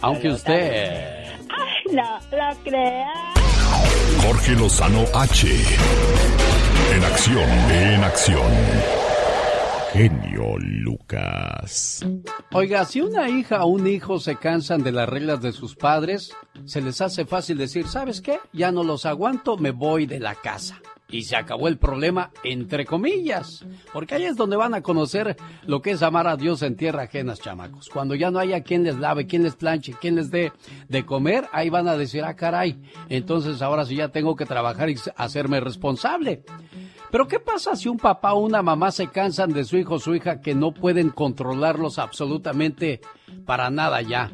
Aunque 0.01 0.29
usted... 0.29 1.25
Ay, 1.49 1.95
no 1.95 2.19
lo 2.31 2.63
crea. 2.65 3.13
Jorge 4.25 4.53
Lozano 4.53 5.05
H. 5.15 5.49
En 6.95 7.05
acción, 7.05 7.49
en 7.71 8.05
acción. 8.05 8.53
Genio 9.93 10.57
Lucas. 10.59 12.05
Oiga, 12.53 12.85
si 12.87 13.03
una 13.03 13.29
hija 13.29 13.65
o 13.65 13.69
un 13.69 13.87
hijo 13.87 14.19
se 14.19 14.37
cansan 14.37 14.83
de 14.83 14.93
las 14.93 15.09
reglas 15.09 15.43
de 15.43 15.53
sus 15.53 15.77
padres, 15.77 16.35
se 16.65 16.81
les 16.81 17.01
hace 17.01 17.27
fácil 17.27 17.59
decir, 17.59 17.87
¿sabes 17.87 18.23
qué? 18.23 18.39
Ya 18.53 18.73
no 18.73 18.85
los 18.85 19.05
aguanto, 19.05 19.59
me 19.59 19.71
voy 19.71 20.07
de 20.07 20.21
la 20.21 20.35
casa 20.35 20.81
y 21.13 21.23
se 21.23 21.37
acabó 21.37 21.69
el 21.69 21.79
problema, 21.79 22.33
entre 22.43 22.85
comillas. 22.85 23.65
Porque 23.93 24.17
ahí 24.17 24.25
es 24.25 24.37
donde 24.37 24.57
van 24.57 24.75
a 24.75 24.83
conocer 24.83 25.37
lo 25.67 25.81
que 25.81 25.93
es 25.93 26.03
amar 26.03 26.27
a 26.27 26.37
Dios 26.37 26.63
en 26.63 26.75
tierra 26.75 27.03
ajenas, 27.03 27.41
chamacos. 27.41 27.89
Cuando 27.91 28.15
ya 28.15 28.31
no 28.31 28.39
haya 28.39 28.63
quien 28.63 28.83
les 28.83 28.99
lave, 28.99 29.27
quien 29.27 29.45
les 29.45 29.55
planche, 29.55 29.95
quien 30.01 30.17
les 30.17 30.31
dé 30.31 30.53
de 30.89 31.05
comer, 31.05 31.47
ahí 31.53 31.69
van 31.69 31.87
a 31.87 31.97
decir, 31.97 32.25
ah, 32.25 32.35
caray, 32.35 32.81
entonces 33.09 33.63
ahora 33.63 33.85
sí 33.85 33.97
ya 33.97 34.09
tengo 34.09 34.35
que 34.35 34.47
trabajar 34.47 34.91
y 34.91 34.97
hacerme 35.17 35.61
responsable. 35.61 36.43
Pero 37.11 37.29
¿qué 37.29 37.39
pasa 37.39 37.77
si 37.77 37.91
un 37.91 37.99
papá 37.99 38.33
o 38.33 38.41
una 38.41 38.63
mamá 38.63 38.91
se 38.91 39.09
cansan 39.09 39.53
de 39.53 39.65
su 39.65 39.77
hijo 39.77 39.97
o 39.97 39.99
su 39.99 40.15
hija 40.15 40.41
que 40.41 40.55
no 40.55 40.73
pueden 40.73 41.11
controlarlos 41.11 41.99
absolutamente 41.99 43.03
para 43.45 43.69
nada 43.71 44.01
ya? 44.01 44.33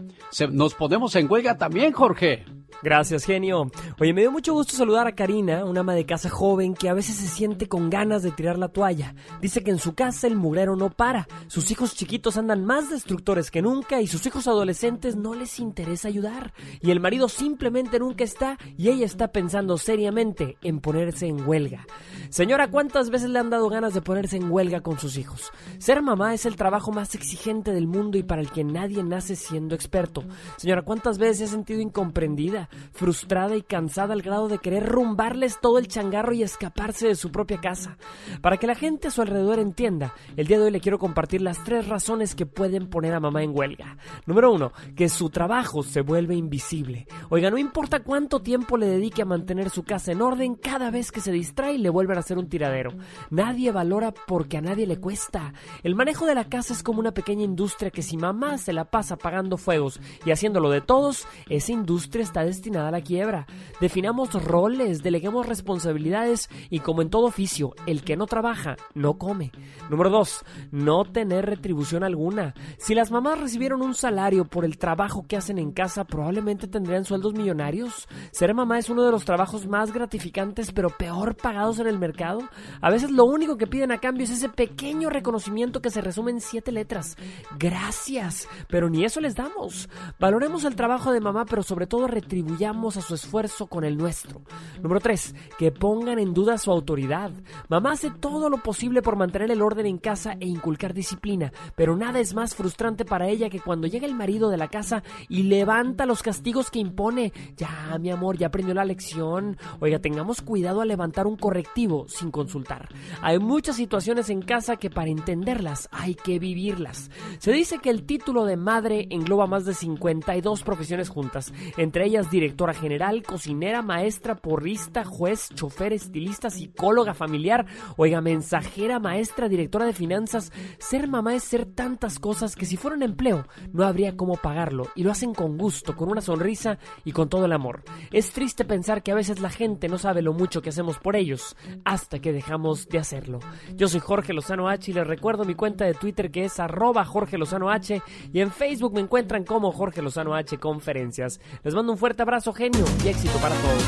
nos 0.52 0.74
ponemos 0.74 1.16
en 1.16 1.28
huelga 1.28 1.56
también, 1.56 1.92
Jorge. 1.92 2.44
Gracias, 2.80 3.24
genio. 3.24 3.70
Oye, 3.98 4.12
me 4.12 4.20
dio 4.20 4.30
mucho 4.30 4.52
gusto 4.52 4.76
saludar 4.76 5.08
a 5.08 5.14
Karina, 5.16 5.64
una 5.64 5.80
ama 5.80 5.94
de 5.94 6.06
casa 6.06 6.30
joven 6.30 6.74
que 6.74 6.88
a 6.88 6.94
veces 6.94 7.16
se 7.16 7.26
siente 7.26 7.66
con 7.68 7.90
ganas 7.90 8.22
de 8.22 8.30
tirar 8.30 8.56
la 8.56 8.68
toalla. 8.68 9.16
Dice 9.40 9.64
que 9.64 9.72
en 9.72 9.80
su 9.80 9.94
casa 9.94 10.28
el 10.28 10.36
mugrero 10.36 10.76
no 10.76 10.90
para. 10.90 11.26
Sus 11.48 11.72
hijos 11.72 11.96
chiquitos 11.96 12.36
andan 12.36 12.64
más 12.64 12.88
destructores 12.88 13.50
que 13.50 13.62
nunca 13.62 14.00
y 14.00 14.06
sus 14.06 14.24
hijos 14.26 14.46
adolescentes 14.46 15.16
no 15.16 15.34
les 15.34 15.58
interesa 15.58 16.06
ayudar. 16.06 16.52
Y 16.80 16.92
el 16.92 17.00
marido 17.00 17.28
simplemente 17.28 17.98
nunca 17.98 18.22
está 18.22 18.58
y 18.76 18.90
ella 18.90 19.06
está 19.06 19.32
pensando 19.32 19.76
seriamente 19.76 20.56
en 20.62 20.78
ponerse 20.80 21.26
en 21.26 21.48
huelga. 21.48 21.84
Señora, 22.30 22.70
¿cuántas 22.70 23.10
veces 23.10 23.30
le 23.30 23.38
han 23.38 23.50
dado 23.50 23.68
ganas 23.68 23.94
de 23.94 24.02
ponerse 24.02 24.36
en 24.36 24.50
huelga 24.50 24.82
con 24.82 24.98
sus 24.98 25.16
hijos? 25.16 25.50
Ser 25.78 26.00
mamá 26.00 26.34
es 26.34 26.46
el 26.46 26.56
trabajo 26.56 26.92
más 26.92 27.14
exigente 27.14 27.72
del 27.72 27.86
mundo 27.86 28.18
y 28.18 28.22
para 28.22 28.40
el 28.40 28.50
que 28.50 28.64
nadie 28.64 29.02
nace 29.02 29.34
siendo 29.34 29.74
experto. 29.74 30.24
Señora, 30.58 30.82
¿cuántas 30.82 31.18
veces 31.18 31.38
se 31.38 31.44
ha 31.44 31.48
sentido 31.48 31.80
incomprendida? 31.80 32.57
Frustrada 32.92 33.56
y 33.56 33.62
cansada 33.62 34.14
al 34.14 34.22
grado 34.22 34.48
de 34.48 34.58
querer 34.58 34.86
rumbarles 34.86 35.60
todo 35.60 35.78
el 35.78 35.86
changarro 35.86 36.32
y 36.32 36.42
escaparse 36.42 37.06
de 37.06 37.14
su 37.14 37.30
propia 37.30 37.60
casa. 37.60 37.96
Para 38.40 38.56
que 38.56 38.66
la 38.66 38.74
gente 38.74 39.08
a 39.08 39.10
su 39.10 39.22
alrededor 39.22 39.58
entienda, 39.58 40.14
el 40.36 40.46
día 40.46 40.58
de 40.58 40.64
hoy 40.64 40.70
le 40.70 40.80
quiero 40.80 40.98
compartir 40.98 41.42
las 41.42 41.62
tres 41.64 41.86
razones 41.86 42.34
que 42.34 42.46
pueden 42.46 42.88
poner 42.88 43.14
a 43.14 43.20
mamá 43.20 43.42
en 43.42 43.56
huelga. 43.56 43.96
Número 44.26 44.52
uno, 44.52 44.72
que 44.96 45.08
su 45.08 45.30
trabajo 45.30 45.82
se 45.82 46.00
vuelve 46.00 46.34
invisible. 46.34 47.06
Oiga, 47.28 47.50
no 47.50 47.58
importa 47.58 48.00
cuánto 48.00 48.40
tiempo 48.40 48.76
le 48.76 48.86
dedique 48.86 49.22
a 49.22 49.26
mantener 49.26 49.70
su 49.70 49.84
casa 49.84 50.12
en 50.12 50.22
orden, 50.22 50.54
cada 50.54 50.90
vez 50.90 51.12
que 51.12 51.20
se 51.20 51.32
distrae 51.32 51.78
le 51.78 51.90
vuelven 51.90 52.16
a 52.16 52.20
hacer 52.20 52.38
un 52.38 52.48
tiradero. 52.48 52.92
Nadie 53.30 53.72
valora 53.72 54.12
porque 54.12 54.56
a 54.56 54.60
nadie 54.60 54.86
le 54.86 54.98
cuesta. 54.98 55.52
El 55.82 55.94
manejo 55.94 56.26
de 56.26 56.34
la 56.34 56.48
casa 56.48 56.72
es 56.72 56.82
como 56.82 57.00
una 57.00 57.12
pequeña 57.12 57.44
industria 57.44 57.90
que 57.90 58.02
si 58.02 58.16
mamá 58.16 58.58
se 58.58 58.72
la 58.72 58.86
pasa 58.86 59.14
apagando 59.14 59.56
fuegos 59.56 60.00
y 60.24 60.30
haciéndolo 60.30 60.70
de 60.70 60.80
todos, 60.80 61.26
esa 61.48 61.72
industria 61.72 62.22
está 62.22 62.44
destinada 62.48 62.88
a 62.88 62.92
la 62.92 63.00
quiebra. 63.00 63.46
Definamos 63.80 64.32
roles, 64.44 65.02
deleguemos 65.02 65.46
responsabilidades 65.46 66.50
y 66.70 66.80
como 66.80 67.02
en 67.02 67.10
todo 67.10 67.26
oficio, 67.26 67.74
el 67.86 68.02
que 68.02 68.16
no 68.16 68.26
trabaja 68.26 68.76
no 68.94 69.18
come. 69.18 69.52
Número 69.90 70.10
2. 70.10 70.44
No 70.72 71.04
tener 71.04 71.46
retribución 71.46 72.02
alguna. 72.02 72.54
Si 72.78 72.94
las 72.94 73.10
mamás 73.10 73.40
recibieron 73.40 73.82
un 73.82 73.94
salario 73.94 74.44
por 74.44 74.64
el 74.64 74.78
trabajo 74.78 75.26
que 75.26 75.36
hacen 75.36 75.58
en 75.58 75.72
casa, 75.72 76.04
probablemente 76.04 76.66
tendrían 76.66 77.04
sueldos 77.04 77.34
millonarios. 77.34 78.08
Ser 78.32 78.54
mamá 78.54 78.78
es 78.78 78.90
uno 78.90 79.04
de 79.04 79.12
los 79.12 79.24
trabajos 79.24 79.66
más 79.66 79.92
gratificantes 79.92 80.72
pero 80.72 80.90
peor 80.90 81.36
pagados 81.36 81.78
en 81.78 81.86
el 81.86 81.98
mercado. 81.98 82.40
A 82.80 82.90
veces 82.90 83.10
lo 83.10 83.24
único 83.24 83.56
que 83.56 83.66
piden 83.66 83.92
a 83.92 83.98
cambio 83.98 84.24
es 84.24 84.30
ese 84.30 84.48
pequeño 84.48 85.10
reconocimiento 85.10 85.80
que 85.80 85.90
se 85.90 86.00
resume 86.00 86.30
en 86.30 86.40
siete 86.40 86.72
letras. 86.72 87.16
Gracias. 87.58 88.48
Pero 88.68 88.88
ni 88.90 89.04
eso 89.04 89.20
les 89.20 89.34
damos. 89.34 89.88
Valoremos 90.18 90.64
el 90.64 90.76
trabajo 90.76 91.12
de 91.12 91.20
mamá, 91.20 91.44
pero 91.44 91.62
sobre 91.62 91.86
todo 91.86 92.06
retribución 92.06 92.37
a 92.42 93.00
su 93.00 93.14
esfuerzo 93.14 93.66
con 93.66 93.84
el 93.84 93.96
nuestro. 93.96 94.42
Número 94.82 95.00
3. 95.00 95.34
Que 95.58 95.72
pongan 95.72 96.18
en 96.18 96.34
duda 96.34 96.58
su 96.58 96.70
autoridad. 96.70 97.30
Mamá 97.68 97.92
hace 97.92 98.10
todo 98.10 98.48
lo 98.48 98.58
posible 98.58 99.02
por 99.02 99.16
mantener 99.16 99.50
el 99.50 99.62
orden 99.62 99.86
en 99.86 99.98
casa 99.98 100.36
e 100.38 100.46
inculcar 100.46 100.94
disciplina, 100.94 101.52
pero 101.76 101.96
nada 101.96 102.20
es 102.20 102.34
más 102.34 102.54
frustrante 102.54 103.04
para 103.04 103.28
ella 103.28 103.50
que 103.50 103.60
cuando 103.60 103.86
llega 103.86 104.06
el 104.06 104.14
marido 104.14 104.50
de 104.50 104.56
la 104.56 104.68
casa 104.68 105.02
y 105.28 105.44
levanta 105.44 106.06
los 106.06 106.22
castigos 106.22 106.70
que 106.70 106.78
impone. 106.78 107.32
Ya, 107.56 107.98
mi 108.00 108.10
amor, 108.10 108.38
ya 108.38 108.48
aprendió 108.48 108.74
la 108.74 108.84
lección. 108.84 109.56
Oiga, 109.80 109.98
tengamos 109.98 110.40
cuidado 110.42 110.80
al 110.80 110.88
levantar 110.88 111.26
un 111.26 111.36
correctivo 111.36 112.06
sin 112.08 112.30
consultar. 112.30 112.88
Hay 113.22 113.38
muchas 113.38 113.76
situaciones 113.76 114.30
en 114.30 114.42
casa 114.42 114.76
que 114.76 114.90
para 114.90 115.10
entenderlas 115.10 115.88
hay 115.92 116.14
que 116.14 116.38
vivirlas. 116.38 117.10
Se 117.38 117.52
dice 117.52 117.78
que 117.78 117.90
el 117.90 118.04
título 118.04 118.44
de 118.44 118.56
madre 118.56 119.06
engloba 119.10 119.46
más 119.46 119.64
de 119.64 119.74
52 119.74 120.62
profesiones 120.62 121.08
juntas, 121.08 121.52
entre 121.76 122.06
ellas 122.06 122.27
directora 122.30 122.74
general, 122.74 123.22
cocinera, 123.22 123.82
maestra, 123.82 124.36
porrista, 124.36 125.04
juez, 125.04 125.48
chofer, 125.54 125.92
estilista, 125.92 126.50
psicóloga 126.50 127.14
familiar, 127.14 127.66
oiga, 127.96 128.20
mensajera, 128.20 128.98
maestra, 128.98 129.48
directora 129.48 129.86
de 129.86 129.92
finanzas. 129.92 130.52
Ser 130.78 131.08
mamá 131.08 131.34
es 131.34 131.44
ser 131.44 131.66
tantas 131.66 132.18
cosas 132.18 132.56
que 132.56 132.66
si 132.66 132.76
fuera 132.76 132.96
un 132.96 133.02
empleo 133.02 133.46
no 133.72 133.84
habría 133.84 134.16
cómo 134.16 134.36
pagarlo 134.36 134.88
y 134.94 135.02
lo 135.02 135.10
hacen 135.10 135.34
con 135.34 135.56
gusto, 135.56 135.96
con 135.96 136.10
una 136.10 136.20
sonrisa 136.20 136.78
y 137.04 137.12
con 137.12 137.28
todo 137.28 137.46
el 137.46 137.52
amor. 137.52 137.82
Es 138.12 138.32
triste 138.32 138.64
pensar 138.64 139.02
que 139.02 139.12
a 139.12 139.16
veces 139.16 139.40
la 139.40 139.50
gente 139.50 139.88
no 139.88 139.98
sabe 139.98 140.22
lo 140.22 140.32
mucho 140.32 140.62
que 140.62 140.70
hacemos 140.70 140.98
por 140.98 141.16
ellos 141.16 141.56
hasta 141.84 142.18
que 142.18 142.32
dejamos 142.32 142.88
de 142.88 142.98
hacerlo. 142.98 143.40
Yo 143.74 143.88
soy 143.88 144.00
Jorge 144.00 144.32
Lozano 144.32 144.68
H 144.68 144.90
y 144.90 144.94
les 144.94 145.06
recuerdo 145.06 145.44
mi 145.44 145.54
cuenta 145.54 145.84
de 145.84 145.94
Twitter 145.94 146.30
que 146.30 146.44
es 146.44 146.60
arroba 146.60 147.04
Jorge 147.04 147.38
Lozano 147.38 147.70
H 147.70 148.02
y 148.32 148.40
en 148.40 148.50
Facebook 148.50 148.94
me 148.94 149.00
encuentran 149.00 149.44
como 149.44 149.72
Jorge 149.72 150.02
Lozano 150.02 150.34
H 150.34 150.58
Conferencias. 150.58 151.40
Les 151.62 151.74
mando 151.74 151.92
un 151.92 151.98
fuerte 151.98 152.17
abrazo 152.22 152.52
genio 152.52 152.84
y 153.04 153.08
éxito 153.08 153.38
para 153.38 153.54
todos. 153.56 153.84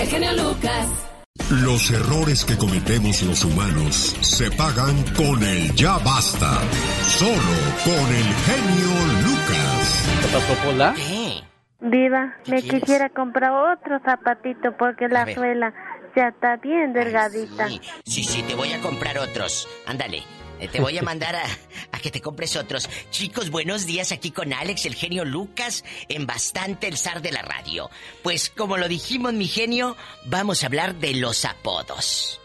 El 0.00 0.08
genio 0.08 0.32
Lucas. 0.32 0.88
Los 1.50 1.90
errores 1.90 2.44
que 2.44 2.56
cometemos 2.56 3.22
los 3.22 3.44
humanos 3.44 4.16
se 4.20 4.50
pagan 4.50 5.02
con 5.16 5.42
el 5.42 5.74
ya 5.74 5.98
basta. 5.98 6.60
Solo 7.02 7.56
con 7.84 8.14
el 8.14 8.24
genio 8.24 8.90
Lucas. 9.22 10.08
¿Qué 10.20 10.28
pasó, 10.28 10.54
Pola? 10.64 10.94
Diva, 11.80 12.36
me 12.46 12.62
quisiera 12.62 13.08
comprar 13.10 13.52
otro 13.52 13.98
zapatito 14.04 14.76
porque 14.78 15.08
la 15.08 15.32
suela 15.34 15.74
ya 16.14 16.28
está 16.28 16.56
bien 16.56 16.92
delgadita. 16.92 17.68
Sí, 18.04 18.22
sí, 18.24 18.42
te 18.42 18.54
voy 18.54 18.72
a 18.72 18.80
comprar 18.80 19.18
otros. 19.18 19.68
Ándale. 19.86 20.22
Eh, 20.62 20.68
Te 20.68 20.80
voy 20.80 20.96
a 20.96 21.02
mandar 21.02 21.34
a, 21.34 21.44
a 21.92 21.98
que 21.98 22.10
te 22.10 22.20
compres 22.20 22.56
otros. 22.56 22.88
Chicos, 23.10 23.50
buenos 23.50 23.86
días 23.86 24.12
aquí 24.12 24.30
con 24.30 24.52
Alex, 24.52 24.86
el 24.86 24.94
genio 24.94 25.24
Lucas, 25.24 25.84
en 26.08 26.26
Bastante 26.26 26.88
el 26.88 26.96
zar 26.96 27.20
de 27.20 27.32
la 27.32 27.42
radio. 27.42 27.90
Pues 28.22 28.50
como 28.50 28.76
lo 28.76 28.88
dijimos, 28.88 29.32
mi 29.32 29.46
genio, 29.46 29.96
vamos 30.26 30.62
a 30.62 30.66
hablar 30.66 30.94
de 30.96 31.14
los 31.14 31.44
apodos. 31.44 32.38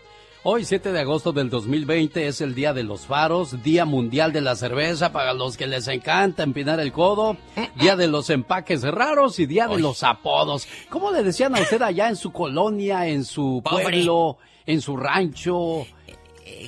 Hoy, 0.49 0.64
7 0.64 0.94
de 0.94 1.02
agosto 1.02 1.34
del 1.34 1.49
2020, 1.49 2.26
es 2.26 2.39
el 2.39 2.56
Día 2.56 2.73
de 2.73 2.84
los 2.84 3.02
Faros, 3.02 3.61
Día 3.64 3.84
Mundial 3.84 4.31
de 4.31 4.39
la 4.39 4.56
Cerveza 4.56 5.11
para 5.11 5.34
los 5.34 5.57
que 5.57 5.68
les 5.68 5.89
encanta 5.89 6.44
empinar 6.44 6.80
el 6.80 6.94
codo, 6.94 7.35
Día 7.76 7.98
de 7.98 8.07
los 8.07 8.30
Empaques 8.30 8.84
Raros 8.84 9.39
y 9.39 9.45
Día 9.45 9.68
de 9.68 9.77
los 9.80 10.03
Apodos. 10.03 10.65
¿Cómo 10.89 11.11
le 11.11 11.22
decían 11.22 11.53
a 11.56 11.61
usted 11.61 11.81
allá 11.81 12.07
en 12.07 12.15
su 12.15 12.31
colonia, 12.31 13.07
en 13.07 13.26
su 13.26 13.61
pueblo, 13.61 14.38
en 14.65 14.80
su 14.80 14.95
rancho? 14.95 15.85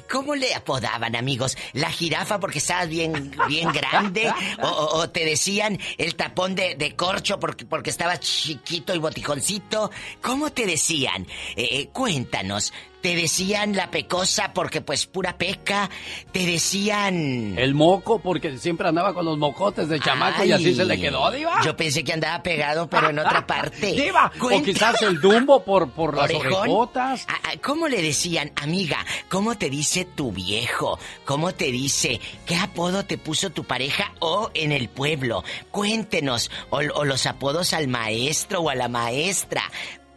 ¿Cómo 0.10 0.36
le 0.36 0.54
apodaban, 0.54 1.16
amigos? 1.16 1.58
¿La 1.74 1.90
jirafa 1.90 2.40
porque 2.40 2.60
estabas 2.60 2.90
bien, 2.90 3.32
bien 3.48 3.72
grande? 3.72 4.32
¿O, 4.62 5.10
te 5.10 5.26
decían 5.26 5.80
el 5.98 6.16
tapón 6.16 6.56
de, 6.56 6.76
de 6.76 6.96
corcho 6.96 7.40
porque, 7.40 7.66
porque 7.66 7.92
chiquito 8.20 8.94
y 8.94 9.00
botijoncito? 9.00 9.92
¿Cómo 10.22 10.52
te 10.52 10.66
decían? 10.66 11.28
Eh, 11.56 11.68
eh, 11.72 11.90
cuéntanos. 11.92 12.74
¿Te 13.02 13.16
decían 13.16 13.76
la 13.76 13.90
pecosa 13.90 14.52
porque 14.54 14.82
pues 14.82 15.06
pura 15.06 15.38
peca? 15.38 15.90
¿Te 16.34 16.46
decían...? 16.46 17.58
El 17.58 17.74
moco, 17.74 18.20
porque 18.20 18.58
siempre 18.58 18.88
andaba 18.90 19.14
con 19.14 19.24
los 19.26 19.38
mocotes 19.38 19.88
de 19.88 20.00
chamaco 20.00 20.44
y 20.44 20.52
así 20.52 20.76
se 20.76 20.84
le 20.86 21.00
quedó, 21.00 21.32
Diva. 21.32 21.62
Yo 21.64 21.78
pensé 21.78 22.04
que 22.04 22.12
andaba 22.14 22.44
pegado, 22.44 22.90
pero 22.90 23.10
en 23.10 23.20
otra 23.20 23.48
parte. 23.48 23.94
Diva, 23.94 24.32
o 24.36 24.40
Cuenta- 24.40 24.66
quizás 24.66 25.02
el 25.02 25.22
dumbo 25.22 25.64
por, 25.64 25.92
por 25.92 26.16
las 26.18 26.30
orejotas. 26.34 27.26
Ah, 27.30 27.40
ah, 27.46 27.52
¿Cómo 27.64 27.88
le 27.88 28.02
decían, 28.02 28.52
amiga? 28.56 28.98
¿Cómo 29.30 29.58
te 29.58 29.70
dice 29.70 30.04
tu 30.06 30.32
viejo? 30.32 31.00
¿Cómo 31.26 31.54
te 31.54 31.72
dice? 31.72 32.20
¿Qué 32.46 32.56
apodo 32.58 33.06
te 33.06 33.18
puso 33.18 33.50
tu 33.50 33.64
pareja 33.64 34.12
o 34.20 34.52
en 34.54 34.72
el 34.74 34.90
pueblo? 34.90 35.44
Cuéntenos. 35.72 36.52
O, 36.70 36.78
o 36.80 37.06
los 37.06 37.26
apodos 37.26 37.74
al 37.74 37.88
maestro 37.88 38.60
o 38.62 38.70
a 38.70 38.76
la 38.76 38.90
maestra. 38.90 39.64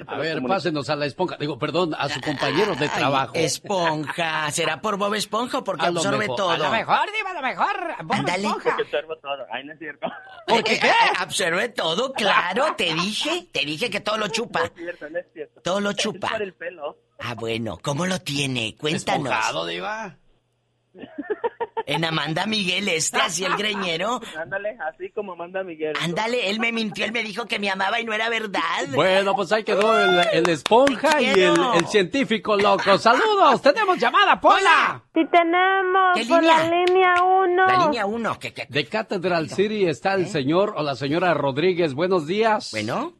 A 0.08 0.18
ver, 0.18 0.42
pásenos 0.42 0.90
a 0.90 0.96
la 0.96 1.06
esponja. 1.06 1.38
Digo, 1.38 1.60
perdón, 1.60 1.94
a 1.98 2.10
su 2.10 2.20
compañero 2.20 2.74
de 2.76 2.86
Ay, 2.86 2.98
trabajo. 2.98 3.34
esponja. 3.36 4.50
¿Será 4.52 4.82
por 4.82 4.98
Bob 4.98 5.14
Esponja 5.14 5.60
o 5.60 5.64
porque 5.64 5.86
A 5.86 5.90
absorbe 5.90 6.18
mejor- 6.18 6.36
todo? 6.36 6.50
a 6.50 6.58
lo 6.58 6.72
mejor, 6.72 7.00
diva, 7.16 7.30
a 7.30 7.34
lo 7.36 7.42
mejor. 7.42 7.96
Bob. 8.04 8.28
Esponja. 8.28 8.64
Porque 8.64 8.82
observa 8.82 9.16
todo. 9.22 9.46
Ay, 9.52 9.64
no 9.66 9.74
es 9.74 9.80
cierto. 9.80 10.08
Eh, 10.48 10.64
eh, 10.68 10.92
absorbe 11.20 11.70
todo, 11.70 12.12
claro, 12.14 12.74
te 12.76 12.94
dije, 12.96 13.48
te 13.52 13.66
dije 13.66 13.90
que 13.90 14.00
todo 14.00 14.18
lo 14.18 14.28
chupa. 14.30 14.62
No 14.62 14.66
es 14.66 14.74
cierto, 14.76 15.10
no 15.10 15.20
es 15.20 15.26
cierto. 15.34 15.62
Todo 15.62 15.80
lo 15.80 15.90
Es 15.92 15.96
chupa. 15.98 16.30
por 16.30 16.42
el 16.42 16.54
pelo. 16.54 16.98
Ah, 17.20 17.36
bueno, 17.36 17.78
¿cómo 17.82 18.06
lo 18.08 18.20
tiene? 18.20 18.76
Cuéntanos. 18.80 19.26
Esponjado, 19.32 19.66
diva. 19.68 20.18
En 21.88 22.04
Amanda 22.04 22.46
Miguel, 22.46 22.90
este, 22.90 23.18
así 23.18 23.46
el 23.46 23.56
greñero. 23.56 24.20
Ándale, 24.38 24.78
así 24.90 25.10
como 25.12 25.38
manda 25.38 25.64
Miguel. 25.64 25.96
Ándale, 26.02 26.50
él 26.50 26.60
me 26.60 26.74
mintió, 26.74 27.06
él 27.06 27.14
me 27.14 27.24
dijo 27.24 27.46
que 27.46 27.60
me 27.60 27.70
amaba 27.70 28.02
y 28.02 28.04
no 28.04 28.12
era 28.12 28.28
verdad. 28.30 28.60
Bueno, 28.94 29.34
pues 29.34 29.54
ahí 29.54 29.64
quedó 29.64 29.98
el, 29.98 30.20
el 30.34 30.50
esponja 30.50 31.22
y 31.22 31.28
el, 31.28 31.88
científico 31.88 32.58
loco. 32.58 32.98
¡Saludos! 32.98 33.62
¡Tenemos 33.62 33.98
llamada, 33.98 34.38
Pola! 34.42 35.02
Sí 35.14 35.22
tenemos 35.32 36.12
¿Qué 36.16 36.26
por 36.26 36.44
la 36.44 36.64
línea 36.70 37.24
1. 37.24 37.66
La 37.68 37.86
línea 37.86 38.06
1, 38.06 38.38
que, 38.38 38.54
que... 38.54 38.66
De 38.68 38.86
Cathedral 38.86 39.50
City 39.50 39.86
está 39.86 40.16
el 40.16 40.28
señor 40.28 40.74
o 40.76 40.84
la 40.84 40.96
señora 40.96 41.34
Rodríguez. 41.34 41.94
Buenos 41.94 42.28
días. 42.28 42.72
Bueno. 42.72 43.14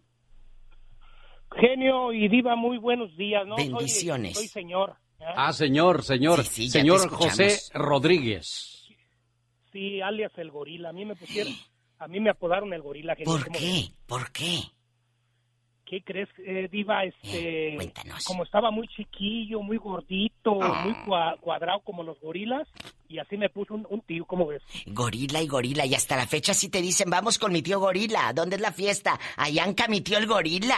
Genio 1.56 2.12
y 2.12 2.28
diva, 2.28 2.58
muy 2.58 2.78
buenos 2.78 3.16
días, 3.16 3.48
¿no? 3.48 3.56
Soy- 3.56 3.70
Bendiciones. 3.70 4.38
Soy, 4.38 4.48
señor. 4.50 4.96
¿Eh? 5.20 5.26
Ah, 5.36 5.54
señor, 5.54 6.04
señor. 6.04 6.44
Sí, 6.44 6.64
sí, 6.64 6.70
señor. 6.70 7.10
José 7.10 7.60
Rodríguez. 7.74 8.86
Sí, 9.72 10.02
alias 10.02 10.32
el 10.38 10.52
gorila. 10.52 10.90
A 10.90 10.94
mí 10.94 11.06
me 11.06 11.16
pusieron, 11.16 11.54
a 12.00 12.08
mí 12.08 12.20
me 12.20 12.30
apodaron 12.30 12.74
el 12.74 12.82
gorila. 12.82 13.16
Genio. 13.16 13.32
¿Por 13.34 13.46
¿Cómo 13.46 13.60
qué? 13.60 13.90
¿Por 14.08 14.32
qué? 14.32 14.60
¿Qué 15.86 16.02
crees, 16.04 16.28
eh, 16.46 16.68
diva? 16.70 17.06
Este, 17.06 17.74
Cuéntanos. 17.78 18.26
como 18.26 18.44
estaba 18.44 18.72
muy 18.72 18.90
chiquillo, 18.90 19.62
muy 19.62 19.78
gordito, 19.78 20.62
Ah. 20.62 20.82
muy 20.84 20.94
cua- 21.06 21.40
cuadrado 21.40 21.80
como 21.80 22.04
los 22.04 22.20
gorilas, 22.20 22.68
y 23.08 23.20
así 23.20 23.38
me 23.38 23.50
puso 23.50 23.74
un, 23.74 23.88
un 23.90 24.02
tío, 24.02 24.26
¿cómo 24.26 24.48
ves? 24.48 24.62
Gorila 24.88 25.42
y 25.42 25.48
gorila, 25.48 25.86
y 25.86 25.96
hasta 25.96 26.18
la 26.18 26.28
fecha 26.28 26.54
sí 26.54 26.68
te 26.68 26.82
dicen, 26.82 27.10
vamos 27.10 27.40
con 27.40 27.54
mi 27.54 27.62
tío 27.62 27.80
gorila. 27.80 28.34
¿Dónde 28.34 28.58
es 28.58 28.62
la 28.62 28.74
fiesta? 28.74 29.18
Allanca, 29.38 29.88
mi 29.88 30.02
tío 30.02 30.18
el 30.18 30.28
gorila. 30.28 30.78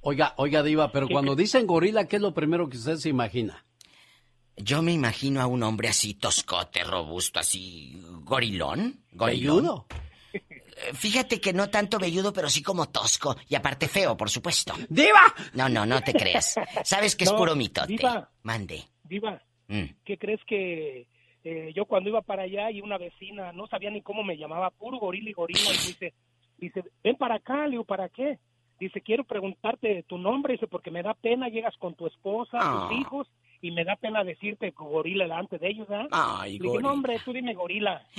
Oiga, 0.00 0.34
oiga, 0.36 0.64
Diva, 0.64 0.90
pero 0.90 1.06
cuando 1.08 1.36
dicen 1.36 1.64
gorila, 1.66 2.08
¿qué 2.08 2.16
es 2.16 2.22
lo 2.22 2.34
primero 2.34 2.68
que 2.68 2.76
usted 2.76 2.96
se 2.96 3.08
imagina? 3.10 3.64
Yo 4.62 4.82
me 4.82 4.92
imagino 4.92 5.40
a 5.40 5.46
un 5.46 5.62
hombre 5.62 5.88
así 5.88 6.14
toscote, 6.14 6.82
robusto, 6.84 7.38
así 7.40 8.00
gorilón. 8.24 9.00
Gorilón. 9.12 9.56
¿Velludo? 9.56 9.86
eh, 10.32 10.94
fíjate 10.94 11.40
que 11.40 11.52
no 11.52 11.68
tanto 11.70 11.98
velludo, 11.98 12.32
pero 12.32 12.48
sí 12.48 12.62
como 12.62 12.88
tosco. 12.88 13.36
Y 13.48 13.54
aparte 13.54 13.88
feo, 13.88 14.16
por 14.16 14.30
supuesto. 14.30 14.74
¡Diva! 14.88 15.20
No, 15.54 15.68
no, 15.68 15.84
no 15.86 16.00
te 16.02 16.12
creas. 16.12 16.54
Sabes 16.84 17.16
que 17.16 17.24
es 17.24 17.32
No, 17.32 17.38
puro 17.38 17.54
mitote. 17.56 17.88
Diva. 17.88 18.30
Mande. 18.42 18.84
Diva, 19.04 19.40
Mm. 19.68 19.84
¿qué 20.04 20.18
crees 20.18 20.40
que 20.48 21.06
eh, 21.44 21.72
yo 21.76 21.84
cuando 21.84 22.08
iba 22.10 22.22
para 22.22 22.42
allá 22.42 22.72
y 22.72 22.80
una 22.80 22.98
vecina 22.98 23.52
no 23.52 23.68
sabía 23.68 23.88
ni 23.88 24.02
cómo 24.02 24.24
me 24.24 24.36
llamaba, 24.36 24.70
puro 24.70 24.98
gorila 24.98 25.30
y 25.30 25.32
gorila, 25.32 25.60
y 25.60 25.86
dice, 25.86 26.12
dice, 26.58 26.82
ven 27.04 27.14
para 27.16 27.36
acá, 27.36 27.66
le 27.66 27.70
digo, 27.70 27.84
¿para 27.84 28.08
qué? 28.08 28.40
Dice, 28.80 29.00
quiero 29.00 29.22
preguntarte 29.22 30.02
tu 30.08 30.18
nombre, 30.18 30.54
dice, 30.54 30.66
porque 30.66 30.90
me 30.90 31.04
da 31.04 31.14
pena, 31.14 31.48
llegas 31.48 31.76
con 31.78 31.94
tu 31.94 32.08
esposa, 32.08 32.58
Ah. 32.60 32.88
tus 32.90 32.98
hijos, 32.98 33.28
y 33.62 33.70
me 33.72 33.84
da 33.84 33.96
pena 33.96 34.24
decirte 34.24 34.70
gorila 34.70 35.24
delante 35.24 35.58
de 35.58 35.68
ellos, 35.68 35.86
¿ah? 35.90 36.06
Ay, 36.10 36.52
Le 36.52 36.58
dije, 36.58 36.68
gorila. 36.68 36.88
no, 36.88 36.94
hombre, 36.94 37.20
tú 37.24 37.32
dime 37.32 37.54
gorila. 37.54 38.02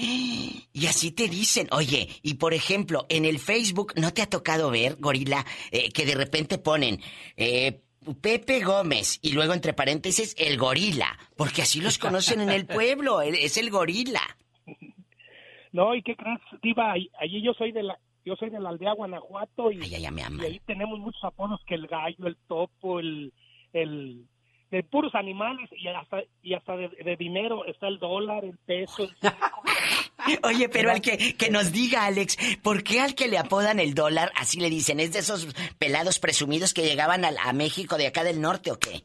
Y 0.74 0.86
así 0.88 1.12
te 1.12 1.28
dicen, 1.28 1.68
oye, 1.72 2.08
y 2.24 2.36
por 2.36 2.54
ejemplo, 2.54 3.06
en 3.10 3.26
el 3.26 3.40
Facebook, 3.40 3.94
¿no 3.98 4.14
te 4.14 4.22
ha 4.22 4.30
tocado 4.30 4.72
ver, 4.72 4.96
gorila, 5.00 5.46
eh, 5.72 5.92
que 5.92 6.06
de 6.06 6.16
repente 6.16 6.58
ponen 6.58 7.02
eh, 7.36 7.82
Pepe 8.22 8.64
Gómez 8.64 9.20
y 9.22 9.34
luego 9.34 9.54
entre 9.54 9.74
paréntesis 9.74 10.34
el 10.40 10.58
gorila? 10.58 11.18
Porque 11.36 11.64
así 11.64 11.82
los 11.82 11.98
conocen 11.98 12.40
en 12.40 12.52
el 12.52 12.66
pueblo, 12.68 13.22
es 13.22 13.58
el 13.58 13.70
gorila. 13.70 14.22
No, 15.74 15.94
¿y 15.96 16.02
qué 16.04 16.16
crees, 16.16 16.40
Diva? 16.62 16.94
Allí 16.94 17.42
yo 17.44 17.54
soy 17.54 17.72
de 17.72 17.84
la, 17.84 17.98
yo 18.26 18.36
soy 18.36 18.50
de 18.50 18.60
la 18.60 18.70
aldea 18.70 18.94
Guanajuato 18.94 19.72
y, 19.72 19.82
Ay, 19.82 19.96
ay, 19.96 20.02
ya 20.04 20.12
me 20.12 20.22
y 20.22 20.46
ahí 20.46 20.62
tenemos 20.66 21.00
muchos 21.00 21.24
apodos 21.24 21.60
que 21.66 21.76
el 21.76 21.88
gallo, 21.88 22.28
el 22.28 22.38
topo, 22.48 23.00
el, 23.00 23.34
el 23.74 24.26
de 24.72 24.84
puros 24.84 25.14
animales 25.16 25.70
y 25.78 25.88
hasta 25.88 26.24
y 26.42 26.54
hasta 26.54 26.76
de, 26.78 26.88
de 26.90 27.16
dinero 27.18 27.66
está 27.66 27.88
el 27.88 28.00
dólar, 28.00 28.44
el 28.46 28.58
peso. 28.66 29.04
el- 29.04 29.16
Oye, 30.44 30.70
pero 30.70 30.92
al 30.92 31.02
que, 31.02 31.36
que 31.36 31.50
nos 31.50 31.72
diga, 31.72 32.06
Alex, 32.06 32.38
¿por 32.62 32.84
qué 32.84 33.02
al 33.02 33.16
que 33.16 33.28
le 33.28 33.38
apodan 33.40 33.80
el 33.80 33.94
dólar 33.96 34.32
así 34.36 34.60
le 34.60 34.70
dicen? 34.70 35.00
¿Es 35.00 35.14
de 35.14 35.20
esos 35.20 35.48
pelados 35.80 36.20
presumidos 36.20 36.74
que 36.74 36.84
llegaban 36.84 37.26
a, 37.26 37.32
a 37.44 37.54
México 37.54 37.98
de 37.98 38.08
acá 38.08 38.24
del 38.24 38.40
norte 38.40 38.72
o 38.72 38.78
qué? 38.80 39.02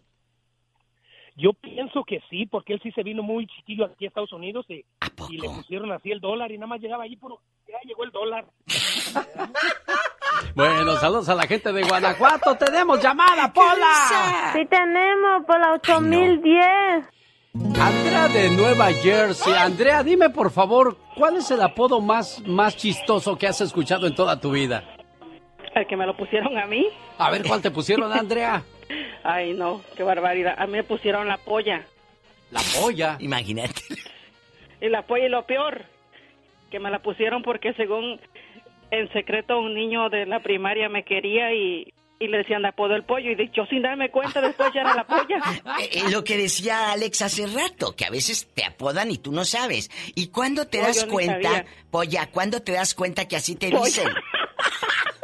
Yo 1.38 1.52
pienso 1.52 2.02
que 2.04 2.20
sí, 2.30 2.46
porque 2.46 2.74
él 2.74 2.80
sí 2.82 2.90
se 2.92 3.02
vino 3.02 3.22
muy 3.22 3.46
chiquillo 3.46 3.84
aquí 3.86 4.04
a 4.04 4.08
Estados 4.08 4.32
Unidos 4.32 4.64
y, 4.70 4.84
y 5.30 5.36
le 5.38 5.48
pusieron 5.48 5.90
así 5.92 6.10
el 6.10 6.20
dólar 6.20 6.50
y 6.52 6.56
nada 6.58 6.68
más 6.68 6.80
llegaba 6.80 7.04
allí 7.04 7.16
puro, 7.16 7.40
ya 7.68 7.76
llegó 7.84 8.04
el 8.04 8.10
dólar. 8.10 8.46
Bueno, 10.54 10.96
saludos 10.96 11.28
a 11.28 11.34
la 11.34 11.46
gente 11.46 11.72
de 11.72 11.82
Guanajuato. 11.82 12.56
¡Tenemos 12.56 13.02
llamada, 13.02 13.52
Pola! 13.52 14.52
Sí 14.54 14.64
tenemos 14.66 15.44
por 15.46 15.60
la 15.60 15.72
8010. 15.74 17.04
Andrea 17.80 18.28
de 18.28 18.50
Nueva 18.50 18.92
Jersey. 18.92 19.52
Andrea, 19.54 20.02
dime 20.02 20.30
por 20.30 20.50
favor, 20.50 20.96
¿cuál 21.14 21.36
es 21.36 21.50
el 21.50 21.60
apodo 21.62 22.00
más, 22.00 22.42
más 22.46 22.76
chistoso 22.76 23.36
que 23.36 23.46
has 23.46 23.60
escuchado 23.60 24.06
en 24.06 24.14
toda 24.14 24.40
tu 24.40 24.50
vida? 24.50 24.84
El 25.74 25.86
que 25.86 25.96
me 25.96 26.06
lo 26.06 26.16
pusieron 26.16 26.56
a 26.58 26.66
mí. 26.66 26.86
A 27.18 27.30
ver, 27.30 27.42
¿cuál 27.46 27.60
te 27.62 27.70
pusieron, 27.70 28.12
Andrea? 28.18 28.62
Ay, 29.24 29.54
no, 29.54 29.82
qué 29.96 30.02
barbaridad. 30.02 30.54
A 30.58 30.66
mí 30.66 30.72
me 30.72 30.84
pusieron 30.84 31.28
la 31.28 31.38
polla. 31.38 31.82
La 32.50 32.60
polla. 32.80 33.16
Imagínate. 33.20 33.82
Y 34.80 34.88
la 34.88 35.02
polla 35.02 35.26
y 35.26 35.28
lo 35.28 35.44
peor, 35.46 35.84
que 36.70 36.78
me 36.78 36.90
la 36.90 37.00
pusieron 37.00 37.42
porque 37.42 37.72
según 37.74 38.20
en 38.90 39.12
secreto 39.12 39.58
un 39.58 39.74
niño 39.74 40.08
de 40.10 40.26
la 40.26 40.40
primaria 40.40 40.88
me 40.88 41.04
quería 41.04 41.52
y, 41.52 41.92
y 42.18 42.28
le 42.28 42.38
decían 42.38 42.62
de 42.62 42.68
apodo 42.68 42.94
el 42.96 43.04
pollo. 43.04 43.30
Y 43.30 43.50
yo 43.54 43.66
sin 43.66 43.82
darme 43.82 44.10
cuenta 44.10 44.40
después 44.40 44.70
ya 44.74 44.80
era 44.82 44.94
la 44.94 45.04
polla. 45.06 45.40
Eh, 45.92 46.10
lo 46.10 46.24
que 46.24 46.36
decía 46.36 46.92
Alex 46.92 47.22
hace 47.22 47.46
rato, 47.46 47.94
que 47.94 48.04
a 48.06 48.10
veces 48.10 48.48
te 48.54 48.64
apodan 48.64 49.10
y 49.10 49.18
tú 49.18 49.32
no 49.32 49.44
sabes. 49.44 49.90
¿Y 50.14 50.28
cuándo 50.28 50.66
te 50.66 50.78
No, 50.78 50.84
das 50.86 51.04
cuenta. 51.04 51.64
Polla, 51.90 52.26
cuándo 52.30 52.62
te 52.62 52.72
das 52.72 52.94
cuenta 52.94 53.26
que 53.28 53.36
así 53.36 53.54
te 53.56 53.70
Polla. 53.70 53.84
dicen? 53.84 54.08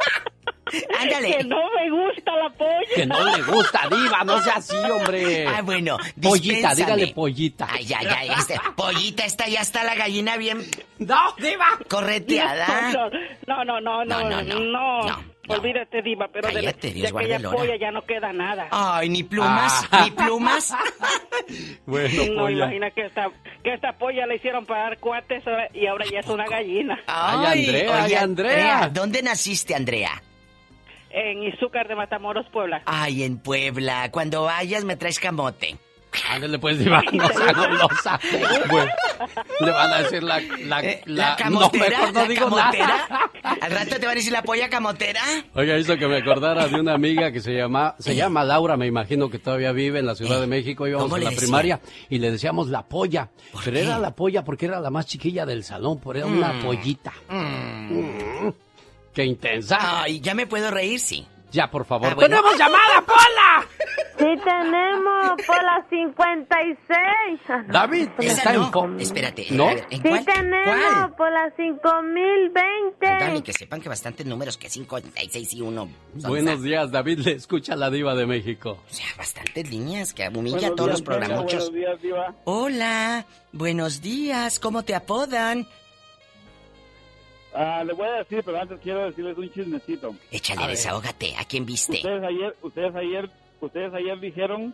Ándale. 0.99 1.37
Que 1.37 1.43
no 1.43 1.57
me 1.75 1.89
gusta 1.89 2.31
la 2.35 2.49
polla. 2.49 2.87
Que 2.95 3.05
no 3.05 3.23
le 3.35 3.41
gusta, 3.43 3.81
diva, 3.89 4.23
no 4.23 4.41
sea 4.41 4.55
así, 4.55 4.75
hombre. 4.75 5.47
Ah, 5.47 5.61
bueno, 5.61 5.97
Pollita, 6.21 6.29
dispénsame. 6.73 6.75
dígale 6.75 7.07
pollita. 7.13 7.67
Ay, 7.71 7.87
ay, 7.97 8.07
ay, 8.17 8.29
este, 8.37 8.55
pollita, 8.75 9.25
esta 9.25 9.47
ya 9.47 9.61
está 9.61 9.83
la 9.83 9.95
gallina 9.95 10.37
bien 10.37 10.59
No, 10.99 11.33
diva. 11.37 11.67
correteada. 11.89 12.91
No, 13.47 13.63
no, 13.65 13.81
no, 13.81 13.81
no, 13.81 14.05
No, 14.05 14.29
no, 14.29 14.41
no, 14.41 14.59
no. 15.07 15.33
Olvídate, 15.45 16.01
Diva, 16.01 16.29
pero 16.31 16.47
de, 16.47 16.53
la- 16.53 16.61
Cállate, 16.71 16.87
de 16.87 16.93
Dios 16.93 17.11
guarde 17.11 17.33
aquella 17.35 17.51
polla 17.51 17.75
ya 17.75 17.91
no 17.91 18.01
queda 18.03 18.31
nada. 18.31 18.69
Ay, 18.71 19.09
ni 19.09 19.23
plumas, 19.23 19.85
Ah. 19.91 20.05
ni 20.05 20.11
plumas. 20.11 20.73
Bueno, 21.85 22.23
no, 22.33 22.41
polla. 22.43 22.57
imagina 22.65 22.91
que 22.91 23.05
esta, 23.07 23.29
que 23.61 23.73
esta 23.73 23.91
polla 23.97 24.25
le 24.25 24.35
hicieron 24.37 24.65
pagar 24.65 24.97
cuates 24.99 25.45
ahora- 25.45 25.67
y 25.73 25.85
ahora 25.85 26.05
ya 26.09 26.19
es 26.19 26.27
una 26.27 26.45
gallina. 26.47 26.97
Ay, 27.07 27.65
Andrea, 27.65 27.91
oye, 27.91 28.01
ay, 28.01 28.13
Andrea. 28.13 28.89
¿Dónde 28.93 29.21
naciste, 29.21 29.75
Andrea? 29.75 30.11
En 31.15 31.43
Izúcar 31.43 31.87
de 31.87 31.95
Matamoros, 31.95 32.45
Puebla. 32.51 32.81
Ay, 32.85 33.23
en 33.23 33.37
Puebla. 33.37 34.09
Cuando 34.11 34.43
vayas 34.43 34.83
me 34.83 34.95
traes 34.97 35.19
camote. 35.19 35.77
Ándale, 36.29 36.59
pues, 36.59 36.77
diva, 36.77 37.01
no 37.11 37.27
sea 37.27 37.53
golosa. 37.53 38.19
Bueno, 38.69 38.91
le 39.61 39.71
van 39.71 39.93
a 39.93 39.97
decir 40.03 40.21
la... 40.21 40.39
La, 40.65 40.79
Eh, 40.81 41.01
la, 41.05 41.29
¿La 41.29 41.35
camotera? 41.35 41.85
No, 41.85 41.89
mejor 41.97 42.13
no 42.13 42.21
¿La 42.21 42.27
digo 42.27 42.43
camotera? 42.49 42.87
nada. 42.87 43.19
¿Al 43.61 43.71
rato 43.71 43.89
te 43.99 44.05
van 44.05 44.09
a 44.11 44.15
decir 44.15 44.31
la 44.31 44.43
polla 44.43 44.69
camotera? 44.69 45.21
Oiga, 45.55 45.75
hizo 45.77 45.97
que 45.97 46.07
me 46.07 46.17
acordara 46.17 46.67
de 46.67 46.79
una 46.79 46.93
amiga 46.93 47.31
que 47.31 47.41
se 47.41 47.53
llama, 47.55 47.95
se 47.97 48.15
llama 48.15 48.43
Laura, 48.43 48.77
me 48.77 48.85
imagino 48.85 49.27
que 49.29 49.39
todavía 49.39 49.71
vive 49.71 49.99
en 49.99 50.05
la 50.05 50.13
Ciudad 50.15 50.39
de 50.39 50.45
México, 50.47 50.85
íbamos 50.87 51.05
¿Cómo 51.05 51.15
a 51.15 51.19
la 51.19 51.29
decían? 51.31 51.45
primaria 51.45 51.79
y 52.09 52.19
le 52.19 52.29
decíamos 52.31 52.67
la 52.69 52.83
polla. 52.83 53.29
Pero 53.63 53.75
qué? 53.77 53.81
era 53.83 53.97
la 53.97 54.11
polla 54.15 54.43
porque 54.43 54.67
era 54.67 54.79
la 54.79 54.91
más 54.91 55.07
chiquilla 55.07 55.45
del 55.47 55.63
salón, 55.63 55.99
por 55.99 56.15
era 56.17 56.27
una 56.27 56.53
Mm. 56.53 56.61
pollita. 56.63 57.13
Mm. 57.29 58.49
Qué 59.13 59.23
intensa. 59.25 60.01
Ay, 60.03 60.19
¿ya 60.19 60.33
me 60.33 60.47
puedo 60.47 60.71
reír? 60.71 60.99
Sí. 60.99 61.27
Ya, 61.51 61.69
por 61.69 61.85
favor. 61.85 62.07
Ah, 62.09 62.15
bueno. 62.15 62.29
¡Tenemos 62.37 62.57
llamada, 62.57 63.01
Pola! 63.05 63.67
Sí 64.17 64.25
tenemos 64.43 65.33
por 65.45 65.63
la 65.63 65.85
56. 65.87 67.67
David 67.67 68.09
Esa 68.19 68.33
está 68.37 68.53
no. 68.53 68.65
en... 68.65 68.71
co- 68.71 68.89
Espérate. 68.97 69.45
¿No? 69.51 69.69
a 69.69 69.73
ver, 69.75 69.85
¿en 69.91 70.01
Sí 70.01 70.09
cuál? 70.09 70.25
tenemos 70.25 70.65
¿Cuál? 70.95 71.15
por 71.15 71.31
la 71.31 71.51
5020. 71.55 73.05
Dani, 73.05 73.41
que 73.43 73.53
sepan 73.53 73.81
que 73.81 73.89
bastantes 73.89 74.25
números, 74.25 74.57
que 74.57 74.67
5, 74.69 74.99
6 75.29 75.53
y 75.53 75.61
1. 75.61 75.89
Buenos 76.27 76.63
días, 76.63 76.91
David, 76.91 77.19
le 77.19 77.33
escucha 77.33 77.75
la 77.75 77.89
diva 77.91 78.15
de 78.15 78.25
México. 78.25 78.79
O 78.89 78.93
sea, 78.93 79.05
bastantes 79.17 79.69
líneas 79.69 80.13
que 80.13 80.27
humilla 80.29 80.55
a 80.55 80.59
Buenos 80.71 80.75
todos 80.75 80.87
días, 80.89 80.99
los 80.99 81.01
programuchos. 81.03 81.69
Buenos 81.69 81.73
días, 81.73 82.01
Diva. 82.01 82.35
Hola, 82.45 83.25
buenos 83.51 84.01
días, 84.01 84.59
¿cómo 84.59 84.83
te 84.83 84.95
apodan? 84.95 85.67
Ah, 87.55 87.83
le 87.85 87.93
voy 87.93 88.07
a 88.07 88.13
decir, 88.19 88.41
pero 88.43 88.59
antes 88.59 88.79
quiero 88.81 89.05
decirles 89.05 89.37
un 89.37 89.51
chismecito. 89.51 90.15
Échale, 90.31 90.67
desahógate, 90.67 91.35
¿a 91.37 91.45
quién 91.45 91.65
viste? 91.65 91.93
Ustedes 91.97 92.23
ayer, 92.23 92.55
ustedes 92.61 92.95
ayer, 92.95 93.29
ustedes 93.61 93.93
ayer 93.93 94.19
dijeron 94.19 94.73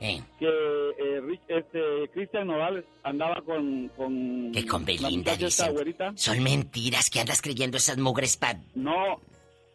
Eh, 0.00 0.20
que 0.38 0.46
eh, 0.46 1.20
Rich- 1.22 1.40
este 1.48 2.08
Cristian 2.12 2.48
Nodal 2.48 2.84
andaba 3.04 3.40
con 3.42 3.88
con 3.96 4.50
que 4.52 4.66
con 4.66 4.84
Belinda 4.84 5.36
dicen. 5.36 5.74
Son 6.16 6.42
mentiras 6.42 7.08
que 7.10 7.20
andas 7.20 7.40
creyendo 7.40 7.76
esas 7.76 7.96
mugres 7.98 8.36
pa... 8.36 8.54
No, 8.74 9.20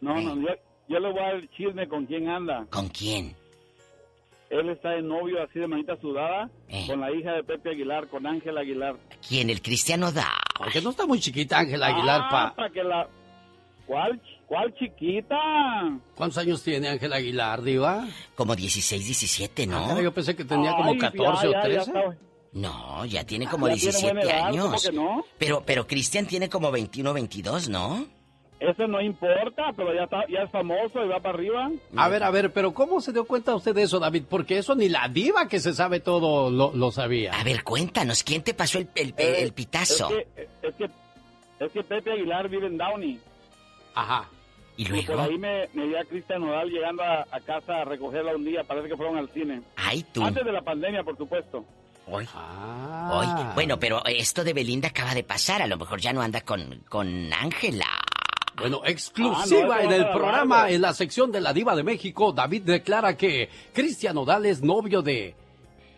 no, 0.01 0.19
no. 0.21 0.35
Yo, 0.41 0.49
yo 0.89 0.99
le 0.99 1.09
voy 1.11 1.19
a 1.19 1.23
dar 1.23 1.35
el 1.35 1.49
chisme 1.51 1.87
con 1.87 2.05
quién 2.05 2.27
anda. 2.29 2.65
¿Con 2.69 2.89
quién? 2.89 3.33
Él 4.49 4.69
está 4.69 4.89
de 4.91 5.01
novio 5.03 5.41
así 5.43 5.59
de 5.59 5.67
manita 5.67 5.95
sudada 6.01 6.49
Eh. 6.69 6.85
con 6.87 6.99
la 7.01 7.11
hija 7.11 7.33
de 7.33 7.43
Pepe 7.43 7.69
Aguilar, 7.71 8.07
con 8.07 8.25
Ángela 8.25 8.61
Aguilar. 8.61 8.95
¿Quién? 9.27 9.49
¿El 9.49 9.61
Cristiano 9.61 10.11
da? 10.11 10.27
Porque 10.57 10.81
no 10.81 10.89
está 10.89 11.05
muy 11.05 11.19
chiquita 11.19 11.59
Ángela 11.59 11.87
Aguilar, 11.87 12.21
Ah, 12.25 12.29
pa. 12.29 12.55
para 12.55 12.69
que 12.71 12.83
la 12.83 13.07
¿Cuál, 13.85 14.21
cuál 14.47 14.71
chiquita? 14.75 15.35
¿Cuántos 16.15 16.37
años 16.37 16.61
tiene 16.63 16.89
Ángela 16.89 17.15
Aguilar, 17.15 17.63
diva? 17.63 18.05
Como 18.35 18.55
16, 18.55 19.03
17, 19.03 19.65
¿no? 19.65 19.77
Ah, 19.97 20.01
yo 20.01 20.13
pensé 20.13 20.35
que 20.35 20.45
tenía 20.45 20.75
como 20.75 20.91
Ay, 20.91 20.97
14 20.99 21.43
ya, 21.43 21.49
o 21.49 21.51
ya 21.53 21.61
13. 21.61 21.79
está. 21.91 22.17
No, 22.53 23.05
ya 23.05 23.23
tiene 23.25 23.47
como 23.47 23.67
Ya 23.67 23.73
tiene 23.75 23.91
17 23.91 24.13
buena 24.13 24.31
edad, 24.31 24.49
¿cómo 24.51 24.63
años. 24.67 24.83
que 24.87 24.91
no? 24.95 25.25
Pero, 25.39 25.63
pero 25.65 25.87
Cristian 25.87 26.27
tiene 26.27 26.49
como 26.49 26.69
21, 26.71 27.13
22, 27.13 27.69
¿no? 27.69 28.05
Eso 28.59 28.87
no 28.87 28.99
importa, 29.01 29.71
pero 29.75 29.93
ya 29.95 30.03
está, 30.03 30.27
ya 30.27 30.39
es 30.43 30.51
famoso 30.51 31.03
y 31.03 31.07
va 31.07 31.19
para 31.21 31.35
arriba. 31.35 31.71
A 31.95 32.09
ver, 32.09 32.23
a 32.23 32.29
ver, 32.29 32.51
pero 32.51 32.73
¿cómo 32.73 32.99
se 32.99 33.13
dio 33.13 33.23
cuenta 33.25 33.55
usted 33.55 33.73
de 33.73 33.83
eso, 33.83 33.99
David? 33.99 34.23
Porque 34.29 34.57
eso 34.57 34.75
ni 34.75 34.89
la 34.89 35.07
diva 35.07 35.47
que 35.47 35.59
se 35.61 35.73
sabe 35.73 36.01
todo 36.01 36.51
lo, 36.51 36.73
lo 36.75 36.91
sabía. 36.91 37.31
A 37.39 37.43
ver, 37.45 37.63
cuéntanos, 37.63 38.21
¿quién 38.23 38.43
te 38.43 38.53
pasó 38.53 38.79
el, 38.79 38.89
el- 38.95 39.13
el- 39.17 39.35
el 39.35 39.53
pitazo? 39.53 40.09
Es 40.09 40.25
que, 40.35 40.67
es 40.67 40.75
que, 40.75 40.89
es 41.65 41.71
que 41.71 41.83
Pepe 41.83 42.11
Aguilar 42.11 42.49
vive 42.49 42.67
en 42.67 42.77
Downey. 42.77 43.19
Ajá. 43.95 44.27
¿Y 44.75 44.85
Por 44.85 44.93
luego? 45.15 45.21
ahí 45.21 45.37
me, 45.37 45.67
me 45.73 45.87
vi 45.87 45.95
a 45.95 46.03
Cristian 46.05 46.41
Nodal 46.41 46.69
llegando 46.69 47.03
a, 47.03 47.25
a 47.31 47.39
casa 47.41 47.81
a 47.81 47.85
recogerla 47.85 48.35
un 48.35 48.43
día. 48.45 48.63
Parece 48.65 48.87
que 48.89 48.95
fueron 48.97 49.17
al 49.17 49.29
cine. 49.29 49.61
Ay, 49.77 50.05
tú. 50.13 50.23
Antes 50.23 50.43
de 50.45 50.51
la 50.53 50.61
pandemia, 50.61 51.03
por 51.03 51.17
supuesto. 51.17 51.65
Hoy. 52.07 52.25
Ah. 52.33 53.11
Hoy. 53.13 53.53
Bueno, 53.55 53.77
pero 53.77 54.01
esto 54.05 54.43
de 54.43 54.53
Belinda 54.53 54.87
acaba 54.89 55.13
de 55.13 55.23
pasar. 55.23 55.61
A 55.61 55.67
lo 55.67 55.77
mejor 55.77 55.99
ya 55.99 56.11
no 56.13 56.21
anda 56.21 56.41
con 56.41 56.81
con 56.89 57.29
Bueno, 58.59 58.81
Ah, 58.83 58.89
exclusiva 58.89 59.77
no, 59.77 59.81
en 59.81 59.91
el 59.91 60.09
programa, 60.09 60.69
en 60.69 60.81
la 60.81 60.93
sección 60.93 61.31
de 61.31 61.41
la 61.41 61.53
diva 61.53 61.75
de 61.75 61.83
México, 61.83 62.31
David 62.31 62.63
declara 62.63 63.15
que 63.17 63.49
Cristian 63.73 64.17
Odal 64.17 64.45
es 64.45 64.61
novio 64.61 65.01
de 65.01 65.35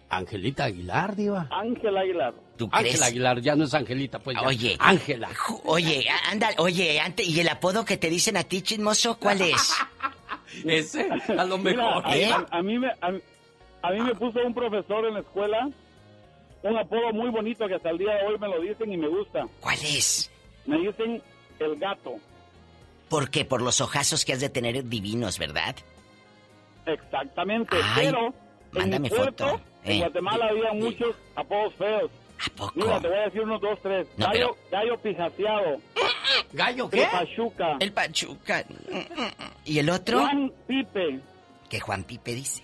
Angelita 0.10 0.66
Aguilar, 0.66 1.16
Diva. 1.16 1.48
Ángela 1.52 2.02
Aguilar. 2.02 2.34
¿Tú 2.58 2.70
Ángela 2.72 3.06
Aguilar, 3.08 3.40
ya 3.42 3.56
no 3.56 3.64
es 3.64 3.74
Angelita, 3.74 4.20
pues 4.20 4.38
ya. 4.40 4.46
Oye. 4.48 4.76
Ángela. 4.80 5.30
Oye, 5.66 6.06
anda, 6.30 6.50
oye, 6.58 7.00
ante, 7.00 7.24
¿y 7.24 7.40
el 7.40 7.50
apodo 7.50 7.86
que 7.86 7.98
te 7.98 8.10
dicen 8.10 8.38
a 8.38 8.44
ti, 8.44 8.62
chismoso, 8.62 9.18
cuál 9.18 9.42
es? 9.42 9.74
Ese, 10.66 11.10
a 11.38 11.46
lo 11.46 11.58
mejor. 11.58 12.04
Mira, 12.08 12.16
¿Eh? 12.18 12.32
a, 12.32 12.46
a, 12.58 12.62
mí 12.62 12.78
me, 12.78 12.88
a, 12.90 13.08
a, 13.82 13.92
mí 13.92 14.02
me 14.02 14.14
puso 14.16 14.40
un 14.46 14.54
profesor 14.54 15.06
en 15.06 15.14
la 15.14 15.22
escuela 15.22 15.70
un 16.64 16.78
apodo 16.78 17.12
muy 17.14 17.30
bonito 17.30 17.68
que 17.68 17.76
hasta 17.76 17.90
el 17.90 17.98
día 17.98 18.14
de 18.16 18.28
hoy 18.28 18.38
me 18.38 18.48
lo 18.48 18.62
dicen 18.62 18.92
y 18.92 18.98
me 18.98 19.08
gusta. 19.08 19.48
¿Cuál 19.62 19.80
es? 19.82 20.30
Me 20.66 20.78
dicen 20.78 21.22
el 21.60 21.76
gato. 21.78 22.16
¿Por 23.12 23.30
qué? 23.30 23.44
Por 23.44 23.62
los 23.62 23.82
ojazos 23.82 24.24
que 24.24 24.32
has 24.32 24.40
de 24.40 24.50
tener 24.50 24.86
divinos, 24.86 25.38
¿verdad? 25.38 25.76
Exactamente, 26.86 27.76
pero 27.94 28.34
mándame 28.72 29.10
en 29.10 29.14
puerto, 29.14 29.48
foto. 29.50 29.62
En 29.84 29.92
Eh, 29.92 30.00
Guatemala 30.00 30.48
había 30.50 30.72
muchos 30.74 31.16
apodos 31.36 31.74
feos. 31.76 32.10
¿A 32.40 32.56
poco? 32.56 32.72
Mira, 32.76 33.02
te 33.02 33.08
voy 33.10 33.18
a 33.18 33.22
decir 33.24 33.42
unos 33.42 33.60
dos, 33.62 33.78
tres. 33.84 34.08
No, 34.16 34.28
gallo, 34.28 34.58
gallo 34.72 34.98
pijaseado. 35.02 35.78
¿Gallo 36.54 36.90
El 36.92 37.08
pachuca. 37.12 37.78
El 37.82 37.92
pachuca. 37.92 38.66
¿Y 39.66 39.78
el 39.80 39.90
otro? 39.90 40.22
Juan 40.22 40.52
Pipe. 40.66 41.20
Que 41.70 41.80
Juan 41.82 42.04
Pipe 42.06 42.34
dice. 42.34 42.64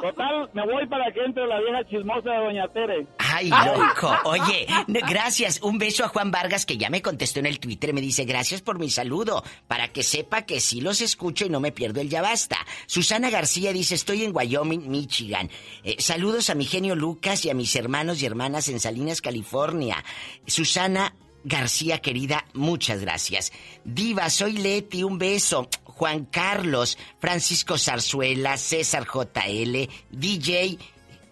Total, 0.00 0.50
me 0.52 0.64
voy 0.66 0.86
para 0.86 1.10
que 1.12 1.24
entre 1.24 1.46
la 1.46 1.60
vieja 1.60 1.84
chismosa 1.88 2.30
de 2.30 2.36
Doña 2.36 2.68
Tere. 2.68 3.06
Ay, 3.18 3.48
loco. 3.48 4.12
Oye, 4.24 4.66
gracias. 4.86 5.60
Un 5.62 5.78
beso 5.78 6.04
a 6.04 6.08
Juan 6.08 6.30
Vargas 6.30 6.66
que 6.66 6.76
ya 6.76 6.90
me 6.90 7.02
contestó 7.02 7.40
en 7.40 7.46
el 7.46 7.58
Twitter. 7.58 7.94
Me 7.94 8.00
dice, 8.00 8.24
gracias 8.24 8.62
por 8.62 8.78
mi 8.78 8.90
saludo. 8.90 9.42
Para 9.66 9.88
que 9.88 10.02
sepa 10.02 10.42
que 10.42 10.60
sí 10.60 10.80
los 10.80 11.00
escucho 11.00 11.46
y 11.46 11.50
no 11.50 11.60
me 11.60 11.72
pierdo 11.72 12.00
el 12.00 12.08
ya 12.08 12.22
basta. 12.22 12.56
Susana 12.86 13.30
García 13.30 13.72
dice, 13.72 13.94
estoy 13.94 14.24
en 14.24 14.34
Wyoming, 14.34 14.90
Michigan. 14.90 15.50
Eh, 15.82 15.96
saludos 15.98 16.50
a 16.50 16.54
mi 16.54 16.64
genio 16.64 16.94
Lucas 16.94 17.44
y 17.44 17.50
a 17.50 17.54
mis 17.54 17.74
hermanos 17.76 18.22
y 18.22 18.26
hermanas 18.26 18.68
en 18.68 18.80
Salinas, 18.80 19.20
California. 19.20 20.04
Susana 20.46 21.14
García, 21.44 21.98
querida, 21.98 22.46
muchas 22.54 23.02
gracias. 23.02 23.52
Diva, 23.84 24.30
soy 24.30 24.54
Leti, 24.54 25.04
un 25.04 25.18
beso. 25.18 25.68
Juan 25.94 26.26
Carlos, 26.26 26.98
Francisco 27.18 27.78
Zarzuela, 27.78 28.56
César 28.56 29.06
JL, 29.06 29.88
DJ 30.10 30.78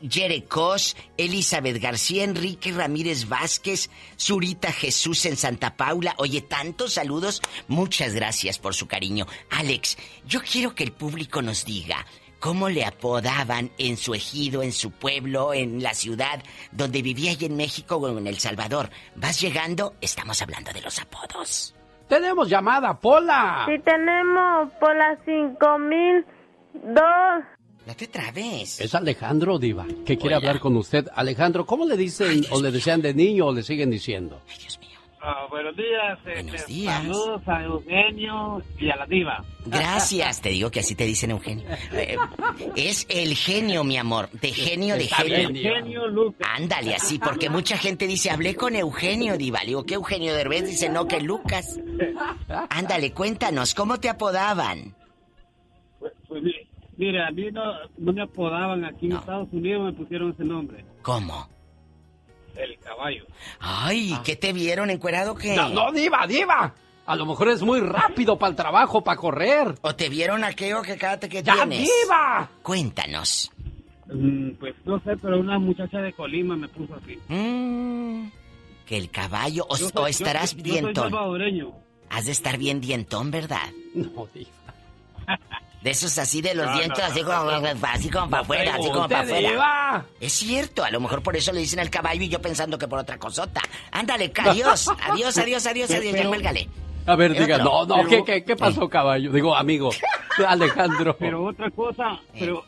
Jerecos, 0.09 0.97
Elizabeth 1.17 1.81
García, 1.81 2.25
Enrique 2.25 2.73
Ramírez 2.73 3.29
Vázquez, 3.29 3.91
Zurita 4.19 4.73
Jesús 4.73 5.25
en 5.27 5.37
Santa 5.37 5.77
Paula. 5.77 6.15
Oye, 6.19 6.41
tantos 6.41 6.95
saludos. 6.95 7.41
Muchas 7.69 8.15
gracias 8.15 8.59
por 8.59 8.75
su 8.75 8.87
cariño. 8.87 9.27
Alex, 9.51 9.97
yo 10.27 10.41
quiero 10.43 10.75
que 10.75 10.85
el 10.85 10.93
público 10.93 11.43
nos 11.43 11.65
diga 11.65 12.05
cómo 12.41 12.69
le 12.69 12.85
apodaban 12.85 13.71
en 13.79 13.97
su 13.97 14.15
ejido, 14.15 14.63
en 14.63 14.73
su 14.73 14.91
pueblo, 14.91 15.55
en 15.55 15.83
la 15.83 15.95
ciudad 15.95 16.43
donde 16.73 17.03
vivía 17.03 17.31
allí 17.31 17.47
en 17.47 17.57
México 17.57 17.97
o 17.97 18.19
en 18.19 18.27
El 18.27 18.41
Salvador. 18.41 18.91
¿Vas 19.15 19.41
llegando? 19.41 19.95
Estamos 20.01 20.43
hablando 20.43 20.73
de 20.73 20.83
los 20.83 20.99
apodos. 20.99 21.75
Tenemos 22.13 22.47
llamada, 22.47 22.93
Pola. 23.01 23.65
Si 23.67 23.79
tenemos 23.79 24.71
por 24.79 24.95
las 24.95 25.19
5002. 25.25 27.03
No 27.87 27.97
te 27.97 28.07
trabes. 28.07 28.83
Es 28.83 28.95
Alejandro 28.95 29.59
Diva, 29.59 29.87
que 30.05 30.19
quiere 30.19 30.35
hablar 30.35 30.61
con 30.61 30.77
usted. 30.77 31.09
Alejandro, 31.15 31.65
¿cómo 31.65 31.87
le 31.87 31.97
dicen 31.97 32.45
o 32.51 32.61
le 32.61 32.71
desean 32.71 33.01
de 33.01 33.15
niño 33.15 33.47
o 33.47 33.55
le 33.55 33.63
siguen 33.63 33.91
diciendo? 33.91 34.43
Ah, 35.25 35.47
buenos 35.51 35.77
días. 35.77 36.19
Buenos 36.25 36.55
este, 36.57 36.73
días. 36.73 37.01
Saludos 37.03 37.43
a 37.47 37.63
Eugenio 37.63 38.61
y 38.79 38.91
a 38.91 38.97
la 38.97 39.07
diva. 39.07 39.45
Gracias, 39.67 40.41
te 40.43 40.49
digo 40.49 40.71
que 40.73 40.81
así 40.81 40.97
te 40.97 41.05
dicen 41.05 41.31
Eugenio. 41.31 41.65
Eh, 41.93 42.17
es 42.75 43.07
el 43.09 43.37
genio, 43.37 43.85
mi 43.85 43.97
amor. 43.97 44.29
De 44.31 44.53
genio, 44.53 44.97
de 44.97 45.05
Está 45.05 45.17
genio. 45.19 45.49
Eugenio 45.51 46.09
Lucas. 46.09 46.49
Ándale, 46.57 46.97
así, 46.97 47.21
porque 47.21 47.49
mucha 47.49 47.77
gente 47.79 48.09
dice, 48.09 48.31
hablé 48.31 48.57
con 48.57 48.75
Eugenio, 48.75 49.39
Diva. 49.39 49.61
Le 49.61 49.67
digo, 49.67 49.85
¿qué 49.87 49.95
Eugenio 49.95 50.35
Derbez? 50.35 50.67
Dice, 50.67 50.89
no, 50.89 51.07
que 51.07 51.21
Lucas. 51.21 51.79
Ándale, 52.71 53.13
cuéntanos, 53.13 53.75
¿cómo 53.75 54.01
te 54.01 54.09
apodaban? 54.09 54.93
Pues, 56.01 56.13
pues, 56.27 56.43
mi- 56.43 56.69
mira, 56.97 57.29
a 57.29 57.31
mí 57.31 57.49
no, 57.53 57.63
no 57.97 58.13
me 58.13 58.23
apodaban 58.23 58.85
aquí 58.85 59.07
en 59.07 59.13
Estados 59.13 59.49
Unidos, 59.53 59.85
me 59.85 59.93
pusieron 59.93 60.33
ese 60.33 60.43
nombre. 60.43 60.85
¿Cómo? 61.03 61.49
El 62.57 62.79
caballo. 62.79 63.25
Ay, 63.61 64.17
¿qué 64.25 64.37
te 64.37 64.53
vieron 64.53 64.91
encuerado 64.91 65.35
qué? 65.35 65.55
No, 65.57 65.69
no, 65.71 65.93
Diva, 65.93 66.27
Diva. 66.27 66.75
A 67.07 67.17
lo 67.17 67.27
mejor 67.27 67.49
es 67.49 67.63
muy 67.63 67.81
rápido 67.81 68.39
para 68.39 68.51
el 68.51 68.57
trabajo, 68.57 69.03
para 69.03 69.17
correr. 69.17 69.75
¿O 69.83 69.95
te 69.97 70.09
vieron 70.09 70.45
aquello 70.45 70.83
que 70.83 70.97
cállate 70.97 71.29
que 71.29 71.43
¡Ya, 71.43 71.55
tienes? 71.55 71.81
Diva! 72.03 72.49
Cuéntanos. 72.63 73.51
Mm, 74.07 74.51
pues 74.61 74.75
no 74.85 75.01
sé, 75.01 75.17
pero 75.17 75.41
una 75.41 75.59
muchacha 75.59 75.99
de 76.01 76.13
Colima 76.13 76.57
me 76.57 76.69
puso 76.69 76.95
así. 76.95 77.19
Mm, 77.29 78.29
que 78.87 78.97
el 78.99 79.11
caballo, 79.11 79.65
o, 79.69 79.75
o 79.75 80.07
estarás 80.07 80.53
yo- 80.53 80.59
yo 80.59 80.63
soy 80.65 80.71
dientón. 80.73 81.11
salvadoreño. 81.11 81.73
Has 82.11 82.27
de 82.27 82.33
estar 82.33 82.59
bien 82.59 82.81
dientón, 82.81 83.31
¿verdad? 83.31 83.71
No, 83.95 84.29
Diva. 84.35 84.51
De 85.83 85.91
esos 85.91 86.17
así 86.19 86.41
de 86.41 86.55
los 86.55 86.67
No, 86.67 86.75
dientes, 86.77 86.99
no, 86.99 87.05
así 87.05 87.23
no, 87.23 87.27
como, 87.27 87.51
no. 87.51 87.87
así 87.89 88.09
como 88.09 88.31
para 88.31 88.43
afuera, 88.43 88.75
así 88.77 88.89
como 88.91 89.09
para 89.09 89.21
afuera. 89.23 90.07
Es 90.21 90.33
cierto, 90.33 90.85
a 90.85 90.91
lo 90.91 91.01
mejor 91.01 91.23
por 91.23 91.37
eso 91.37 91.53
le 91.53 91.59
dicen 91.61 91.81
al 91.81 91.91
caballo 91.91 92.23
y 92.23 92.29
yo 92.29 92.41
pensando 92.41 92.79
que 92.79 92.87
por 92.87 93.01
otra 93.01 93.19
cosota. 93.19 93.61
Ándale, 93.91 94.33
adiós, 94.45 94.89
adiós, 95.11 95.37
adiós, 95.39 95.67
adiós, 95.67 95.91
adiós, 95.91 96.15
ya 96.15 96.29
cuélgale. 96.29 96.69
A 97.05 97.17
ver, 97.17 97.33
El 97.33 97.39
diga, 97.47 97.59
no, 97.59 97.85
no, 97.85 97.97
¿qué, 98.05 98.09
Pero- 98.11 98.25
qué, 98.25 98.45
qué 98.45 98.55
pasó, 98.57 98.89
caballo? 98.89 99.33
Digo, 99.33 99.57
amigo, 99.57 99.91
Alejandro. 100.47 101.17
Pero 101.19 101.45
otra 101.47 101.69
cosa, 101.73 102.13
Eh. 102.33 102.37
pero 102.39 102.65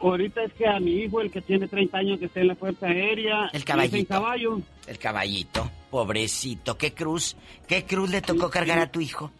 ahorita 0.00 0.42
es 0.44 0.52
que 0.54 0.66
a 0.66 0.80
mi 0.80 0.92
hijo, 1.02 1.20
el 1.20 1.30
que 1.30 1.42
tiene 1.42 1.68
30 1.68 1.98
años 1.98 2.18
que 2.18 2.24
está 2.26 2.40
en 2.40 2.48
la 2.48 2.54
Fuerza 2.56 2.86
Aérea, 2.86 3.50
El 3.52 3.60
le 3.60 3.64
caballito. 3.66 3.96
dicen 3.96 4.06
caballo. 4.06 4.60
El 4.86 4.98
caballito, 4.98 5.70
pobrecito, 5.90 6.78
qué 6.78 6.94
cruz, 6.94 7.36
qué 7.66 7.84
cruz 7.84 8.08
le 8.08 8.22
tocó 8.22 8.48
cargar 8.48 8.78
a 8.78 8.90
tu 8.90 9.02
hijo. 9.02 9.30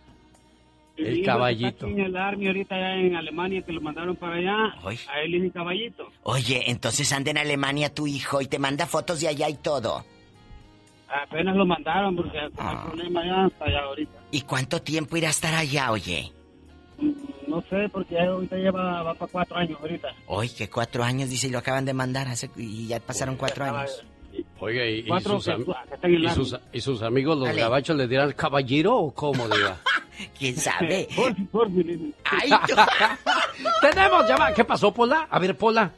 El 0.99 1.25
caballito. 1.25 1.87
Está 1.87 1.89
en 1.89 2.01
el 2.01 2.17
Army 2.17 2.47
ahorita 2.49 2.75
allá 2.75 2.97
en 2.97 3.15
Alemania 3.17 3.63
que 3.63 3.73
lo 3.73 3.81
mandaron 3.81 4.17
para 4.17 4.35
allá. 4.37 4.75
Ay. 4.85 4.99
A 5.09 5.21
él 5.21 5.33
dicen 5.33 5.51
caballito. 5.51 6.09
Oye, 6.25 6.71
entonces 6.71 7.11
anda 7.13 7.31
en 7.31 7.39
Alemania 7.39 7.95
tu 7.95 8.07
hijo 8.07 8.41
y 8.43 8.47
te 8.47 8.59
manda 8.59 8.87
fotos 8.87 9.21
de 9.21 9.29
allá 9.29 9.49
y 9.49 9.55
todo. 9.55 10.05
Apenas 11.09 11.57
lo 11.57 11.65
mandaron 11.65 12.17
porque 12.17 12.39
hay 12.39 12.49
Ah. 12.59 12.85
problema 12.87 13.21
allá 13.21 13.45
hasta 13.47 13.65
allá 13.65 13.81
ahorita. 13.85 14.13
¿Y 14.31 14.41
cuánto 14.43 14.83
tiempo 14.83 15.17
irá 15.17 15.29
a 15.29 15.31
estar 15.31 15.55
allá, 15.55 15.91
oye? 15.93 16.33
No 17.47 17.63
sé, 17.71 17.89
porque 17.91 18.19
ahorita 18.21 18.57
lleva 18.57 19.03
va 19.03 19.15
para 19.15 19.31
cuatro 19.33 19.57
años 19.57 19.79
ahorita. 19.81 20.09
Hoy 20.27 20.51
que 20.51 20.69
cuatro 20.69 21.03
años, 21.05 21.31
dice, 21.31 21.47
y 21.47 21.51
lo 21.51 21.59
acaban 21.59 21.85
de 21.87 21.95
mandar 21.95 22.29
hace, 22.29 22.51
y 22.57 22.89
ya 22.89 23.01
pasaron 23.01 23.37
cuatro 23.37 23.65
años. 23.65 24.05
Oiga, 24.61 24.85
¿y, 24.85 25.05
sus, 25.23 25.45
que- 25.45 25.65
que 26.01 26.11
y 26.11 26.29
sus- 26.31 26.59
y 26.73 26.81
sus 26.81 27.03
amigos, 27.03 27.39
los 27.39 27.49
Dale. 27.49 27.61
gabachos, 27.61 27.97
le 27.97 28.07
dirán 28.09 28.33
caballero 28.33 28.97
o 28.97 29.15
cómo, 29.15 29.49
Diva? 29.49 29.77
¿Quién 30.39 30.57
sabe? 30.57 31.09
Dicen. 31.69 32.15
Ay, 32.25 32.51
Tenemos 33.81 34.29
llamada. 34.29 34.55
¿Qué 34.55 34.65
pasó, 34.65 34.93
Pola? 34.93 35.27
A 35.31 35.39
ver, 35.39 35.57
Pola. 35.57 35.91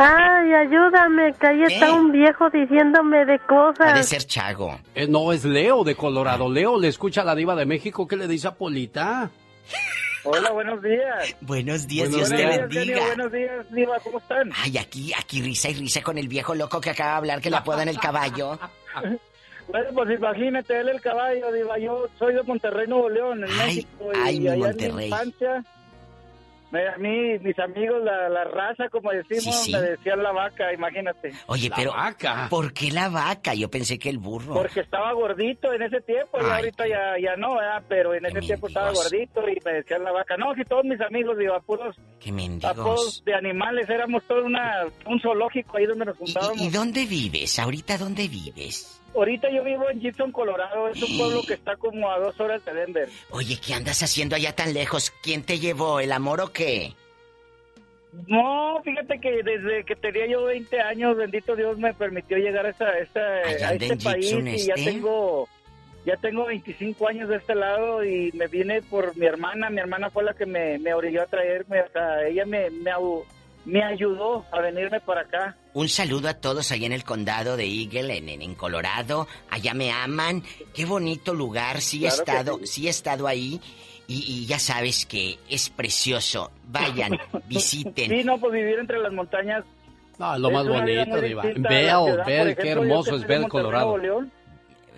Ay, 0.00 0.52
ayúdame, 0.54 1.34
que 1.40 1.46
ahí 1.48 1.62
está 1.64 1.86
¿Qué? 1.86 1.92
un 1.92 2.12
viejo 2.12 2.48
diciéndome 2.50 3.24
de 3.24 3.38
cosas. 3.40 4.06
ser 4.06 4.22
Chago. 4.24 4.78
Eh, 4.94 5.08
no, 5.08 5.32
es 5.32 5.44
Leo 5.44 5.82
de 5.82 5.96
Colorado. 5.96 6.48
Leo 6.48 6.78
le 6.78 6.86
escucha 6.88 7.22
a 7.22 7.24
la 7.24 7.34
diva 7.34 7.56
de 7.56 7.66
México. 7.66 8.06
¿Qué 8.06 8.16
le 8.16 8.28
dice 8.28 8.46
a 8.48 8.54
Polita? 8.54 9.30
Hola, 10.24 10.50
buenos 10.50 10.82
días. 10.82 11.36
Buenos 11.40 11.86
días, 11.86 12.10
Buenos 12.10 12.28
Dios 12.28 12.40
te 12.40 12.46
días, 12.46 12.68
bendiga. 12.68 13.06
buenos 13.06 13.32
días, 13.32 13.70
Diva, 13.72 13.98
¿cómo 14.00 14.18
están? 14.18 14.50
Ay, 14.56 14.76
aquí, 14.78 15.12
aquí 15.16 15.40
risa 15.42 15.70
y 15.70 15.74
risa 15.74 16.02
con 16.02 16.18
el 16.18 16.28
viejo 16.28 16.54
loco 16.54 16.80
que 16.80 16.90
acaba 16.90 17.12
de 17.12 17.16
hablar 17.18 17.40
que 17.40 17.50
le 17.50 17.56
apodan 17.56 17.88
el 17.88 17.98
caballo. 17.98 18.58
Bueno, 19.70 19.90
pues 19.94 20.18
imagínate, 20.18 20.80
él 20.80 20.88
el 20.88 21.00
caballo, 21.02 21.52
Diva. 21.52 21.78
Yo 21.78 22.06
soy 22.18 22.32
de 22.32 22.42
Monterrey, 22.42 22.86
Nuevo 22.88 23.10
León, 23.10 23.44
en 23.44 23.50
Ay, 23.50 23.66
México. 23.76 24.10
ay, 24.16 24.36
y 24.36 24.40
mi 24.40 24.46
allá 24.48 24.54
en 24.54 24.60
Monterrey. 24.62 24.96
mi 24.96 25.04
infancia, 25.04 25.64
a 26.70 26.98
mí, 26.98 27.38
mis 27.40 27.58
amigos, 27.58 28.02
la, 28.04 28.28
la 28.28 28.44
raza, 28.44 28.88
como 28.90 29.10
decimos, 29.10 29.42
Sí, 29.44 29.52
sí. 29.52 29.72
me 29.72 29.80
decían 29.80 30.22
la 30.22 30.32
vaca, 30.32 30.72
imagínate. 30.72 31.32
Oye, 31.46 31.68
La 31.70 31.76
pero 31.76 31.92
vaca. 31.92 32.46
¿por 32.50 32.72
qué 32.74 32.90
la 32.90 33.08
vaca? 33.08 33.54
Yo 33.54 33.70
pensé 33.70 33.98
que 33.98 34.10
el 34.10 34.18
burro. 34.18 34.52
Porque 34.54 34.80
estaba 34.80 35.12
gordito 35.12 35.72
en 35.72 35.82
ese 35.82 36.00
tiempo, 36.02 36.38
y 36.40 36.44
ahorita 36.44 36.86
ya, 36.86 37.14
ya 37.22 37.36
no, 37.36 37.54
¿verdad? 37.54 37.82
pero 37.88 38.12
en 38.14 38.26
ese 38.26 38.40
tiempo 38.40 38.68
estaba 38.68 38.92
gordito 38.92 39.48
y 39.48 39.58
me 39.64 39.72
decían 39.72 40.04
la 40.04 40.12
vaca. 40.12 40.36
No, 40.36 40.54
si 40.54 40.64
todos 40.64 40.84
mis 40.84 41.00
amigos, 41.00 41.38
digo, 41.38 41.54
a 41.54 41.60
puros 41.60 41.96
Qué 42.20 42.30
apodos 42.30 42.34
mendigos. 42.34 43.22
de 43.24 43.34
animales, 43.34 43.88
éramos 43.88 44.22
todo 44.28 44.44
una, 44.44 44.84
un 45.06 45.20
zoológico 45.20 45.78
ahí 45.78 45.86
donde 45.86 46.04
nos 46.04 46.16
¿Y, 46.16 46.18
juntábamos. 46.18 46.60
y- 46.60 46.66
y 46.66 46.70
dónde 46.70 47.06
vives? 47.06 47.58
¿Ahorita 47.58 47.96
dónde 47.96 48.28
vives? 48.28 49.00
Ahorita 49.14 49.50
yo 49.50 49.64
vivo 49.64 49.88
en 49.90 50.00
Gibson, 50.00 50.30
Colorado, 50.32 50.88
es 50.88 51.02
un 51.02 51.16
pueblo 51.18 51.42
que 51.46 51.54
está 51.54 51.76
como 51.76 52.10
a 52.10 52.18
dos 52.18 52.38
horas 52.40 52.64
de 52.64 52.74
Denver. 52.74 53.08
Oye, 53.30 53.58
¿qué 53.64 53.74
andas 53.74 54.02
haciendo 54.02 54.36
allá 54.36 54.54
tan 54.54 54.72
lejos? 54.74 55.10
¿Quién 55.22 55.42
te 55.42 55.58
llevó? 55.58 56.00
¿El 56.00 56.12
amor 56.12 56.40
o 56.40 56.52
qué? 56.52 56.92
No, 58.26 58.80
fíjate 58.84 59.20
que 59.20 59.42
desde 59.42 59.84
que 59.84 59.94
tenía 59.96 60.26
yo 60.26 60.44
20 60.44 60.80
años, 60.80 61.16
bendito 61.16 61.54
Dios 61.56 61.78
me 61.78 61.92
permitió 61.94 62.38
llegar 62.38 62.66
a, 62.66 62.70
esta, 62.70 62.98
esta- 62.98 63.40
Allá 63.40 63.68
a 63.68 63.74
este 63.74 63.96
país 63.96 64.26
Gibson, 64.26 64.48
y 64.48 64.58
ya 64.66 64.74
este. 64.74 64.92
tengo 64.92 65.48
ya 66.06 66.16
tengo 66.16 66.46
25 66.46 67.06
años 67.08 67.28
de 67.28 67.36
este 67.36 67.54
lado 67.54 68.02
y 68.02 68.30
me 68.32 68.46
vine 68.46 68.80
por 68.80 69.14
mi 69.16 69.26
hermana. 69.26 69.68
Mi 69.68 69.80
hermana 69.80 70.08
fue 70.08 70.24
la 70.24 70.32
que 70.32 70.46
me, 70.46 70.78
me 70.78 70.94
orilló 70.94 71.22
a 71.22 71.26
traerme, 71.26 71.82
o 71.82 71.88
sea, 71.92 72.26
ella 72.26 72.46
me, 72.46 72.70
me, 72.70 72.90
me 73.68 73.84
ayudó 73.84 74.46
a 74.50 74.62
venirme 74.62 74.98
para 75.00 75.20
acá. 75.20 75.54
un 75.74 75.90
saludo 75.90 76.28
a 76.28 76.34
todos 76.34 76.72
allá 76.72 76.86
en 76.86 76.92
el 76.94 77.04
condado 77.04 77.54
de 77.56 77.66
Eagle, 77.66 78.16
en, 78.16 78.28
en, 78.30 78.54
Colorado. 78.54 79.28
Allá 79.50 79.74
me 79.74 79.92
aman. 79.92 80.42
Qué 80.74 80.86
bonito 80.86 81.34
lugar. 81.34 81.82
Sí 81.82 82.06
he 82.06 82.08
estado, 82.08 82.60
sí. 82.64 82.86
he 82.86 82.90
estado 82.90 83.28
ahí. 83.28 83.60
Y, 84.06 84.46
ya 84.46 84.58
sabes 84.58 85.04
que 85.04 85.38
es 85.50 85.68
precioso. 85.68 86.50
Vayan, 86.64 87.18
visiten. 87.46 88.10
Sí, 88.10 88.24
no, 88.24 88.40
pues 88.40 88.54
vivir 88.54 88.78
entre 88.78 88.98
las 89.00 89.12
montañas. 89.12 89.64
No, 90.18 90.38
lo 90.38 90.50
más 90.50 90.66
bonito, 90.66 91.20
Diva. 91.20 91.42
Bell, 91.42 92.22
Bell, 92.26 92.56
qué 92.56 92.70
hermoso 92.70 93.16
es 93.16 93.26
Bell, 93.26 93.48
Colorado. 93.48 93.98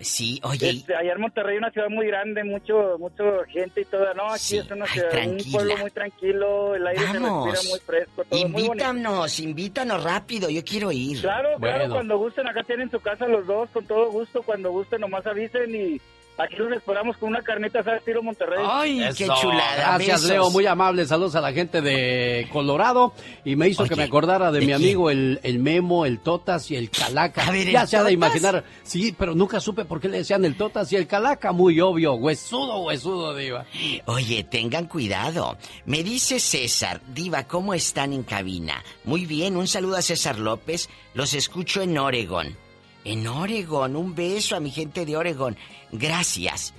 Sí, 0.01 0.39
oye. 0.43 0.69
Este, 0.69 0.95
allá 0.95 1.13
en 1.13 1.21
Monterrey 1.21 1.57
una 1.57 1.71
ciudad 1.71 1.89
muy 1.89 2.07
grande, 2.07 2.43
mucho, 2.43 2.97
mucho 2.99 3.23
gente 3.47 3.81
y 3.81 3.85
todo. 3.85 4.13
No, 4.13 4.31
aquí 4.31 4.57
es 4.57 4.71
una 4.71 4.85
ciudad, 4.87 5.09
un 5.27 5.51
pueblo 5.51 5.77
muy 5.77 5.91
tranquilo, 5.91 6.75
el 6.75 6.87
aire 6.87 7.05
Vamos. 7.19 7.45
se 7.45 7.51
respira 7.51 7.71
muy 7.71 7.79
fresco. 7.79 8.23
Todo 8.25 8.39
invítanos, 8.39 9.39
muy 9.39 9.49
invítanos 9.49 10.03
rápido, 10.03 10.49
yo 10.49 10.63
quiero 10.63 10.91
ir. 10.91 11.21
Claro, 11.21 11.49
bueno. 11.59 11.75
claro, 11.77 11.93
cuando 11.93 12.17
gusten, 12.17 12.47
acá 12.47 12.63
tienen 12.63 12.89
su 12.89 12.99
casa 12.99 13.27
los 13.27 13.45
dos, 13.45 13.69
con 13.69 13.85
todo 13.85 14.11
gusto, 14.11 14.41
cuando 14.41 14.71
gusten 14.71 15.01
nomás 15.01 15.25
avisen 15.27 15.73
y 15.75 16.01
Aquí 16.37 16.55
los 16.55 16.71
esperamos 16.71 17.17
con 17.17 17.29
una 17.29 17.41
carnita 17.41 17.81
asada 17.81 17.97
estilo 17.97 18.23
Monterrey. 18.23 18.65
¡Ay, 18.67 19.03
Eso. 19.03 19.17
qué 19.17 19.27
chulada! 19.41 19.75
Gracias, 19.75 20.21
besos. 20.23 20.29
Leo. 20.29 20.49
Muy 20.49 20.65
amable. 20.65 21.05
Saludos 21.05 21.35
a 21.35 21.41
la 21.41 21.53
gente 21.53 21.81
de 21.81 22.47
Colorado. 22.51 23.13
Y 23.45 23.55
me 23.55 23.67
hizo 23.69 23.83
Oye, 23.83 23.89
que 23.89 23.95
me 23.95 24.03
acordara 24.03 24.51
de, 24.51 24.59
¿de 24.59 24.65
mi 24.65 24.71
quién? 24.73 24.75
amigo, 24.81 25.11
el, 25.11 25.39
el 25.43 25.59
Memo, 25.59 26.05
el 26.07 26.19
Totas 26.19 26.71
y 26.71 26.77
el 26.77 26.89
Calaca. 26.89 27.45
A 27.47 27.51
ver, 27.51 27.67
¿el 27.67 27.73
ya 27.73 27.85
se 27.85 27.97
ha 27.97 28.03
de 28.03 28.13
imaginar. 28.13 28.63
Sí, 28.81 29.13
pero 29.15 29.35
nunca 29.35 29.59
supe 29.59 29.85
por 29.85 29.99
qué 30.01 30.09
le 30.09 30.17
decían 30.19 30.43
el 30.43 30.55
Totas 30.55 30.91
y 30.91 30.95
el 30.95 31.05
Calaca. 31.05 31.51
Muy 31.51 31.79
obvio. 31.79 32.13
Huesudo, 32.15 32.79
huesudo, 32.85 33.35
Diva. 33.35 33.65
Oye, 34.05 34.43
tengan 34.43 34.87
cuidado. 34.87 35.57
Me 35.85 36.01
dice 36.01 36.39
César, 36.39 37.01
Diva, 37.13 37.43
¿cómo 37.43 37.75
están 37.75 38.13
en 38.13 38.23
cabina? 38.23 38.83
Muy 39.03 39.27
bien, 39.27 39.57
un 39.57 39.67
saludo 39.67 39.97
a 39.97 40.01
César 40.01 40.39
López. 40.39 40.89
Los 41.13 41.35
escucho 41.35 41.81
en 41.83 41.97
Oregon. 41.99 42.55
En 43.03 43.27
Oregon, 43.27 43.95
un 43.95 44.13
beso 44.13 44.55
a 44.55 44.59
mi 44.59 44.69
gente 44.69 45.05
de 45.05 45.17
Oregon. 45.17 45.57
Gracias. 45.91 46.73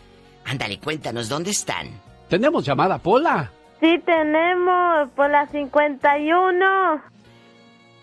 Ándale, 0.44 0.78
cuéntanos, 0.78 1.28
¿dónde 1.28 1.50
están? 1.50 1.88
Tenemos 2.28 2.64
llamada, 2.64 2.98
Pola. 2.98 3.50
Sí, 3.80 3.98
tenemos 4.06 5.10
por 5.16 5.28
la 5.30 5.46
51. 5.48 7.02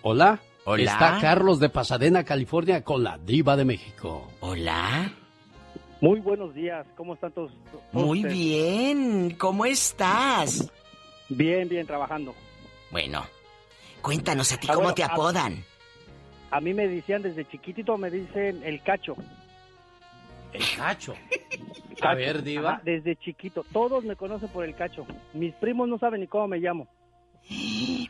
Hola. 0.02 0.40
Hola. 0.66 0.84
Está 0.92 1.18
Carlos 1.22 1.60
de 1.60 1.70
Pasadena, 1.70 2.24
California, 2.24 2.84
con 2.84 3.04
la 3.04 3.18
Diva 3.18 3.56
de 3.56 3.66
México. 3.66 4.30
Hola. 4.42 5.12
Muy 6.02 6.20
buenos 6.20 6.54
días, 6.54 6.86
¿cómo 6.96 7.16
están 7.16 7.32
todos? 7.32 7.52
todos 7.72 7.84
Muy 7.92 8.20
ustedes? 8.20 8.34
bien, 8.38 9.36
¿cómo 9.38 9.66
estás? 9.66 10.72
Bien, 11.30 11.68
bien, 11.68 11.86
trabajando. 11.88 12.34
Bueno, 12.92 13.26
cuéntanos 14.02 14.52
a 14.54 14.58
ti 14.58 14.68
Ah, 14.70 14.74
cómo 14.76 14.84
bueno, 14.86 14.96
te 14.96 15.04
a- 15.04 15.08
apodan. 15.08 15.64
A 16.52 16.60
mí 16.62 16.74
me 16.74 16.88
decían 16.88 17.22
desde 17.22 17.46
chiquitito, 17.48 17.98
me 17.98 18.10
dicen 18.10 18.62
el 18.64 18.82
cacho. 18.82 19.16
El 20.52 20.64
cacho. 20.78 21.14
A 22.02 22.16
ver, 22.16 22.42
Diva. 22.44 22.72
Ajá, 22.74 22.82
desde 22.84 23.16
chiquito, 23.18 23.64
todos 23.72 24.04
me 24.04 24.16
conocen 24.16 24.50
por 24.50 24.66
el 24.66 24.76
cacho. 24.76 25.06
Mis 25.34 25.54
primos 25.56 25.88
no 25.88 26.00
saben 26.00 26.22
ni 26.22 26.28
cómo 26.28 26.48
me 26.48 26.58
llamo. 26.58 26.88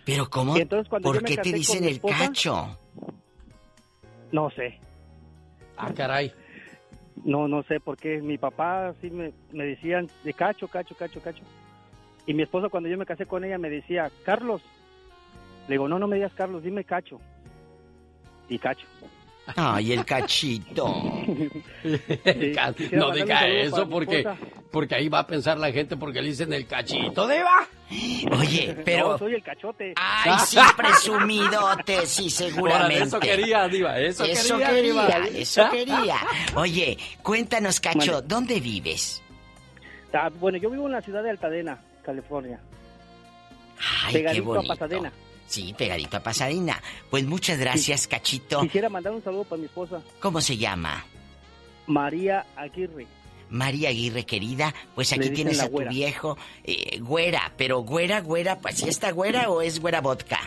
Pero 0.06 0.30
¿cómo? 0.30 0.58
Y 0.58 0.62
entonces, 0.62 0.88
cuando 0.90 1.12
¿Por 1.12 1.24
qué 1.24 1.38
te 1.38 1.52
dicen 1.52 1.84
el 1.84 1.96
esposa- 1.96 2.18
cacho? 2.28 2.78
No 4.32 4.50
sé, 4.52 4.80
Ah, 5.76 5.92
caray. 5.94 6.32
no, 7.24 7.48
no 7.48 7.64
sé 7.64 7.80
por 7.80 7.98
qué. 7.98 8.22
Mi 8.22 8.38
papá 8.38 8.94
sí 9.02 9.10
me, 9.10 9.34
me 9.52 9.66
decían 9.66 10.08
de 10.24 10.34
cacho, 10.34 10.68
cacho, 10.68 10.96
cacho, 10.96 11.20
cacho. 11.22 11.44
Y 12.26 12.34
mi 12.34 12.44
esposa 12.44 12.70
cuando 12.70 12.88
yo 12.90 12.98
me 12.98 13.06
casé 13.06 13.26
con 13.26 13.44
ella 13.44 13.58
me 13.58 13.70
decía, 13.70 14.12
Carlos. 14.24 14.62
Le 15.68 15.74
digo, 15.76 15.88
no, 15.88 16.00
no 16.00 16.08
me 16.08 16.16
digas 16.18 16.34
Carlos, 16.34 16.64
dime 16.64 16.84
cacho. 16.84 17.20
Y 18.50 18.58
cacho. 18.58 18.86
Ay, 19.56 19.94
el 19.94 20.06
cachito. 20.06 20.86
No 22.92 23.12
diga 23.12 23.48
eso 23.48 23.90
porque, 23.90 24.28
porque 24.72 24.96
ahí 24.96 25.10
va 25.10 25.20
a 25.20 25.28
pensar 25.28 25.58
la 25.58 25.72
gente 25.72 25.98
porque 25.98 26.22
le 26.22 26.30
dicen 26.30 26.52
el 26.54 26.68
cachito, 26.68 27.28
Diva. 27.28 27.68
Oye, 28.38 28.78
pero... 28.86 29.12
No, 29.12 29.18
soy 29.18 29.34
el 29.36 29.44
cachote. 29.44 29.94
Ay, 29.96 30.34
sí, 30.46 30.60
presumidote, 30.78 32.06
sí, 32.06 32.30
seguramente. 32.30 33.06
Eso 33.06 33.20
quería, 33.20 33.68
Diva, 33.68 34.00
eso, 34.00 34.26
Eso 34.26 34.58
quería, 34.58 34.70
quería, 34.70 35.20
Diva. 35.22 35.28
eso 35.40 35.70
quería. 35.70 36.16
Oye, 36.56 36.98
cuéntanos, 37.24 37.80
Cacho, 37.80 38.22
¿dónde 38.22 38.60
vives? 38.60 39.24
Ah, 40.14 40.30
bueno, 40.40 40.58
yo 40.58 40.70
vivo 40.70 40.86
en 40.88 40.94
la 40.94 41.02
ciudad 41.02 41.24
de 41.24 41.30
Altadena, 41.32 41.80
California. 42.04 42.60
Ay, 44.06 44.14
qué 44.14 44.20
pegadito 44.20 44.44
a 44.44 44.56
bonito. 44.58 44.74
Pasadena. 44.74 45.12
Sí, 45.50 45.74
pegadito 45.76 46.16
a 46.18 46.20
Pasadena. 46.22 46.80
Pues 47.10 47.26
muchas 47.26 47.58
gracias, 47.60 48.08
Cachito. 48.08 48.62
Quisiera 48.62 48.88
mandar 48.88 49.14
un 49.14 49.24
saludo 49.24 49.44
para 49.46 49.60
mi 49.60 49.66
esposa, 49.66 50.00
¿Cómo 50.20 50.42
se 50.42 50.58
llama? 50.58 51.04
María 51.88 52.46
Aguirre. 52.56 53.08
María 53.50 53.90
Aguirre, 53.90 54.26
querida, 54.28 54.76
pues 54.94 55.12
aquí 55.12 55.32
tienes 55.32 55.60
a 55.60 55.68
tu 55.70 55.80
viejo, 55.90 56.38
eh, 56.64 57.00
güera, 57.00 57.52
pero 57.58 57.80
güera, 57.80 58.22
güera, 58.22 58.60
pues 58.60 58.76
si 58.78 58.88
está 58.88 59.10
güera 59.12 59.50
o 59.50 59.64
es 59.64 59.80
güera 59.80 60.02
vodka. 60.02 60.40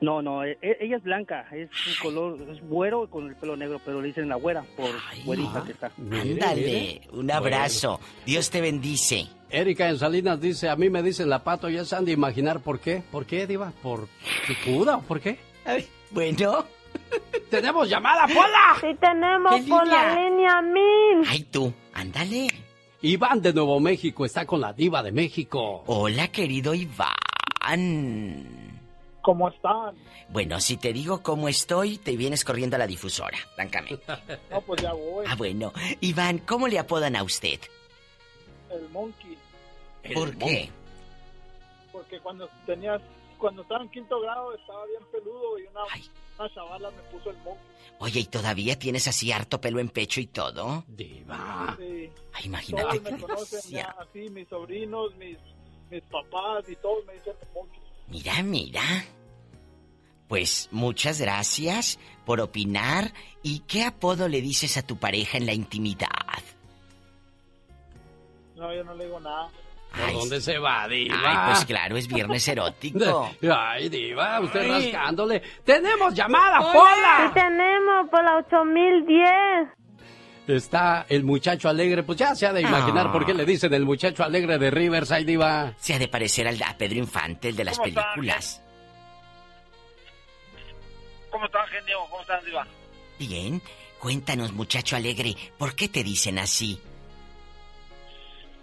No, 0.00 0.20
no, 0.20 0.42
e- 0.44 0.58
e- 0.60 0.78
ella 0.80 0.96
es 0.96 1.02
blanca, 1.04 1.46
es 1.52 1.68
un 1.86 1.94
color, 2.02 2.50
es 2.50 2.60
güero 2.68 3.08
con 3.08 3.28
el 3.28 3.36
pelo 3.36 3.56
negro, 3.56 3.80
pero 3.84 4.00
le 4.00 4.08
dicen 4.08 4.28
la 4.28 4.34
güera 4.36 4.64
por 4.76 4.90
güerita 5.24 5.62
que 5.64 5.70
está. 5.72 5.92
Ándale, 5.98 7.02
un 7.12 7.30
abrazo. 7.30 8.00
Dios 8.26 8.50
te 8.50 8.60
bendice. 8.60 9.28
Erika 9.50 9.88
en 9.88 9.98
Salinas 9.98 10.40
dice, 10.40 10.68
a 10.68 10.76
mí 10.76 10.90
me 10.90 11.02
dicen 11.02 11.28
la 11.28 11.42
pato, 11.42 11.68
ya 11.68 11.84
se 11.84 11.96
han 11.96 12.04
de 12.04 12.12
imaginar 12.12 12.60
por 12.60 12.78
qué. 12.78 13.02
¿Por 13.10 13.26
qué, 13.26 13.46
Diva? 13.46 13.72
¿Por 13.82 14.08
picuda 14.46 14.96
o 14.98 15.02
por 15.02 15.20
qué? 15.20 15.38
bueno. 16.10 16.64
¡Tenemos 17.50 17.88
llamada, 17.88 18.26
Pola! 18.26 18.76
Sí, 18.80 18.96
tenemos 19.00 19.54
¿Qué 19.54 19.62
por 19.68 19.86
la 19.86 20.14
línea 20.14 20.62
1000. 20.62 21.28
Ay, 21.28 21.42
tú, 21.50 21.72
ándale. 21.92 22.48
Iván 23.02 23.40
de 23.42 23.52
Nuevo 23.52 23.80
México 23.80 24.24
está 24.24 24.44
con 24.46 24.60
la 24.60 24.72
Diva 24.72 25.02
de 25.02 25.10
México. 25.12 25.82
Hola, 25.86 26.28
querido 26.28 26.74
Iván. 26.74 27.14
¿Cómo 29.22 29.48
están? 29.48 29.94
Bueno, 30.28 30.60
si 30.60 30.76
te 30.76 30.92
digo 30.92 31.22
cómo 31.22 31.48
estoy, 31.48 31.98
te 31.98 32.16
vienes 32.16 32.44
corriendo 32.44 32.76
a 32.76 32.78
la 32.78 32.86
difusora, 32.86 33.38
francamente. 33.56 34.02
No, 34.50 34.60
pues 34.60 34.82
ya 34.82 34.92
voy. 34.92 35.26
Ah, 35.28 35.34
bueno. 35.36 35.72
Iván, 36.00 36.38
¿cómo 36.38 36.68
le 36.68 36.78
apodan 36.78 37.16
a 37.16 37.22
usted? 37.22 37.60
El 38.70 38.88
monkey. 38.90 39.36
¿Por 40.14 40.36
qué? 40.36 40.70
Porque 41.92 42.20
cuando 42.20 42.48
tenías, 42.66 43.00
cuando 43.38 43.62
estaba 43.62 43.82
en 43.82 43.90
quinto 43.90 44.20
grado 44.20 44.54
estaba 44.54 44.86
bien 44.86 45.02
peludo 45.10 45.58
y 45.58 45.62
una, 45.66 45.80
una 46.38 46.54
chavala 46.54 46.90
me 46.90 47.02
puso 47.10 47.30
el 47.30 47.36
monkey. 47.38 47.64
Oye, 47.98 48.20
¿y 48.20 48.26
todavía 48.26 48.78
tienes 48.78 49.06
así 49.08 49.30
harto 49.32 49.60
pelo 49.60 49.78
en 49.80 49.90
pecho 49.90 50.20
y 50.20 50.26
todo? 50.26 50.84
Diva. 50.88 51.76
Sí. 51.78 52.10
Ay, 52.32 52.46
imagínate 52.46 53.00
Todos 53.00 53.00
qué 53.00 53.12
me 53.12 53.20
conocen 53.20 53.70
ya, 53.70 53.96
así, 53.98 54.30
mis 54.30 54.48
sobrinos, 54.48 55.14
mis, 55.16 55.36
mis 55.90 56.02
papás 56.04 56.64
y 56.68 56.76
todos 56.76 57.04
me 57.06 57.14
dicen 57.14 57.34
el 57.42 57.48
monkey. 57.52 57.80
Mira, 58.08 58.42
mira. 58.42 58.82
Pues 60.28 60.68
muchas 60.70 61.20
gracias 61.20 61.98
por 62.24 62.40
opinar. 62.40 63.12
¿Y 63.42 63.60
qué 63.60 63.82
apodo 63.82 64.28
le 64.28 64.40
dices 64.40 64.76
a 64.76 64.86
tu 64.86 64.96
pareja 64.96 65.38
en 65.38 65.46
la 65.46 65.52
intimidad? 65.52 66.08
No, 68.60 68.72
yo 68.74 68.84
no 68.84 68.94
le 68.94 69.04
digo 69.06 69.18
nada. 69.20 69.48
¿Por 69.96 70.12
dónde 70.12 70.40
se 70.40 70.56
va, 70.58 70.86
Diva? 70.86 71.16
Ay, 71.24 71.52
pues 71.52 71.64
claro, 71.64 71.96
es 71.96 72.06
viernes 72.06 72.46
erótico. 72.46 73.28
Ay, 73.52 73.88
Diva, 73.88 74.38
usted 74.40 74.68
rascándole. 74.68 75.42
¡Tenemos 75.64 76.14
llamada, 76.14 76.60
Sí, 76.60 76.66
Pola! 76.78 77.30
tenemos 77.34 78.08
por 78.10 78.22
la 78.22 78.36
8010. 78.36 79.68
Está 80.46 81.06
el 81.08 81.24
muchacho 81.24 81.68
alegre, 81.68 82.02
pues 82.02 82.18
ya 82.18 82.34
se 82.34 82.46
ha 82.46 82.52
de 82.52 82.60
imaginar 82.60 83.06
Ah. 83.08 83.12
por 83.12 83.24
qué 83.24 83.32
le 83.34 83.44
dicen 83.44 83.72
el 83.74 83.84
muchacho 83.84 84.22
alegre 84.24 84.58
de 84.58 84.70
Riverside, 84.70 85.24
Diva. 85.24 85.72
Se 85.78 85.94
ha 85.94 85.98
de 85.98 86.08
parecer 86.08 86.46
al, 86.46 86.62
a 86.62 86.76
Pedro 86.76 86.98
Infante, 86.98 87.48
el 87.48 87.56
de 87.56 87.64
las 87.64 87.78
películas. 87.78 88.62
¿Cómo 91.30 91.46
están, 91.46 91.66
genio? 91.68 91.98
¿Cómo 92.10 92.20
están, 92.22 92.44
Diva? 92.44 92.66
Bien, 93.18 93.62
cuéntanos, 93.98 94.52
muchacho 94.52 94.96
alegre, 94.96 95.34
¿por 95.58 95.74
qué 95.74 95.88
te 95.88 96.02
dicen 96.02 96.38
así? 96.38 96.80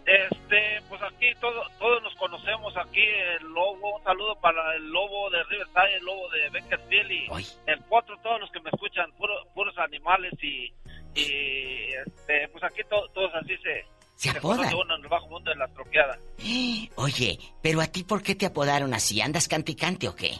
Este, 0.07 0.81
pues 0.87 1.01
aquí 1.01 1.27
todo, 1.41 1.61
todos 1.79 2.01
nos 2.01 2.15
conocemos 2.15 2.73
aquí, 2.77 3.01
el 3.01 3.43
lobo, 3.43 3.97
un 3.97 4.03
saludo 4.05 4.39
para 4.39 4.73
el 4.75 4.89
lobo 4.89 5.29
de 5.29 5.43
Riverside, 5.43 5.95
el 5.97 6.05
lobo 6.05 6.29
de 6.29 6.49
Bakersfield 6.49 7.11
y 7.11 7.27
el 7.65 7.79
potro, 7.89 8.17
todos 8.23 8.39
los 8.39 8.49
que 8.51 8.61
me 8.61 8.69
escuchan, 8.71 9.11
puro- 9.17 9.45
puros 9.53 9.77
animales 9.77 10.31
y, 10.41 10.71
y 11.13 11.89
este, 12.05 12.47
pues 12.53 12.63
aquí 12.63 12.81
to- 12.89 13.09
todos 13.13 13.35
así 13.35 13.57
se, 13.57 13.85
Se 14.15 14.39
conoce 14.39 14.69
apodan. 14.69 14.75
uno 14.85 14.95
en 14.95 15.01
el 15.03 15.07
bajo 15.09 15.27
mundo 15.27 15.51
de 15.51 15.57
la 15.57 15.67
troqueada. 15.67 16.17
Oye, 16.95 17.37
pero 17.61 17.81
a 17.81 17.87
ti, 17.87 18.05
¿por 18.05 18.23
qué 18.23 18.33
te 18.35 18.45
apodaron 18.45 18.93
así? 18.93 19.19
¿Andas 19.19 19.49
canticante 19.49 20.07
o 20.07 20.15
qué? 20.15 20.31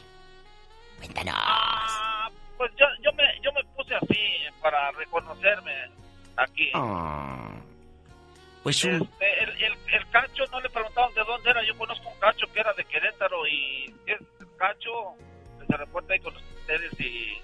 Cuéntanos. 0.99 1.35
Ah, 1.38 2.30
pues 2.57 2.72
yo, 2.80 2.85
yo 3.03 3.11
me, 3.18 3.23
yo 3.44 3.52
me 3.52 3.64
puse 3.76 3.94
así 3.95 4.18
para 4.61 4.91
reconocerme 4.91 5.73
aquí. 6.38 6.72
Ah. 6.73 7.53
Pues 8.68 8.84
un... 8.84 8.95
El, 8.95 9.49
el, 9.64 9.73
el 9.94 10.10
cacho, 10.11 10.44
no 10.52 10.60
le 10.60 10.69
preguntaban 10.69 11.14
de 11.14 11.23
dónde 11.23 11.49
era. 11.52 11.65
Yo 11.65 11.77
conozco 11.77 12.10
un 12.10 12.19
cacho 12.19 12.45
que 12.53 12.60
era 12.60 12.73
de 12.73 12.84
Querétaro 12.84 13.48
y 13.48 13.85
es 14.06 14.19
el 14.41 14.48
cacho. 14.57 14.89
se 15.65 15.77
reporte 15.77 16.11
ahí 16.15 16.19
con 16.19 16.35
ustedes 16.35 16.99
y 16.99 17.38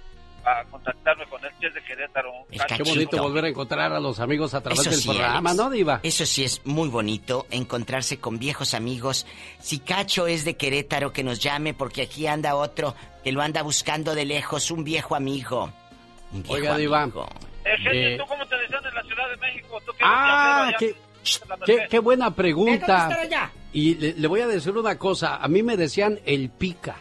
a 0.44 0.66
contactarme 0.66 1.26
con 1.28 1.42
él, 1.46 1.52
que 1.62 1.68
es 1.68 1.74
de 1.76 1.82
Querétaro. 1.82 2.34
Qué 2.50 2.84
bonito 2.84 3.24
volver 3.24 3.46
a 3.46 3.48
encontrar 3.48 3.94
a 3.94 4.02
los 4.02 4.20
amigos 4.20 4.54
a 4.54 4.60
través 4.60 4.84
del 4.84 5.02
programa, 5.02 5.54
¿no, 5.54 5.70
Diva? 5.70 6.02
Eso 6.04 6.26
sí 6.26 6.44
es 6.44 6.60
muy 6.66 6.90
bonito, 6.90 7.48
encontrarse 7.52 8.20
con 8.20 8.38
viejos 8.38 8.74
amigos. 8.74 9.26
Si 9.62 9.80
Cacho 9.80 10.28
es 10.28 10.44
de 10.44 10.58
Querétaro, 10.58 11.14
que 11.14 11.24
nos 11.24 11.40
llame, 11.40 11.74
porque 11.74 12.02
aquí 12.02 12.28
anda 12.28 12.56
otro 12.56 12.96
que 13.24 13.32
lo 13.32 13.42
anda 13.42 13.62
buscando 13.62 14.14
de 14.14 14.26
lejos, 14.26 14.72
un 14.72 14.84
viejo 14.84 15.16
amigo. 15.16 15.72
Un 16.34 16.44
viejo 16.44 16.56
Oiga, 16.56 16.76
Diva. 16.78 17.06
Eh, 17.64 17.78
gente, 17.78 18.16
Eh, 18.16 18.18
¿tú 18.18 18.26
cómo 18.28 18.46
te 18.46 18.58
decían 18.58 18.86
en 18.86 18.94
la 18.94 19.04
Ciudad 19.04 19.30
de 19.30 19.38
México? 19.38 19.80
¿Tú 19.86 19.94
qué 19.94 20.04
Ah, 20.06 20.70
eres 20.78 20.96
qué, 21.90 22.00
buena 22.00 22.36
pregunta. 22.36 23.10
Y 23.72 23.96
le, 23.96 24.14
le 24.14 24.28
voy 24.28 24.42
a 24.42 24.48
decir 24.48 24.78
una 24.78 24.98
cosa. 24.98 25.38
A 25.38 25.48
mí 25.48 25.64
me 25.64 25.78
decían 25.78 26.20
el 26.26 26.50
pica. 26.50 26.98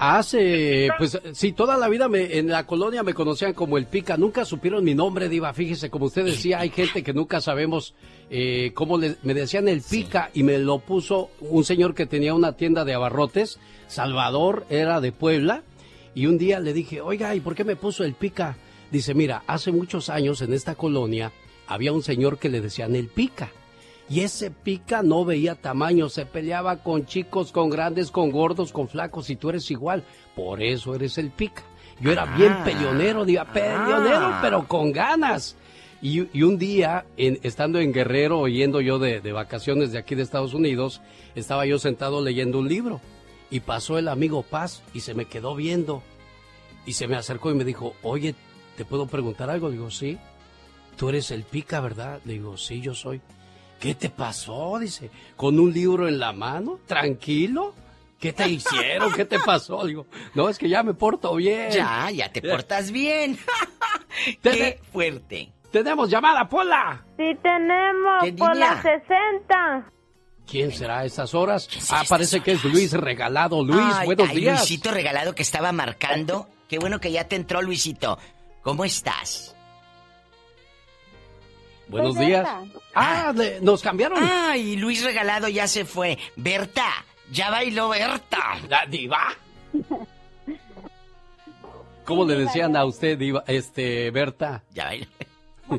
Hace, 0.00 0.90
pues 0.96 1.18
sí, 1.32 1.50
toda 1.50 1.76
la 1.76 1.88
vida 1.88 2.08
me, 2.08 2.38
en 2.38 2.46
la 2.46 2.64
colonia 2.64 3.02
me 3.02 3.14
conocían 3.14 3.52
como 3.52 3.78
el 3.78 3.86
pica. 3.86 4.16
Nunca 4.16 4.44
supieron 4.44 4.84
mi 4.84 4.94
nombre, 4.94 5.28
Diva. 5.28 5.52
Fíjese, 5.52 5.90
como 5.90 6.06
usted 6.06 6.24
decía, 6.24 6.60
hay 6.60 6.70
gente 6.70 7.02
que 7.02 7.12
nunca 7.12 7.40
sabemos 7.40 7.94
eh, 8.30 8.70
cómo 8.74 8.96
le, 8.96 9.16
me 9.24 9.34
decían 9.34 9.66
el 9.66 9.82
pica 9.82 10.30
y 10.34 10.44
me 10.44 10.58
lo 10.58 10.78
puso 10.78 11.30
un 11.40 11.64
señor 11.64 11.96
que 11.96 12.06
tenía 12.06 12.32
una 12.32 12.52
tienda 12.52 12.84
de 12.84 12.94
abarrotes. 12.94 13.58
Salvador, 13.88 14.66
era 14.70 15.00
de 15.00 15.10
Puebla. 15.10 15.64
Y 16.14 16.26
un 16.26 16.38
día 16.38 16.60
le 16.60 16.72
dije, 16.72 17.00
oiga, 17.00 17.34
¿y 17.34 17.40
por 17.40 17.56
qué 17.56 17.64
me 17.64 17.74
puso 17.74 18.04
el 18.04 18.14
pica? 18.14 18.56
Dice, 18.92 19.14
mira, 19.14 19.42
hace 19.48 19.72
muchos 19.72 20.10
años 20.10 20.42
en 20.42 20.52
esta 20.52 20.76
colonia 20.76 21.32
había 21.68 21.92
un 21.92 22.02
señor 22.02 22.38
que 22.38 22.48
le 22.48 22.60
decían 22.60 22.96
el 22.96 23.08
pica. 23.08 23.50
Y 24.10 24.20
ese 24.20 24.50
pica 24.50 25.02
no 25.02 25.24
veía 25.26 25.54
tamaño, 25.54 26.08
se 26.08 26.24
peleaba 26.24 26.82
con 26.82 27.04
chicos, 27.04 27.52
con 27.52 27.68
grandes, 27.68 28.10
con 28.10 28.30
gordos, 28.30 28.72
con 28.72 28.88
flacos, 28.88 29.28
y 29.28 29.36
tú 29.36 29.50
eres 29.50 29.70
igual. 29.70 30.02
Por 30.34 30.62
eso 30.62 30.94
eres 30.94 31.18
el 31.18 31.30
pica. 31.30 31.62
Yo 32.00 32.10
era 32.12 32.24
bien 32.24 32.52
Ah. 32.52 32.64
peleonero, 32.64 33.24
diga, 33.26 33.44
peleonero, 33.52 34.26
Ah. 34.32 34.38
pero 34.40 34.66
con 34.66 34.92
ganas. 34.92 35.56
Y, 36.00 36.26
y 36.32 36.42
un 36.42 36.56
día, 36.58 37.04
en- 37.16 37.38
estando 37.42 37.80
en 37.80 37.92
Guerrero, 37.92 38.46
yendo 38.48 38.80
yo 38.80 38.98
de, 38.98 39.20
de 39.20 39.32
vacaciones 39.32 39.92
de 39.92 39.98
aquí 39.98 40.14
de 40.14 40.22
Estados 40.22 40.54
Unidos, 40.54 41.02
estaba 41.34 41.66
yo 41.66 41.78
sentado 41.78 42.22
leyendo 42.22 42.58
un 42.60 42.68
libro. 42.68 43.00
Y 43.50 43.60
pasó 43.60 43.98
el 43.98 44.08
amigo 44.08 44.42
Paz 44.42 44.82
y 44.94 45.00
se 45.00 45.12
me 45.14 45.24
quedó 45.26 45.54
viendo. 45.54 46.02
Y 46.86 46.92
se 46.92 47.08
me 47.08 47.16
acercó 47.16 47.50
y 47.50 47.54
me 47.54 47.64
dijo, 47.64 47.94
oye, 48.02 48.34
¿te 48.76 48.84
puedo 48.84 49.06
preguntar 49.06 49.50
algo? 49.50 49.70
Digo, 49.70 49.90
sí. 49.90 50.18
Tú 50.98 51.10
eres 51.10 51.30
el 51.30 51.44
pica, 51.44 51.80
¿verdad? 51.80 52.20
Le 52.24 52.32
digo, 52.32 52.56
sí, 52.56 52.80
yo 52.80 52.92
soy. 52.92 53.20
¿Qué 53.78 53.94
te 53.94 54.10
pasó? 54.10 54.80
Dice, 54.80 55.10
¿con 55.36 55.60
un 55.60 55.72
libro 55.72 56.08
en 56.08 56.18
la 56.18 56.32
mano? 56.32 56.80
¿Tranquilo? 56.86 57.72
¿Qué 58.18 58.32
te 58.32 58.48
hicieron? 58.48 59.12
¿Qué 59.12 59.24
te 59.24 59.38
pasó? 59.38 59.86
Digo, 59.86 60.06
no, 60.34 60.48
es 60.48 60.58
que 60.58 60.68
ya 60.68 60.82
me 60.82 60.94
porto 60.94 61.36
bien. 61.36 61.70
Ya, 61.70 62.10
ya 62.10 62.32
te 62.32 62.42
portas 62.42 62.90
bien. 62.90 63.38
Qué 64.42 64.80
fuerte. 64.92 65.52
Tenemos 65.70 66.10
llamada, 66.10 66.48
Pola. 66.48 67.04
Sí 67.16 67.30
tenemos, 67.44 68.24
¿Qué 68.24 68.34
las 68.58 68.82
60. 68.82 69.92
¿Quién 70.50 70.72
será 70.72 70.98
a 70.98 71.04
estas 71.04 71.32
horas? 71.32 71.68
Ah, 71.90 72.02
parece 72.08 72.40
que 72.40 72.52
es 72.52 72.64
Luis 72.64 72.92
Regalado. 72.92 73.62
Luis, 73.62 73.78
Ay, 73.94 74.06
buenos 74.06 74.30
ay, 74.30 74.40
días. 74.40 74.58
Luisito 74.58 74.90
regalado 74.90 75.36
que 75.36 75.42
estaba 75.42 75.70
marcando. 75.70 76.48
Qué 76.68 76.80
bueno 76.80 76.98
que 76.98 77.12
ya 77.12 77.28
te 77.28 77.36
entró, 77.36 77.62
Luisito. 77.62 78.18
¿Cómo 78.62 78.84
estás? 78.84 79.54
Buenos 81.88 82.14
Soy 82.14 82.26
días. 82.26 82.44
Berta. 82.44 82.80
Ah, 82.94 83.32
le- 83.34 83.60
nos 83.60 83.82
cambiaron. 83.82 84.18
Ay, 84.22 84.76
Luis 84.76 85.02
regalado 85.04 85.48
ya 85.48 85.66
se 85.66 85.84
fue. 85.84 86.18
Berta, 86.36 86.86
ya 87.30 87.50
bailó 87.50 87.88
Berta. 87.90 88.58
La 88.68 88.84
diva. 88.86 89.28
¿Cómo 92.04 92.24
le 92.24 92.36
decían 92.36 92.74
a 92.76 92.84
usted, 92.84 93.18
diva, 93.18 93.44
este, 93.46 94.10
Berta? 94.10 94.62
Ya 94.72 94.84
bailó. 94.86 95.06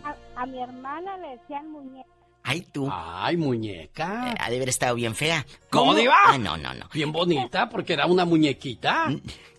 A, 0.03 0.15
a 0.41 0.45
mi 0.45 0.61
hermana 0.61 1.18
le 1.18 1.30
decían 1.38 1.72
muñeca. 1.72 2.07
Ay, 2.44 2.61
tú. 2.61 2.88
Ay, 2.91 3.36
muñeca. 3.38 4.36
ha 4.40 4.49
de 4.49 4.56
haber 4.56 4.69
estado 4.69 4.95
bien 4.95 5.15
fea. 5.15 5.45
¿Cómo, 5.69 5.94
diva? 5.95 6.14
Ah, 6.27 6.38
no, 6.38 6.57
no, 6.57 6.73
no. 6.73 6.88
Bien 6.94 7.11
bonita, 7.11 7.69
porque 7.69 7.94
era 7.94 8.06
una 8.06 8.26
muñequita. 8.26 9.07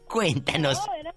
Cuéntanos. 0.08 0.78
No, 0.86 0.94
era, 0.94 1.14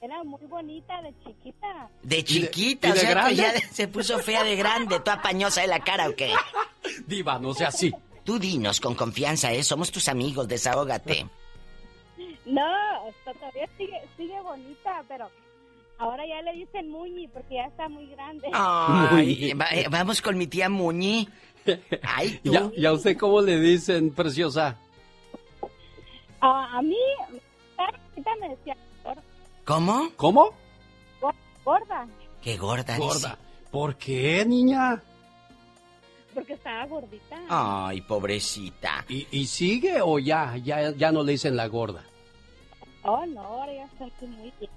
era- 0.00 0.22
muy 0.24 0.40
bonita 0.46 1.00
de 1.02 1.14
chiquita. 1.24 1.88
De 2.02 2.24
chiquita, 2.24 2.88
y 2.88 2.92
de 2.92 2.98
o 2.98 3.00
sea, 3.00 3.08
que 3.08 3.14
grande? 3.14 3.34
ya 3.36 3.52
se 3.72 3.88
puso 3.88 4.18
fea 4.18 4.42
de 4.44 4.56
grande, 4.56 4.98
toda 5.00 5.20
pañosa 5.22 5.60
de 5.62 5.66
la 5.68 5.80
cara, 5.80 6.08
¿o 6.08 6.14
qué? 6.16 6.32
Diva, 7.06 7.38
no 7.38 7.54
sea 7.54 7.68
así. 7.68 7.92
Tú 8.24 8.38
dinos 8.38 8.80
con 8.80 8.94
confianza, 8.94 9.52
¿eh? 9.52 9.62
Somos 9.64 9.90
tus 9.90 10.08
amigos, 10.08 10.46
desahógate. 10.48 11.26
No, 12.44 12.62
hasta 13.08 13.32
todavía 13.34 13.68
sigue, 13.78 14.00
sigue 14.16 14.40
bonita, 14.40 15.02
pero 15.08 15.30
ahora 15.98 16.24
ya 16.26 16.40
le 16.42 16.52
dicen 16.54 16.90
Muñi 16.90 17.28
porque 17.28 17.54
ya 17.56 17.64
está 17.64 17.88
muy 17.88 18.06
grande. 18.08 18.48
Ay, 18.52 19.52
va- 19.54 19.70
eh, 19.72 19.86
vamos 19.90 20.20
con 20.22 20.36
mi 20.36 20.46
tía 20.46 20.68
Muñi. 20.68 21.28
Ay, 22.02 22.40
tú. 22.44 22.52
¿Y 22.52 22.56
a, 22.56 22.70
y 22.76 22.86
a 22.86 22.92
usted 22.92 23.16
cómo 23.16 23.40
le 23.40 23.58
dicen, 23.60 24.10
preciosa? 24.12 24.76
A, 26.40 26.78
a 26.78 26.82
mí, 26.82 26.96
me 28.40 28.48
decía. 28.48 28.76
¿Cómo? 29.70 30.10
¿Cómo? 30.16 30.50
Go- 31.20 31.32
gorda, 31.64 32.04
Qué 32.42 32.56
gorda, 32.56 32.98
Gorda. 32.98 33.38
¿Por 33.70 33.94
qué, 33.96 34.44
niña? 34.44 35.00
porque 36.34 36.54
estaba 36.54 36.86
gordita. 36.86 37.38
Ay, 37.48 38.00
pobrecita. 38.00 39.04
¿Y, 39.08 39.28
y 39.30 39.46
sigue 39.46 40.00
o 40.02 40.18
ya, 40.18 40.56
ya, 40.56 40.90
ya 40.90 41.12
no 41.12 41.22
le 41.22 41.32
dicen 41.32 41.56
la 41.56 41.68
gorda? 41.68 42.02
Oh, 43.02 43.24
no, 43.26 43.40
ahora 43.42 43.72
ya 43.72 43.84
estoy 44.06 44.28
muy 44.28 44.52
bien. 44.58 44.70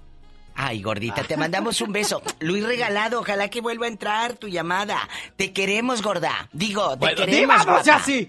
Ay, 0.54 0.80
gordita, 0.80 1.24
te 1.24 1.36
mandamos 1.36 1.80
un 1.80 1.92
beso. 1.92 2.22
Luis 2.38 2.64
Regalado, 2.64 3.18
ojalá 3.18 3.50
que 3.50 3.60
vuelva 3.60 3.86
a 3.86 3.88
entrar 3.88 4.34
tu 4.36 4.46
llamada. 4.46 5.08
Te 5.36 5.52
queremos, 5.52 6.02
gorda. 6.02 6.48
Digo, 6.52 6.90
te 6.92 6.98
Bueno, 6.98 7.16
queremos, 7.16 7.64
guapa. 7.64 7.82
sea 7.82 7.96
así. 7.96 8.28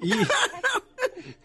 Y- 0.00 0.12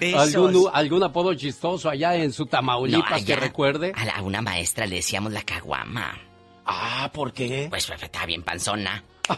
Besos. 0.00 0.34
¿algún, 0.34 0.70
¿algún 0.72 1.02
apodo 1.02 1.34
chistoso 1.34 1.88
allá 1.88 2.14
en 2.16 2.32
su 2.32 2.44
No, 2.44 2.50
Tamaulipas 2.50 3.24
que 3.24 3.36
recuerde? 3.36 3.92
A, 3.94 4.04
la- 4.04 4.12
a 4.16 4.22
una 4.22 4.42
maestra 4.42 4.86
le 4.86 4.96
decíamos 4.96 5.32
la 5.32 5.42
caguama. 5.42 6.18
Ah, 6.64 7.10
¿por 7.12 7.32
qué? 7.32 7.66
Pues 7.70 7.86
pues, 7.86 8.02
estaba 8.02 8.26
bien 8.26 8.42
panzona. 8.42 9.04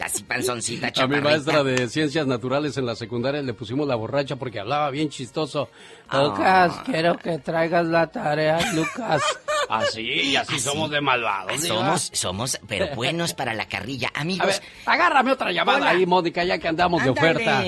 Así 0.00 0.22
panzoncita, 0.22 0.86
A 0.86 0.90
mi 0.90 0.94
chaparrita. 0.94 1.28
maestra 1.28 1.64
de 1.64 1.88
ciencias 1.88 2.26
naturales 2.26 2.76
en 2.78 2.86
la 2.86 2.94
secundaria 2.94 3.42
le 3.42 3.52
pusimos 3.52 3.86
la 3.88 3.96
borracha 3.96 4.36
porque 4.36 4.60
hablaba 4.60 4.90
bien 4.90 5.08
chistoso. 5.08 5.70
Ah. 6.08 6.22
Lucas, 6.22 6.80
quiero 6.86 7.16
que 7.16 7.38
traigas 7.38 7.84
la 7.86 8.06
tarea, 8.06 8.58
Lucas. 8.74 9.22
Así, 9.68 10.00
y 10.00 10.36
así, 10.36 10.58
somos 10.60 10.90
de 10.90 11.00
malvados. 11.02 11.52
Ah. 11.52 11.58
Somos, 11.66 12.10
somos, 12.14 12.60
pero 12.66 12.94
buenos 12.94 13.34
para 13.34 13.52
la 13.52 13.66
carrilla. 13.68 14.10
A 14.14 14.20
Amigos, 14.22 14.46
ver, 14.46 14.62
agárrame 14.86 15.32
otra 15.32 15.52
llamada 15.52 15.78
Hola. 15.80 15.90
ahí, 15.90 16.06
Mónica, 16.06 16.42
ya 16.42 16.56
que 16.58 16.68
andamos 16.68 17.04
de 17.04 17.10
oferta. 17.10 17.62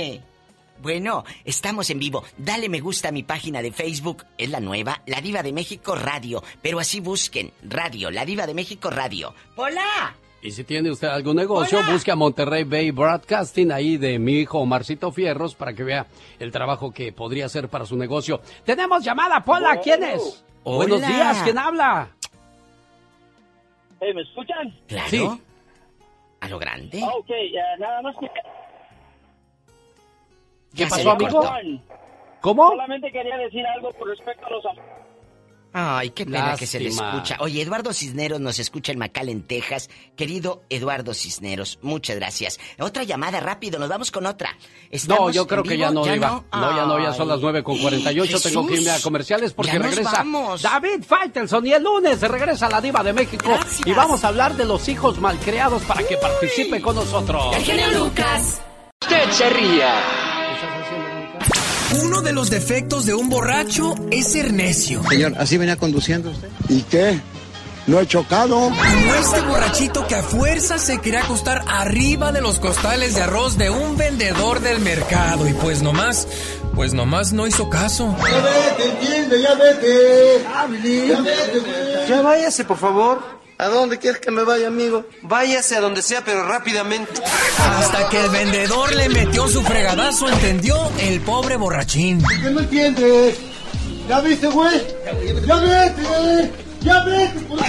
Bueno, 0.82 1.24
estamos 1.44 1.90
en 1.90 1.98
vivo. 1.98 2.24
Dale 2.38 2.68
me 2.68 2.80
gusta 2.80 3.08
a 3.08 3.12
mi 3.12 3.22
página 3.22 3.60
de 3.60 3.70
Facebook. 3.70 4.24
Es 4.38 4.48
la 4.48 4.60
nueva, 4.60 5.02
La 5.06 5.20
Diva 5.20 5.42
de 5.42 5.52
México 5.52 5.94
Radio. 5.94 6.42
Pero 6.62 6.80
así 6.80 7.00
busquen, 7.00 7.52
Radio, 7.62 8.10
La 8.10 8.24
Diva 8.24 8.46
de 8.46 8.54
México 8.54 8.88
Radio. 8.88 9.34
¡Hola! 9.56 10.14
Y 10.42 10.52
si 10.52 10.64
tiene 10.64 10.90
usted 10.90 11.08
algún 11.08 11.36
negocio, 11.36 11.80
busque 11.92 12.10
a 12.10 12.16
Monterrey 12.16 12.64
Bay 12.64 12.92
Broadcasting 12.92 13.72
ahí 13.72 13.98
de 13.98 14.18
mi 14.18 14.38
hijo 14.38 14.64
Marcito 14.64 15.12
Fierros 15.12 15.54
para 15.54 15.74
que 15.74 15.84
vea 15.84 16.06
el 16.38 16.50
trabajo 16.50 16.92
que 16.92 17.12
podría 17.12 17.44
hacer 17.44 17.68
para 17.68 17.84
su 17.84 17.96
negocio. 17.96 18.40
Tenemos 18.64 19.04
llamada, 19.04 19.44
Pola, 19.44 19.78
¿quién 19.80 20.02
es? 20.02 20.42
Hola. 20.64 20.76
Buenos 20.76 21.06
días, 21.06 21.42
¿quién 21.42 21.58
habla? 21.58 22.08
Hey, 24.00 24.14
¿Me 24.14 24.22
escuchan? 24.22 24.74
Claro. 24.88 25.10
Sí. 25.10 25.28
A 26.40 26.48
lo 26.48 26.58
grande. 26.58 27.02
Ah, 27.04 27.16
ok, 27.18 27.28
ya, 27.52 27.76
nada 27.78 28.00
más 28.00 28.16
que... 28.18 28.30
¿Qué 30.74 30.84
Ya 30.84 30.88
pasó, 30.88 31.10
amigo? 31.10 31.40
cortó. 31.40 31.54
¿Cómo? 32.40 32.68
Solamente 32.70 33.10
quería 33.12 33.36
decir 33.36 33.64
algo 33.66 33.92
con 33.92 34.08
respecto 34.08 34.46
a 34.46 34.50
los... 34.50 34.64
Ay, 35.72 36.10
qué 36.10 36.24
pena 36.24 36.56
que 36.56 36.66
se 36.66 36.80
le 36.80 36.86
Lástima. 36.86 37.10
escucha. 37.12 37.36
Oye, 37.38 37.62
Eduardo 37.62 37.92
Cisneros 37.92 38.40
nos 38.40 38.58
escucha 38.58 38.90
en 38.90 38.98
McAllen, 38.98 39.44
Texas. 39.46 39.88
Querido 40.16 40.64
Eduardo 40.68 41.14
Cisneros, 41.14 41.78
muchas 41.82 42.16
gracias. 42.16 42.58
Otra 42.80 43.04
llamada 43.04 43.38
rápido, 43.38 43.78
nos 43.78 43.88
vamos 43.88 44.10
con 44.10 44.26
otra. 44.26 44.50
No, 44.50 44.58
¿Estamos 44.90 45.32
yo 45.34 45.46
creo 45.46 45.62
en 45.62 45.68
que 45.68 45.78
ya 45.78 45.92
no, 45.92 46.02
Diva. 46.04 46.28
no? 46.52 46.60
No, 46.60 46.76
ya 46.76 46.86
no, 46.86 47.00
ya 47.00 47.12
son 47.12 47.28
las 47.28 47.38
9 47.40 47.62
con 47.62 47.78
48. 47.78 48.40
Tengo 48.40 48.66
que 48.66 48.74
irme 48.74 48.88
a 48.88 48.92
Jesús. 48.94 49.04
comerciales 49.04 49.52
porque 49.52 49.70
Ya 49.72 49.78
nos 49.78 49.90
regresa 49.90 50.10
vamos. 50.10 50.62
David 50.62 51.04
Faitelson 51.06 51.64
y 51.64 51.72
el 51.72 51.84
lunes 51.84 52.18
se 52.18 52.26
regresa 52.26 52.68
la 52.68 52.80
Diva 52.80 53.04
de 53.04 53.12
México. 53.12 53.44
Gracias. 53.46 53.86
Y 53.86 53.92
vamos 53.92 54.24
a 54.24 54.28
hablar 54.28 54.56
de 54.56 54.64
los 54.64 54.88
hijos 54.88 55.20
malcriados 55.20 55.82
para 55.84 56.02
que 56.02 56.16
participe 56.16 56.82
con 56.82 56.96
nosotros. 56.96 57.54
El 57.54 57.62
genio 57.62 57.90
Lucas. 57.92 58.60
Usted 59.02 59.30
se 59.30 59.50
ría. 59.50 59.94
Uno 62.02 62.22
de 62.22 62.32
los 62.32 62.50
defectos 62.50 63.04
de 63.06 63.14
un 63.14 63.28
borracho 63.28 63.94
es 64.10 64.32
ser 64.32 64.52
necio. 64.52 65.02
Señor, 65.08 65.34
¿así 65.38 65.56
venía 65.58 65.76
conduciendo 65.76 66.30
usted? 66.30 66.48
¿Y 66.68 66.82
qué? 66.82 67.20
¿No 67.86 67.98
he 67.98 68.06
chocado? 68.06 68.54
Como 68.56 69.14
este 69.14 69.40
borrachito 69.40 70.06
que 70.06 70.14
a 70.14 70.22
fuerza 70.22 70.78
se 70.78 70.98
quería 71.00 71.24
acostar 71.24 71.64
arriba 71.66 72.30
de 72.30 72.40
los 72.40 72.60
costales 72.60 73.14
de 73.16 73.22
arroz 73.22 73.58
de 73.58 73.70
un 73.70 73.96
vendedor 73.96 74.60
del 74.60 74.80
mercado. 74.80 75.48
Y 75.48 75.52
pues 75.54 75.82
nomás, 75.82 76.28
pues 76.74 76.94
nomás 76.94 77.32
no 77.32 77.46
hizo 77.46 77.68
caso. 77.68 78.14
Ya 78.20 78.36
vete, 78.40 78.90
entiende, 78.90 79.42
ya 79.42 79.54
vete. 79.54 80.44
Ya 81.08 81.20
vete, 81.20 82.06
Ya 82.08 82.22
váyase, 82.22 82.64
por 82.64 82.76
favor. 82.78 83.39
¿A 83.60 83.68
dónde 83.68 83.98
quieres 83.98 84.22
que 84.22 84.30
me 84.30 84.42
vaya, 84.42 84.68
amigo? 84.68 85.04
Váyase 85.20 85.76
a 85.76 85.82
donde 85.82 86.00
sea, 86.00 86.24
pero 86.24 86.48
rápidamente. 86.48 87.12
Hasta 87.58 88.08
que 88.08 88.18
el 88.18 88.30
vendedor 88.30 88.94
le 88.94 89.10
metió 89.10 89.46
su 89.48 89.60
fregadazo, 89.62 90.30
entendió 90.30 90.90
el 90.98 91.20
pobre 91.20 91.56
borrachín. 91.56 92.22
¿Qué 92.42 92.48
no 92.50 92.60
entiendes? 92.60 93.38
¿Ya 94.08 94.20
viste, 94.20 94.46
güey? 94.46 94.80
¡Ya 95.44 95.56
vete! 95.56 96.52
¡Ya 96.80 97.04
vete! 97.04 97.60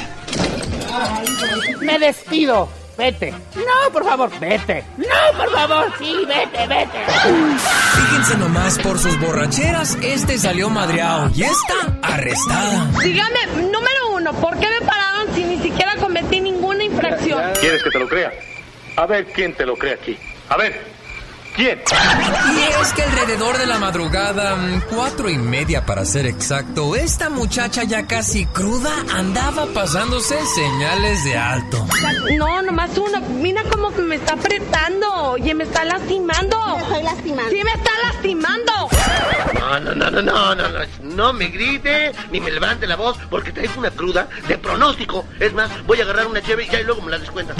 Me 1.81 1.99
despido. 1.99 2.69
Vete. 2.97 3.33
No, 3.55 3.91
por 3.91 4.05
favor, 4.05 4.29
vete. 4.39 4.85
No, 4.97 5.37
por 5.37 5.51
favor, 5.51 5.91
sí, 5.99 6.15
vete, 6.25 6.67
vete. 6.67 7.05
Fíjense 7.95 8.37
nomás, 8.37 8.79
por 8.79 8.97
sus 8.97 9.19
borracheras, 9.19 9.97
este 10.01 10.37
salió 10.37 10.69
madreado 10.69 11.29
y 11.35 11.43
esta 11.43 11.99
arrestada. 12.01 12.89
Dígame, 13.03 13.45
número 13.71 14.11
uno, 14.13 14.31
¿por 14.33 14.57
qué 14.57 14.67
me 14.69 14.81
ni 14.81 14.85
siquiera 15.81 15.99
cometí 15.99 16.39
ninguna 16.39 16.83
infracción? 16.83 17.41
¿Quieres 17.59 17.83
que 17.83 17.89
te 17.89 17.99
lo 17.99 18.07
crea? 18.07 18.31
A 18.97 19.05
ver 19.07 19.25
quién 19.25 19.53
te 19.53 19.65
lo 19.65 19.75
cree 19.75 19.93
aquí. 19.93 20.17
A 20.49 20.57
ver, 20.57 20.79
¿Quién? 21.55 21.81
Y 22.55 22.81
es 22.81 22.93
que 22.93 23.03
alrededor 23.03 23.57
de 23.57 23.65
la 23.65 23.77
madrugada, 23.77 24.55
mm, 24.55 24.81
cuatro 24.93 25.29
y 25.29 25.37
media 25.37 25.85
para 25.85 26.05
ser 26.05 26.25
exacto, 26.25 26.95
esta 26.95 27.29
muchacha 27.29 27.83
ya 27.83 28.07
casi 28.07 28.45
cruda 28.45 28.91
andaba 29.13 29.65
pasándose 29.67 30.37
señales 30.45 31.23
de 31.25 31.37
alto. 31.37 31.85
No, 32.37 32.61
nomás 32.61 32.97
uno. 32.97 33.19
Mira 33.41 33.63
cómo 33.71 33.89
me 33.91 34.15
está 34.15 34.33
apretando. 34.33 35.13
Oye, 35.31 35.53
me 35.53 35.65
está 35.65 35.83
lastimando. 35.83 36.57
Me 36.77 36.81
estoy 36.83 37.03
lastimando. 37.03 37.51
Sí, 37.51 37.63
me 37.63 37.71
está 37.71 37.91
lastimando. 38.03 38.71
No, 39.59 39.79
no, 39.79 39.95
no, 39.95 40.11
no, 40.11 40.21
no, 40.21 40.55
no, 40.55 40.69
no, 40.69 40.79
no 41.03 41.33
me 41.33 41.47
grite 41.47 42.11
ni 42.31 42.39
me 42.39 42.51
levante 42.51 42.87
la 42.87 42.95
voz 42.95 43.17
porque 43.29 43.51
traigo 43.51 43.73
una 43.77 43.91
cruda 43.91 44.27
de 44.47 44.57
pronóstico. 44.57 45.25
Es 45.39 45.53
más, 45.53 45.69
voy 45.85 45.99
a 45.99 46.03
agarrar 46.03 46.27
una 46.27 46.41
cheve 46.41 46.65
y 46.65 46.69
ya 46.69 46.79
y 46.79 46.83
luego 46.83 47.01
me 47.01 47.11
la 47.11 47.19
descuentas. 47.19 47.55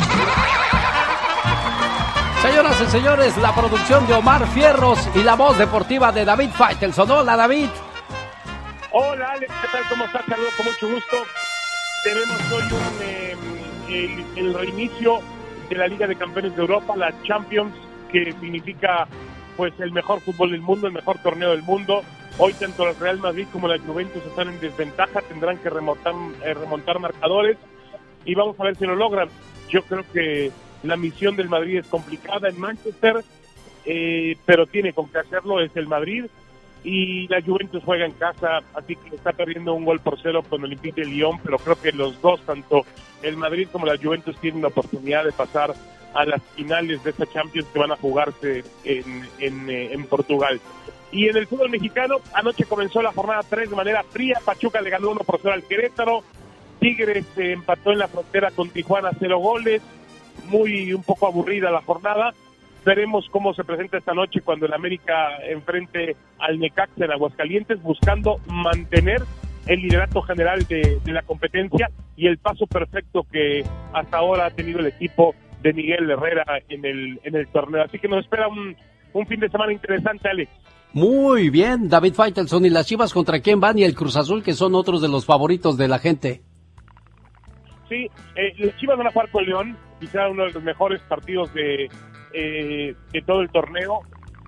Señoras 2.41 2.81
y 2.81 2.85
señores, 2.87 3.37
la 3.37 3.53
producción 3.53 4.07
de 4.07 4.15
Omar 4.15 4.47
Fierros 4.47 5.07
y 5.13 5.21
la 5.21 5.35
voz 5.35 5.59
deportiva 5.59 6.11
de 6.11 6.25
David 6.25 6.49
Faitelson. 6.49 7.11
Hola, 7.11 7.37
David. 7.37 7.69
Hola, 8.91 9.33
Alex, 9.33 9.53
¿qué 9.61 9.67
tal? 9.71 9.83
¿Cómo 9.87 10.05
estás? 10.05 10.25
Saludos 10.25 10.53
con 10.57 10.65
mucho 10.65 10.89
gusto. 10.89 11.17
Tenemos 12.03 12.51
hoy 12.51 12.63
un, 12.63 13.03
eh, 13.93 14.25
el, 14.37 14.53
reinicio 14.55 15.19
de 15.69 15.75
la 15.75 15.85
Liga 15.85 16.07
de 16.07 16.15
Campeones 16.15 16.55
de 16.55 16.61
Europa, 16.63 16.95
la 16.95 17.13
Champions, 17.21 17.75
que 18.11 18.31
significa 18.31 19.07
pues 19.55 19.79
el 19.79 19.91
mejor 19.91 20.19
fútbol 20.21 20.49
del 20.49 20.61
mundo, 20.61 20.87
el 20.87 20.93
mejor 20.93 21.19
torneo 21.19 21.51
del 21.51 21.61
mundo. 21.61 22.01
Hoy 22.39 22.53
tanto 22.53 22.89
el 22.89 22.95
Real 22.95 23.19
Madrid 23.19 23.45
como 23.53 23.67
la 23.67 23.77
Juventus 23.77 24.23
están 24.25 24.49
en 24.49 24.59
desventaja, 24.59 25.21
tendrán 25.21 25.59
que 25.59 25.69
remontar, 25.69 26.15
eh, 26.43 26.55
remontar 26.55 26.97
marcadores 26.97 27.59
y 28.25 28.33
vamos 28.33 28.59
a 28.59 28.63
ver 28.63 28.75
si 28.77 28.87
lo 28.87 28.95
logran. 28.95 29.29
Yo 29.69 29.83
creo 29.83 30.03
que 30.11 30.51
la 30.83 30.97
misión 30.97 31.35
del 31.35 31.49
Madrid 31.49 31.79
es 31.79 31.87
complicada 31.87 32.49
en 32.49 32.59
Manchester, 32.59 33.23
eh, 33.85 34.37
pero 34.45 34.65
tiene 34.65 34.93
con 34.93 35.09
qué 35.09 35.19
hacerlo, 35.19 35.59
es 35.61 35.75
el 35.75 35.87
Madrid. 35.87 36.25
Y 36.83 37.27
la 37.27 37.41
Juventus 37.41 37.83
juega 37.85 38.05
en 38.05 38.13
casa, 38.13 38.61
así 38.73 38.95
que 38.95 39.15
está 39.15 39.33
perdiendo 39.33 39.73
un 39.73 39.85
gol 39.85 39.99
por 39.99 40.19
cero 40.19 40.43
con 40.47 40.63
Olympique 40.63 41.01
de 41.01 41.07
Lyon, 41.07 41.39
pero 41.43 41.59
creo 41.59 41.79
que 41.79 41.91
los 41.91 42.19
dos, 42.21 42.41
tanto 42.41 42.85
el 43.21 43.37
Madrid 43.37 43.67
como 43.71 43.85
la 43.85 43.97
Juventus, 43.97 44.35
tienen 44.39 44.63
la 44.63 44.69
oportunidad 44.69 45.25
de 45.25 45.31
pasar 45.31 45.75
a 46.15 46.25
las 46.25 46.41
finales 46.55 47.03
de 47.03 47.11
esta 47.11 47.27
Champions 47.27 47.67
que 47.71 47.79
van 47.79 47.91
a 47.91 47.97
jugarse 47.97 48.63
en, 48.83 49.27
en, 49.37 49.69
eh, 49.69 50.05
Portugal. 50.09 50.59
Y 51.11 51.27
en 51.27 51.37
el 51.37 51.45
fútbol 51.45 51.69
mexicano, 51.69 52.17
anoche 52.33 52.65
comenzó 52.65 53.01
la 53.01 53.11
jornada 53.11 53.43
3 53.47 53.69
de 53.69 53.75
manera 53.75 54.03
fría. 54.03 54.39
Pachuca 54.43 54.81
le 54.81 54.89
ganó 54.89 55.11
1 55.11 55.19
por 55.21 55.39
0 55.41 55.53
al 55.53 55.63
Querétaro. 55.63 56.23
Tigres 56.79 57.25
eh, 57.37 57.51
empató 57.51 57.91
en 57.91 57.99
la 57.99 58.07
frontera 58.07 58.49
con 58.49 58.69
Tijuana 58.69 59.11
0 59.19 59.37
goles 59.37 59.81
muy 60.47 60.93
un 60.93 61.03
poco 61.03 61.27
aburrida 61.27 61.71
la 61.71 61.81
jornada. 61.81 62.33
Veremos 62.85 63.27
cómo 63.29 63.53
se 63.53 63.63
presenta 63.63 63.97
esta 63.97 64.13
noche 64.13 64.41
cuando 64.41 64.65
el 64.65 64.73
América 64.73 65.37
enfrente 65.47 66.15
al 66.39 66.59
Necaxa 66.59 67.05
en 67.05 67.11
Aguascalientes, 67.11 67.81
buscando 67.81 68.37
mantener 68.47 69.21
el 69.67 69.81
liderato 69.81 70.21
general 70.23 70.65
de, 70.67 70.99
de, 71.03 71.11
la 71.11 71.21
competencia 71.21 71.91
y 72.15 72.25
el 72.25 72.39
paso 72.39 72.65
perfecto 72.65 73.25
que 73.31 73.63
hasta 73.93 74.17
ahora 74.17 74.47
ha 74.47 74.49
tenido 74.49 74.79
el 74.79 74.87
equipo 74.87 75.35
de 75.61 75.73
Miguel 75.73 76.09
Herrera 76.09 76.43
en 76.69 76.83
el, 76.83 77.19
en 77.23 77.35
el 77.35 77.47
torneo. 77.47 77.83
Así 77.83 77.99
que 77.99 78.07
nos 78.07 78.23
espera 78.23 78.47
un, 78.47 78.75
un 79.13 79.27
fin 79.27 79.39
de 79.39 79.49
semana 79.49 79.71
interesante, 79.71 80.27
Alex. 80.27 80.51
Muy 80.93 81.49
bien, 81.49 81.87
David 81.87 82.13
Faitelson. 82.13 82.65
¿Y 82.65 82.69
las 82.69 82.87
Chivas 82.87 83.13
contra 83.13 83.39
quién 83.39 83.59
van? 83.59 83.77
Y 83.77 83.83
el 83.83 83.95
Cruz 83.95 84.17
Azul, 84.17 84.43
que 84.43 84.53
son 84.53 84.75
otros 84.75 85.01
de 85.01 85.07
los 85.07 85.25
favoritos 85.25 85.77
de 85.77 85.87
la 85.87 85.99
gente. 85.99 86.41
Sí, 87.91 88.09
eh, 88.35 88.73
Chivas 88.77 88.97
van 88.97 89.07
a 89.07 89.11
jugar 89.11 89.29
con 89.31 89.43
León, 89.43 89.77
quizá 89.99 90.29
uno 90.29 90.45
de 90.45 90.51
los 90.51 90.63
mejores 90.63 91.01
partidos 91.01 91.53
de, 91.53 91.89
eh, 92.31 92.95
de 93.11 93.21
todo 93.23 93.41
el 93.41 93.49
torneo. 93.49 93.99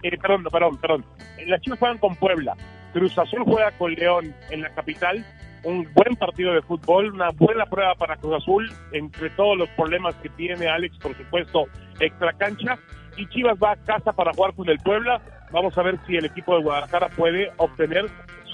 Eh, 0.02 0.18
perdón, 0.18 0.46
perdón, 0.46 0.78
perdón. 0.78 1.06
Las 1.48 1.60
Chivas 1.60 1.78
juegan 1.78 1.98
con 1.98 2.16
Puebla. 2.16 2.56
Cruz 2.94 3.18
Azul 3.18 3.44
juega 3.44 3.72
con 3.72 3.94
León 3.96 4.34
en 4.50 4.62
la 4.62 4.70
capital. 4.70 5.26
Un 5.66 5.86
buen 5.94 6.16
partido 6.16 6.54
de 6.54 6.62
fútbol, 6.62 7.14
una 7.14 7.32
buena 7.32 7.66
prueba 7.66 7.96
para 7.96 8.16
Cruz 8.16 8.36
Azul, 8.36 8.72
entre 8.94 9.30
todos 9.32 9.58
los 9.58 9.68
problemas 9.72 10.16
que 10.16 10.30
tiene 10.30 10.68
Alex, 10.68 10.98
por 11.00 11.14
supuesto, 11.18 11.66
extra 12.00 12.32
cancha. 12.32 12.80
Y 13.18 13.28
Chivas 13.28 13.58
va 13.62 13.72
a 13.74 13.76
casa 13.76 14.14
para 14.14 14.32
jugar 14.32 14.54
con 14.56 14.70
el 14.70 14.78
Puebla. 14.78 15.22
Vamos 15.52 15.78
a 15.78 15.84
ver 15.84 16.00
si 16.08 16.16
el 16.16 16.24
equipo 16.24 16.56
de 16.56 16.64
Guadalajara 16.64 17.10
puede 17.10 17.52
obtener 17.58 18.06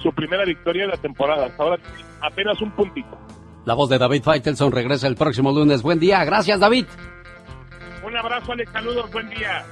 su 0.01 0.11
primera 0.13 0.45
victoria 0.45 0.87
de 0.87 0.93
la 0.93 0.97
temporada. 0.97 1.45
Hasta 1.45 1.61
ahora 1.61 1.77
apenas 2.21 2.59
un 2.59 2.71
puntito. 2.71 3.19
La 3.65 3.73
voz 3.73 3.89
de 3.89 3.97
David 3.97 4.23
Faitelson 4.23 4.71
regresa 4.71 5.07
el 5.07 5.15
próximo 5.15 5.51
lunes. 5.51 5.81
Buen 5.81 5.99
día. 5.99 6.23
Gracias, 6.25 6.59
David. 6.59 6.85
Un 8.03 8.17
abrazo, 8.17 8.53
Alex. 8.53 8.71
Saludos. 8.71 9.11
Buen 9.11 9.29
día. 9.29 9.65